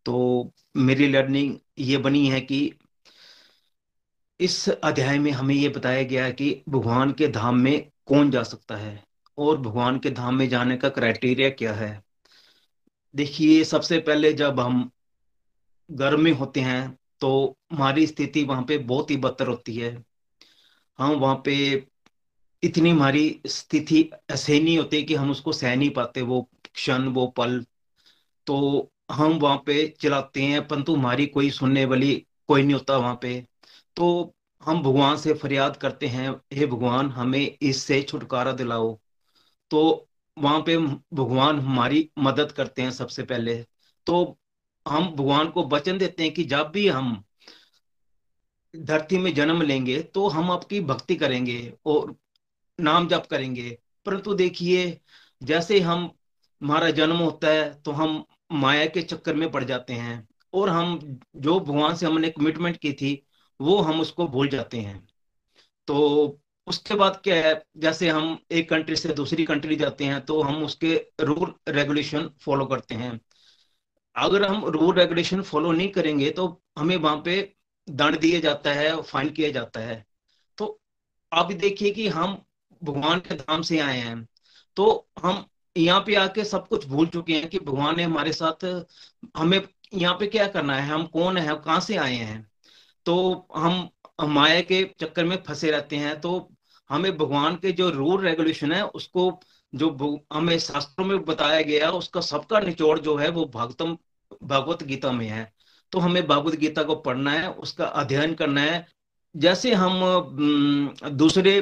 तो 0.05 0.51
मेरी 0.77 1.07
लर्निंग 1.07 1.57
ये 1.79 1.97
बनी 1.97 2.27
है 2.27 2.41
कि 2.41 2.73
इस 4.39 4.69
अध्याय 4.69 5.19
में 5.19 5.31
हमें 5.31 5.55
ये 5.55 5.69
बताया 5.69 6.03
गया 6.03 6.25
है 6.25 6.31
कि 6.31 6.63
भगवान 6.69 7.11
के 7.11 7.27
धाम 7.27 7.55
में 7.55 7.91
कौन 8.05 8.31
जा 8.31 8.43
सकता 8.43 8.75
है 8.75 9.03
और 9.37 9.57
भगवान 9.57 9.99
के 9.99 10.09
धाम 10.09 10.35
में 10.35 10.47
जाने 10.49 10.77
का 10.77 10.89
क्राइटेरिया 10.89 11.49
क्या 11.49 11.73
है। 11.73 11.91
देखिए, 13.15 13.63
सबसे 13.63 13.99
पहले 13.99 14.33
जब 14.33 14.59
हम 14.59 14.89
घर 15.89 16.15
में 16.15 16.31
होते 16.31 16.59
हैं 16.59 16.97
तो 17.19 17.57
हमारी 17.71 18.07
स्थिति 18.07 18.43
वहाँ 18.43 18.63
पे 18.63 18.77
बहुत 18.77 19.11
ही 19.11 19.17
बदतर 19.17 19.47
होती 19.47 19.75
है। 19.75 19.91
हम 20.99 21.11
वहाँ 21.11 21.41
पे 21.45 21.55
इतनी 22.63 22.89
हमारी 22.89 23.41
स्थिति 23.47 24.09
ऐसे 24.31 24.59
नहीं 24.59 24.77
होती 24.77 25.03
कि 25.03 25.15
हम 25.15 25.31
उसको 25.31 25.53
सह 25.53 25.75
नहीं 25.75 25.89
पाते, 25.89 26.21
वो 26.21 26.49
क्षण 26.73 27.07
वो 27.07 27.27
पल। 27.27 27.65
तो 28.47 28.91
हम 29.11 29.33
वहाँ 29.33 29.57
पे 29.65 29.87
चलाते 30.01 30.41
हैं, 30.41 30.67
परंतु 30.67 30.95
हमारी 30.95 31.25
कोई 31.25 31.49
सुनने 31.49 31.85
वाली 31.85 32.13
कोई 32.47 32.63
नहीं 32.63 32.73
होता 32.73 32.97
वहाँ 32.97 33.19
पे। 33.21 33.47
तो 33.95 34.35
हम 34.63 34.81
भगवान 34.83 35.17
से 35.17 35.33
फरियाद 35.33 35.77
करते 35.77 36.07
हैं, 36.07 36.29
हे 36.53 36.65
भगवान, 36.65 37.09
हमें 37.09 37.57
इससे 37.61 38.01
छुटकारा 38.01 38.51
दिलाओ। 38.51 38.99
तो 39.71 40.07
वहाँ 40.37 40.59
पे 40.61 40.77
भगवान 40.77 41.59
हमारी 41.59 42.09
मदद 42.19 42.51
करते 42.51 42.81
हैं 42.81 42.91
सबसे 42.91 43.23
पहले। 43.23 43.55
तो 44.07 44.37
हम 44.87 45.07
भगवान 45.15 45.49
को 45.49 45.63
वचन 45.67 45.97
देते 45.97 46.23
हैं 46.23 46.33
कि 46.33 46.43
जब 46.43 46.71
भी 46.71 46.87
हम 46.87 47.23
धरती 48.75 49.17
में 49.17 49.33
जन्म 49.33 49.61
लेंगे 49.61 50.01
तो 50.03 50.27
हम 50.27 50.51
आपकी 50.51 50.79
भक्ति 50.81 51.15
करेंगे 51.15 51.73
और 51.85 52.15
नाम 52.79 53.07
जप 53.07 53.27
करेंगे। 53.31 53.77
परंतु 54.05 54.33
देखिए, 54.33 54.99
जैसे 55.43 55.79
हम 55.79 56.11
हमारा 56.61 56.89
जन्म 56.91 57.17
होता 57.17 57.47
है 57.47 57.73
तो 57.81 57.91
हम 57.91 58.23
माया 58.53 58.85
के 58.85 59.01
चक्कर 59.01 59.35
में 59.35 59.49
पड़ 59.51 59.63
जाते 59.63 59.93
हैं। 59.93 60.27
और 60.53 60.69
हम, 60.69 61.19
जो 61.35 61.59
भगवान 61.59 61.95
से 61.95 62.05
हमने 62.05 62.29
कमिटमेंट 62.29 62.77
की 62.77 62.91
थी, 62.93 63.23
वो 63.59 63.77
हम 63.79 64.01
उसको 64.01 64.27
भूल 64.27 64.47
जाते 64.47 64.79
हैं। 64.79 65.07
तो 65.87 66.39
उसके 66.67 66.95
बाद 66.95 67.19
क्या 67.23 67.35
है, 67.37 67.61
जैसे 67.77 68.09
हम 68.09 68.37
एक 68.51 68.69
कंट्री 68.69 68.95
से 68.95 69.13
दूसरी 69.13 69.45
कंट्री 69.45 69.75
जाते 69.75 70.05
हैं 70.05 70.19
तो 70.21 70.41
हम 70.41 70.63
उसके 70.63 70.95
रूल 71.21 71.53
रेगुलेशन 71.69 72.29
फॉलो 72.41 72.65
करते 72.65 72.95
हैं। 72.95 73.19
अगर 74.15 74.43
हम 74.43 74.65
रूल 74.65 74.95
रेगुलेशन 74.95 75.41
फॉलो 75.41 75.71
नहीं 75.71 75.89
करेंगे 75.89 76.29
तो 76.31 76.47
हमें 76.77 76.95
वहाँ 76.97 77.21
पे 77.25 77.41
दंड 77.87 78.19
दिया 78.19 78.39
जाता 78.39 78.73
है 78.73 79.01
फाइन 79.01 79.29
किया 79.29 79.49
जाता 79.51 79.79
है। 79.79 80.05
तो 80.57 80.79
आप 81.31 81.51
देखिए 81.53 81.91
कि 81.91 82.07
हम 82.09 82.41
भगवान 82.81 83.19
के 83.19 83.35
धाम 83.35 83.61
से 83.61 83.79
आए 83.79 83.97
हैं 83.97 84.25
तो 84.77 85.07
हम 85.19 85.45
यहाँ 85.75 85.99
पे 86.01 86.15
आके 86.15 86.43
सब 86.43 86.67
कुछ 86.67 86.87
भूल 86.87 87.07
चुके 87.07 87.33
हैं 87.33 87.49
कि 87.49 87.59
भगवान 87.59 87.95
ने 87.97 88.03
हमारे 88.03 88.31
साथ, 88.33 88.65
हमें 89.37 89.61
यहाँ 89.93 90.15
पे 90.19 90.27
क्या 90.27 90.47
करना 90.47 90.75
है? 90.75 90.87
हम 90.89 91.05
कौन 91.07 91.37
है? 91.37 91.55
कहाँ 91.55 91.79
से 91.79 91.95
आए 91.97 92.15
हैं? 92.15 92.45
तो 93.05 93.47
हम, 93.55 93.89
माया 94.21 94.61
के 94.61 94.83
चक्कर 94.99 95.25
में 95.25 95.35
फंसे 95.43 95.71
रहते 95.71 95.95
हैं 95.95 96.19
तो 96.21 96.49
हमें 96.89 97.17
भगवान 97.17 97.55
के 97.55 97.71
जो 97.71 97.89
रूल 97.89 98.21
रेगुलेशन 98.21 98.71
है, 98.71 98.83
उसको 98.85 99.39
जो 99.73 100.19
हमें 100.33 100.57
शास्त्रों 100.59 101.05
में 101.05 101.23
बताया 101.25 101.61
गया 101.61 101.89
उसका 101.91 102.21
सबका 102.21 102.59
निचोड़ 102.59 102.97
जो 102.99 103.15
है, 103.15 103.29
वो 103.29 103.45
भगतम 103.55 103.97
भगवत 104.43 104.83
गीता 104.83 105.11
में 105.11 105.27
है। 105.27 105.51
तो 105.91 105.99
हमें 105.99 106.25
भगवत 106.27 106.55
गीता 106.55 106.83
को 106.83 106.95
पढ़ना 106.97 107.31
है, 107.31 107.51
उसका 107.51 107.85
अध्ययन 107.85 108.33
करना 108.33 108.61
है। 108.61 108.85
जैसे 109.35 109.73
हम 109.73 110.95
दूसरे 111.11 111.59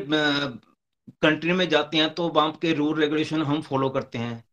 कंट्री 1.22 1.54
में 1.54 1.68
जाते 1.70 1.98
हैं 1.98 2.14
तो 2.14 2.28
वहाँ 2.30 2.52
के 2.62 2.74
रूल 2.74 3.00
रेगुलेशन 3.00 3.42
हम 3.44 3.62
फॉलो 3.62 3.90
करते 3.90 4.18
हैं। 4.18 4.44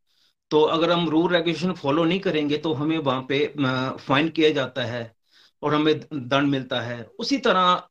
तो 0.50 0.60
अगर 0.62 0.90
हम 0.90 1.08
रूल 1.08 1.32
रेगुलेशन 1.32 1.72
फॉलो 1.74 2.04
नहीं 2.04 2.20
करेंगे 2.20 2.56
तो 2.58 2.72
हमें 2.74 2.96
वहाँ 2.98 3.26
पे 3.28 3.46
फाइन 3.98 4.28
किया 4.28 4.50
जाता 4.50 4.84
है 4.84 5.14
और 5.62 5.74
हमें 5.74 5.98
दंड 6.00 6.48
मिलता 6.48 6.80
है। 6.80 7.02
उसी 7.18 7.38
तरह 7.38 7.82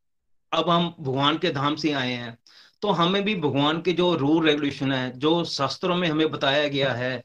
अब 0.52 0.70
हम 0.70 0.94
भगवान 1.00 1.38
के 1.38 1.50
धाम 1.52 1.76
से 1.76 1.92
आए 1.94 2.12
हैं 2.12 2.38
तो 2.82 2.92
हमें 2.92 3.24
भी 3.24 3.36
भगवान 3.36 3.82
के 3.82 3.94
जो 3.94 4.14
रूल 4.16 4.46
रेगुलेशन 4.48 4.92
है, 4.92 5.12
जो 5.12 5.44
शास्त्रों 5.46 5.96
में 5.96 6.08
हमें 6.10 6.30
बताया 6.32 6.68
गया 6.68 6.92
है 6.94 7.24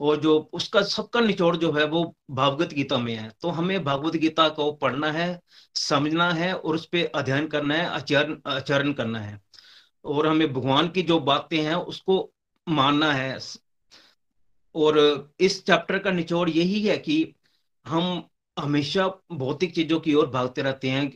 और 0.00 0.16
जो 0.16 0.38
उसका 0.52 0.82
सबका 0.82 1.20
निचोड़ 1.20 1.56
जो 1.56 1.72
है, 1.72 1.84
वो 1.84 2.14
भागवत 2.30 2.72
गीता 2.74 2.98
में 2.98 3.14
है। 3.14 3.30
तो 3.42 3.48
हमें 3.50 3.82
भागवत 3.84 4.16
गीता 4.16 4.48
को 4.50 4.70
पढ़ना 4.74 5.10
है, 5.12 5.40
समझना 5.74 6.30
है 6.32 6.52
और 6.54 6.74
उस 6.74 6.86
पर 6.86 7.10
अध्ययन 7.14 7.46
करना 7.48 7.74
है, 7.74 7.86
आचरण 7.86 8.36
आचरण 8.46 8.92
करना 8.92 9.20
है। 9.20 9.40
और 10.04 10.26
हमें 10.26 10.52
भगवान 10.52 10.88
की 10.88 11.02
जो 11.02 11.18
बातें 11.22 11.58
हैं 11.58 11.74
उसको 11.74 12.18
मानना 12.66 13.12
है। 13.12 13.38
और 14.74 14.98
इस 15.40 15.64
चैप्टर 15.66 15.98
का 15.98 16.10
निचोड़ 16.10 16.48
यही 16.50 16.82
है 16.82 16.96
कि 16.98 17.34
हम 17.86 18.22
हमेशा 18.56 19.06
भौतिक 19.32 19.74
चीज़ों 19.74 19.98
की 20.00 20.14
ओर 20.14 20.26
भागते 20.26 20.62
रहते 20.62 20.90
हैं, 20.90 21.10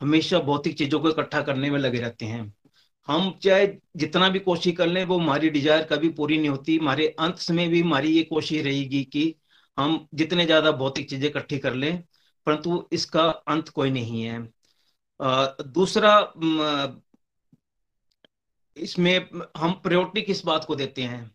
हमेशा 0.00 0.38
भौतिक 0.40 0.76
चीज़ों 0.78 1.00
को 1.00 1.10
इकट्ठा 1.10 1.40
करने 1.42 1.70
में 1.70 1.78
लगे 1.78 2.00
रहते 2.00 2.26
हैं। 2.26 2.52
हम 3.08 3.30
चाहे 3.42 3.66
जितना 3.96 4.28
भी 4.28 4.38
कोशिश 4.38 4.76
कर 4.76 4.86
लें, 4.86 5.04
वो 5.04 5.18
हमारी 5.18 5.48
डिज़ायर 5.50 5.82
कभी 5.84 6.08
पूरी 6.10 6.38
नहीं 6.38 6.48
होती, 6.48 6.76
हमारे 6.76 7.06
अंत 7.20 7.50
में 7.50 7.68
भी 7.70 7.80
हमारी 7.80 8.12
ये 8.12 8.22
कोशिश 8.22 8.64
रहेगी 8.64 9.02
कि 9.04 9.34
हम 9.78 10.06
जितने 10.14 10.44
ज़्यादा 10.46 10.70
भौतिक 10.72 11.08
चीज़ें 11.10 11.28
इकट्ठी 11.28 11.58
कर 11.58 11.74
लें, 11.74 12.02
परंतु 12.46 12.88
इसका 12.92 13.24
अंत 13.24 13.68
कोई 13.68 13.90
नहीं 13.90 14.22
है। 14.22 14.40
दूसरा 15.68 16.14
इसमें 18.76 19.28
हम 19.56 19.72
प्रायोरिटी 19.82 20.22
किस 20.22 20.44
बात 20.46 20.64
को 20.64 20.74
देते 20.74 21.02
हैं? 21.02 21.30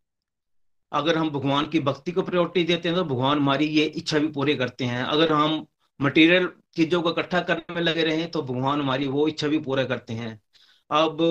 अगर 0.92 1.18
हम 1.18 1.30
भगवान 1.30 1.66
की 1.68 1.80
भक्ति 1.82 2.12
को 2.12 2.22
प्रायोरिटी 2.22 2.64
देते 2.64 2.90
हैं 2.90 2.98
तो 2.98 3.04
भगवान 3.06 3.38
हमारी 3.38 3.66
ये 3.68 3.86
इच्छा 3.86 4.20
भी 4.20 4.28
पूरे 4.30 4.56
करते 4.56 4.86
हैं। 4.86 5.04
अगर 5.06 5.32
हम 5.34 5.66
मटेरियल 6.00 6.50
चीज़ों 6.76 7.02
को 7.02 7.12
इकट्ठा 7.12 7.40
करने 7.42 7.76
में 7.76 7.82
लगे 7.82 8.04
रहे 8.04 8.26
तो 8.28 8.42
भगवान 8.44 8.82
हमारी 8.82 9.08
वो 9.08 9.28
इच्छा 9.28 9.48
भी 9.48 9.60
पूरा 9.60 9.84
करते 9.86 10.14
हैं। 10.14 10.40
अब 10.92 11.22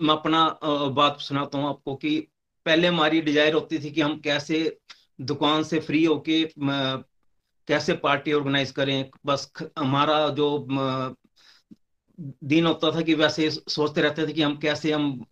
मैं 0.00 0.14
अपना 0.14 0.44
बात 0.90 1.20
सुनाता 1.20 1.58
हूँ 1.58 1.68
आपको 1.68 1.94
कि 1.96 2.18
पहले 2.66 2.88
हमारी 2.88 3.20
डिज़ायर 3.20 3.54
होती 3.54 3.78
थी 3.78 3.90
कि 3.90 4.00
हम 4.00 4.18
कैसे 4.20 4.78
दुकान 5.22 5.62
से 5.62 5.80
फ्री 5.80 6.04
होके 6.04 6.42
कैसे 7.68 7.92
पार्टी 7.98 8.32
ऑर्गेनाइज 8.32 8.70
करें। 8.72 9.10
बस 9.26 9.50
हमारा 9.78 10.28
जो 10.30 10.48
दिन 12.20 12.66
होता 12.66 12.90
था 12.90 13.00
कि 13.00 13.14
वैसे 13.14 13.50
सोचते 13.50 14.00
रहते 14.00 14.26
थे 14.26 14.32
कि 14.32 14.42
हम 14.42 14.56
कैसे 14.56 14.92
हम 14.92 15.24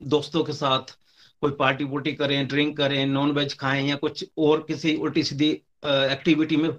दोस्तों 0.00 0.42
के 0.44 0.52
साथ 0.52 0.96
कोई 1.42 1.52
पार्टी 1.52 1.84
वुर्टी 1.84 2.12
करें, 2.12 2.46
ड्रिंक 2.48 2.76
करें 2.76 3.04
नॉन 3.06 3.30
वेज 3.32 3.56
खाएँ 3.58 3.86
या 3.88 3.96
कुछ 3.96 4.24
और 4.38 4.64
किसी 4.68 4.94
उल्टी 4.96 5.22
सीधी 5.22 5.50
एक्टिविटी 5.84 6.56
में 6.56 6.70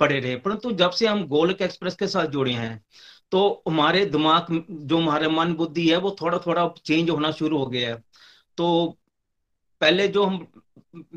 पड़े 0.00 0.18
रहे। 0.20 0.36
परंतु 0.36 0.72
जब 0.72 0.90
से 0.90 1.06
हम 1.06 1.26
गोलक 1.28 1.62
एक्सप्रेस 1.62 1.94
के 1.96 2.06
साथ 2.06 2.26
जुड़े 2.26 2.52
हैं 2.52 2.84
तो 3.32 3.62
हमारे 3.68 4.04
दिमाग, 4.06 4.46
जो 4.70 4.98
हमारे 4.98 5.28
मन 5.28 5.54
बुद्धि 5.54 5.88
है, 5.88 5.96
वो 5.96 6.16
थोड़ा 6.20 6.38
थोड़ा 6.38 6.68
चेंज 6.84 7.10
होना 7.10 7.30
शुरू 7.32 7.58
हो 7.58 7.66
गया 7.66 7.88
है। 7.88 8.02
तो 8.58 8.98
पहले 9.80 10.06
जो 10.08 10.24
हम 10.24 10.38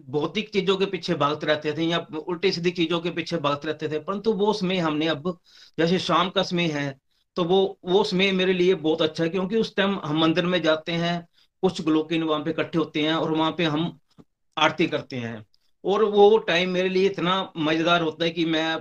भौतिक 0.10 0.49
चीज़ों 0.49 0.78
के 0.78 0.86
पीछे 0.86 1.14
भागते 1.16 1.47
रहते 1.47 1.74
थे 1.74 1.84
या 1.84 1.97
उल्टी 2.20 2.51
सीधी 2.51 2.72
चीज़ों 2.72 2.99
के 3.01 3.12
पीछे 3.12 3.38
भागते 3.38 3.68
रहते 3.68 3.89
थे, 3.89 3.99
परंतु 3.99 4.34
वो 4.34 4.53
समय 4.53 4.78
हमने 4.80 5.08
अब, 5.08 5.38
जैसे 5.78 5.99
शाम 5.99 6.30
का 6.30 6.43
समय 6.43 6.68
है 6.70 6.95
तो 7.38 7.43
वो 7.43 7.58
वो 7.86 8.03
समय 8.03 8.32
मेरे 8.32 8.53
लिए 8.53 8.76
बहुत 8.76 9.01
अच्छा 9.01 9.24
है, 9.24 9.30
क्योंकि 9.30 9.55
उस 9.58 9.76
टाइम 9.76 9.99
हम 10.05 10.20
मंदिर 10.22 10.45
में 10.45 10.62
जाते 10.62 10.91
हैं, 10.93 11.28
कुछ 11.64 11.82
ग्लोकिन 11.82 12.24
वहाँ 12.24 12.43
पे 12.43 12.49
इकट्ठे 12.51 12.78
होते 12.80 13.01
हैं 13.01 13.14
और 13.14 13.32
वहाँ 13.34 13.51
पे 13.58 13.64
हम 13.66 13.99
आरती 14.58 14.88
करते 14.88 15.16
हैं। 15.18 15.45
और 15.84 16.03
वो 16.05 16.38
टाइम 16.47 16.70
मेरे 16.70 16.89
लिए 16.89 17.10
इतना 17.10 17.41
मज़ेदार 17.58 18.01
होता 18.01 18.26
है 18.26 18.32
कि 18.32 18.45
मैं 18.47 18.76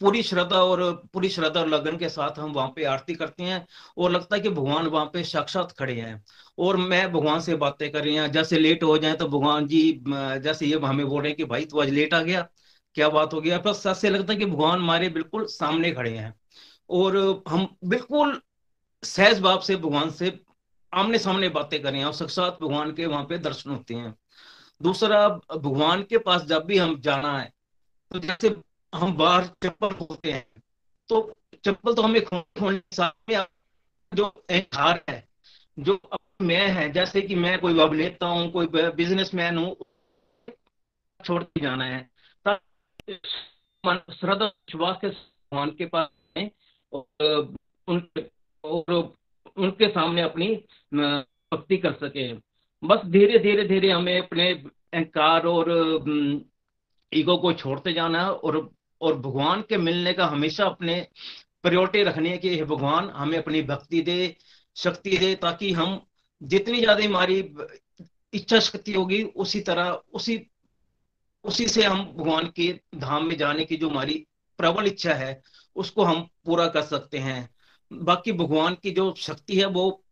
पूरी 0.00 0.22
श्रद्धा 0.22 0.56
और 0.56 0.80
पूरी 1.12 1.28
श्रद्धा 1.28 1.60
और 1.60 1.68
लगन 1.68 1.96
के 1.96 2.08
साथ 2.08 2.38
हम 2.38 2.52
वहाँ 2.52 2.72
पे 2.76 2.84
आरती 2.84 3.14
करते 3.14 3.42
हैं 3.42 3.66
और 3.96 4.10
लगता 4.10 4.36
है 4.36 4.42
कि 4.42 4.50
भगवान 4.50 4.86
वहाँ 4.86 5.06
पे 5.06 5.22
साक्षात 5.24 5.72
खड़े 5.72 5.94
हैं। 5.94 6.22
और 6.58 6.76
मैं 6.76 7.10
भगवान 7.12 7.40
से 7.40 7.54
बातें 7.56 7.90
कर 7.92 8.04
रही 8.04 8.14
हैं, 8.14 8.30
जैसे 8.32 8.58
लेट 8.58 8.82
हो 8.82 8.96
जाए 8.98 9.14
तो 9.14 9.28
भगवान 9.28 9.66
जी 9.66 9.80
जैसे 10.08 10.66
ये 10.66 10.78
हमें 10.78 11.06
बोल 11.06 11.20
रहे 11.22 11.30
हैं 11.30 11.36
कि 11.36 11.44
भाई 11.44 11.64
तू 11.64 11.80
आज 11.80 11.90
लेट 11.90 12.14
आ 12.14 12.22
गया, 12.22 12.42
क्या 12.96 13.08
बात 13.08 13.34
हो 13.34 13.40
गया? 13.40 13.58
बस 13.58 13.82
ऐसे 13.86 14.10
लगता 14.10 14.32
है 14.32 14.38
कि 14.38 14.46
भगवान 14.46 14.78
हमारे 14.78 15.08
बिल्कुल 15.08 15.46
सामने 15.48 15.92
खड़े 15.92 16.16
हैं। 16.16 16.34
और 16.90 17.16
हम 17.48 17.66
बिल्कुल 17.84 18.40
सहज 19.02 19.40
भाव 19.40 19.60
से 19.60 19.76
भगवान 19.76 20.10
से 20.10 20.38
आमने 20.92 21.18
सामने 21.18 21.48
बातें 21.50 21.80
करें 21.82 22.02
और 22.04 22.12
साक्षात 22.12 22.58
भगवान 22.62 22.92
के 22.92 23.06
वहाँ 23.06 23.24
पे 23.24 23.38
दर्शन 23.38 23.70
होते 23.70 23.94
हैं। 23.94 24.14
दूसरा, 24.80 25.28
भगवान 25.28 26.02
के 26.02 26.18
पास 26.18 26.42
जब 26.44 26.64
भी 26.64 26.78
हम 26.78 27.00
जाना 27.00 27.38
है 27.38 27.52
तो 28.10 28.18
जैसे 28.18 28.50
हम 28.92 29.16
बाहर 29.16 29.46
चप्पल 29.64 29.88
खोलते 29.96 30.32
हैं। 30.32 30.62
तो 31.08 31.20
चप्पल 31.64 31.94
तो 31.94 32.02
हमें 32.02 32.24
खोलने 32.24 32.80
सामने 32.94 33.44
जो 34.12 34.26
हार 34.74 35.04
है, 35.10 35.26
जो 35.78 36.00
मैं 36.42 36.66
है, 36.68 36.90
जैसे 36.92 37.22
कि 37.22 37.34
मैं 37.34 37.58
कोई 37.60 37.78
अभिनेता 37.80 38.26
हूँ, 38.26 38.50
कोई 38.52 38.66
बिजनेसमैन 38.66 39.58
हूँ, 39.58 39.74
छोड़ 41.20 41.42
के 41.42 41.60
जाना 41.60 41.84
है। 41.84 42.08
श्रद्धा, 44.10 44.46
विश्वास 44.46 44.96
के 45.00 45.08
भगवान 45.08 45.70
के 45.70 45.86
पास 45.86 46.08
और 46.92 47.54
उनके 47.88 48.24
और 48.64 48.92
उनके 49.56 49.88
सामने 49.88 50.22
अपनी 50.22 50.54
भक्ति 50.92 51.76
कर 51.76 51.92
सके। 51.94 52.32
बस 52.82 53.04
धीरे 53.06 53.38
धीरे 53.38 53.64
धीरे 53.68 53.90
हमें 53.90 54.18
अपने 54.18 54.50
अहंकार 54.52 55.46
और 55.46 55.70
ईगो 57.12 57.36
को 57.36 57.52
छोड़ते 57.54 57.92
जाना 57.92 58.22
है 58.22 58.30
और 58.30 58.58
और 59.00 59.18
भगवान 59.18 59.62
के 59.62 59.76
मिलने 59.76 60.12
का 60.12 60.26
हमेशा 60.26 60.64
अपने 60.64 61.08
प्रायोरिटी 61.62 62.02
रखनी 62.02 62.28
है 62.28 62.38
कि 62.38 62.56
हे 62.56 62.64
भगवान, 62.64 63.10
हमें 63.10 63.38
अपनी 63.38 63.62
भक्ति 63.62 64.00
दे, 64.00 64.36
शक्ति 64.76 65.16
दे, 65.18 65.34
ताकि 65.34 65.72
हम 65.72 66.00
जितनी 66.42 66.80
ज़्यादा 66.80 67.04
हमारी 67.04 67.54
इच्छा 68.32 68.60
शक्ति 68.60 68.92
होगी, 68.92 69.22
उसी 69.22 69.60
तरह, 69.60 69.90
उसी 70.12 70.50
उसी 71.44 71.68
से 71.68 71.82
हम 71.82 72.04
भगवान 72.04 72.46
के 72.46 72.80
धाम 72.94 73.24
में 73.24 73.36
जाने 73.36 73.64
की 73.64 73.76
जो 73.76 73.88
हमारी 73.88 74.26
प्रबल 74.58 74.86
इच्छा 74.86 75.14
है, 75.14 75.42
उसको 75.76 76.04
हम 76.04 76.28
पूरा 76.44 76.66
कर 76.68 76.82
सकते 76.82 77.18
हैं। 77.18 77.48
बाकी 77.92 78.32
भगवान 78.32 78.74
की 78.74 78.90
जो 78.90 79.14
शक्ति 79.18 79.56
है, 79.56 79.66
वो 79.66 80.04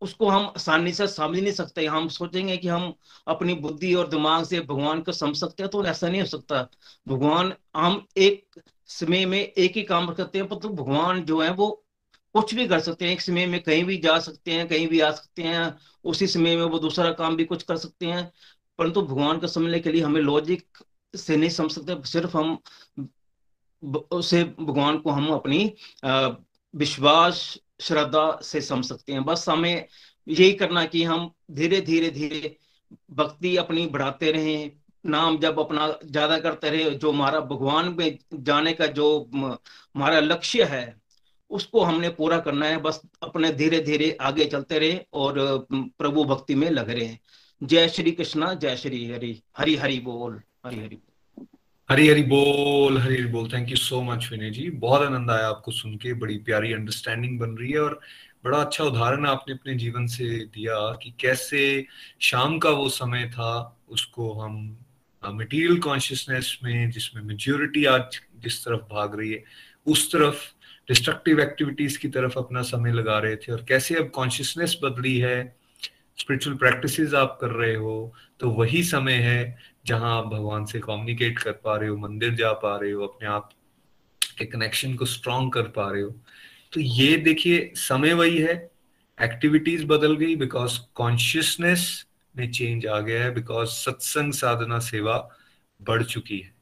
उसको 0.00 0.28
हम 0.28 0.46
आसानी 0.46 0.92
से 0.92 1.06
समझ 1.08 1.38
नहीं 1.38 1.52
सकते। 1.52 1.86
हम 1.86 2.08
सोचेंगे 2.08 2.56
कि 2.56 2.68
हम 2.68 2.92
अपनी 3.26 3.54
बुद्धि 3.56 3.94
और 3.94 4.08
दिमाग 4.08 4.44
से 4.44 4.60
भगवान 4.60 5.00
को 5.02 5.12
समझ 5.12 5.36
सकते 5.36 5.62
हैं 5.62 5.70
तो 5.70 5.84
ऐसा 5.84 6.08
नहीं 6.08 6.20
हो 6.20 6.26
सकता। 6.26 6.62
भगवान, 7.08 7.52
हम 7.76 8.04
एक 8.16 8.60
समय 8.88 9.26
में 9.26 9.38
एक 9.38 9.76
ही 9.76 9.82
काम 9.82 10.12
करते 10.12 10.38
हैं, 10.38 10.48
परंतु 10.48 10.68
तो 10.68 10.74
भगवान 10.74 11.22
जो 11.24 11.40
है, 11.40 11.50
वो 11.52 11.84
कुछ 12.34 12.54
भी 12.54 12.66
कर 12.68 12.80
सकते 12.80 13.04
हैं। 13.04 13.12
एक 13.12 13.20
समय 13.20 13.46
में 13.46 13.60
कहीं 13.62 13.84
भी 13.84 13.96
जा 13.98 14.18
सकते 14.18 14.52
हैं, 14.52 14.66
कहीं 14.68 14.86
भी 14.88 15.00
आ 15.00 15.10
सकते 15.10 15.42
हैं, 15.42 15.76
उसी 16.04 16.26
समय 16.26 16.56
में 16.56 16.64
वो 16.64 16.78
दूसरा 16.78 17.10
काम 17.12 17.36
भी 17.36 17.44
कुछ 17.44 17.62
कर 17.62 17.76
सकते 17.76 18.06
हैं। 18.06 18.30
परंतु 18.78 19.00
तो 19.00 19.06
भगवान 19.06 19.38
को 19.38 19.46
समझने 19.46 19.80
के 19.80 19.92
लिए 19.92 20.02
हमें 20.02 20.20
लॉजिक 20.20 20.78
से 21.14 21.36
नहीं 21.36 21.50
समझ 21.50 21.72
सकते, 21.72 21.94
सिर्फ़ 22.08 22.36
हम 22.36 22.58
उसे 24.12 24.42
भगवान 24.60 24.98
को 24.98 25.10
हम 25.10 25.28
अपनी 25.28 25.72
विश्वास 26.74 27.58
श्रद्धा 27.80 28.38
से 28.42 28.60
समझ 28.60 28.84
सकते 28.84 29.12
हैं। 29.12 29.24
बस 29.24 29.48
हमें 29.48 29.86
यही 30.26 30.52
करना 30.52 30.84
कि 30.84 31.02
हम 31.04 31.30
धीरे 31.50 31.80
धीरे 31.80 32.10
धीरे 32.10 32.56
भक्ति 33.10 33.56
अपनी 33.56 33.86
बढ़ाते 33.86 34.30
रहें। 34.32 34.70
नाम 35.04 35.38
जब 35.38 35.58
अपना 35.60 35.86
ज़्यादा 36.04 36.38
करते 36.38 36.70
रहे, 36.70 36.90
जो 36.90 37.12
हमारा 37.12 37.40
भगवान 37.40 37.94
में 37.98 38.18
जाने 38.34 38.72
का 38.72 38.86
जो 38.88 39.30
हमारा 39.34 40.20
लक्ष्य 40.20 40.64
है, 40.64 40.96
उसको 41.50 41.80
हमने 41.80 42.08
पूरा 42.08 42.38
करना 42.38 42.66
है। 42.66 42.76
बस 42.76 43.00
अपने 43.22 43.52
धीरे 43.52 43.80
धीरे 43.80 44.16
आगे 44.20 44.44
चलते 44.44 44.78
रहे 44.78 45.00
और 45.12 45.66
प्रभु 45.72 46.24
भक्ति 46.24 46.54
में 46.54 46.70
लग 46.70 46.90
रहे। 46.90 47.04
हैं 47.04 47.20
जय 47.62 47.88
श्री 47.88 48.10
कृष्णा, 48.12 48.52
जय 48.54 48.76
श्री 48.76 49.06
हरि 49.10 49.42
हरि 49.58 49.76
हरि 49.76 49.98
बोल, 49.98 50.40
हरि 50.66 50.76
हरि 50.76 50.96
हरी 51.90 52.08
हरी 52.08 52.22
बोल, 52.22 52.98
हरी 52.98 53.14
हरी 53.14 53.26
बोल। 53.26 53.48
Thank 53.52 53.70
you 53.70 53.76
so 53.76 54.02
much 54.02 54.28
Vinay 54.32 54.50
ji. 54.50 54.70
बहुत 54.70 55.02
आनंद 55.02 55.30
आया 55.30 55.46
आपको 55.48 55.72
सुन 55.72 55.96
के। 55.96 56.12
बड़ी 56.12 56.36
प्यारी 56.38 56.72
अंडरस्टैंडिंग 56.72 57.40
बन 57.40 57.50
रही 57.50 57.70
है 57.72 57.78
और 57.78 58.00
बड़ा 58.44 58.58
अच्छा 58.58 58.84
उदाहरण 58.84 59.26
आपने 59.26 59.54
अपने 59.54 59.74
जीवन 59.74 60.06
से 60.06 60.24
दिया 60.54 60.74
कि 61.02 61.14
कैसे 61.20 61.86
शाम 62.20 62.58
का 62.58 62.70
वो 62.70 62.88
समय 62.88 63.26
था, 63.34 63.78
उसको 63.88 64.32
हम 64.32 64.78
मटेरियल 65.24 65.78
कॉन्शियसनेस 65.78 66.58
में, 66.64 66.90
जिसमें 66.90 67.22
मेच्योरिटी 67.22 67.84
आज 67.84 68.20
जिस 68.36 68.64
तरफ़ 68.64 68.80
भाग 68.80 69.18
रही 69.20 69.32
है, 69.32 69.44
उस 69.86 70.12
तरफ़ 70.12 70.36
डिस्ट्रक्टिव 70.88 71.40
एक्टिविटीज़ 71.40 71.98
की 71.98 72.08
तरफ़ 72.08 72.38
अपना 72.38 72.62
समय 72.62 72.92
लगा 72.92 73.18
रहे 73.18 73.36
थे 73.36 73.52
और 73.52 73.64
कैसे 73.68 73.94
अब 73.94 74.10
कॉन्शियसनेस 74.10 74.78
बदली 74.84 75.18
है 75.18 75.56
स्पिरिचुअल 76.18 76.56
प्रैक्टिसेस 76.56 77.14
आप 77.14 77.38
कर 77.40 77.50
रहे 77.50 77.74
हो 77.74 78.14
तो 78.40 78.50
वही 78.50 78.82
समय 78.82 79.12
है 79.12 79.58
जहाँ 79.86 80.18
आप 80.18 80.26
भगवान 80.26 80.64
से 80.64 80.80
कम्युनिकेट 80.80 81.38
कर 81.38 81.52
पा 81.52 81.76
रहे 81.76 81.88
हो, 81.88 81.96
मंदिर 81.96 82.34
जा 82.34 82.52
पा 82.52 82.76
रहे 82.76 82.90
हो, 82.92 83.06
अपने 83.06 83.28
आप 83.28 83.50
के 84.38 84.44
कनेक्शन 84.44 84.94
को 84.94 85.04
स्ट्रॉन्ग 85.04 85.52
कर 85.52 85.62
पा 85.62 85.90
रहे 85.90 86.02
हो 86.02 86.10
तो 86.72 86.80
ये 86.80 87.16
देखिए, 87.16 87.72
समय 87.74 88.12
वही 88.12 88.38
है। 88.38 88.70
एक्टिविटीज़ 89.22 89.86
बदल 89.86 90.16
गई 90.16 90.36
बिकॉज़ 90.36 90.78
कॉन्शियसनेस 90.94 92.06
में 92.36 92.50
चेंज 92.52 92.86
आ 92.86 93.00
गया 93.00 93.24
है 93.24 93.34
बिकॉज़ 93.34 93.68
सत्संग 93.68 94.32
साधना 94.32 94.78
सेवा 94.78 95.30
बढ़ 95.82 96.02
चुकी 96.02 96.38
है। 96.38 96.54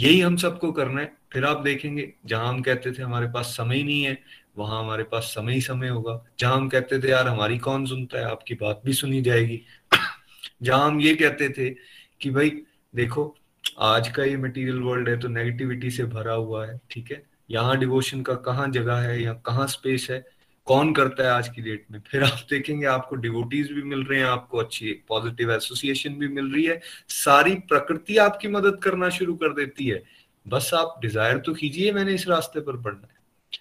यही 0.00 0.20
हम 0.20 0.36
सबको 0.36 0.72
करना 0.72 1.00
है। 1.00 1.16
फिर 1.32 1.44
आप 1.44 1.60
देखेंगे, 1.60 2.12
जहाँ 2.26 2.48
हम 2.48 2.62
कहते 2.62 2.92
थे 2.92 3.02
हमारे 3.02 3.26
पास 3.26 3.46
समय 3.46 3.82
नहीं 3.82 4.02
है, 4.02 4.22
वहाँ 4.58 4.80
हमारे 4.80 5.04
पास 5.04 5.22
समय 5.22 5.54
ही 5.54 5.60
समय 5.60 5.88
होगा। 5.88 6.24
जहाँ 6.38 6.56
हम 6.56 6.68
कहते 6.68 6.98
थे, 7.02 7.08
यार, 7.08 7.28
हमारी 7.28 7.58
कौन 7.58 7.86
सुनता 7.86 8.18
है? 8.18 8.24
आपकी 8.24 8.54
बात 8.54 8.82
भी 8.84 8.92
सुनी 8.92 9.22
जाएगी। 9.22 9.62
जहाँ 10.62 10.86
हम 10.86 11.00
ये 11.00 11.14
कहते 11.14 11.48
थे 11.48 11.93
कि 12.20 12.30
भाई 12.30 12.50
देखो, 12.94 13.34
आज 13.78 14.08
का 14.08 14.24
ये 14.24 14.36
मटेरियल 14.36 14.80
वर्ल्ड 14.80 15.08
है 15.08 15.18
तो 15.20 15.28
नेगेटिविटी 15.28 15.90
से 15.90 16.04
भरा 16.04 16.32
हुआ 16.32 16.66
है, 16.66 16.80
ठीक 16.90 17.10
है? 17.12 17.22
यहाँ 17.50 17.76
डिवोशन 17.78 18.22
का 18.22 18.34
कहाँ 18.34 18.68
जगह 18.70 18.96
है 18.98 19.22
या 19.22 19.32
कहाँ 19.46 19.66
स्पेस 19.66 20.06
है? 20.10 20.24
कौन 20.66 20.92
करता 20.94 21.22
है 21.22 21.30
आज 21.30 21.48
की 21.48 21.62
डेट 21.62 21.84
में? 21.90 22.00
फिर 22.00 22.22
आप 22.24 22.46
देखेंगे 22.50 22.86
आपको 22.86 23.16
डिवोटीज 23.16 23.70
भी 23.72 23.82
मिल 23.82 24.04
रहे 24.04 24.18
हैं, 24.18 24.26
आपको 24.26 24.58
अच्छी 24.58 24.92
पॉजिटिव 25.08 25.52
एसोसिएशन 25.52 26.14
भी 26.14 26.28
मिल 26.28 26.52
रही 26.52 26.64
है, 26.64 26.80
सारी 27.08 27.54
प्रकृति 27.54 28.16
आपकी 28.16 28.48
मदद 28.48 28.78
करना 28.82 29.08
शुरू 29.08 29.34
कर 29.34 29.52
देती 29.54 29.86
है। 29.86 30.02
बस 30.46 30.70
आप 30.74 30.98
डिज़ायर 31.02 31.38
तो 31.38 31.54
कीजिए, 31.54 31.92
मैंने 31.92 32.14
इस 32.14 32.26
रास्ते 32.28 32.60
पर 32.60 32.76
पढ़ना 32.76 33.08
है। 33.08 33.58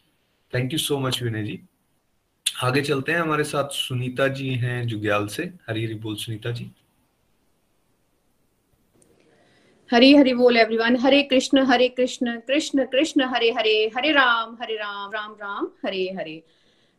Thank 0.53 0.73
you 0.73 0.79
so 0.79 0.99
much 0.99 1.21
Vinay 1.23 1.43
ji. 1.43 1.59
आगे 2.63 2.81
चलते 2.81 3.11
हैं, 3.11 3.19
हमारे 3.19 3.43
साथ 3.43 3.69
सुनीता 3.69 4.27
जी 4.27 4.49
हैं 4.55 4.85
जुग्याल 4.87 5.27
से, 5.27 5.43
हरी 5.69 5.85
हरी 5.85 5.95
बोल 5.95 6.15
सुनीता 6.15 6.51
जी। 6.51 6.71
हरी 9.93 10.13
हरी 10.15 10.33
बोल 10.33 10.57
एवरीवन 10.57 10.95
हरे 10.95 11.21
कृष्ण 11.23 11.63
हरे 11.63 11.87
कृष्ण 11.87 12.35
कृष्ण 12.39 12.85
कृष्ण, 12.85 13.23
हरे 13.23 13.49
हरे 13.51 13.91
हरे 13.97 14.11
राम 14.11 14.57
हरे 14.61 14.75
राम 14.75 15.11
राम 15.11 15.33
राम, 15.41 15.67
हरे 15.85 16.05
हरे। 16.17 16.41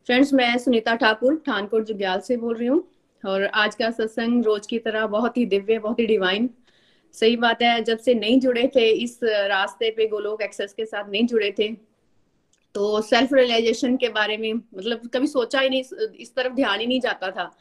फ्रेंड्स 0.06 0.32
मैं 0.34 0.58
सुनीता 0.58 0.94
ठाकुर, 0.94 1.42
ठानकोट 1.46 1.86
जुग्याल 1.86 2.20
से 2.20 2.36
बोल 2.36 2.54
रही 2.56 2.66
हूँ। 2.66 2.82
और 3.24 3.44
आज 3.44 3.74
का 3.74 3.90
सत्संग 3.90 4.44
रोज 4.44 4.66
की 4.66 4.78
तरह 4.78 5.06
बहुत 5.06 5.36
ही 5.36 5.46
दिव्य, 5.46 5.78
बहुत 5.78 6.00
ही 6.00 6.06
डिवाइन 6.06 6.48
सही 7.14 7.36
बात 7.36 7.62
है, 7.62 7.82
जब 7.82 7.98
से 7.98 8.14
नहीं 8.14 8.38
जुड़े 8.40 8.70
थे, 8.76 8.88
इस 8.90 9.18
रास्ते 9.24 9.90
पे 9.90 10.06
गोलोक 10.06 10.42
एक्सेस 10.42 10.72
के 10.72 10.84
साथ 10.84 11.10
नहीं 11.10 11.26
जुड़े 11.26 11.54
थे। 11.58 11.72
तो 12.74 13.00
सेल्फ 13.02 13.34
रियलाइजेशन 13.34 13.96
के 13.96 14.08
बारे 14.10 14.36
में 14.36 14.52
मतलब 14.52 15.10
कभी 15.14 15.26
सोचा 15.26 15.60
ही 15.60 15.68
नहीं, 15.68 15.82
इस 16.18 16.34
तरफ़ 16.36 16.54
ध्यान 16.54 16.80
ही 16.80 16.86
नहीं 16.86 17.00
जाता 17.00 17.30
था। 17.30 17.54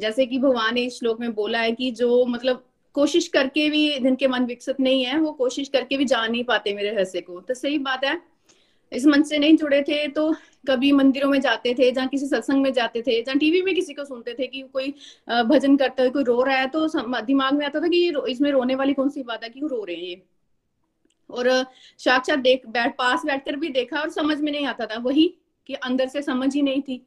जैसे 0.00 0.26
कि 0.26 0.38
भगवान 0.38 0.74
ने 0.74 0.84
इस 0.84 0.98
श्लोक 0.98 1.20
में 1.20 1.32
बोला 1.34 1.58
है 1.58 1.72
कि 1.72 1.90
जो 1.90 2.24
मतलब 2.26 2.64
कोशिश 2.96 3.28
करके 3.28 3.68
भी 3.70 3.88
जिनके 4.00 4.28
मन 4.28 4.44
विकसित 4.46 4.80
नहीं 4.80 5.04
है, 5.04 5.18
वो 5.18 5.32
कोशिश 5.34 5.68
करके 5.68 5.96
भी 5.96 6.04
जान 6.06 6.30
नहीं 6.30 6.44
पाते 6.44 6.74
मेरे 6.74 6.90
रहस्य 6.90 7.20
को। 7.20 7.40
तो 7.40 7.54
सही 7.54 7.78
बात 7.80 8.04
है। 8.04 8.20
इस 8.92 9.06
मन 9.06 9.22
से 9.22 9.38
नहीं 9.38 9.56
जुड़े 9.56 9.80
थे 9.82 10.06
तो 10.08 10.32
कभी 10.68 10.90
मंदिरों 10.92 11.28
में 11.30 11.40
जाते 11.40 11.74
थे 11.74 11.90
जहाँ 11.90 12.08
किसी 12.08 12.26
सत्संग 12.26 12.62
में 12.62 12.72
जाते 12.72 13.02
थे 13.02 13.20
जहाँ 13.22 13.38
टीवी 13.38 13.62
में 13.62 13.74
किसी 13.74 13.94
को 13.94 14.04
सुनते 14.04 14.34
थे 14.34 14.46
कि 14.46 14.60
कोई 14.72 14.94
भजन 15.28 15.76
करता 15.76 16.02
है, 16.02 16.10
कोई 16.10 16.24
रो 16.24 16.42
रहा 16.42 16.56
है 16.56 16.66
तो 16.68 16.86
दिमाग 17.22 17.54
में 17.54 17.64
आता 17.66 17.80
था 17.80 17.88
कि 17.88 18.06
इसमें 18.28 18.50
रोने 18.50 18.74
वाली 18.74 18.94
कौन 18.94 19.08
सी 19.10 19.22
बात 19.22 19.44
है 19.44 19.50
कि 19.50 19.60
रो 19.62 19.82
रहे 19.84 19.96
हैं 19.96 20.02
ये। 20.02 20.22
और 21.30 21.48
साक्षात 21.98 22.38
देख, 22.38 22.66
बैठ, 22.66 22.96
पास 22.98 23.24
बैठकर 23.26 23.56
भी 23.56 23.68
देखा 23.70 24.00
और 24.00 24.10
समझ 24.10 24.40
में 24.40 24.52
नहीं 24.52 24.66
आता 24.66 24.86
था। 24.86 24.98
वही 25.00 25.26
कि 25.68 25.74
अंदर 25.74 26.08
से 26.08 26.22
समझ 26.22 26.54
ही 26.54 26.62
नहीं 26.62 26.82
थी। 26.82 27.00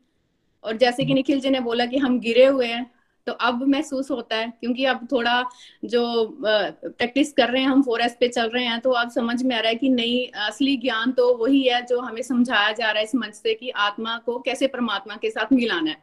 और 0.63 0.77
जैसे 0.77 1.05
कि 1.05 1.13
निखिल 1.13 1.39
जी 1.39 1.49
ने 1.49 1.59
बोला 1.59 1.85
कि 1.85 1.97
हम 1.97 2.19
गिरे 2.19 2.45
हुए 2.45 2.67
हैं 2.67 2.85
तो 3.29 3.33
अब 3.35 3.61
महसूस 3.67 4.09
होता 4.11 4.35
है, 4.35 4.49
क्योंकि 4.51 4.85
अब 4.85 5.07
थोड़ा 5.11 5.43
जो 5.85 6.03
प्रैक्टिस 6.41 7.31
कर 7.33 7.49
रहे 7.49 7.61
हैं, 7.61 7.69
हम 7.69 7.81
फोर 7.83 8.07
पे 8.19 8.27
चल 8.29 8.49
रहे 8.49 8.63
हैं 8.65 8.79
तो 8.81 8.91
अब 8.91 9.09
समझ 9.11 9.41
में 9.43 9.55
आ 9.55 9.59
रहा 9.59 9.69
है 9.69 9.75
कि 9.75 9.89
नहीं, 9.91 10.27
असली 10.47 10.75
ज्ञान 10.77 11.11
तो 11.11 11.33
वही 11.37 11.61
है 11.63 11.81
जो 11.85 11.99
हमें 12.01 12.21
समझाया 12.23 12.71
जा 12.71 12.85
रहा 12.85 12.97
है 12.97 13.03
इस 13.03 13.15
मंच 13.15 13.35
से 13.35 13.53
कि 13.53 13.69
आत्मा 13.79 14.17
को 14.25 14.37
कैसे 14.39 14.67
परमात्मा 14.69 15.15
के 15.15 15.29
साथ 15.29 15.53
मिलाना 15.53 15.89
है। 15.89 15.97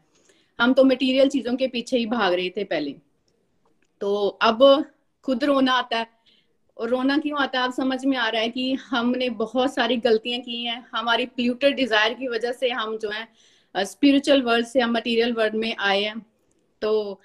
हम 0.58 0.72
तो 0.72 0.84
मटेरियल 0.84 1.28
चीज़ों 1.28 1.54
के 1.56 1.66
पीछे 1.68 1.96
ही 1.98 2.06
भाग 2.06 2.32
रहे 2.32 2.50
थे 2.50 2.64
पहले। 2.66 2.94
तो 4.02 4.26
अब 4.42 4.84
खुद 5.24 5.44
रोना 5.44 5.72
आता 5.74 5.98
है, 5.98 6.06
और 6.76 6.88
रोना 6.88 7.18
क्यों 7.18 7.38
आता 7.38 7.58
है? 7.58 7.64
अब 7.64 7.72
समझ 7.72 8.04
में 8.04 8.16
आ 8.16 8.28
रहा 8.28 8.42
है 8.42 8.48
कि 8.48 8.72
हमने 8.84 9.28
बहुत 9.36 9.74
सारी 9.74 9.96
गलतियाँ 9.98 10.40
की 10.40 10.62
हैं। 10.64 10.84
हमारी 10.92 11.26
प्यूटर 11.26 11.70
डिज़ायर 11.72 12.14
की 12.14 12.28
वजह 12.28 12.52
से 12.52 12.70
हम 12.70 12.96
जो 12.98 13.10
है 13.10 13.26
स्पिरिचुअल 13.74 14.42
वर्ल्ड 14.42 14.66
से 14.66 14.80
हम 14.80 14.92
मटेरियल 14.92 15.32
वर्ल्ड 15.32 15.54
में 15.54 15.74
आए 15.76 16.02
हैं। 16.02 16.24
तो 16.86 17.20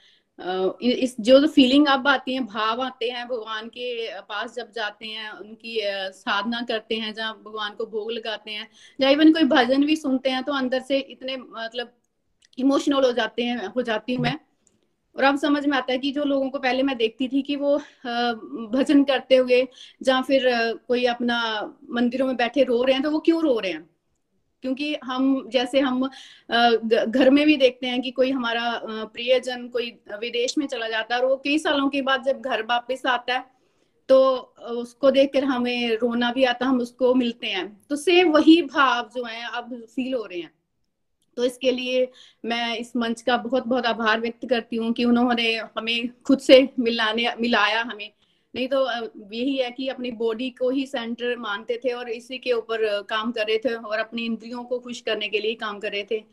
इस, 0.81 1.15
जो 1.19 1.47
फीलिंग 1.47 1.87
अब 1.87 2.07
आती 2.07 2.33
है, 2.33 2.39
भाव 2.45 2.81
आते 2.81 3.09
हैं 3.09 3.27
भगवान 3.27 3.67
के 3.67 4.21
पास 4.21 4.55
जब 4.55 4.71
जाते 4.71 5.05
हैं, 5.05 5.29
उनकी 5.31 5.79
साधना 6.13 6.61
करते 6.69 6.95
हैं, 6.95 7.13
जहाँ 7.13 7.33
भगवान 7.45 7.73
को 7.75 7.85
भोग 7.87 8.11
लगाते 8.11 8.51
हैं, 8.51 8.67
या 8.99 9.09
इवन 9.09 9.33
कोई 9.33 9.43
भजन 9.47 9.85
भी 9.85 9.95
सुनते 9.97 10.29
हैं 10.29 10.43
तो 10.43 10.53
अंदर 10.53 10.81
से 10.83 10.99
इतने 10.99 11.37
मतलब 11.37 11.93
इमोशनल 12.57 13.05
हो 13.05 13.11
जाते 13.13 13.43
हैं, 13.43 13.67
हो 13.67 13.81
जाती 13.81 14.13
हूँ 14.13 14.23
मैं। 14.23 14.37
और 15.15 15.23
अब 15.23 15.37
समझ 15.37 15.65
में 15.65 15.77
आता 15.77 15.93
है 15.93 15.97
कि 15.99 16.11
जो 16.11 16.23
लोगों 16.25 16.49
को 16.49 16.59
पहले 16.59 16.83
मैं 16.83 16.97
देखती 16.97 17.27
थी 17.27 17.41
कि 17.41 17.55
वो 17.55 17.77
भजन 18.73 19.03
करते 19.03 19.35
हुए, 19.35 19.67
जहाँ 20.03 20.21
फिर 20.23 20.43
कोई 20.87 21.05
अपना 21.05 21.39
मंदिरों 21.91 22.27
में 22.27 22.35
बैठे 22.37 22.63
रो 22.63 22.83
रहे 22.83 22.93
हैं 22.95 23.03
तो 23.03 23.11
वो 23.11 23.19
क्यों 23.19 23.41
रो 23.43 23.57
रहे 23.59 23.71
हैं? 23.71 23.89
क्योंकि 24.63 24.95
हम, 25.03 25.49
जैसे 25.49 25.79
हम 25.79 26.09
घर 26.49 27.29
में 27.29 27.45
भी 27.45 27.55
देखते 27.57 27.87
हैं 27.87 28.01
कि 28.01 28.11
कोई 28.11 28.31
हमारा 28.31 28.81
प्रियजन 28.85 29.67
कोई 29.67 29.89
विदेश 30.19 30.57
में 30.57 30.67
चला 30.67 30.87
जाता 30.87 31.15
है 31.15 31.21
और 31.21 31.27
वो 31.27 31.35
कई 31.43 31.57
सालों 31.59 31.89
के 31.89 32.01
बाद 32.01 32.23
जब 32.23 32.41
घर 32.41 32.63
वापस 32.65 33.05
आता 33.05 33.33
है 33.33 33.45
तो 34.09 34.17
उसको 34.71 35.11
देखकर 35.11 35.43
हमें 35.43 35.97
रोना 35.97 36.31
भी 36.31 36.43
आता, 36.43 36.65
हम 36.65 36.79
उसको 36.79 37.13
मिलते 37.15 37.47
हैं। 37.47 37.65
तो 37.89 37.95
सेम 37.95 38.31
वही 38.31 38.61
भाव 38.63 39.09
जो 39.15 39.23
है, 39.23 39.43
अब 39.47 39.73
फील 39.85 40.13
हो 40.13 40.23
रहे 40.25 40.39
हैं। 40.39 40.51
तो 41.37 41.43
इसके 41.45 41.71
लिए 41.71 42.07
मैं 42.45 42.75
इस 42.77 42.95
मंच 42.95 43.21
का 43.21 43.37
बहुत 43.37 43.67
बहुत 43.67 43.85
आभार 43.85 44.19
व्यक्त 44.21 44.47
करती 44.49 44.75
हूँ 44.75 44.91
कि 44.93 45.05
उन्होंने 45.05 45.55
हमें 45.77 46.09
खुद 46.23 46.39
से 46.39 46.67
मिलाने, 46.79 47.27
मिलाया 47.39 47.81
हमें। 47.81 48.09
नहीं 48.55 48.67
तो 48.67 48.79
यही 49.33 49.55
है 49.57 49.69
कि 49.71 49.87
अपनी 49.87 50.11
बॉडी 50.11 50.49
को 50.49 50.69
ही 50.69 50.85
सेंटर 50.85 51.35
मानते 51.37 51.79
थे 51.85 51.91
और 51.91 52.09
इसी 52.09 52.37
के 52.37 52.51
ऊपर 52.53 53.01
काम 53.01 53.31
कर 53.31 53.47
रहे 53.47 53.57
थे 53.57 53.73
और 53.73 53.99
अपनी 53.99 54.25
इंद्रियों 54.25 54.63
को 54.63 54.79
खुश 54.79 55.01
करने 55.01 55.29
के 55.29 55.39
लिए 55.39 55.53
काम 55.55 55.79
कर 55.79 55.91
रहे 55.91 56.03
थे। 56.11 56.23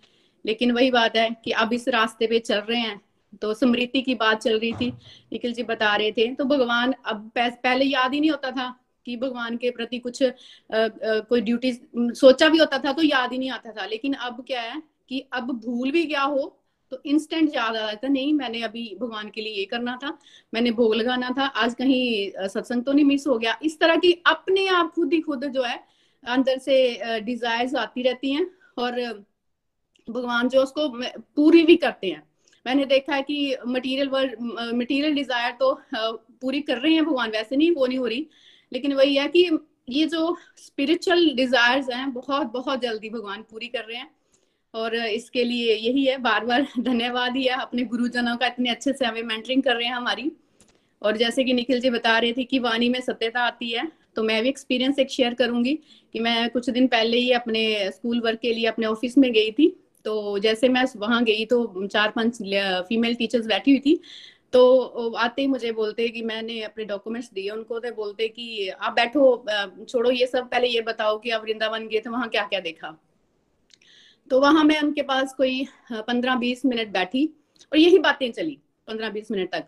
लेकिन 0.44 0.72
वही 0.72 0.90
बात 0.90 1.16
है 1.16 1.28
कि 1.44 1.50
अब 1.50 1.72
इस 1.72 1.88
रास्ते 1.88 2.26
पे 2.26 2.38
चल 2.38 2.60
रहे 2.60 2.80
हैं 2.80 3.00
तो 3.42 3.54
स्मृति 3.54 4.02
की 4.02 4.14
बात 4.14 4.42
चल 4.42 4.58
रही 4.58 4.72
थी 4.72 4.90
निखिल 5.32 5.52
जी 5.52 5.62
बता 5.62 5.94
रहे 5.96 6.12
थे। 6.12 6.26
तो 6.34 6.44
भगवान 6.44 6.94
अब 7.06 7.30
पहले 7.38 7.84
याद 7.84 8.14
ही 8.14 8.20
नहीं 8.20 8.30
होता 8.30 8.50
था 8.50 8.68
कि 9.06 9.16
भगवान 9.16 9.56
के 9.56 9.70
प्रति 9.70 9.98
कुछ 9.98 10.22
आ, 10.22 10.26
आ, 10.26 10.30
कोई 10.72 11.40
ड्यूटी 11.40 11.72
सोचा 11.96 12.48
भी 12.48 12.58
होता 12.58 12.78
था 12.78 12.92
तो 12.92 13.02
याद 13.02 13.32
ही 13.32 13.38
नहीं 13.38 13.50
आता 13.50 13.72
था। 13.72 13.86
लेकिन 13.86 14.12
अब 14.14 14.44
क्या 14.46 14.60
है 14.62 14.82
कि 15.08 15.20
अब 15.32 15.50
भूल 15.64 15.90
भी 15.90 16.04
गया 16.04 16.22
हो 16.22 16.57
तो 16.92 17.00
इंस्टेंट 17.06 17.54
याद 17.54 17.76
आ 17.76 17.86
जाता 17.86 18.08
नहीं, 18.08 18.32
मैंने 18.34 18.62
अभी 18.62 18.96
भगवान 19.00 19.28
के 19.30 19.40
लिए 19.40 19.52
ये 19.52 19.64
करना 19.64 19.98
था, 20.02 20.16
मैंने 20.52 20.70
भोग 20.72 20.94
लगाना 20.94 21.30
था, 21.30 21.44
आज 21.44 21.74
कहीं 21.74 22.48
सत्संग 22.48 22.84
तो 22.84 22.92
नहीं 22.92 23.04
मिस 23.04 23.26
हो 23.26 23.38
गया। 23.38 23.58
इस 23.62 23.78
तरह 23.80 23.96
की 23.96 24.12
अपने 24.26 24.66
आप 24.68 24.92
खुद 24.94 25.12
ही 25.12 25.20
खुद 25.20 25.44
जो 25.46 25.62
है, 25.62 25.78
अंदर 26.24 26.58
से 26.58 27.20
डिजायर्स 27.20 27.74
आती 27.76 28.02
रहती 28.02 28.32
हैं 28.32 28.46
और 28.78 29.00
भगवान 30.08 30.48
जो 30.48 30.62
उसको 30.62 30.88
पूरी 31.36 31.62
भी 31.62 31.76
करते 31.76 32.06
हैं। 32.06 32.22
मैंने 32.66 32.84
देखा 32.86 33.14
है 33.14 33.22
कि 33.22 33.56
मटेरियल 33.66 34.08
वर्ड 34.08 34.34
मटेरियल 34.74 35.14
डिज़ायर 35.14 35.52
तो 35.52 35.72
पूरी 35.94 36.60
कर 36.60 36.78
रहे 36.78 36.92
हैं 36.94 37.04
भगवान, 37.04 37.30
वैसे 37.30 37.56
नहीं, 37.56 37.70
वो 37.70 37.86
नहीं 37.86 37.98
हो 37.98 38.06
रही। 38.06 38.26
लेकिन 38.72 38.92
वही 38.92 39.16
है 39.16 39.28
कि 39.28 39.50
ये 39.90 40.06
जो 40.06 40.36
स्पिरिचुअल 40.56 41.30
डिजायर्स 41.36 41.88
हैं, 41.90 42.12
बहुत 42.12 42.46
बहुत 42.52 42.80
जल्दी 42.80 43.10
भगवान 43.10 43.42
पूरी 43.42 43.66
कर 43.68 43.84
रहे 43.84 43.96
हैं। 43.96 44.10
और 44.74 44.94
इसके 44.96 45.44
लिए 45.44 45.74
यही 45.74 46.04
है 46.04 46.16
बार 46.18 46.44
बार 46.46 46.66
धन्यवाद 46.80 47.36
ही 47.36 47.44
है। 47.44 47.60
अपने 47.60 47.84
गुरुजनों 47.84 48.36
का 48.36 48.46
इतने 48.46 48.70
अच्छे 48.70 48.92
से 48.92 49.04
हमें 49.04 49.22
मेंटरिंग 49.22 49.62
कर 49.62 49.76
रहे 49.76 49.86
हैं 49.86 49.94
हमारी। 49.94 50.30
और 51.02 51.16
जैसे 51.16 51.44
कि 51.44 51.52
निखिल 51.52 51.80
जी 51.80 51.90
बता 51.90 52.18
रहे 52.18 52.32
थे 52.32 52.44
कि 52.44 52.58
वाणी 52.58 52.88
में 52.88 53.00
सत्यता 53.00 53.40
आती 53.40 53.70
है 53.70 53.90
तो 54.16 54.22
मैं 54.22 54.42
भी 54.42 54.48
एक्सपीरियंस 54.48 54.98
एक 54.98 55.10
शेयर 55.10 55.34
करूँगी 55.34 55.74
कि 56.14 56.20
मैं 56.20 56.48
कुछ 56.50 56.68
दिन 56.70 56.86
पहले 56.88 57.18
ही 57.18 57.30
अपने 57.32 57.90
स्कूल 57.92 58.20
वर्क 58.20 58.38
के 58.40 58.52
लिए 58.54 58.66
अपने 58.66 58.86
ऑफ़िस 58.86 59.16
में 59.18 59.32
गई 59.32 59.50
थी। 59.50 59.68
तो 60.04 60.38
जैसे 60.38 60.68
मैं 60.68 60.84
वहाँ 60.96 61.22
गई 61.24 61.44
तो 61.44 61.86
चार 61.86 62.10
पाँच 62.16 62.38
फीमेल 62.88 63.14
टीचर्स 63.14 63.46
बैठी 63.46 63.70
हुई 63.70 63.80
थी। 63.80 64.00
तो 64.52 65.10
आते 65.16 65.42
ही 65.42 65.48
मुझे 65.48 65.72
बोलते 65.72 66.08
कि 66.08 66.22
मैंने 66.22 66.60
अपने 66.62 66.84
डॉक्यूमेंट्स 66.84 67.30
दिए 67.34 67.50
उनको। 67.50 67.78
तो 67.80 67.92
बोलते 67.94 68.28
कि 68.28 68.68
आप 68.70 68.92
बैठो 68.92 69.84
छोड़ो 69.84 70.10
ये 70.10 70.26
सब, 70.26 70.48
पहले 70.50 70.68
ये 70.68 70.80
बताओ 70.82 71.18
कि 71.18 71.30
आप 71.30 71.42
वृंदावन 71.44 71.88
गए 71.88 72.00
थे, 72.00 72.10
वहाँ 72.10 72.28
क्या 72.28 72.44
क्या 72.44 72.60
देखा? 72.60 72.96
तो 74.30 74.40
वहाँ 74.40 74.64
मैं 74.64 74.80
उनके 74.82 75.02
पास 75.02 75.34
कोई 75.34 75.66
पंद्रह 75.92 76.36
बीस 76.36 76.64
मिनट 76.66 76.92
बैठी 76.92 77.24
और 77.72 77.78
यही 77.78 77.98
बातें 77.98 78.30
चली 78.32 78.58
पंद्रह 78.88 79.10
बीस 79.10 79.30
मिनट 79.30 79.50
तक 79.52 79.64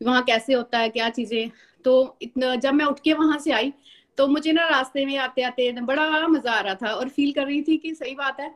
कि 0.00 0.04
वहाँ 0.04 0.22
कैसे 0.22 0.54
होता 0.54 0.78
है 0.78 0.88
क्या 0.88 1.08
चीज़ें। 1.10 1.50
तो 1.84 1.94
इतना 2.22 2.54
जब 2.56 2.74
मैं 2.74 2.84
उठ 2.84 3.00
के 3.00 3.12
वहाँ 3.12 3.38
से 3.38 3.52
आई 3.52 3.72
तो 4.18 4.26
मुझे 4.28 4.52
ना 4.52 4.66
रास्ते 4.68 5.04
में 5.06 5.16
आते 5.18 5.42
आते 5.42 5.70
बड़ा 5.72 6.26
मज़ा 6.28 6.52
आ 6.52 6.60
रहा 6.60 6.74
था 6.74 6.92
और 6.92 7.08
फील 7.08 7.32
कर 7.32 7.46
रही 7.46 7.62
थी 7.62 7.76
कि 7.76 7.94
सही 7.94 8.14
बात 8.14 8.40
है 8.40 8.50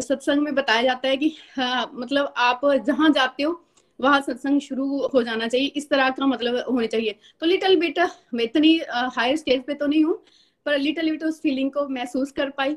सत्संग 0.00 0.42
में 0.42 0.54
बताया 0.54 0.82
जाता 0.82 1.08
है 1.08 1.16
कि 1.16 1.34
आ, 1.60 1.84
मतलब 1.92 2.32
आप 2.36 2.60
जहाँ 2.86 3.10
जाते 3.10 3.42
हो 3.42 3.60
वहाँ 4.00 4.20
सत्संग 4.20 4.60
शुरू 4.60 5.06
हो 5.14 5.22
जाना 5.22 5.48
चाहिए 5.48 5.66
इस 5.76 5.88
तरह 5.90 6.08
का 6.10 6.26
मतलब 6.26 6.56
होनी 6.70 6.86
चाहिए। 6.86 7.18
तो 7.40 7.46
लिटिल 7.46 7.76
बिट 7.80 7.98
मैं 8.34 8.44
इतनी 8.44 8.80
हायर 8.88 9.36
स्टेज 9.36 9.62
पे 9.66 9.74
तो 9.74 9.86
नहीं 9.86 10.04
हूँ 10.04 10.16
पर 10.66 10.78
लिटिल 10.78 11.10
बिट 11.10 11.22
उस 11.24 11.40
फीलिंग 11.42 11.70
को 11.70 11.88
महसूस 11.88 12.32
कर 12.32 12.50
पाई। 12.50 12.76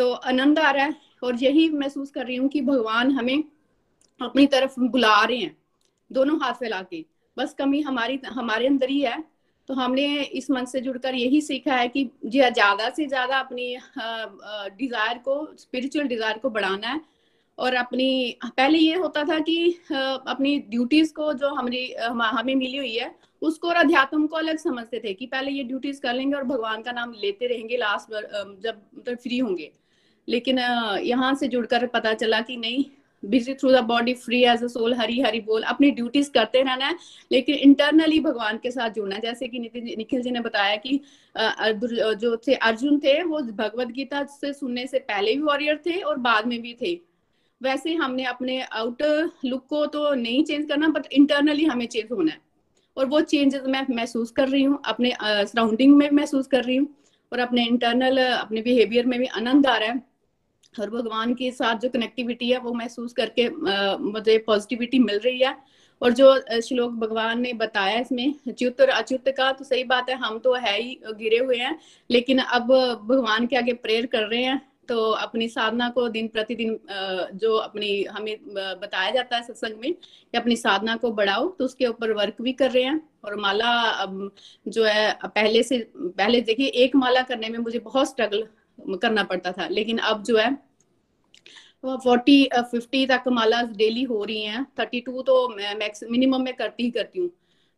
तो 0.00 0.12
आनंद 0.12 0.58
आ 0.58 0.70
रहा 0.70 0.84
है 0.84 0.94
और 1.22 1.36
यही 1.36 1.68
महसूस 1.70 2.10
कर 2.10 2.26
रही 2.26 2.36
हूँ 2.36 2.48
कि 2.48 2.60
भगवान 2.62 3.10
हमें 3.12 3.42
अपनी 4.20 4.46
तरफ़ 4.46 4.78
बुला 4.80 5.22
रहे 5.24 5.36
हैं, 5.36 5.56
दोनों 6.10 6.38
हाथ 6.42 6.54
फैला 6.54 6.80
के। 6.82 7.04
बस 7.36 7.54
कमी 7.58 7.80
हमारी, 7.82 8.20
हमारे 8.26 8.66
अंदर 8.66 8.88
ही 8.88 9.00
है। 9.00 9.22
तो 9.68 9.74
हमने 9.74 10.06
इस 10.22 10.50
मन 10.50 10.64
से 10.64 10.80
जुड़कर 10.80 11.14
यही 11.14 11.40
सीखा 11.40 11.74
है 11.74 11.88
कि 11.88 12.04
ज़्यादा 12.26 12.88
से 12.90 13.06
ज़्यादा 13.06 13.38
अपनी 13.38 13.76
डिज़ायर 14.78 15.18
को 15.18 15.34
स्पिरिचुअल 15.58 16.06
डिज़ायर 16.08 16.38
को 16.38 16.50
बढ़ाना 16.50 16.88
है। 16.88 17.00
और 17.58 17.74
अपनी, 17.74 18.36
पहले 18.46 18.78
ये 18.78 18.94
होता 18.94 19.24
था 19.24 19.38
कि 19.40 19.70
अपनी 19.92 20.58
ड्यूटीज़ 20.68 21.12
को 21.14 21.32
जो 21.34 21.48
हमारी, 21.50 21.92
हमें 21.94 22.54
मिली 22.54 22.76
हुई 22.76 22.94
है, 22.94 23.14
उसको 23.42 23.68
और 23.68 23.76
अध्यात्म 23.76 24.26
को 24.26 24.36
अलग 24.36 24.58
समझते 24.58 25.00
थे 25.00 25.12
कि 25.14 25.26
पहले 25.26 25.50
ये 25.50 25.62
ड्यूटीज़ 25.64 26.00
कर 26.00 26.14
लेंगे 26.14 26.36
और 26.36 26.44
भगवान 26.44 26.82
का 26.82 26.92
नाम 26.92 27.12
लेते 27.22 27.46
रहेंगे 27.46 27.76
लास्ट 27.76 28.10
जब 28.62 29.14
फ्री 29.16 29.38
होंगे। 29.38 29.70
लेकिन 30.30 30.58
यहाँ 31.04 31.34
से 31.34 31.48
जुड़कर 31.48 31.86
पता 31.88 32.14
चला 32.14 32.40
कि 32.40 32.56
नहीं 32.56 32.84
busy 33.22 33.54
through 33.54 33.70
the 33.72 33.80
body 33.84 34.12
free 34.14 34.42
as 34.44 34.62
a 34.64 34.66
soul 34.68 34.94
Hari 34.94 35.20
Hari 35.20 35.40
बोल, 35.40 35.62
अपनी 35.62 35.90
ड्यूटीज़ 35.90 36.30
करते 36.32 36.62
रहना 36.62 36.86
है, 36.86 36.96
लेकिन 37.32 37.54
इंटरनली 37.56 38.20
भगवान 38.20 38.58
के 38.58 38.70
साथ 38.70 38.90
जुड़ना 38.90 39.14
है। 39.14 39.20
जैसे 39.20 39.48
कि 39.48 39.58
निखिल 39.58 40.22
जी 40.22 40.30
ने 40.30 40.40
बताया 40.40 40.76
कि 40.76 41.00
जो 41.34 42.36
थे, 42.38 42.54
अर्जुन 42.54 42.98
थे, 42.98 43.22
वो 43.22 43.40
भगवत 43.40 43.88
गीता 43.88 44.24
से 44.32 44.52
सुनने 44.52 44.86
से 44.86 44.98
पहले 45.00 45.34
भी 45.34 45.42
वॉरियर 45.42 45.80
थे 45.86 46.00
और 46.00 46.18
बाद 46.18 46.46
में 46.46 46.60
भी 46.62 46.76
थे। 46.82 46.94
वैसे 47.60 47.94
हमने 47.94 48.24
अपने 48.24 48.60
आउटर 48.62 49.30
लुक 49.44 49.66
को 49.68 49.84
तो 49.86 50.12
नहीं 50.14 50.42
चेंज 50.44 50.68
करना 50.68 50.88
बट 50.88 51.12
इंटरनली 51.12 51.64
हमें 51.64 51.86
चेंज 51.86 52.12
होना 52.12 52.32
है। 52.32 52.40
और 52.96 53.06
वो 53.06 53.20
चेंजेस 53.22 53.62
मैं 53.66 53.86
महसूस 53.90 54.30
कर 54.30 54.48
रही 54.48 54.62
हूँ, 54.62 54.80
अपने 54.84 55.12
सराउंडिंग 55.20 55.96
में 55.96 56.10
महसूस 56.10 56.46
कर 56.46 56.64
रही 56.64 56.76
हूँ 56.76 56.88
और 57.32 57.38
अपने 57.38 57.64
इंटरनल 57.66 58.18
अपने 58.18 58.62
बिहेवियर 58.62 59.06
में 59.06 59.18
भी 59.18 59.26
आनंद 59.28 59.66
आ 59.66 59.76
रहा 59.76 59.88
है। 59.88 60.02
और 60.74 60.90
भगवान 60.90 61.34
के 61.34 61.50
साथ 61.52 61.78
जो 61.78 61.88
कनेक्टिविटी 61.88 62.50
है, 62.50 62.58
वो 62.58 62.72
महसूस 62.74 63.12
करके 63.12 63.48
मुझे 64.00 64.38
पॉजिटिविटी 64.46 64.98
मिल 65.00 65.18
रही 65.18 65.40
है। 65.40 65.56
और 66.02 66.12
जो 66.12 66.60
श्लोक 66.62 66.92
भगवान 66.92 67.40
ने 67.40 67.52
बताया 67.54 67.98
इसमें 68.00 68.34
च्युत 68.48 68.80
और 68.80 68.88
अच्युत 68.90 69.28
का 69.28 69.50
तो 69.52 69.64
सही 69.64 69.84
बात 69.84 70.10
है, 70.10 70.16
हम 70.16 70.38
तो 70.38 70.54
है 70.54 70.80
ही, 70.80 70.98
गिरे 71.06 71.38
हुए 71.38 71.56
हैं, 71.58 71.78
लेकिन 72.10 72.38
अब 72.38 72.66
भगवान 73.08 73.46
के 73.46 73.56
आगे 73.56 73.72
प्रेयर 73.74 74.06
कर 74.06 74.26
रहे 74.28 74.42
हैं 74.42 74.60
तो 74.88 75.10
अपनी 75.12 75.48
साधना 75.48 75.88
को 75.90 76.08
दिन 76.08 76.28
प्रतिदिन 76.28 76.78
जो 77.34 77.54
अपनी, 77.56 78.02
हमें 78.04 78.36
बताया 78.54 79.10
जाता 79.10 79.36
है 79.36 79.42
सत्संग 79.42 79.76
में 79.80 79.92
कि 79.92 80.38
अपनी 80.38 80.56
साधना 80.56 80.96
को 80.96 81.10
बढ़ाओ 81.12 81.48
तो 81.48 81.64
उसके 81.64 81.86
ऊपर 81.86 82.12
वर्क 82.12 82.40
भी 82.42 82.52
कर 82.52 82.70
रहे 82.70 82.82
हैं। 82.84 83.00
और 83.24 83.36
माला 83.36 84.04
जो 84.68 84.84
है, 84.84 85.12
पहले 85.24 85.62
से, 85.62 85.78
पहले 85.96 86.40
देखिए, 86.40 86.66
एक 86.66 86.96
माला 86.96 87.22
करने 87.22 87.48
में 87.48 87.58
मुझे 87.58 87.78
बहुत 87.80 88.08
स्ट्रगल 88.08 88.46
करना 89.02 89.22
पड़ता 89.22 89.52
था। 89.52 89.68
लेकिन 89.68 89.98
अब 89.98 90.22
जो 90.22 90.36
है 90.36 90.54
फोर्टी 91.84 92.48
फिफ्टी 92.54 93.06
तक 93.06 93.28
माला 93.28 93.62
डेली 93.62 94.02
हो 94.02 94.24
रही 94.24 94.42
हैं। 94.42 94.64
थर्टी 94.78 95.00
टू 95.00 95.22
तो 95.22 95.48
मैक्स 95.48 96.04
मिनिमम 96.10 96.42
में 96.42 96.54
करती 96.54 96.82
ही 96.82 96.90
करती 96.90 97.18
हूँ। 97.18 97.30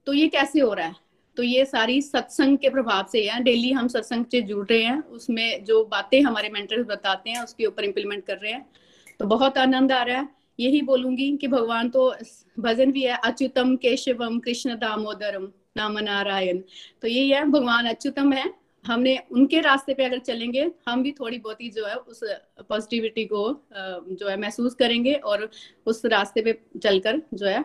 तो 0.06 0.12
ये 0.12 0.28
कैसे 0.28 0.60
हो 0.60 0.72
रहा 0.74 0.86
है? 0.86 0.94
तो 1.36 1.42
ये 1.42 1.64
सारी 1.64 2.00
सत्संग 2.02 2.58
के 2.58 2.70
प्रभाव 2.70 3.06
से 3.12 3.24
है। 3.28 3.42
डेली 3.42 3.70
हम 3.72 3.88
सत्संग 3.88 4.24
से 4.24 4.40
जुड़ 4.42 4.66
रहे 4.66 4.82
हैं। 4.82 5.02
उसमें 5.02 5.64
जो 5.64 5.84
बातें 5.84 6.20
हमारे 6.22 6.48
मेंटर्स 6.48 6.86
बताते 6.86 7.30
हैं, 7.30 7.42
उसके 7.44 7.66
ऊपर 7.66 7.84
इम्प्लीमेंट 7.84 8.24
कर 8.26 8.36
रहे 8.36 8.52
हैं। 8.52 8.66
तो 9.18 9.26
बहुत 9.26 9.58
आनंद 9.58 9.92
आ 9.92 10.02
रहा 10.02 10.18
है। 10.18 10.28
यही 10.60 10.80
बोलूँगी 10.82 11.36
कि 11.36 11.48
भगवान 11.48 11.88
तो 11.88 12.14
भजन 12.60 12.92
भी 12.92 13.02
है, 13.02 13.16
अच्युतम 13.24 13.76
केशवम 13.76 14.38
कृष्ण 14.38 14.74
दामोदरम 14.74 15.48
नाम 15.76 15.98
नारायण। 15.98 16.58
तो 17.02 17.08
यही 17.08 17.30
है, 17.30 17.44
भगवान 17.44 17.86
अच्युतम 17.86 18.32
है। 18.32 18.61
हमने 18.84 19.16
उनके 19.32 19.60
रास्ते 19.60 19.94
पे 19.94 20.04
अगर 20.04 20.18
चलेंगे, 20.18 20.70
हम 20.88 21.02
भी 21.02 21.12
थोड़ी 21.12 21.38
बहुत 21.38 21.60
ही 21.60 21.68
जो 21.70 21.86
है 21.86 21.94
उस 21.94 22.20
पॉजिटिविटी 22.68 23.24
को 23.24 23.44
जो 23.72 24.28
है 24.28 24.36
महसूस 24.40 24.74
करेंगे 24.74 25.14
और 25.14 25.48
उस 25.86 26.04
रास्ते 26.06 26.42
पे 26.42 26.58
चलकर 26.78 27.22
जो 27.34 27.46
है 27.46 27.60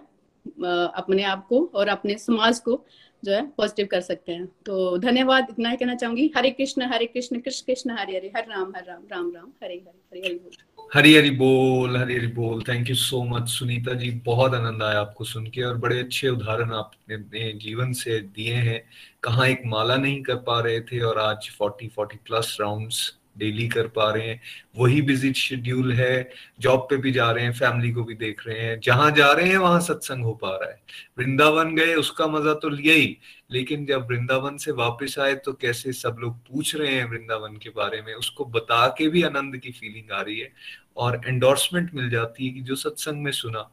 अपने 0.56 1.24
आप 1.24 1.46
को 1.48 1.64
और 1.76 1.88
अपने 1.88 2.18
समाज 2.18 2.60
को 2.60 2.84
जो 3.24 3.32
है 3.32 3.46
पॉजिटिव 3.58 3.88
कर 3.92 4.02
सकते 4.02 4.32
हैं। 4.32 4.46
तो 4.66 4.98
धन्यवाद, 4.98 5.48
इतना 5.50 5.70
ही 5.70 5.78
कहना 5.78 5.96
चाहूँगी। 5.96 6.32
हरे 6.38 6.52
कृष्ण 6.52 6.90
हरे 6.94 7.06
कृष्ण 7.06 7.40
कृष्ण 7.40 7.66
कृष्ण, 7.66 7.92
हरे 7.92 8.18
हरे, 8.18 8.32
हर 8.36 8.48
राम 8.48 8.74
हर 8.76 8.86
राम 8.86 9.08
राम 9.12 9.32
राम, 9.36 9.52
हरे 9.64 9.76
हरे 9.76 10.20
हरे 10.20 10.28
हरे 10.28 10.67
हरी 10.94 11.14
हरी 11.16 11.30
बोल 11.30 11.98
हरी 11.98 12.16
हरी 12.16 12.28
बोल। 12.28 12.62
Thank 12.68 12.90
you 12.90 12.96
so 12.96 13.22
much 13.24 13.50
Sunita 13.50 13.94
ji. 13.94 14.10
बहुत 14.26 14.54
आनंद 14.54 14.84
आया 14.84 15.00
आपको 15.00 15.24
सुन 15.24 15.48
के 15.48 15.62
और 15.62 15.78
बड़े 15.78 16.00
अच्छे 16.00 16.30
उदाहरण 16.30 16.72
आपने 16.74 17.52
जीवन 17.54 17.92
से 17.94 18.20
दिए 18.36 18.54
हैं। 18.54 18.82
कहाँ 19.24 19.48
एक 19.48 19.62
माला 19.66 19.96
नहीं 19.96 20.22
कर 20.24 20.36
पा 20.36 20.60
रहे 20.60 20.80
थे 20.82 21.00
और 21.00 21.20
आज 21.20 21.50
forty 21.58 21.88
forty 21.88 22.18
plus 22.26 22.58
rounds 22.62 23.02
daily 23.38 23.68
कर 23.68 23.88
पा 23.88 24.10
रहे 24.12 24.28
हैं। 24.28 24.42
वही 24.78 25.02
बिज़ी 25.02 25.32
शेड्यूल 25.34 25.92
है 25.94 26.30
जॉब 26.60 26.88
पे 26.90 26.98
भी 26.98 27.12
जा 27.12 27.30
रहे 27.32 27.44
हैं 27.44 27.54
फैमिली 27.54 27.92
को 27.92 28.04
भी 28.04 28.16
देख 28.16 28.42
रहे 28.48 28.60
हैं। 28.60 28.80
जहाँ 28.80 29.12
जा 29.12 29.32
रहे 29.32 29.50
हैं, 29.50 29.58
वहाँ 29.58 29.80
सत्संग 29.82 30.24
हो 30.24 30.34
पा 30.34 30.50
रहा 30.52 30.70
है। 30.70 30.82
वृंदावन 31.20 31.76
गए, 31.76 31.94
उसका 31.96 32.28
मज़ा 32.28 32.54
तो 32.54 32.70
लिया 32.70 32.94
ही। 32.94 33.18
लेकिन 33.52 33.86
जब 33.86 34.08
वृंदावन 34.08 34.58
से 34.58 34.72
वापस 34.74 35.16
आए 35.20 35.36
तो 35.36 35.54
कैसे 35.54 35.92
सब 35.94 36.18
लोग 36.20 36.38
पूछ 36.48 36.76
रहे 36.76 36.94
हैं 36.94 37.06
वृंदावन 37.06 37.58
के 37.58 37.70
बारे 37.70 38.02
में, 38.02 38.14
उसको 38.14 38.46
बता 38.46 38.88
के 38.88 39.08
भी 39.08 39.24
आनंद 39.24 39.58
की 39.58 39.72
फीलिंग 39.72 40.12
आ 40.12 40.22
रही 40.22 40.40
है। 40.40 40.52
और 40.98 41.22
एंडोर्समेंट 41.28 41.94
मिल 41.96 42.10
जाती 42.10 42.48
है 42.48 42.54
कि 42.54 42.62
जो 42.62 42.76
सत्संग 42.76 43.24
में 43.24 43.32
सुना, 43.32 43.70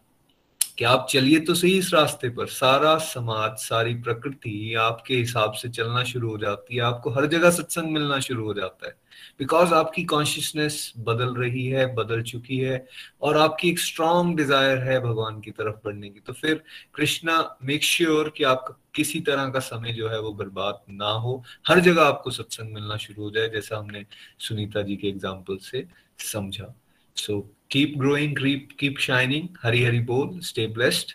कि 0.79 0.85
आप 0.85 1.07
चलिए 1.11 1.41
तो 1.41 1.55
सही 1.55 1.79
इस 1.79 1.93
रास्ते 1.95 2.29
पर। 2.29 2.47
सारा 2.47 2.97
समाज, 2.99 3.57
सारी 3.59 3.95
प्रकृति 3.95 4.75
आपके 4.75 5.17
हिसाब 5.17 5.53
से 5.53 5.69
चलना 5.69 6.03
शुरू 6.05 6.31
हो 6.31 6.39
जाती 6.39 6.75
है। 6.77 6.81
आपको 6.81 7.11
हर 7.11 7.27
जगह 7.27 7.51
सत्संग 7.51 7.93
मिलना 7.93 8.19
शुरू 8.21 8.45
हो 8.45 8.55
जाता 8.55 8.87
है। 8.87 8.97
बिकॉज़ 9.41 9.73
आपकी 9.75 10.03
कॉन्शियसनेस 10.05 10.93
बदल 10.99 11.35
रही 11.35 11.67
है, 11.67 11.87
बदल 11.95 12.23
चुकी 12.23 12.59
है, 12.59 12.87
और 13.23 13.37
आपकी 13.37 13.69
एक 13.71 13.79
स्ट्रॉन्ग 13.81 14.37
डिज़ायर 14.37 14.79
है 14.81 14.99
भगवान 15.01 15.41
की 15.41 15.51
तरफ़ 15.51 15.77
बढ़ने 15.85 16.09
की 16.11 16.21
तो 16.21 16.33
फिर 16.33 16.63
कृष्णा 16.95 17.39
मेक 17.63 17.85
श्योर 17.85 18.33
कि 18.37 18.45
आपका 18.45 18.77
किसी 18.95 19.21
तरह 19.21 19.49
का 19.51 19.61
समय 19.61 19.93
जो 19.93 20.09
है 20.09 20.21
वो 20.21 20.33
बर्बाद 20.35 20.81
ना 20.91 21.11
हो। 21.17 21.43
हर 21.69 21.81
जगह 21.81 22.03
आपको 22.03 22.31
सत्संग 22.31 22.75
मिलना 22.75 22.97
शुरू 22.97 23.23
हो 23.23 23.31
जाए, 23.31 23.49
जैसा 23.49 23.79
हमने 23.79 24.05
सुनीता 24.41 24.83
जी 24.83 24.97
के 24.97 25.09
एग्ज़ाम्पल 25.09 25.57
से 25.63 25.87
समझा। 26.25 26.75
So 27.17 27.41
keep 27.71 27.95
growing 27.99 28.37
keep 28.37 28.69
keep 28.81 28.99
shining 29.01 29.49
Hari 29.63 29.83
Hari 29.85 30.01
बोल 30.03 30.39
स्टे 30.43 30.67
ब्लेस्ड 30.69 31.13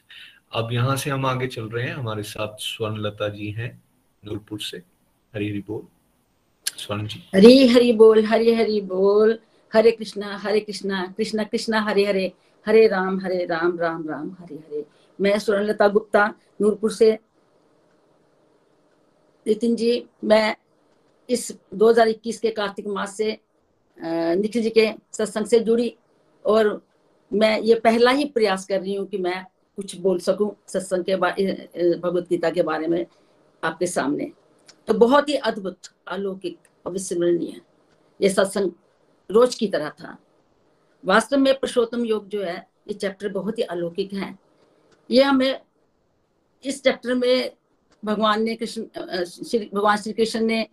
अब 0.54 0.72
यहाँ 0.74 0.96
से 0.98 1.10
हम 1.10 1.26
आगे 1.26 1.48
चल 1.48 1.70
रहे 1.70 1.86
हैं, 1.86 1.94
हमारे 1.94 2.24
साथ 2.24 2.56
स्वर्णलता 2.60 3.28
जी 3.30 3.50
हैं, 3.52 3.72
नूरपुर 4.24 4.60
से, 4.62 4.78
हरी 5.34 5.50
हरी 5.50 5.64
बोल। 5.68 5.88
जी 7.08 7.20
हरी 7.36 7.68
हरी 7.68 7.92
बोल, 7.94 8.26
हरी 8.26 8.54
हरी 8.54 8.82
बोल। 8.82 9.40
हरे 9.74 9.92
कृष्णा 9.92 10.38
हरे 10.38 10.60
कृष्णा 10.60 11.06
कृष्णा 11.18 11.44
कृष्णा, 11.44 11.82
हरे 11.82 12.06
हरे। 12.06 12.32
हरे 12.66 12.88
राम 12.88 13.20
हरे 13.20 13.46
राम 13.46 13.78
राम 13.80 14.08
राम, 14.10 14.30
हरे 14.40 14.56
हरे। 14.56 14.86
मैं 15.20 15.38
स्वर्णलता 15.40 15.88
गुप्ता, 15.88 16.26
नूरपुर 16.62 16.92
से। 16.92 17.12
नितिन 19.46 19.76
जी, 19.76 20.06
मैं 20.24 20.56
इस 21.30 21.52
2021 21.74 22.40
के 22.40 22.50
कार्तिक 22.50 22.88
मास 22.88 23.18
से 23.18 23.38
निखिल 23.98 24.64
जी 24.64 24.70
के 24.70 24.90
सत्संग 25.14 25.46
से 25.46 25.60
जुड़ी 25.60 25.96
और 26.46 26.82
मैं 27.32 27.60
ये 27.62 27.76
पहला 27.76 28.12
ही 28.12 28.26
प्रयास 28.26 28.66
कर 28.66 28.80
रही 28.82 28.96
हूँ 28.96 29.08
कि 29.08 29.18
मैं 29.18 29.46
कुछ 29.76 29.96
बोल 29.96 30.20
सकूँ 30.20 30.52
सत्संग 30.68 31.04
के 31.04 31.16
भगवत 31.16 32.28
गीता 32.30 32.50
के 32.50 32.62
बारे 32.62 32.88
में 32.88 33.06
आपके 33.64 33.88
सामने। 33.88 34.32
तो 34.88 34.94
बहुत 34.94 35.30
ही 35.30 35.36
अद्भुत, 35.36 35.80
अलौकिक 36.08 36.58
अविस्मरणीय। 36.86 37.62
ये 38.22 38.30
सत्संग 38.30 38.72
रोज 39.32 39.56
की 39.56 39.68
तरह 39.68 39.90
था। 39.90 40.18
वास्तव 41.06 41.38
में 41.38 41.54
पुरुषोत्तम 41.54 42.06
योग 42.06 42.28
जो 42.28 42.44
है, 42.44 42.68
ये 42.88 42.94
चैप्टर 42.94 43.30
बहुत 43.30 43.58
ही 43.58 43.64
अलौकिक 43.64 44.14
है। 44.14 44.38
ये 45.12 45.24
हमें 45.24 45.62
इस 46.64 46.84
चैप्टर 46.84 47.14
में 47.14 47.52
भगवान 48.06 48.44
ने 48.44 48.56
कृष्ण 48.56 48.84
श्री, 49.24 49.70
भगवान 49.74 49.98
श्री 49.98 50.14
कृष्ण 50.14 50.40
ने 50.40 50.68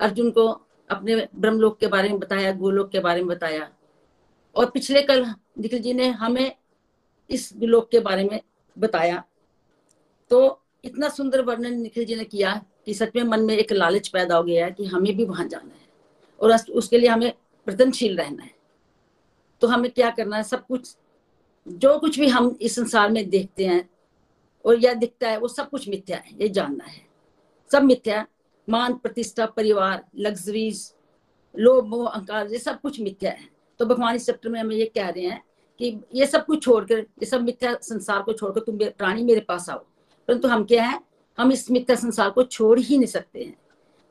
अर्जुन 0.00 0.30
को 0.30 0.46
अपने 0.90 1.28
ब्रह्मलोक 1.34 1.78
के 1.78 1.86
बारे 1.86 2.08
में 2.08 2.18
बताया, 2.18 2.52
गोलोक 2.52 2.90
के 2.90 3.00
बारे 3.00 3.20
में 3.20 3.28
बताया। 3.28 3.70
और 4.56 4.70
पिछले 4.70 5.02
कल 5.02 5.24
निखिल 5.58 5.82
जी 5.82 5.92
ने 5.92 6.08
हमें 6.08 6.56
इस 7.30 7.52
लोक 7.56 7.90
के 7.90 8.00
बारे 8.00 8.24
में 8.24 8.40
बताया। 8.78 9.24
तो 10.30 10.62
इतना 10.84 11.08
सुंदर 11.08 11.42
वर्णन 11.42 11.80
निखिल 11.80 12.04
जी 12.04 12.14
ने 12.14 12.24
किया 12.24 12.64
कि 12.88 12.94
सच 12.94 13.10
में 13.16 13.22
मन 13.22 13.40
में 13.40 13.56
एक 13.56 13.72
लालच 13.72 14.08
पैदा 14.08 14.36
हो 14.36 14.42
गया 14.42 14.64
है 14.66 14.72
कि 14.72 14.84
हमें 14.84 15.16
भी 15.16 15.24
वहाँ 15.24 15.46
जाना 15.48 15.74
है 15.74 15.88
और 16.40 16.72
उसके 16.72 16.98
लिए 16.98 17.08
हमें 17.08 17.32
प्रतनशील 17.66 18.16
रहना 18.16 18.42
है। 18.42 18.50
तो 19.60 19.66
हमें 19.66 19.90
क्या 19.90 20.10
करना 20.10 20.36
है? 20.36 20.42
सब 20.42 20.66
कुछ, 20.66 20.96
जो 21.68 21.98
कुछ 21.98 22.18
भी 22.20 22.28
हम 22.28 22.56
इस 22.60 22.74
संसार 22.74 23.10
में 23.10 23.28
देखते 23.30 23.66
हैं 23.66 23.90
और 24.64 24.78
यह 24.78 24.94
दिखता 24.94 25.28
है, 25.28 25.38
वो 25.38 25.48
सब 25.48 25.70
कुछ 25.70 25.88
मिथ्या 25.88 26.16
है, 26.16 26.32
ये 26.40 26.48
जानना 26.48 26.84
है। 26.84 27.06
सब 27.72 27.82
मिथ्या, 27.82 28.26
मान, 28.68 28.94
प्रतिष्ठा, 28.94 29.46
परिवार 29.46 30.04
लग्जरीज 30.16 30.94
लोभ, 31.58 31.86
मोह, 31.86 32.08
अहंकार, 32.08 32.46
ये 32.46 32.58
सब 32.58 32.80
कुछ 32.80 33.00
मिथ्या 33.00 33.30
है। 33.30 33.48
तो 33.78 33.86
भगवान 33.86 34.14
इस 34.14 34.26
चैप्टर 34.26 34.48
में 34.48 34.60
हमें 34.60 34.76
ये 34.76 34.86
कह 34.86 35.08
रहे 35.08 35.24
हैं 35.24 35.44
कि 35.78 36.00
ये 36.14 36.26
सब 36.26 36.46
कुछ 36.46 36.62
छोड़कर, 36.62 36.98
ये 36.98 37.26
सब 37.26 37.42
मिथ्या 37.42 37.76
संसार 37.82 38.22
को 38.22 38.32
छोड़कर 38.32 38.60
तुम 38.60 38.78
प्राणी 38.78 39.24
मेरे 39.24 39.40
पास 39.40 39.70
आओ। 39.70 39.78
परंतु 40.28 40.48
हम 40.48 40.64
क्या 40.64 40.84
है? 40.84 41.07
हम 41.38 41.52
इस 41.52 41.70
मिथ्या 41.70 41.96
संसार 41.96 42.30
को 42.30 42.42
छोड़ 42.42 42.78
ही 42.80 42.96
नहीं 42.96 43.06
सकते 43.06 43.44
हैं। 43.44 43.56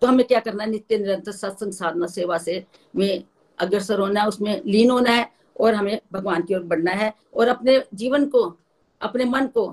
तो 0.02 0.08
हमें 0.08 0.26
क्या 0.28 0.40
करना 0.40 0.64
है? 0.64 0.70
नित्य, 0.70 0.98
निरंतर 0.98 1.32
सत्संग 1.32 1.72
साधना, 1.72 2.08
सेवा 2.08 2.38
से 2.38 2.66
में 2.96 3.24
अग्रसर 3.60 4.00
होना 4.00 4.22
है, 4.22 4.28
उसमें 4.28 4.62
लीन 4.66 4.92
होना 4.92 5.12
है 5.12 5.30
और 5.60 5.74
हमें 5.74 6.00
भगवान 6.14 6.44
की 6.44 6.56
ओर 6.56 6.64
बढ़ना 6.64 6.92
है 6.92 7.14
और 7.34 7.48
अपने 7.48 7.84
जीवन 7.94 8.26
को, 8.26 8.58
अपने 9.02 9.26
मन 9.26 9.48
को 9.48 9.68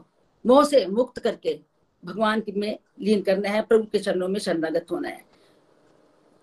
मोह 0.46 0.64
से 0.64 0.86
मुक्त 0.86 1.18
करके 1.18 1.58
भगवान 2.04 2.42
में 2.56 2.78
लीन 3.00 3.22
करना 3.22 3.48
है, 3.48 3.62
प्रभु 3.62 3.84
के 3.84 3.98
चरणों 3.98 4.28
में 4.28 4.40
शरणागत 4.40 4.86
होना 4.90 5.08
है। 5.08 5.24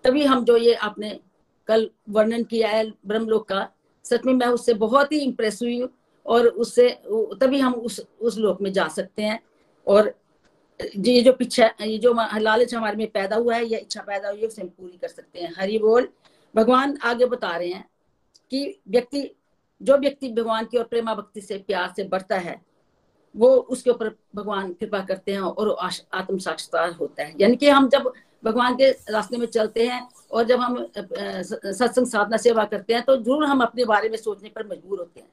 तभी 0.04 0.24
हम 0.24 0.44
जो 0.44 0.56
ये 0.56 0.74
आपने 0.74 1.20
कल 1.68 1.90
वर्णन 2.08 2.44
किया 2.44 2.68
है 2.68 2.92
ब्रह्मलोक 3.06 3.48
का, 3.48 3.68
सच 4.04 4.24
में 4.26 4.32
मैं 4.34 4.46
उससे 4.46 4.74
बहुत 4.74 5.12
ही 5.12 5.18
इम्प्रेस 5.18 5.58
हुई 5.62 5.88
और 6.26 6.46
उससे, 6.46 6.88
तभी 7.40 7.60
हम 7.60 7.74
उस 7.74 8.00
उस 8.20 8.38
लोक 8.38 8.62
में 8.62 8.72
जा 8.72 8.88
सकते 8.88 9.22
हैं 9.22 9.40
और 9.86 10.14
ये 10.80 11.20
जो 11.22 11.32
पीछे, 11.32 11.64
ये 11.82 11.98
जो 11.98 12.12
लालच 12.38 12.74
हमारे 12.74 12.96
में 12.96 13.10
पैदा 13.10 13.36
हुआ 13.36 13.54
है, 13.54 13.64
या 13.66 13.78
इच्छा 13.78 14.02
पैदा 14.02 14.28
हुई 14.28 14.40
है, 14.40 14.46
उसे 14.46 14.62
हम 14.62 14.68
पूरी 14.68 14.98
कर 14.98 15.08
सकते 15.08 15.40
हैं। 15.40 15.52
हरि 15.58 15.78
बोल। 15.78 16.08
भगवान 16.54 16.96
आगे 17.04 17.26
बता 17.26 17.56
रहे 17.56 17.68
हैं 17.68 17.84
कि 18.52 18.80
व्यक्ति, 18.88 19.30
जो 19.80 19.96
व्यक्ति 19.98 20.28
भगवान 20.32 20.64
की 20.64 20.78
और 20.78 20.84
प्रेमा 20.84 21.14
भक्ति 21.14 21.40
से, 21.40 21.58
प्यार 21.58 21.92
से 21.96 22.04
बढ़ता 22.04 22.36
है, 22.38 22.60
वो 23.34 23.48
उसके 23.48 23.90
ऊपर 23.90 24.08
भगवान 24.34 24.72
कृपा 24.72 25.00
करते 25.00 25.32
हैं 25.32 25.40
और 25.40 25.76
आत्म 25.80 26.38
साक्षात्कार 26.38 26.90
होता 26.92 27.22
है। 27.22 27.34
यानी 27.40 27.56
कि 27.56 27.68
हम 27.68 27.88
जब 27.88 28.12
भगवान 28.44 28.74
के 28.76 28.90
रास्ते 29.10 29.36
में 29.36 29.46
चलते 29.46 29.86
हैं 29.86 30.08
और 30.30 30.44
जब 30.44 30.60
हम 30.60 30.76
सत्संग 30.96 32.06
साधना 32.06 32.36
सेवा 32.36 32.64
करते 32.64 32.94
हैं 32.94 33.02
तो 33.02 33.16
ज़रूर 33.16 33.44
हम 33.44 33.60
अपने 33.62 33.84
बारे 33.84 34.08
में 34.08 34.16
सोचने 34.18 34.48
पर 34.48 34.66
मजबूर 34.66 34.98
होते 34.98 35.20
हैं। 35.20 35.28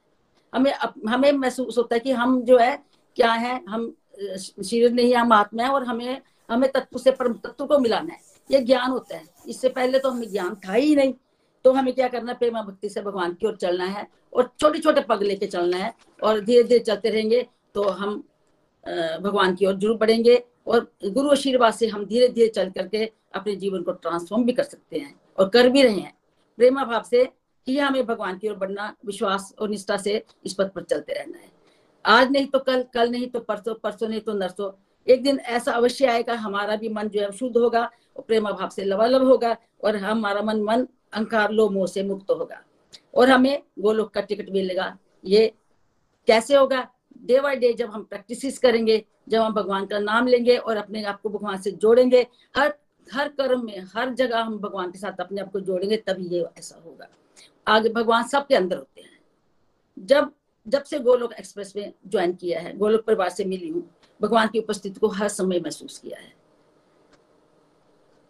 हमें 0.52 0.72
हमें 1.08 1.32
महसूस 1.32 1.78
होता 1.78 1.94
है 1.94 2.00
कि 2.00 2.12
हम 2.12 2.40
जो 2.42 2.58
है, 2.58 2.76
क्या 3.16 3.32
है, 3.32 3.60
हम 3.68 3.92
शरीर 4.36 4.92
नहीं 4.92 5.14
हम 5.14 5.32
आत्मा 5.32 5.62
है 5.62 5.70
और 5.70 5.84
हमें 5.84 6.20
हमें 6.48 6.70
तत्व 6.70 6.98
से, 6.98 7.10
परम 7.10 7.32
तत्व 7.34 7.66
को 7.66 7.78
मिलाना 7.78 8.12
है। 8.12 8.20
ये 8.50 8.60
ज्ञान 8.60 8.90
होता 8.90 9.16
है। 9.16 9.24
इससे 9.48 9.68
पहले 9.68 9.98
तो 9.98 10.10
हमें 10.10 10.30
ज्ञान 10.30 10.54
था 10.66 10.72
ही 10.72 10.94
नहीं। 10.96 11.12
तो 11.64 11.72
हमें 11.72 11.92
क्या 11.94 12.08
करना 12.08 12.32
है? 12.32 12.38
प्रेमा 12.38 12.62
भक्ति 12.62 12.88
से 12.88 13.00
भगवान 13.02 13.32
की 13.34 13.46
ओर 13.46 13.56
चलना 13.56 13.84
है 13.86 14.06
और 14.32 14.50
छोटे 14.60 14.78
छोटे 14.78 15.00
पग 15.00 15.22
लेके 15.22 15.46
चलना 15.46 15.76
है 15.76 15.92
और 16.22 16.40
धीरे 16.40 16.62
धीरे 16.62 16.78
चलते 16.80 17.10
रहेंगे 17.10 17.46
तो 17.74 17.82
हम 17.82 18.22
भगवान 18.84 19.54
की 19.54 19.66
ओर 19.66 19.74
ज़रूर 19.74 19.96
बढ़ेंगे 19.96 20.42
और 20.66 20.90
गुरु 21.04 21.30
आशीर्वाद 21.30 21.74
से 21.74 21.86
हम 21.88 22.04
धीरे 22.04 22.28
धीरे 22.28 22.48
चल 22.48 22.70
करके 22.70 23.04
अपने 23.34 23.54
जीवन 23.56 23.82
को 23.82 23.92
ट्रांसफॉर्म 23.92 24.44
भी 24.44 24.52
कर 24.52 24.62
सकते 24.62 24.98
हैं 24.98 25.14
और 25.38 25.48
कर 25.48 25.68
भी 25.68 25.82
रहे 25.82 25.94
हैं। 25.94 26.14
प्रेमा 26.58 26.84
भाव 26.84 27.02
से 27.10 27.22
ही 27.66 27.78
हमें 27.78 28.04
भगवान 28.06 28.38
की 28.38 28.48
ओर 28.48 28.56
बढ़ना, 28.56 28.94
विश्वास 29.06 29.54
और 29.58 29.68
निष्ठा 29.68 29.96
से 29.96 30.22
इस 30.46 30.54
पथ 30.54 30.72
पर 30.72 30.82
चलते 30.82 31.12
रहना 31.12 31.38
है। 31.38 31.48
आज 32.06 32.30
नहीं 32.30 32.46
तो 32.46 32.58
कल 32.58 32.82
कल 32.82 33.10
नहीं 33.10 33.26
तो 33.26 33.40
परसों 33.40 33.74
परसों 33.74 34.08
नहीं 34.08 34.20
तो 34.20 34.32
नरसों। 34.32 34.72
एक 35.08 35.22
दिन 35.22 35.38
ऐसा 35.38 35.72
अवश्य 35.72 36.06
आएगा, 36.06 36.34
हमारा 36.34 36.76
भी 36.76 36.88
मन 36.88 37.08
जो 37.08 37.20
है, 37.20 37.32
शुद्ध 37.32 37.56
होगा, 37.56 37.90
और 38.16 38.22
प्रेमा 38.22 38.50
भाव 38.50 38.68
से 38.68 38.84
लवालब 38.84 39.24
होगा, 39.24 39.56
और 39.84 39.96
हमारा 39.96 40.42
मन 40.42 40.62
मन 40.62 40.88
अंकार 41.12 41.50
लो 41.50 41.68
मोह 41.68 41.86
से 41.86 42.02
मुक्त 42.02 42.30
होगा। 42.30 42.62
और 43.14 43.30
हमें 43.30 43.62
गोलोक 43.78 44.10
का 44.10 44.20
टिकट 44.20 44.50
मिलेगा। 44.50 44.98
ये 45.24 45.52
कैसे 46.26 46.56
होगा? 46.56 46.88
डे 47.18 47.40
बाय 47.40 47.56
डे 47.56 47.72
जब 47.72 47.90
हम 47.90 48.02
प्रैक्टिस 48.02 48.58
करेंगे, 48.58 49.04
जब 49.28 49.40
हम 49.40 49.52
भगवान 49.52 49.86
का 49.86 49.98
नाम 49.98 50.26
लेंगे 50.26 50.56
और 50.56 50.76
अपने 50.76 51.04
आप 51.04 51.20
को 51.20 51.28
भगवान 51.28 51.60
से 51.60 51.70
जोड़ेंगे, 51.70 52.26
हर 52.56 52.74
हर 53.12 53.28
कर्म 53.28 53.64
में, 53.64 53.84
हर 53.96 54.14
जगह 54.14 54.40
हम 54.40 54.58
भगवान 54.58 54.90
के 54.90 54.98
साथ 54.98 55.20
अपने 55.20 55.40
आप 55.40 55.52
को 55.52 55.60
जोड़ेंगे, 55.60 55.96
तभी 55.96 56.28
ये 56.28 56.44
ऐसा 56.58 56.82
होगा। 56.84 57.08
आगे 57.68 57.88
भगवान 57.88 58.24
सबके 58.24 58.54
अंदर 58.54 58.76
होते 58.76 59.00
हैं। 59.00 59.18
जब 59.98 60.32
जब 60.66 60.82
से 60.82 60.98
गोलोक 60.98 61.32
एक्सप्रेस 61.32 61.72
में 61.76 61.92
ज्वाइन 62.06 62.32
किया 62.32 62.60
है, 62.60 62.76
गोलोक 62.76 63.04
परिवार 63.04 63.28
से 63.28 63.44
मिली 63.44 63.68
हूँ, 63.68 63.88
भगवान 64.20 64.48
की 64.48 64.58
उपस्थिति 64.58 65.00
को 65.00 65.08
हर 65.08 65.28
समय 65.28 65.60
महसूस 65.60 65.98
किया 65.98 66.18
है। 66.20 66.32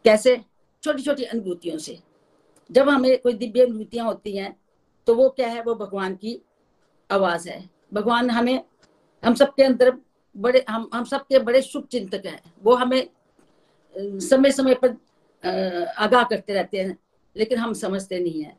कैसे? 0.05 0.37
छोटी 0.83 1.03
छोटी 1.03 1.25
अनुभूतियों 1.25 1.79
से। 1.79 1.99
जब 2.71 2.89
हमें 2.89 3.19
कोई 3.19 3.33
दिव्य 3.33 3.65
अनुभूतियाँ 3.65 4.07
होती 4.07 4.37
हैं 4.37 4.57
तो 5.07 5.15
वो 5.15 5.29
क्या 5.31 5.49
है? 5.49 5.63
वो 5.63 5.75
भगवान 5.75 6.15
की 6.17 6.41
आवाज़ 7.11 7.49
है। 7.49 7.69
भगवान 7.95 8.31
हमें, 8.31 8.65
हम 9.23 9.35
सबके 9.35 9.63
अंदर 9.63 9.93
बड़े, 10.35 10.65
हम 10.69 10.89
हम 10.95 11.05
सबके 11.05 11.39
बड़े 11.39 11.63
शुभ 11.63 11.87
चिंतक 11.87 12.27
हैं। 12.27 12.41
वो 12.63 12.75
हमें 12.75 13.09
समय 13.95 14.51
समय 14.53 14.75
पर 14.85 14.97
आगाह 15.99 16.23
करते 16.25 16.55
रहते 16.55 16.79
हैं, 16.79 16.97
लेकिन 17.37 17.59
हम 17.59 17.73
समझते 17.75 18.19
नहीं 18.19 18.43
है। 18.43 18.57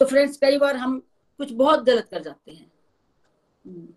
तो 0.00 0.06
फ्रेंड्स, 0.06 0.36
कई 0.36 0.58
बार 0.58 0.76
हम 0.76 1.02
कुछ 1.40 1.52
बहुत 1.52 1.84
गलत 1.84 2.08
कर 2.10 2.22
जाते 2.22 2.52
हैं। 2.52 2.70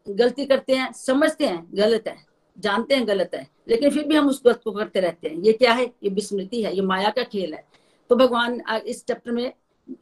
गलती 0.09 0.45
करते 0.45 0.73
हैं, 0.73 0.91
समझते 0.93 1.45
हैं, 1.47 1.67
गलत 1.73 2.07
है, 2.07 2.17
जानते 2.57 2.95
हैं 2.95 3.07
गलत 3.07 3.31
है, 3.35 3.47
लेकिन 3.67 3.89
फिर 3.89 4.07
भी 4.07 4.15
हम 4.15 4.27
उस 4.29 4.41
गलत 4.45 4.61
को 4.63 4.71
करते 4.71 4.99
रहते 4.99 5.29
हैं। 5.29 5.37
ये 5.37 5.53
क्या 5.53 5.73
है? 5.73 5.85
ये 6.03 6.09
विस्मृति 6.09 6.61
है, 6.63 6.75
ये 6.75 6.81
माया 6.83 7.09
का 7.09 7.23
खेल 7.23 7.53
है। 7.53 7.63
तो 8.09 8.15
भगवान 8.15 8.61
इस 8.85 9.05
चैप्टर 9.05 9.31
में 9.31 9.53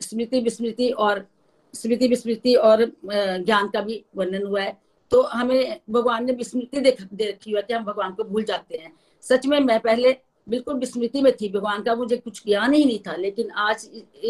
स्मृति, 0.01 0.39
विस्मृति 0.39 0.89
और 0.89 1.25
स्मृति, 1.73 2.07
विस्मृति 2.07 2.55
और 2.55 2.85
ज्ञान 3.05 3.69
का 3.69 3.81
भी 3.81 4.03
वर्णन 4.15 4.45
हुआ 4.45 4.61
है। 4.61 4.77
तो 5.11 5.21
हमें 5.23 5.79
भगवान 5.89 6.25
ने 6.25 6.33
विस्मृति 6.33 6.79
दे 6.79 7.29
रखी 7.29 7.51
हुआ 7.51 7.61
कि 7.61 7.73
हम 7.73 7.83
भगवान 7.85 8.13
को 8.13 8.23
भूल 8.23 8.43
जाते 8.43 8.77
हैं। 8.77 8.93
सच 9.23 9.45
में 9.45 9.59
मैं 9.59 9.79
पहले 9.79 10.15
बिल्कुल 10.47 10.75
विस्मृति 10.75 11.21
में 11.21 11.31
थी, 11.33 11.49
भगवान 11.49 11.81
का 11.83 11.95
मुझे 11.95 12.17
कुछ 12.17 12.43
ज्ञान 12.45 12.73
ही 12.73 12.83
नहीं 12.85 12.99
था, 12.99 13.15
लेकिन 13.15 13.51
आज 13.51 13.89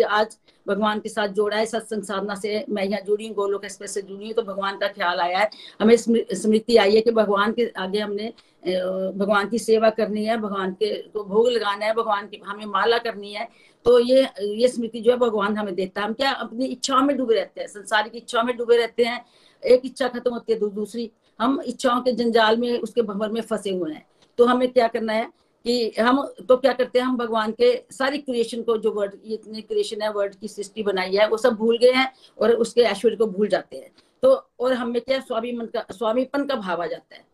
आज 0.09 0.37
भगवान 0.65 0.99
के 0.99 1.09
साथ 1.09 1.27
जोड़ा 1.29 1.57
है, 1.57 1.65
सत्संग 1.65 2.03
साधना 2.03 2.35
से 2.35 2.63
मैं 2.69 2.83
यहाँ 2.83 3.01
जुड़ी 3.01 3.27
हूँ, 3.27 3.35
गोलोक 3.35 3.65
एक्सप्रेस 3.65 3.93
से 3.93 4.01
जुड़ी 4.01 4.25
हूँ 4.25 4.33
तो 4.33 4.41
भगवान 4.43 4.77
का 4.77 4.87
ख्याल 4.89 5.19
आया 5.19 5.39
है। 5.39 5.49
हमें 5.81 5.95
स्मृति 5.97 6.77
आई 6.77 6.95
है 6.95 7.01
कि 7.01 7.11
भगवान 7.13 7.53
के 7.53 7.67
आगे 7.77 7.99
हमने 7.99 8.33
भगवान 8.63 9.49
की 9.49 9.59
सेवा 9.59 9.89
करनी 9.91 10.25
है, 10.25 10.37
भगवान 10.37 10.71
के 10.73 10.91
को 11.09 11.23
भोग 11.23 11.49
लगाना 11.49 11.85
है, 11.85 11.93
भगवान 11.93 12.27
की 12.27 12.41
हमें 12.45 12.65
माला 12.67 12.97
करनी 12.99 13.33
है 13.33 13.47
तो 13.85 13.99
ये 13.99 14.27
ये 14.41 14.67
स्मृति 14.67 14.99
जो 15.01 15.11
है 15.11 15.17
भगवान 15.19 15.57
हमें 15.57 15.73
देता 15.75 16.01
है। 16.01 16.07
हम 16.07 16.13
क्या 16.13 16.31
अपनी 16.33 16.65
इच्छाओं 16.67 17.01
में 17.01 17.15
डूबे 17.17 17.35
रहते 17.35 17.61
हैं 17.61 17.67
संसारिक 17.69 18.15
इच्छाओं 18.15 18.43
में 18.43 18.55
डूबे 18.57 18.77
रहते 18.77 19.03
हैं, 19.03 19.19
एक 19.63 19.81
इच्छा 19.85 20.07
खत्म 20.07 20.31
होती 20.33 20.53
है 20.53 20.59
दूसरी, 20.69 21.09
हम 21.39 21.61
इच्छाओं 21.61 22.01
के 22.01 22.11
जंजाल 22.13 22.57
में, 22.57 22.79
उसके 22.79 23.01
भंवर 23.01 23.29
में 23.31 23.41
फंसे 23.41 23.71
हुए 23.71 23.93
हैं 23.93 24.05
तो 24.39 24.45
हमें 24.45 24.71
क्या 24.71 24.87
करना 24.87 25.13
है 25.13 25.27
कि 25.65 25.93
हम 25.99 26.21
तो 26.47 26.57
क्या 26.57 26.71
करते 26.73 26.99
हैं, 26.99 27.05
हम 27.05 27.17
भगवान 27.17 27.51
के 27.51 27.75
सारी 27.91 28.17
क्रिएशन 28.17 28.61
को, 28.63 28.77
जो 28.77 28.91
वर्ड 28.91 29.13
इतनी 29.25 29.61
क्रिएशन 29.61 30.01
है 30.01 30.11
वर्ड 30.13 30.35
की 30.35 30.47
सृष्टि 30.47 30.83
बनाई 30.83 31.15
है, 31.15 31.27
वो 31.27 31.37
सब 31.37 31.53
भूल 31.55 31.77
गए 31.77 31.91
हैं 31.91 32.11
और 32.37 32.51
उसके 32.53 32.81
ऐश्वर्य 32.83 33.15
को 33.15 33.25
भूल 33.27 33.47
जाते 33.47 33.77
हैं। 33.77 33.91
तो 34.23 34.33
और 34.59 34.73
हमें 34.73 35.01
क्या 35.01 35.19
स्वामी 35.19 35.51
मन 35.51 35.65
का 35.65 35.85
स्वामीपन 35.91 36.45
का 36.45 36.55
भाव 36.55 36.83
आ 36.83 36.85
जाता 36.87 37.15
है। 37.15 37.25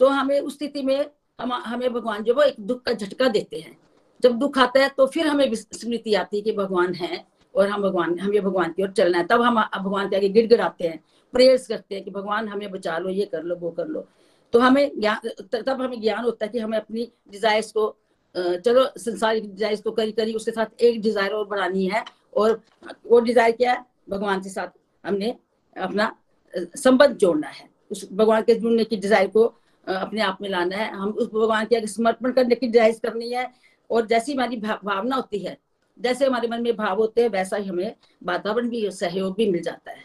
तो 0.00 0.08
हमें 0.08 0.38
उस 0.40 0.54
स्थिति 0.54 0.82
में 0.82 1.06
हम, 1.40 1.52
हमें 1.52 1.92
भगवान 1.92 2.22
जो 2.24 2.34
वो 2.34 2.42
एक 2.42 2.54
दुख 2.60 2.82
का 2.82 2.92
झटका 2.92 3.28
देते 3.28 3.58
हैं। 3.58 3.76
जब 4.22 4.38
दुख 4.38 4.58
आता 4.58 4.80
है 4.80 4.88
तो 4.88 5.06
फिर 5.06 5.26
हमें 5.26 5.54
स्मृति 5.54 6.14
आती 6.14 6.36
है 6.36 6.42
कि 6.42 6.52
भगवान 6.52 6.94
है 6.94 7.24
और 7.54 7.68
हम 7.68 7.82
भगवान, 7.82 8.18
हमें 8.18 8.42
भगवान 8.42 8.72
की 8.72 8.82
ओर 8.82 8.90
चलना 8.90 9.18
है। 9.18 9.26
तब 9.26 9.42
हम, 9.42 9.60
भगवान 9.76 10.08
के 10.08 10.16
आगे 10.16 10.28
गिड़गिड़ाते 10.28 10.88
हैं, 10.88 11.00
प्रेयर्स 11.34 11.66
करते 11.66 11.94
हैं 11.94 12.04
कि 12.04 12.10
भगवान 12.10 12.48
हमें 12.48 12.70
बचा 12.70 12.98
लो, 12.98 13.08
ये 13.10 13.24
कर 13.26 13.42
लो, 13.42 13.56
वो 13.56 13.70
कर 13.70 13.86
लो। 13.86 14.06
तो 14.52 14.58
हमें 14.58 15.00
ज्ञान 15.00 15.28
तब 15.54 15.80
हमें 15.82 16.00
ज्ञान 16.00 16.24
होता 16.24 16.46
है 16.46 16.52
कि 16.52 16.58
हमें 16.58 16.78
अपनी 16.78 17.10
डिजायर्स 17.30 17.72
को 17.72 17.88
चलो 18.34 18.84
संसारिक 18.98 19.44
डिजायर्स 19.44 19.82
तो 19.82 19.90
करी 19.92 20.12
करी, 20.12 20.34
उसके 20.34 20.50
साथ 20.50 20.82
एक 20.82 21.00
डिज़ायर 21.02 21.32
और 21.32 21.46
बढ़ानी 21.46 21.86
है 21.86 22.04
और 22.36 22.60
वो 23.06 23.20
डिज़ायर 23.20 23.52
क्या 23.52 23.72
है? 23.72 23.84
भगवान 24.10 24.40
के 24.42 24.48
साथ 24.48 24.68
हमने 25.04 25.34
अपना 25.76 26.14
संबंध 26.54 27.16
जोड़ना 27.16 27.48
है। 27.48 27.68
उस 27.90 28.08
भगवान 28.12 28.42
के 28.42 28.54
जुड़ने 28.54 28.84
की 28.84 28.96
डिज़ायर 28.96 29.26
को 29.28 29.44
अपने 29.86 30.20
आप 30.20 30.38
में 30.42 30.48
लाना 30.48 30.76
है। 30.76 30.90
हम 30.90 31.10
उस 31.10 31.28
भगवान 31.28 31.66
के 31.66 31.76
आगे 31.76 31.86
समर्पण 31.86 32.32
करने 32.32 32.54
की 32.54 32.66
डिज़ायर 32.66 32.98
करनी 33.02 33.32
है 33.32 33.50
और 33.90 34.06
जैसी 34.06 34.32
हमारी 34.32 34.56
भावना 34.56 35.16
होती 35.16 35.38
है, 35.38 35.56
जैसे 35.98 36.26
हमारे 36.26 36.48
मन 36.48 36.62
में 36.62 36.76
भाव 36.76 36.98
होते 36.98 37.22
हैं, 37.22 37.28
वैसा 37.28 37.56
ही 37.56 37.68
हमें 37.68 37.94
वातावरण 38.22 38.68
भी, 38.68 38.90
सहयोग 38.90 39.34
भी 39.36 39.50
मिल 39.50 39.62
जाता 39.62 39.90
है। 39.90 40.04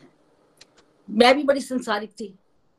मैं 1.09 1.35
भी 1.35 1.43
बड़ी 1.43 1.61
संसारिक 1.61 2.11
थी। 2.11 2.33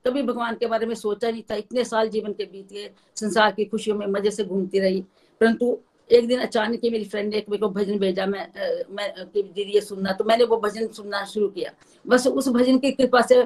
कभी 0.07 0.23
भगवान 0.23 0.55
के 0.55 0.67
बारे 0.67 0.87
में 0.87 0.95
सोचा 0.95 1.31
नहीं 1.31 1.43
था। 1.43 1.55
इतने 1.55 1.85
साल 1.85 2.09
जीवन 2.09 2.33
के 2.33 2.45
बीत 2.45 2.73
गए, 2.73 2.91
संसार 3.17 3.53
की 3.53 3.65
खुशियों 3.65 3.97
में 3.97 4.07
मज़े 4.07 4.31
से 4.31 4.45
घूमती 4.45 4.79
रही। 4.79 5.05
परंतु 5.41 5.79
एक 6.11 6.27
दिन 6.29 6.41
अचानक 6.41 6.81
ही 6.85 6.91
मेरी 6.91 7.05
फ्रेंड 7.05 7.31
ने 7.31 7.37
एक 7.37 7.49
मेरे 7.49 7.61
को 7.61 7.69
भजन 7.69 7.99
भेजा। 7.99 8.27
मैं 8.27 8.49
मैं 8.91 9.13
दीदी 9.27 9.63
ये 9.63 9.81
सुनना। 9.81 10.13
तो 10.13 10.25
मैंने 10.25 10.45
वो 10.45 10.57
भजन 10.57 10.87
सुनना 10.89 11.25
शुरू 11.25 11.49
किया। 11.49 11.73
बस 12.07 12.27
उस 12.27 12.49
भजन 12.49 12.79
की 12.79 12.93
कृपा 12.93 13.21
से, 13.21 13.45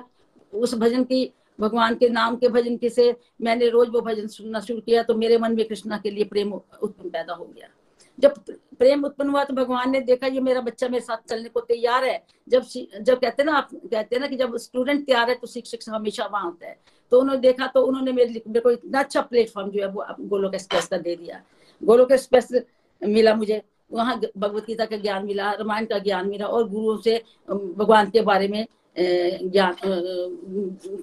उस 0.54 0.74
भजन 0.74 1.04
की, 1.04 1.32
भगवान 1.60 1.94
के 1.94 2.08
नाम 2.08 2.36
के 2.36 2.48
भजन 2.48 2.76
के 2.76 2.88
से 2.88 3.16
मैंने 3.40 3.68
रोज 3.68 3.88
वो 3.88 4.00
भजन 4.00 4.26
सुनना 4.26 4.60
शुरू 4.60 4.80
किया। 4.80 5.02
तो 5.02 5.14
मेरे 5.14 5.38
मन 5.38 5.56
में 5.56 5.68
कृष्णा 5.68 5.98
के 5.98 6.10
लिए 6.10 6.24
प्रेम 6.24 6.52
उत्पन्न 6.52 7.10
पैदा 7.10 7.34
हो 7.34 7.44
गया। 7.44 7.68
जब 8.20 8.34
प्रेम 8.78 9.04
उत्पन्न 9.04 9.30
हुआ 9.30 9.42
तो 9.44 9.54
भगवान 9.54 9.90
ने 9.90 10.00
देखा, 10.02 10.26
ये 10.26 10.40
मेरा 10.40 10.60
बच्चा 10.60 10.88
मेरे 10.88 11.04
साथ 11.04 11.28
चलने 11.28 11.48
को 11.48 11.60
तैयार 11.62 12.04
है। 12.04 12.22
जब 12.48 12.64
जब 13.00 13.18
कहते 13.20 13.44
ना 13.44 13.52
आप, 13.52 13.68
कहते 13.74 14.16
हैं 14.16 14.20
ना 14.20 14.26
कि 14.26 14.36
जब 14.36 14.56
स्टूडेंट 14.58 15.04
तैयार 15.06 15.28
है 15.30 15.34
तो 15.34 15.46
शिक्षक 15.46 15.88
हमेशा 15.88 16.26
वहाँ 16.26 16.44
होता 16.44 16.66
है। 16.66 16.76
तो 17.12 17.20
उन्होंने 17.20 17.40
देखा 17.40 17.66
तो 17.66 17.82
उन्होंने 17.82 18.12
मेरे 18.12 18.42
मेरे 18.46 18.60
को 18.60 18.70
इतना 18.70 18.98
अच्छा 19.00 19.20
प्लेटफॉर्म 19.22 19.70
जो 19.70 19.80
है 19.80 19.88
वो 19.88 20.04
गोलोक 20.20 20.54
एक्सप्रेस 20.54 20.86
का 20.86 20.98
दे 20.98 21.16
दिया। 21.16 21.42
गोलोक 21.80 22.12
एक्सप्रेस 22.12 22.48
मिला 23.02 23.34
मुझे। 23.34 23.62
वहाँ 23.92 24.20
भगवत 24.38 24.66
गीता 24.66 24.84
का 24.84 24.96
ज्ञान 24.96 25.24
मिला, 25.26 25.50
रामायण 25.52 25.86
का 25.86 25.98
ज्ञान 25.98 26.28
मिला 26.28 26.46
और 26.46 26.68
गुरुओं 26.68 26.96
से 26.98 27.22
भगवान 27.50 28.10
के 28.10 28.20
बारे 28.22 28.48
में 28.48 28.66
ज्ञान 28.96 29.74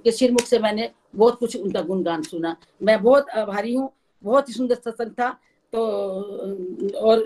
के 0.04 0.12
सिरमुख 0.12 0.42
से 0.42 0.60
मैंने 0.60 0.90
बहुत 1.16 1.40
कुछ 1.40 1.56
उनका 1.56 1.82
गुणगान 1.82 2.22
सुना। 2.24 2.56
मैं 2.84 3.02
बहुत 3.04 3.30
आभारी 3.30 3.74
हूँ। 3.76 3.90
बहुत 4.24 4.50
ही 4.50 4.54
सुंदर 4.54 4.76
सत्संग 4.76 5.12
था। 5.12 5.30
तो 5.78 7.00
और 7.00 7.20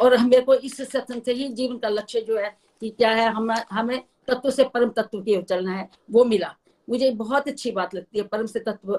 और 0.00 0.16
मेरे 0.18 0.42
को 0.42 0.54
इस 0.54 0.76
सत्संग 0.82 1.22
से 1.22 1.32
ही 1.32 1.48
जीवन 1.48 1.78
का 1.78 1.88
लक्ष्य 1.88 2.20
जो 2.20 2.36
है 2.38 2.56
कि 2.80 2.90
क्या 2.90 3.10
है, 3.10 3.28
हम, 3.28 3.50
हमें 3.70 4.00
तत्व 4.28 4.50
से 4.50 4.64
परम 4.64 4.90
तत्व 4.90 5.20
की 5.20 5.36
ओर 5.36 5.42
चलना 5.42 5.72
है, 5.72 5.88
वो 6.10 6.24
मिला। 6.24 6.54
मुझे 6.88 7.10
बहुत 7.10 7.48
अच्छी 7.48 7.70
बात 7.70 7.94
लगती 7.94 8.18
है, 8.18 8.24
परम 8.24 8.46
से 8.46 8.60
तत्व, 8.60 8.94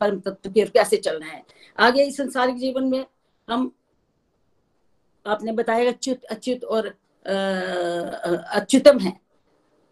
परम 0.00 0.20
तत्व 0.20 0.50
की 0.50 0.62
ओर 0.62 0.68
कैसे 0.68 0.96
चलना 0.96 1.26
है। 1.26 1.42
आगे 1.78 2.04
इस 2.04 2.16
संसारिक 2.16 2.56
जीवन 2.56 2.84
में 2.84 3.04
हम, 3.48 3.70
आपने 5.26 5.52
बताया 5.52 5.90
अच्युत 5.90 6.24
अच्युत 6.24 6.64
और 6.64 6.86
अच्युतम 7.26 8.98
है। 8.98 9.12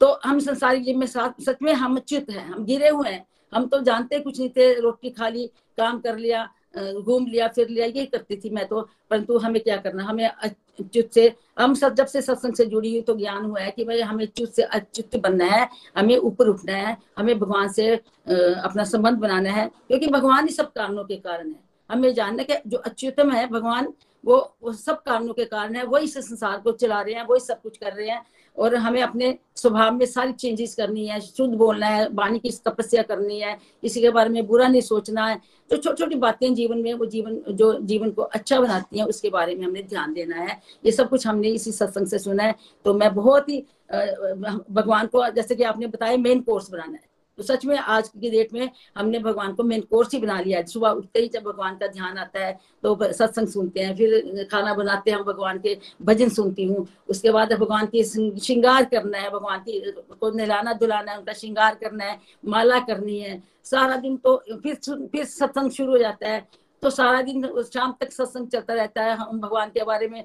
तो 0.01 0.19
हम 0.25 0.39
संसारिक 0.41 0.85
जीवन 0.85 0.99
में 0.99 1.07
सच 1.07 1.57
में 1.63 1.73
हम 1.73 1.97
अच्युत 1.97 2.31
हैं, 2.31 2.47
हम 2.47 2.65
गिरे 2.65 2.89
हुए 2.89 3.09
हैं। 3.09 3.27
हम 3.53 3.67
तो 3.67 3.81
जानते 3.81 4.19
कुछ 4.21 4.39
नहीं 4.39 4.51
थे, 4.51 4.81
रोटी 4.81 5.11
खा 5.11 5.29
ली 5.29 5.47
काम 5.79 6.01
कर 6.01 6.17
लिया 6.17 6.49
घूम 6.75 7.27
लिया, 7.27 7.47
फिर 7.49 7.69
लिया, 7.69 7.87
यही 7.87 8.07
करती 8.07 8.37
थी 8.37 8.51
मैं 8.51 8.67
तो। 8.69 8.81
परंतु 9.11 9.39
हमें 9.39 9.61
क्या 9.63 9.77
करना, 9.77 10.05
हमें 10.05 10.27
अच्युत 10.27 11.15
से, 11.15 11.33
हम 11.59 11.75
सब 11.75 11.95
जब 11.95 12.07
से 12.07 12.23
सत्संग 12.23 12.55
से 12.55 12.67
जुड़ी 12.67 12.91
हुई 12.91 13.01
तो 13.03 13.15
ज्ञान 13.17 13.45
हुआ 13.45 13.61
है 13.61 13.71
कि 13.71 13.85
भाई 13.85 14.01
हमें 14.01 14.25
च्युत 14.27 14.55
से 14.55 14.63
अच्युत 14.63 15.17
बनना 15.23 15.45
है, 15.45 15.69
हमें 15.99 16.17
ऊपर 16.19 16.49
उठना 16.49 16.77
है, 16.77 16.97
हमें 17.19 17.39
भगवान 17.39 17.69
से 17.69 17.95
अपना 17.95 18.85
संबंध 18.85 19.19
बनाना 19.19 19.51
है, 19.51 19.67
क्योंकि 19.89 20.07
भगवान 20.07 20.47
ही 20.47 20.55
सब 20.55 20.73
कारणों 20.73 21.05
के 21.05 21.17
कारण 21.17 21.49
है। 21.49 21.69
हमें 21.91 22.13
जानना 22.15 22.43
कि 22.43 22.55
जो 22.67 22.79
अच्युतम 22.79 23.31
है, 23.31 23.47
भगवान, 23.47 23.93
वो 24.25 24.37
वो 24.63 24.73
सब 24.73 25.03
कारणों 25.03 25.35
के 25.35 25.45
कारण 25.45 25.75
है, 25.77 25.85
वही 25.85 26.05
इस 26.05 26.15
संसार 26.19 26.59
को 26.61 26.73
चला 26.73 27.01
रहे 27.01 27.15
हैं, 27.15 27.25
वही 27.27 27.41
सब 27.41 27.61
कुछ 27.63 27.77
कर 27.79 27.93
रहे 27.93 28.09
हैं। 28.09 28.23
और 28.59 28.75
हमें 28.75 29.01
अपने 29.03 29.39
स्वभाव 29.57 29.95
में 29.95 30.05
सारी 30.07 30.33
चेंजेस 30.33 30.75
करनी 30.75 31.07
है, 31.07 31.21
शुद्ध 31.21 31.55
बोलना 31.55 31.87
है, 31.87 32.09
वाणी 32.13 32.39
की 32.39 32.51
तपस्या 32.65 33.03
करनी 33.03 33.41
है 33.41 33.55
किसी 33.83 34.01
के 34.01 34.11
बारे 34.11 34.29
में 34.29 34.47
बुरा 34.47 34.69
नहीं 34.69 34.81
सोचना 34.81 35.27
है। 35.27 35.41
तो 35.71 35.77
छोटी 35.77 36.03
छोटी 36.03 36.17
बातें 36.17 36.55
जीवन 36.55 36.79
में, 36.79 36.93
वो 36.95 37.07
जीवन, 37.07 37.41
जो 37.49 37.73
जीवन 37.81 38.11
को 38.11 38.23
अच्छा 38.23 38.61
बनाती 38.61 38.99
हैं, 38.99 39.07
उसके 39.07 39.31
बारे 39.31 39.55
में 39.55 39.65
हमने 39.67 39.83
ध्यान 39.83 40.13
देना 40.15 40.37
है। 40.37 40.61
ये 40.87 40.93
सब 40.93 41.09
कुछ 41.09 41.27
हमने 41.27 41.49
इसी 41.49 41.73
सत्संग 41.73 42.07
से 42.07 42.19
सुना 42.19 42.43
है। 42.43 42.55
तो 42.85 42.95
मैं 42.95 43.15
बहुत 43.15 43.49
ही 43.49 43.65
भगवान 43.91 45.07
को, 45.07 45.29
जैसे 45.29 45.55
कि 45.55 45.63
आपने 45.63 45.87
बताया 45.87 46.17
मेन 46.17 46.41
कोर्स 46.41 46.71
बनाना 46.71 46.93
है। 46.93 47.10
तो 47.41 47.45
सच 47.45 47.65
में 47.65 47.77
आज 47.77 48.09
की 48.11 48.31
डेट 48.31 48.53
में 48.53 48.71
हमने 48.97 49.19
भगवान 49.19 49.53
को 49.55 49.63
मेन 49.63 49.81
कोर्स 49.91 50.13
ही 50.15 50.19
बना 50.21 50.41
लिया 50.41 50.59
है। 50.59 50.65
सुबह 50.67 50.89
उठते 50.91 51.21
ही 51.21 51.29
जब 51.29 51.43
भगवान 51.43 51.77
का 51.77 51.87
ध्यान 51.89 52.19
आता 52.19 52.41
है 52.41 52.53
तो 52.83 53.13
सत्संग 53.13 53.49
सुनते 53.49 53.81
हैं, 53.81 53.95
फिर 53.97 54.49
खाना 54.51 54.75
बनाते 54.75 55.11
हैं 55.11 55.19
हम 55.19 55.25
भगवान 55.25 55.59
के, 55.59 55.77
भजन 56.03 56.29
सुनती 56.31 56.65
हूँ। 56.65 56.87
उसके 57.09 57.31
बाद 57.31 57.53
भगवान 57.53 57.87
की 57.87 58.05
श्रृंगार 58.05 58.85
करना 58.85 59.19
है, 59.19 59.31
भगवान 59.31 59.59
की 59.61 59.81
को 60.21 60.31
नहलाना 60.31 60.73
धुलाना 60.75 61.13
है, 61.13 61.19
उनका 61.19 61.33
श्रृंगार 61.33 61.75
करना 61.75 62.05
है, 62.05 62.19
माला 62.45 62.79
करनी 62.81 63.19
है। 63.21 63.43
सारा 63.65 63.97
दिन 63.97 64.17
तो 64.19 64.37
फिर 64.53 64.75
फिर 64.85 65.25
सत्संग 65.27 65.71
शुरू 65.71 65.93
हो 65.93 65.99
जाता 65.99 66.29
है। 66.29 66.47
तो 66.83 66.91
सारा 66.91 67.23
दिन 67.23 67.43
शाम 67.65 67.95
तक 68.01 68.13
सत्संग 68.13 68.49
चलता 68.49 68.75
रहता 68.75 69.03
है। 69.03 69.17
हम 69.17 69.41
भगवान 69.41 69.71
के 69.71 69.85
बारे 69.85 70.09
में 70.09 70.25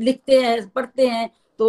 लिखते 0.00 0.40
हैं, 0.40 0.68
पढ़ते 0.70 1.06
हैं। 1.06 1.28
तो 1.58 1.66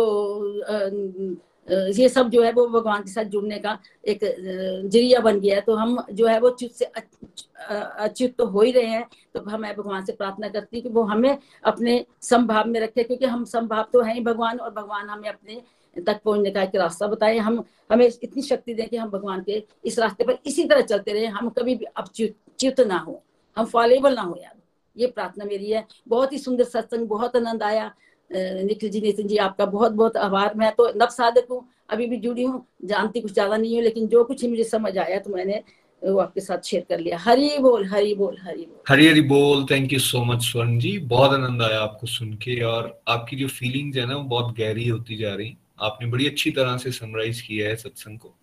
ये 1.67 2.07
सब 2.09 2.29
जो 2.29 2.41
है 2.43 2.51
वो 2.51 2.67
भगवान 2.69 3.01
के 3.03 3.11
साथ 3.11 3.23
जुड़ने 3.25 3.57
का 3.59 3.77
एक 4.07 4.19
ज़रिया 4.23 5.19
बन 5.19 5.39
गया 5.39 5.55
है। 5.55 5.61
तो 5.61 5.75
हम 5.75 5.97
जो 6.11 6.27
है 6.27 6.39
वो 6.39 6.49
च्युत 6.51 6.71
से 6.71 6.85
अच्युत 6.85 8.35
तो 8.37 8.45
हो 8.45 8.61
ही 8.61 8.71
रहे 8.71 8.85
हैं। 8.85 9.05
तो 9.33 9.39
हम 9.41 9.61
मैं 9.61 9.75
भगवान 9.75 10.05
से 10.05 10.13
प्रार्थना 10.13 10.49
करती 10.49 10.77
हूँ 10.77 10.83
कि 10.83 10.89
वो 10.89 11.03
हमें 11.03 11.37
अपने 11.63 12.05
संभाव 12.21 12.67
में 12.67 12.79
रखे, 12.79 13.03
क्योंकि 13.03 13.25
हम 13.25 13.43
संभाव 13.45 13.87
तो 13.93 14.01
हैं 14.01 14.13
ही 14.13 14.21
भगवान, 14.21 14.57
और 14.59 14.71
भगवान 14.71 15.09
हमें 15.09 15.29
अपने 15.29 15.61
तक 15.95 16.21
पहुँचने 16.25 16.51
का 16.51 16.61
एक 16.63 16.75
रास्ता 16.75 17.07
बताए। 17.07 17.37
हम, 17.37 17.63
हमें 17.91 18.05
इतनी 18.05 18.41
शक्ति 18.43 18.73
दें 18.73 18.87
कि 18.89 18.97
हम 18.97 19.09
भगवान 19.09 19.41
के 19.43 19.63
इस 19.85 19.99
रास्ते 19.99 20.23
पर 20.23 20.37
इसी 20.45 20.63
तरह 20.63 20.81
चलते 20.83 21.13
रहे। 21.13 21.25
हम 21.27 21.49
कभी 21.49 21.75
भी 21.75 21.85
अब 21.87 22.09
च्युत 22.15 22.79
ना 22.81 22.97
हो। 22.97 23.21
हम 23.57 23.65
फॉलेबल 23.65 24.15
ना 24.15 24.21
हो 24.21 24.35
यार। 24.35 24.55
ये 24.95 25.07
प्रार्थना 25.07 25.45
मेरी 25.45 25.71
है। 25.71 25.85
बहुत 26.07 26.31
ही 26.33 26.37
सुंदर 26.37 26.63
सत्संग, 26.63 27.07
बहुत 27.07 27.35
आनंद 27.35 27.63
आया। 27.63 27.91
निखिल 28.31 28.89
जी, 28.89 29.01
नितिन 29.01 29.27
जी, 29.27 29.37
आपका 29.37 29.65
बहुत 29.67 29.91
बहुत 29.91 30.17
आभार। 30.17 30.53
मैं 30.55 30.71
तो 30.75 30.91
नव 30.95 31.09
साधक 31.11 31.47
हूँ, 31.51 31.65
अभी 31.89 32.07
भी 32.07 32.17
जुड़ी 32.17 32.43
हूँ, 32.43 32.65
जानती 32.85 33.21
कुछ 33.21 33.33
ज़्यादा 33.33 33.57
नहीं 33.57 33.75
हूँ, 33.75 33.83
लेकिन 33.83 34.07
जो 34.07 34.23
कुछ 34.23 34.45
मुझे 34.45 34.63
समझ 34.65 34.97
आया 34.97 35.19
तो 35.19 35.35
मैंने 35.35 35.61
वो 36.01 36.17
आपके 36.19 36.41
साथ 36.41 36.65
शेयर 36.65 36.85
कर 36.89 36.99
लिया। 36.99 37.17
हरी 37.17 37.57
बोल 37.59 37.85
हरी 37.85 38.13
बोल 38.15 38.37
हरी 38.41 38.65
बोल। 38.65 38.81
हरी 38.89 39.07
हरी 39.07 39.21
बोल। 39.21 39.65
थैंक 39.71 39.93
यू 39.93 39.99
सो 39.99 40.23
मच 40.23 40.41
स्वर्ण 40.43 40.77
जी। 40.79 40.97
बहुत 41.07 41.31
आनंद 41.33 41.61
आया 41.61 41.79
आपको 41.81 42.07
सुन 42.07 42.33
के 42.43 42.59
और 42.63 42.99
आपकी 43.07 43.35
जो 43.35 43.47
फीलिंग्स 43.49 43.97
है 43.97 44.05
ना, 44.05 44.15
वो 44.15 44.23
बहुत 44.23 44.55
गहरी 44.57 44.87
होती 44.87 45.15
जा 45.17 45.33
रही 45.35 45.55
आपने 45.81 46.07
बड़ी 46.09 46.27
अच्छी 46.27 46.51
तरह 46.51 46.77
से 46.77 46.91
समराइज 46.91 47.41
किया 47.41 47.67
है 47.69 47.75
सत्संग 47.75 48.19
को। 48.19 48.33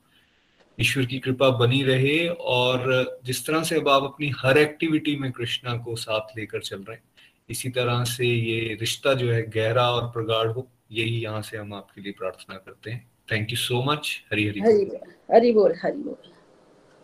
ईश्वर 0.79 1.05
की 1.05 1.19
कृपा 1.19 1.49
बनी 1.59 1.83
रहे 1.83 2.27
और 2.29 3.21
जिस 3.25 3.47
तरह 3.47 3.63
से 3.63 3.77
अब 3.77 3.89
आप 3.89 4.03
अपनी 4.03 4.33
हर 4.39 4.59
एक्टिविटी 4.59 5.17
में 5.17 5.31
कृष्णा 5.33 5.77
को 5.77 5.97
साथ 5.97 6.37
लेकर 6.37 6.61
चल 6.61 6.77
रहे 6.79 6.97
हैं 6.97 7.03
इसी 7.49 7.69
तरह 7.71 8.03
से 8.05 8.27
ये 8.27 8.75
रिश्ता 8.81 9.13
जो 9.15 9.31
है 9.33 9.43
गहरा 9.51 9.91
और 9.91 10.11
प्रगाढ़ 10.13 10.49
हो 10.49 10.67
यही 10.93 11.23
यहाँ 11.23 11.43
से 11.43 11.57
हम 11.57 11.75
आपके 11.75 12.01
लिए 12.01 12.13
प्रार्थना 12.19 12.57
करते 12.57 12.91
हैं। 12.91 13.07
Thank 13.33 13.51
you 13.51 13.57
so 13.57 13.83
much 13.85 14.09
Hari 14.33 14.47
Hari 14.49 14.61
Hari 14.61 15.53
बोल 15.53 15.75
हरी 15.83 16.03
बोल 16.03 16.17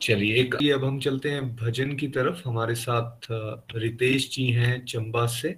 चलिए 0.01 0.41
एक 0.41 0.55
अब 0.75 0.85
हम 0.85 0.99
चलते 1.01 1.31
हैं 1.31 1.45
भजन 1.57 1.97
की 1.97 2.09
तरफ़। 2.09 2.43
हमारे 2.49 2.75
साथ 2.75 3.27
रितेश 3.77 4.31
जी 4.37 4.51
हैं 4.53 4.85
चंबा 4.85 5.27
से। 5.39 5.49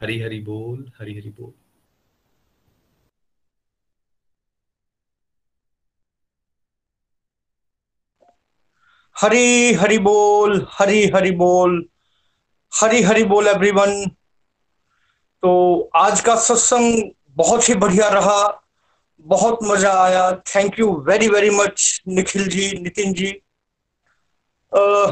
हरी 0.00 0.18
हरी 0.20 0.40
बोल 0.40 0.90
हरी 1.00 1.14
हरी 1.18 1.30
बोल। 1.40 1.52
हरी 9.16 9.72
हरी 9.74 9.98
बोल 9.98 10.66
हरी 10.72 11.04
हरी 11.14 11.30
बोल। 11.36 11.88
हरी 12.80 13.00
हरी 13.02 13.22
बोल 13.24 13.46
एवरीवन 13.48 14.04
तो 15.42 15.50
आज 15.96 16.20
का 16.20 16.34
सत्संग 16.36 17.10
बहुत 17.36 17.68
ही 17.68 17.74
बढ़िया 17.74 18.08
रहा 18.08 18.62
बहुत 19.26 19.58
मज़ा 19.62 19.92
आया। 20.02 20.30
Thank 20.54 20.78
you 20.78 20.90
very 21.08 21.28
very 21.28 21.50
much 21.50 22.02
Nikhil 22.08 22.48
ji 22.48 22.70
Nitin 22.82 23.12
ji. 23.12 23.30
आ, 24.72 25.06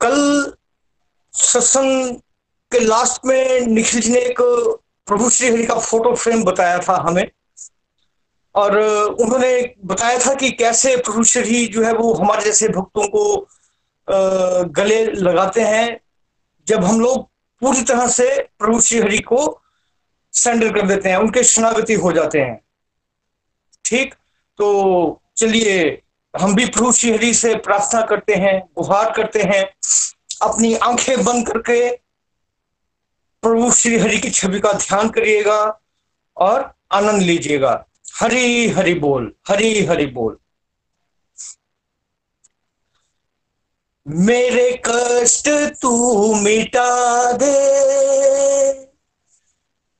कल 0.00 0.52
सत्संग 1.34 2.14
के 2.72 2.80
लास्ट 2.80 3.26
में 3.26 3.66
निखिल 3.66 4.00
जी 4.00 4.12
ने 4.12 4.20
एक 4.20 4.40
प्रभु 5.08 5.30
श्री 5.30 5.50
हरि 5.50 5.66
का 5.66 5.78
फ़ोटो 5.80 6.14
फ्रेम 6.14 6.44
बताया 6.44 6.78
था 6.78 7.02
हमें। 7.08 7.26
और 8.54 8.78
उन्होंने 8.78 9.74
बताया 9.84 10.18
था 10.18 10.34
कि 10.34 10.50
कैसे 10.50 10.96
प्रभु 10.96 11.24
श्री 11.24 11.66
जो 11.66 11.84
है 11.84 11.92
वो 11.92 12.14
हमारे 12.14 12.44
जैसे 12.44 12.68
भक्तों 12.68 13.08
को 13.08 13.48
गले 14.64 15.06
लगाते 15.06 15.60
हैं, 15.60 16.00
जब 16.66 16.84
हम 16.84 17.00
लोग 17.00 17.28
पूरी 17.60 17.82
तरह 17.82 18.08
से 18.08 18.48
प्रभु 18.58 18.80
श्री 18.80 18.98
हरि 18.98 19.18
को 19.18 19.62
सेंडर 20.32 20.72
कर 20.72 20.86
देते 20.86 21.08
हैं, 21.08 21.16
उनके 21.16 21.42
शरणागति 21.42 21.94
हो 21.94 22.12
जाते 22.12 22.40
हैं। 22.40 22.60
ठीक? 23.84 24.14
तो 24.58 25.22
चलिए, 25.36 26.02
हम 26.40 26.54
भी 26.54 26.66
प्रभु 26.66 26.92
श्री 26.92 27.12
हरि 27.12 27.34
से 27.34 27.54
प्रार्थना 27.54 28.02
करते 28.02 28.34
हैं, 28.34 28.68
गुहार 28.76 29.12
करते 29.12 29.42
हैं, 29.42 29.64
अपनी 30.42 30.74
आँखें 30.74 31.24
बंद 31.24 31.48
करके 31.48 31.90
प्रभु 33.42 33.72
श्री 33.72 33.98
हरि 33.98 34.18
की 34.18 34.30
छवि 34.30 34.60
का 34.60 34.72
ध्यान 34.72 35.08
करिएगा 35.08 35.80
और 36.36 36.74
आनंद 36.92 37.22
लीजिएगा। 37.22 37.86
हरी 38.20 38.68
हरि 38.68 38.94
बोल, 38.94 39.34
हरी 39.48 39.84
हरि 39.86 40.06
बोल। 40.06 40.38
मेरे 44.06 44.82
कष्ट 44.86 45.48
तू 45.82 46.34
मिटा 46.34 47.32
दे। 47.32 47.54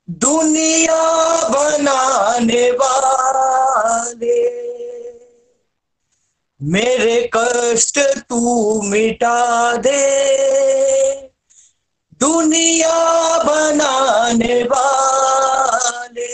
दुनिया 0.09 1.01
बनाने 1.49 2.71
वाले। 2.71 4.39
मेरे 6.61 7.29
कष्ट 7.35 7.99
तू 7.99 8.81
मिटा 8.81 9.77
दे। 9.77 10.01
दुनिया 12.19 12.97
बनाने 13.37 14.63
वाले। 14.63 16.33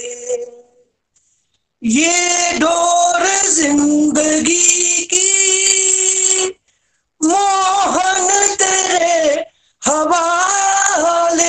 ये 1.84 2.52
डोर 2.60 3.26
ज़िंदगी 3.50 5.04
की 5.04 5.43
मोहन 7.24 8.56
तेरे 8.56 9.46
हवाले, 9.82 11.48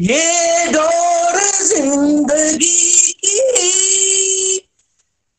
ये 0.00 0.66
डोर 0.66 1.38
ज़िंदगी 1.62 3.12
की। 3.24 4.58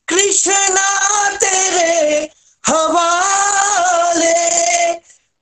कृष्णा 0.08 0.88
तेरे 1.36 2.30
हवाले, 2.64 4.34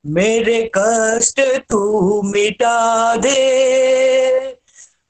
मेरे 0.05 0.71
कष्ट 0.77 1.41
तू 1.69 2.21
मिटा 2.21 3.15
दे। 3.15 3.37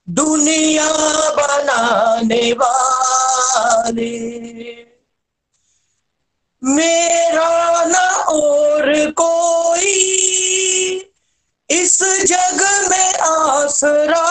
दुनिया 0.07 0.89
बनाने 1.29 2.51
वाले। 2.53 4.09
मेरा 6.63 7.83
न 7.85 7.95
और 8.27 9.11
कोई 9.11 9.91
इस 11.69 12.03
जग 12.03 12.87
में 12.89 13.13
आसरा 13.13 14.25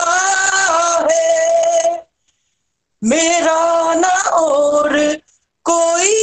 है। 1.11 2.07
मेरा 3.03 3.93
न 3.93 4.05
और 4.27 5.17
कोई 5.63 6.15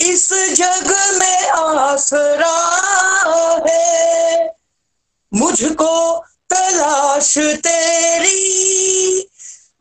इस 0.00 0.32
जग 0.32 1.16
में 1.18 1.48
आसरा 1.48 2.56
है। 3.68 4.56
मुझको 5.34 6.24
तलाश 6.50 7.38
तेरी 7.38 8.40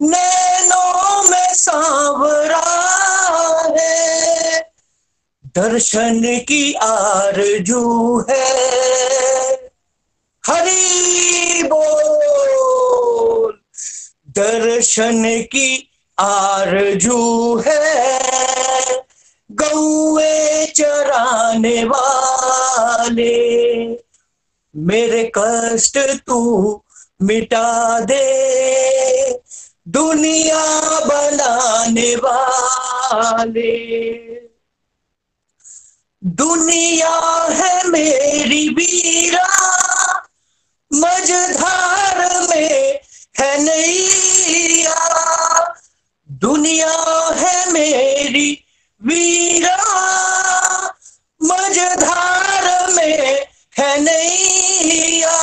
नैनों 0.01 1.29
में 1.29 1.53
सांवरा 1.53 2.63
है। 3.79 4.32
दर्शन 5.57 6.21
की 6.39 6.73
आरज़ू 6.73 8.19
है। 8.29 8.53
हरी 10.45 11.63
बोल, 11.63 13.59
दर्शन 14.29 15.41
की 15.41 15.91
आरज़ू 16.19 17.57
है। 17.67 18.21
गौए 19.51 20.65
चराने 20.65 21.83
वाले, 21.83 23.33
मेरे 24.75 25.31
कष्ट 25.37 25.97
तू 26.27 26.81
मिटा 27.21 27.99
दे। 27.99 29.33
दुनिया 29.87 30.65
बनाने 30.99 32.15
वाले। 32.15 34.03
दुनिया 36.25 37.47
है 37.51 37.87
मेरी 37.87 38.69
वीरा, 38.69 39.47
मझधार 40.93 42.47
में 42.49 42.99
है 43.39 43.57
नैया। 43.63 44.95
दुनिया 46.31 46.93
है 47.35 47.71
मेरी 47.71 48.65
वीरा, 49.03 49.77
मझधार 51.43 52.91
में 52.91 53.45
है 53.79 53.97
नैया। 54.01 55.37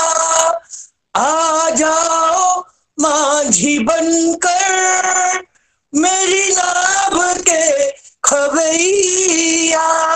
आ 1.16 1.70
जाओ 1.70 2.60
माझी 3.00 3.78
बनकर 3.78 5.46
मेरी 5.94 6.52
नाव 6.52 7.34
के 7.34 7.90
खवैया। 8.24 10.10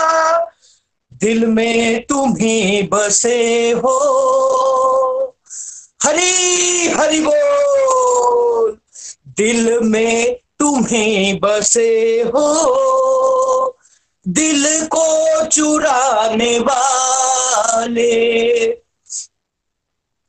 दिल 1.15 1.45
में 1.45 2.05
तुम 2.05 2.31
ही 2.31 2.81
बसे 2.83 3.71
हो। 3.71 3.97
हरी, 6.03 6.87
हरि 6.87 7.19
बोल, 7.19 8.77
दिल 9.37 9.79
में 9.79 10.39
तुम 10.59 10.85
ही 10.85 11.33
बसे 11.33 12.21
हो। 12.21 13.77
दिल 14.27 14.85
को 14.85 15.45
चुराने 15.45 16.59
वाले, 16.59 18.13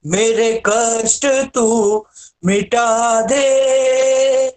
मेरे 0.07 0.63
कष्ट 0.67 1.27
तू 1.55 2.07
मिटा 2.45 3.21
दे। 3.21 4.49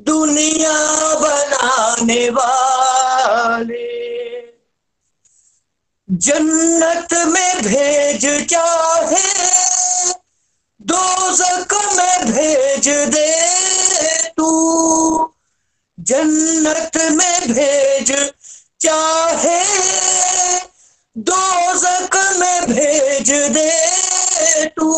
दुनिया 0.00 0.74
बनाने 1.14 2.30
वाले 2.30 3.95
जन्नत 6.10 7.12
में 7.26 7.62
भेज 7.62 8.48
चाहे 8.50 9.24
दोजक 10.80 11.74
में 11.96 12.32
भेज 12.32 12.88
दे 12.88 13.32
तू। 14.36 15.32
जन्नत 16.00 16.96
में 16.96 17.52
भेज 17.52 18.32
चाहे। 18.80 19.64
दोजक 21.16 22.16
में 22.38 22.66
भेज 22.70 23.30
दे 23.30 24.66
तू। 24.66 24.92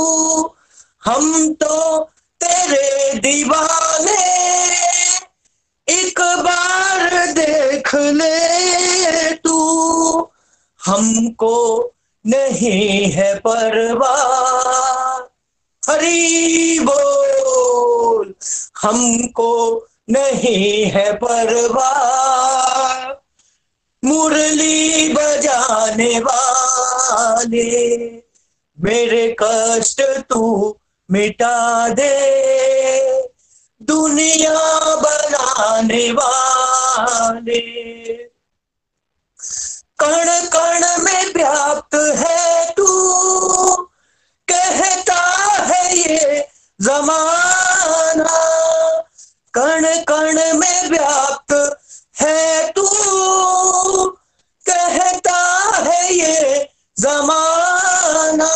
हम 1.04 1.54
तो 1.54 2.00
तेरे 2.40 3.14
दीवाने, 3.14 4.28
एक 5.88 6.20
बार 6.20 7.26
देख 7.32 7.94
ले 7.94 9.34
तू। 9.34 9.47
हमको 10.88 11.54
नहीं 12.26 13.10
है 13.10 13.34
परवाह। 13.38 15.18
हरी 15.90 16.78
बोल, 16.80 18.34
हमको 18.82 19.86
नहीं 20.10 20.84
है 20.84 21.12
परवाह। 21.12 23.08
मुरली 24.04 25.12
बजाने 25.12 26.20
वाले, 26.20 27.66
मेरे 28.78 29.36
कष्ट 29.42 30.02
तू 30.30 30.76
मिटा 31.10 31.88
दे। 31.88 32.14
दुनिया 33.82 34.56
बनाने 34.96 36.12
वाले 36.12 37.60
कण 39.98 40.46
कण 40.46 41.02
में 41.02 41.26
व्याप्त 41.34 41.94
है 41.94 42.70
तू। 42.70 42.86
कहता 44.48 45.20
है 45.60 45.96
ये 45.96 46.48
जमाना, 46.80 48.38
कण 49.54 50.04
कण 50.04 50.58
में 50.58 50.88
व्याप्त 50.90 51.80
है 52.20 52.72
तू। 52.72 52.86
कहता 54.66 55.38
है 55.76 56.14
ये 56.14 56.68
जमाना, 56.98 58.52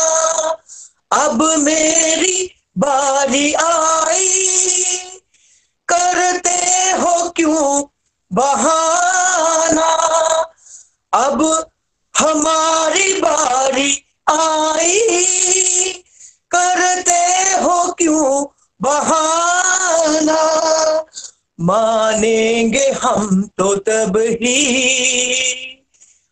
अब 1.11 1.43
मेरी 1.59 2.53
बारी 2.77 3.53
आई। 3.53 4.39
करते 5.87 6.91
हो 6.91 7.29
क्यों 7.29 7.83
बहाना? 8.33 10.02
अब 11.13 11.69
हमारी 12.19 13.13
बारी 13.13 14.05
आई। 14.29 14.99
करते 16.51 17.21
हो 17.63 17.91
क्यों 17.91 18.45
बहाना? 18.81 20.53
मानेंगे 21.59 22.91
हम 22.91 23.49
तो 23.57 23.75
तब 23.75 24.17
ही। 24.17 24.83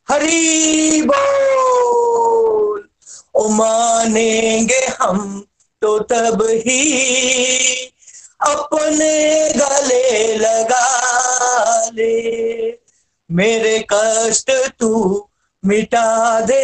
हरी 0.09 1.01
बोल, 1.01 2.89
ओ 3.35 3.47
मानेंगे 3.47 4.87
हम 5.01 5.45
तो 5.81 5.99
तब 5.99 6.43
ही। 6.43 6.81
अपने 8.41 9.49
गले 9.49 10.35
लगा 10.35 10.87
ले। 11.93 12.80
मेरे 13.31 13.77
कष्ट 13.91 14.51
तू 14.79 14.89
मिटा 15.63 16.39
दे। 16.41 16.63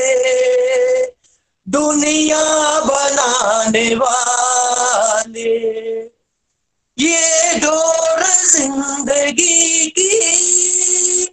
दुनिया 1.67 2.43
बनाने 2.79 3.87
वाले, 3.95 5.55
ये 6.97 7.59
डोर 7.59 8.23
ज़िंदगी 8.45 9.89
की 9.89 11.25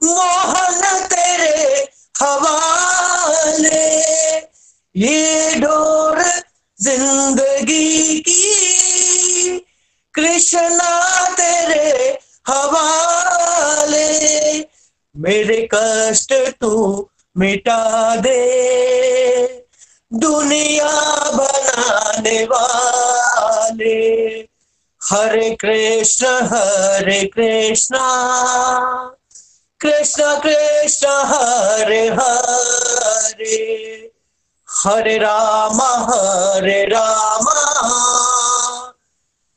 मोहन 0.00 1.06
तेरे 1.06 1.86
हवाले, 2.20 3.84
ये 4.94 5.54
डोर 5.60 6.22
ज़िंदगी 6.78 8.20
की 8.20 9.58
कृष्णा 10.14 10.92
तेरे 11.34 12.18
हवाले, 12.46 14.06
मेरे 15.16 15.68
कष्ट 15.74 16.34
तू 16.60 17.08
मिटा 17.38 18.16
दे। 18.16 18.46
दुनिया 20.12 21.30
बनाने 21.30 22.44
वाले, 22.44 24.04
हरे 25.02 25.50
कृष्ण, 25.60 26.26
हरे 26.26 27.30
कृष्णा। 27.36 28.06
कृष्ण 29.80 30.40
कृष्ण, 30.40 31.06
हरे 31.08 32.08
हरे। 32.08 33.66
हरे 34.70 35.18
राम 35.18 35.82
हरे 35.82 36.84
राम। 36.84 37.44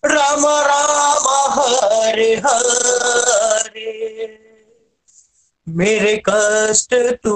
राम 0.06 0.46
राम। 0.46 1.19
हरे 1.60 2.36
हरे। 2.36 3.90
मेरे 5.70 6.22
कष्ट 6.30 6.96
तू 7.24 7.36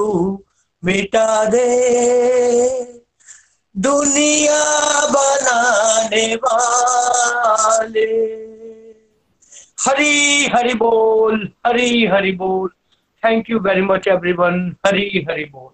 मिटा 0.86 1.46
दे। 1.46 1.68
दुनिया 3.78 4.64
बनाने 5.08 6.36
वाले। 6.36 8.10
हरी 9.82 10.46
हरि 10.46 10.74
बोल, 10.74 11.52
हरी 11.68 12.06
हरि 12.06 12.32
बोल। 12.32 12.70
Thank 13.26 13.50
you 13.50 13.60
very 13.60 13.82
much 13.82 14.08
everyone 14.08 14.76
Hari 14.86 15.26
Hari 15.32 15.46
बोल। 15.46 15.72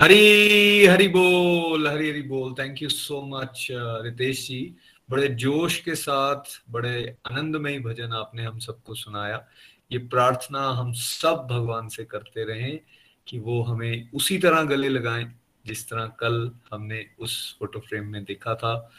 हरी 0.00 0.86
हरी 0.86 1.08
बोल, 1.08 1.88
हरी 1.88 2.10
हरी 2.10 2.22
बोल। 2.22 2.54
Thank 2.58 2.82
you 2.82 2.88
so 2.88 3.22
much 3.22 3.68
Ritesh 3.72 4.46
ji 4.48 4.76
बड़े 5.10 5.28
जोश 5.28 5.78
के 5.80 5.94
साथ, 5.94 6.42
बड़े 6.70 7.16
आनंदमय 7.30 7.78
भजन 7.78 8.12
आपने 8.12 8.44
हम 8.44 8.58
सबको 8.58 8.94
सुनाया। 8.94 9.44
ये 9.92 9.98
प्रार्थना 9.98 10.68
हम 10.68 10.92
सब 10.92 11.46
भगवान 11.50 11.88
से 11.88 12.04
करते 12.04 12.44
रहें 12.44 12.80
कि 13.26 13.38
वो 13.38 13.62
हमें 13.62 14.10
उसी 14.14 14.38
तरह 14.38 14.62
गले 14.62 14.88
लगाएँ 14.88 15.34
जिस 15.66 15.88
तरह 15.90 16.06
कल 16.06 16.50
हमने 16.72 17.06
उस 17.18 17.56
फ़ोटो 17.58 17.78
फ्रेम 17.78 18.06
में 18.06 18.24
देखा 18.24 18.54
था 18.54 18.90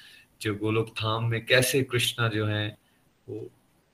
जो 0.41 0.55
गोलोक 0.55 0.89
धाम 0.89 1.25
में 1.25 1.45
कैसे 1.45 1.83
कृष्णा 1.83 2.27
जो 2.27 2.45
है, 2.45 2.77
वो 3.29 3.49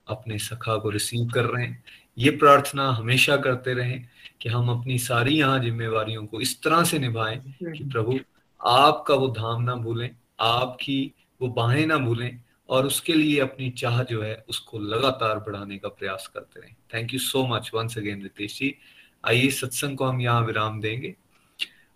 अपने 0.08 0.38
सखा 0.38 0.76
को 0.76 0.90
रिसीव 0.90 1.28
कर 1.28 1.44
रहे 1.44 1.66
हैं। 1.66 1.84
ये 2.18 2.30
प्रार्थना 2.30 2.90
हमेशा 2.90 3.36
करते 3.36 3.74
रहें 3.74 4.08
कि 4.40 4.48
हम 4.48 4.80
अपनी 4.80 4.98
सारी 4.98 5.38
यहाँ 5.38 5.58
जिम्मेवारियों 5.58 6.26
को 6.26 6.40
इस 6.40 6.62
तरह 6.62 6.84
से 6.84 6.98
निभाएँ 6.98 7.38
कि 7.62 7.84
प्रभु, 7.84 8.18
आपका 8.66 9.14
वो 9.14 9.28
धाम 9.28 9.62
ना 9.62 9.74
भूलें, 9.74 10.10
आपकी 10.40 11.14
वो 11.42 11.48
बाहें 11.48 11.86
ना 11.86 11.98
भूलें 11.98 12.40
और 12.68 12.86
उसके 12.86 13.14
लिए 13.14 13.40
अपनी 13.40 13.70
चाह 13.70 14.02
जो 14.02 14.22
है 14.22 14.44
उसको 14.48 14.78
लगातार 14.78 15.38
बढ़ाने 15.38 15.78
का 15.78 15.88
प्रयास 15.88 16.30
करते 16.34 16.60
रहें। 16.60 16.74
Thank 16.94 17.12
you 17.12 17.20
so 17.20 17.46
much 17.46 17.70
once 17.74 17.98
again 17.98 18.22
Ritesh 18.22 18.58
ji. 18.58 18.74
आइए 19.24 19.50
सत्संग 19.50 19.96
को 19.96 20.04
हम 20.04 20.20
यहाँ 20.20 20.42
विराम 20.42 20.80
देंगे। 20.80 21.16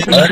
Hare 0.00 0.30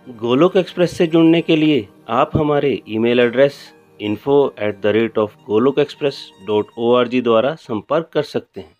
गोलोक 0.07 0.55
एक्सप्रेस 0.57 0.97
से 0.97 1.07
जुड़ने 1.07 1.41
के 1.41 1.55
लिए 1.55 1.88
आप 2.11 2.31
हमारे 2.35 2.81
email 2.89 3.19
address 3.19 3.55
info 4.01 4.38
at 4.59 4.80
the 4.81 4.93
rate 4.95 5.17
of 5.17 5.35
Golok 5.47 5.80
express 5.80 6.23
dot 6.47 6.71
O 6.77 6.93
R 6.95 7.07
G 7.07 7.21
द्वारा 7.21 7.53
संपर्क 7.59 8.09
कर 8.13 8.23
सकते 8.23 8.61
हैं 8.61 8.73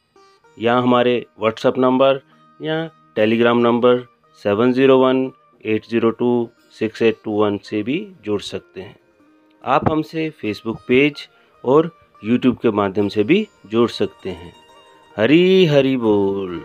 या 0.58 0.78
हमारे 0.78 1.26
व्हाट्सएप 1.40 1.78
नंबर 1.78 2.20
या 2.60 2.86
Telegram 3.16 3.58
number 3.58 4.00
seven 4.46 4.74
zero 4.74 4.98
one 5.00 5.32
eight 5.66 5.86
zero 5.90 6.10
two 6.10 6.50
six 6.80 7.02
eight 7.02 7.18
two 7.24 7.32
one 7.32 7.58
से 7.58 7.84
भी 7.84 7.98
जुड़ 8.26 8.42
सकते 8.42 8.82
हैं। 8.82 8.96
आप 9.64 9.92
हमसे 9.92 10.30
फेसबुक 10.30 10.80
पेज 10.88 11.28
और 11.64 11.92
यूट्यूब 12.24 12.58
के 12.58 12.72
माध्यम 12.72 13.08
से 13.08 13.24
भी 13.24 13.48
जुड़ 13.66 13.90
सकते 13.90 14.30
हैं। 14.30 14.54
हरी 15.18 15.66
हरी 15.66 15.98
बोल। 15.98 16.62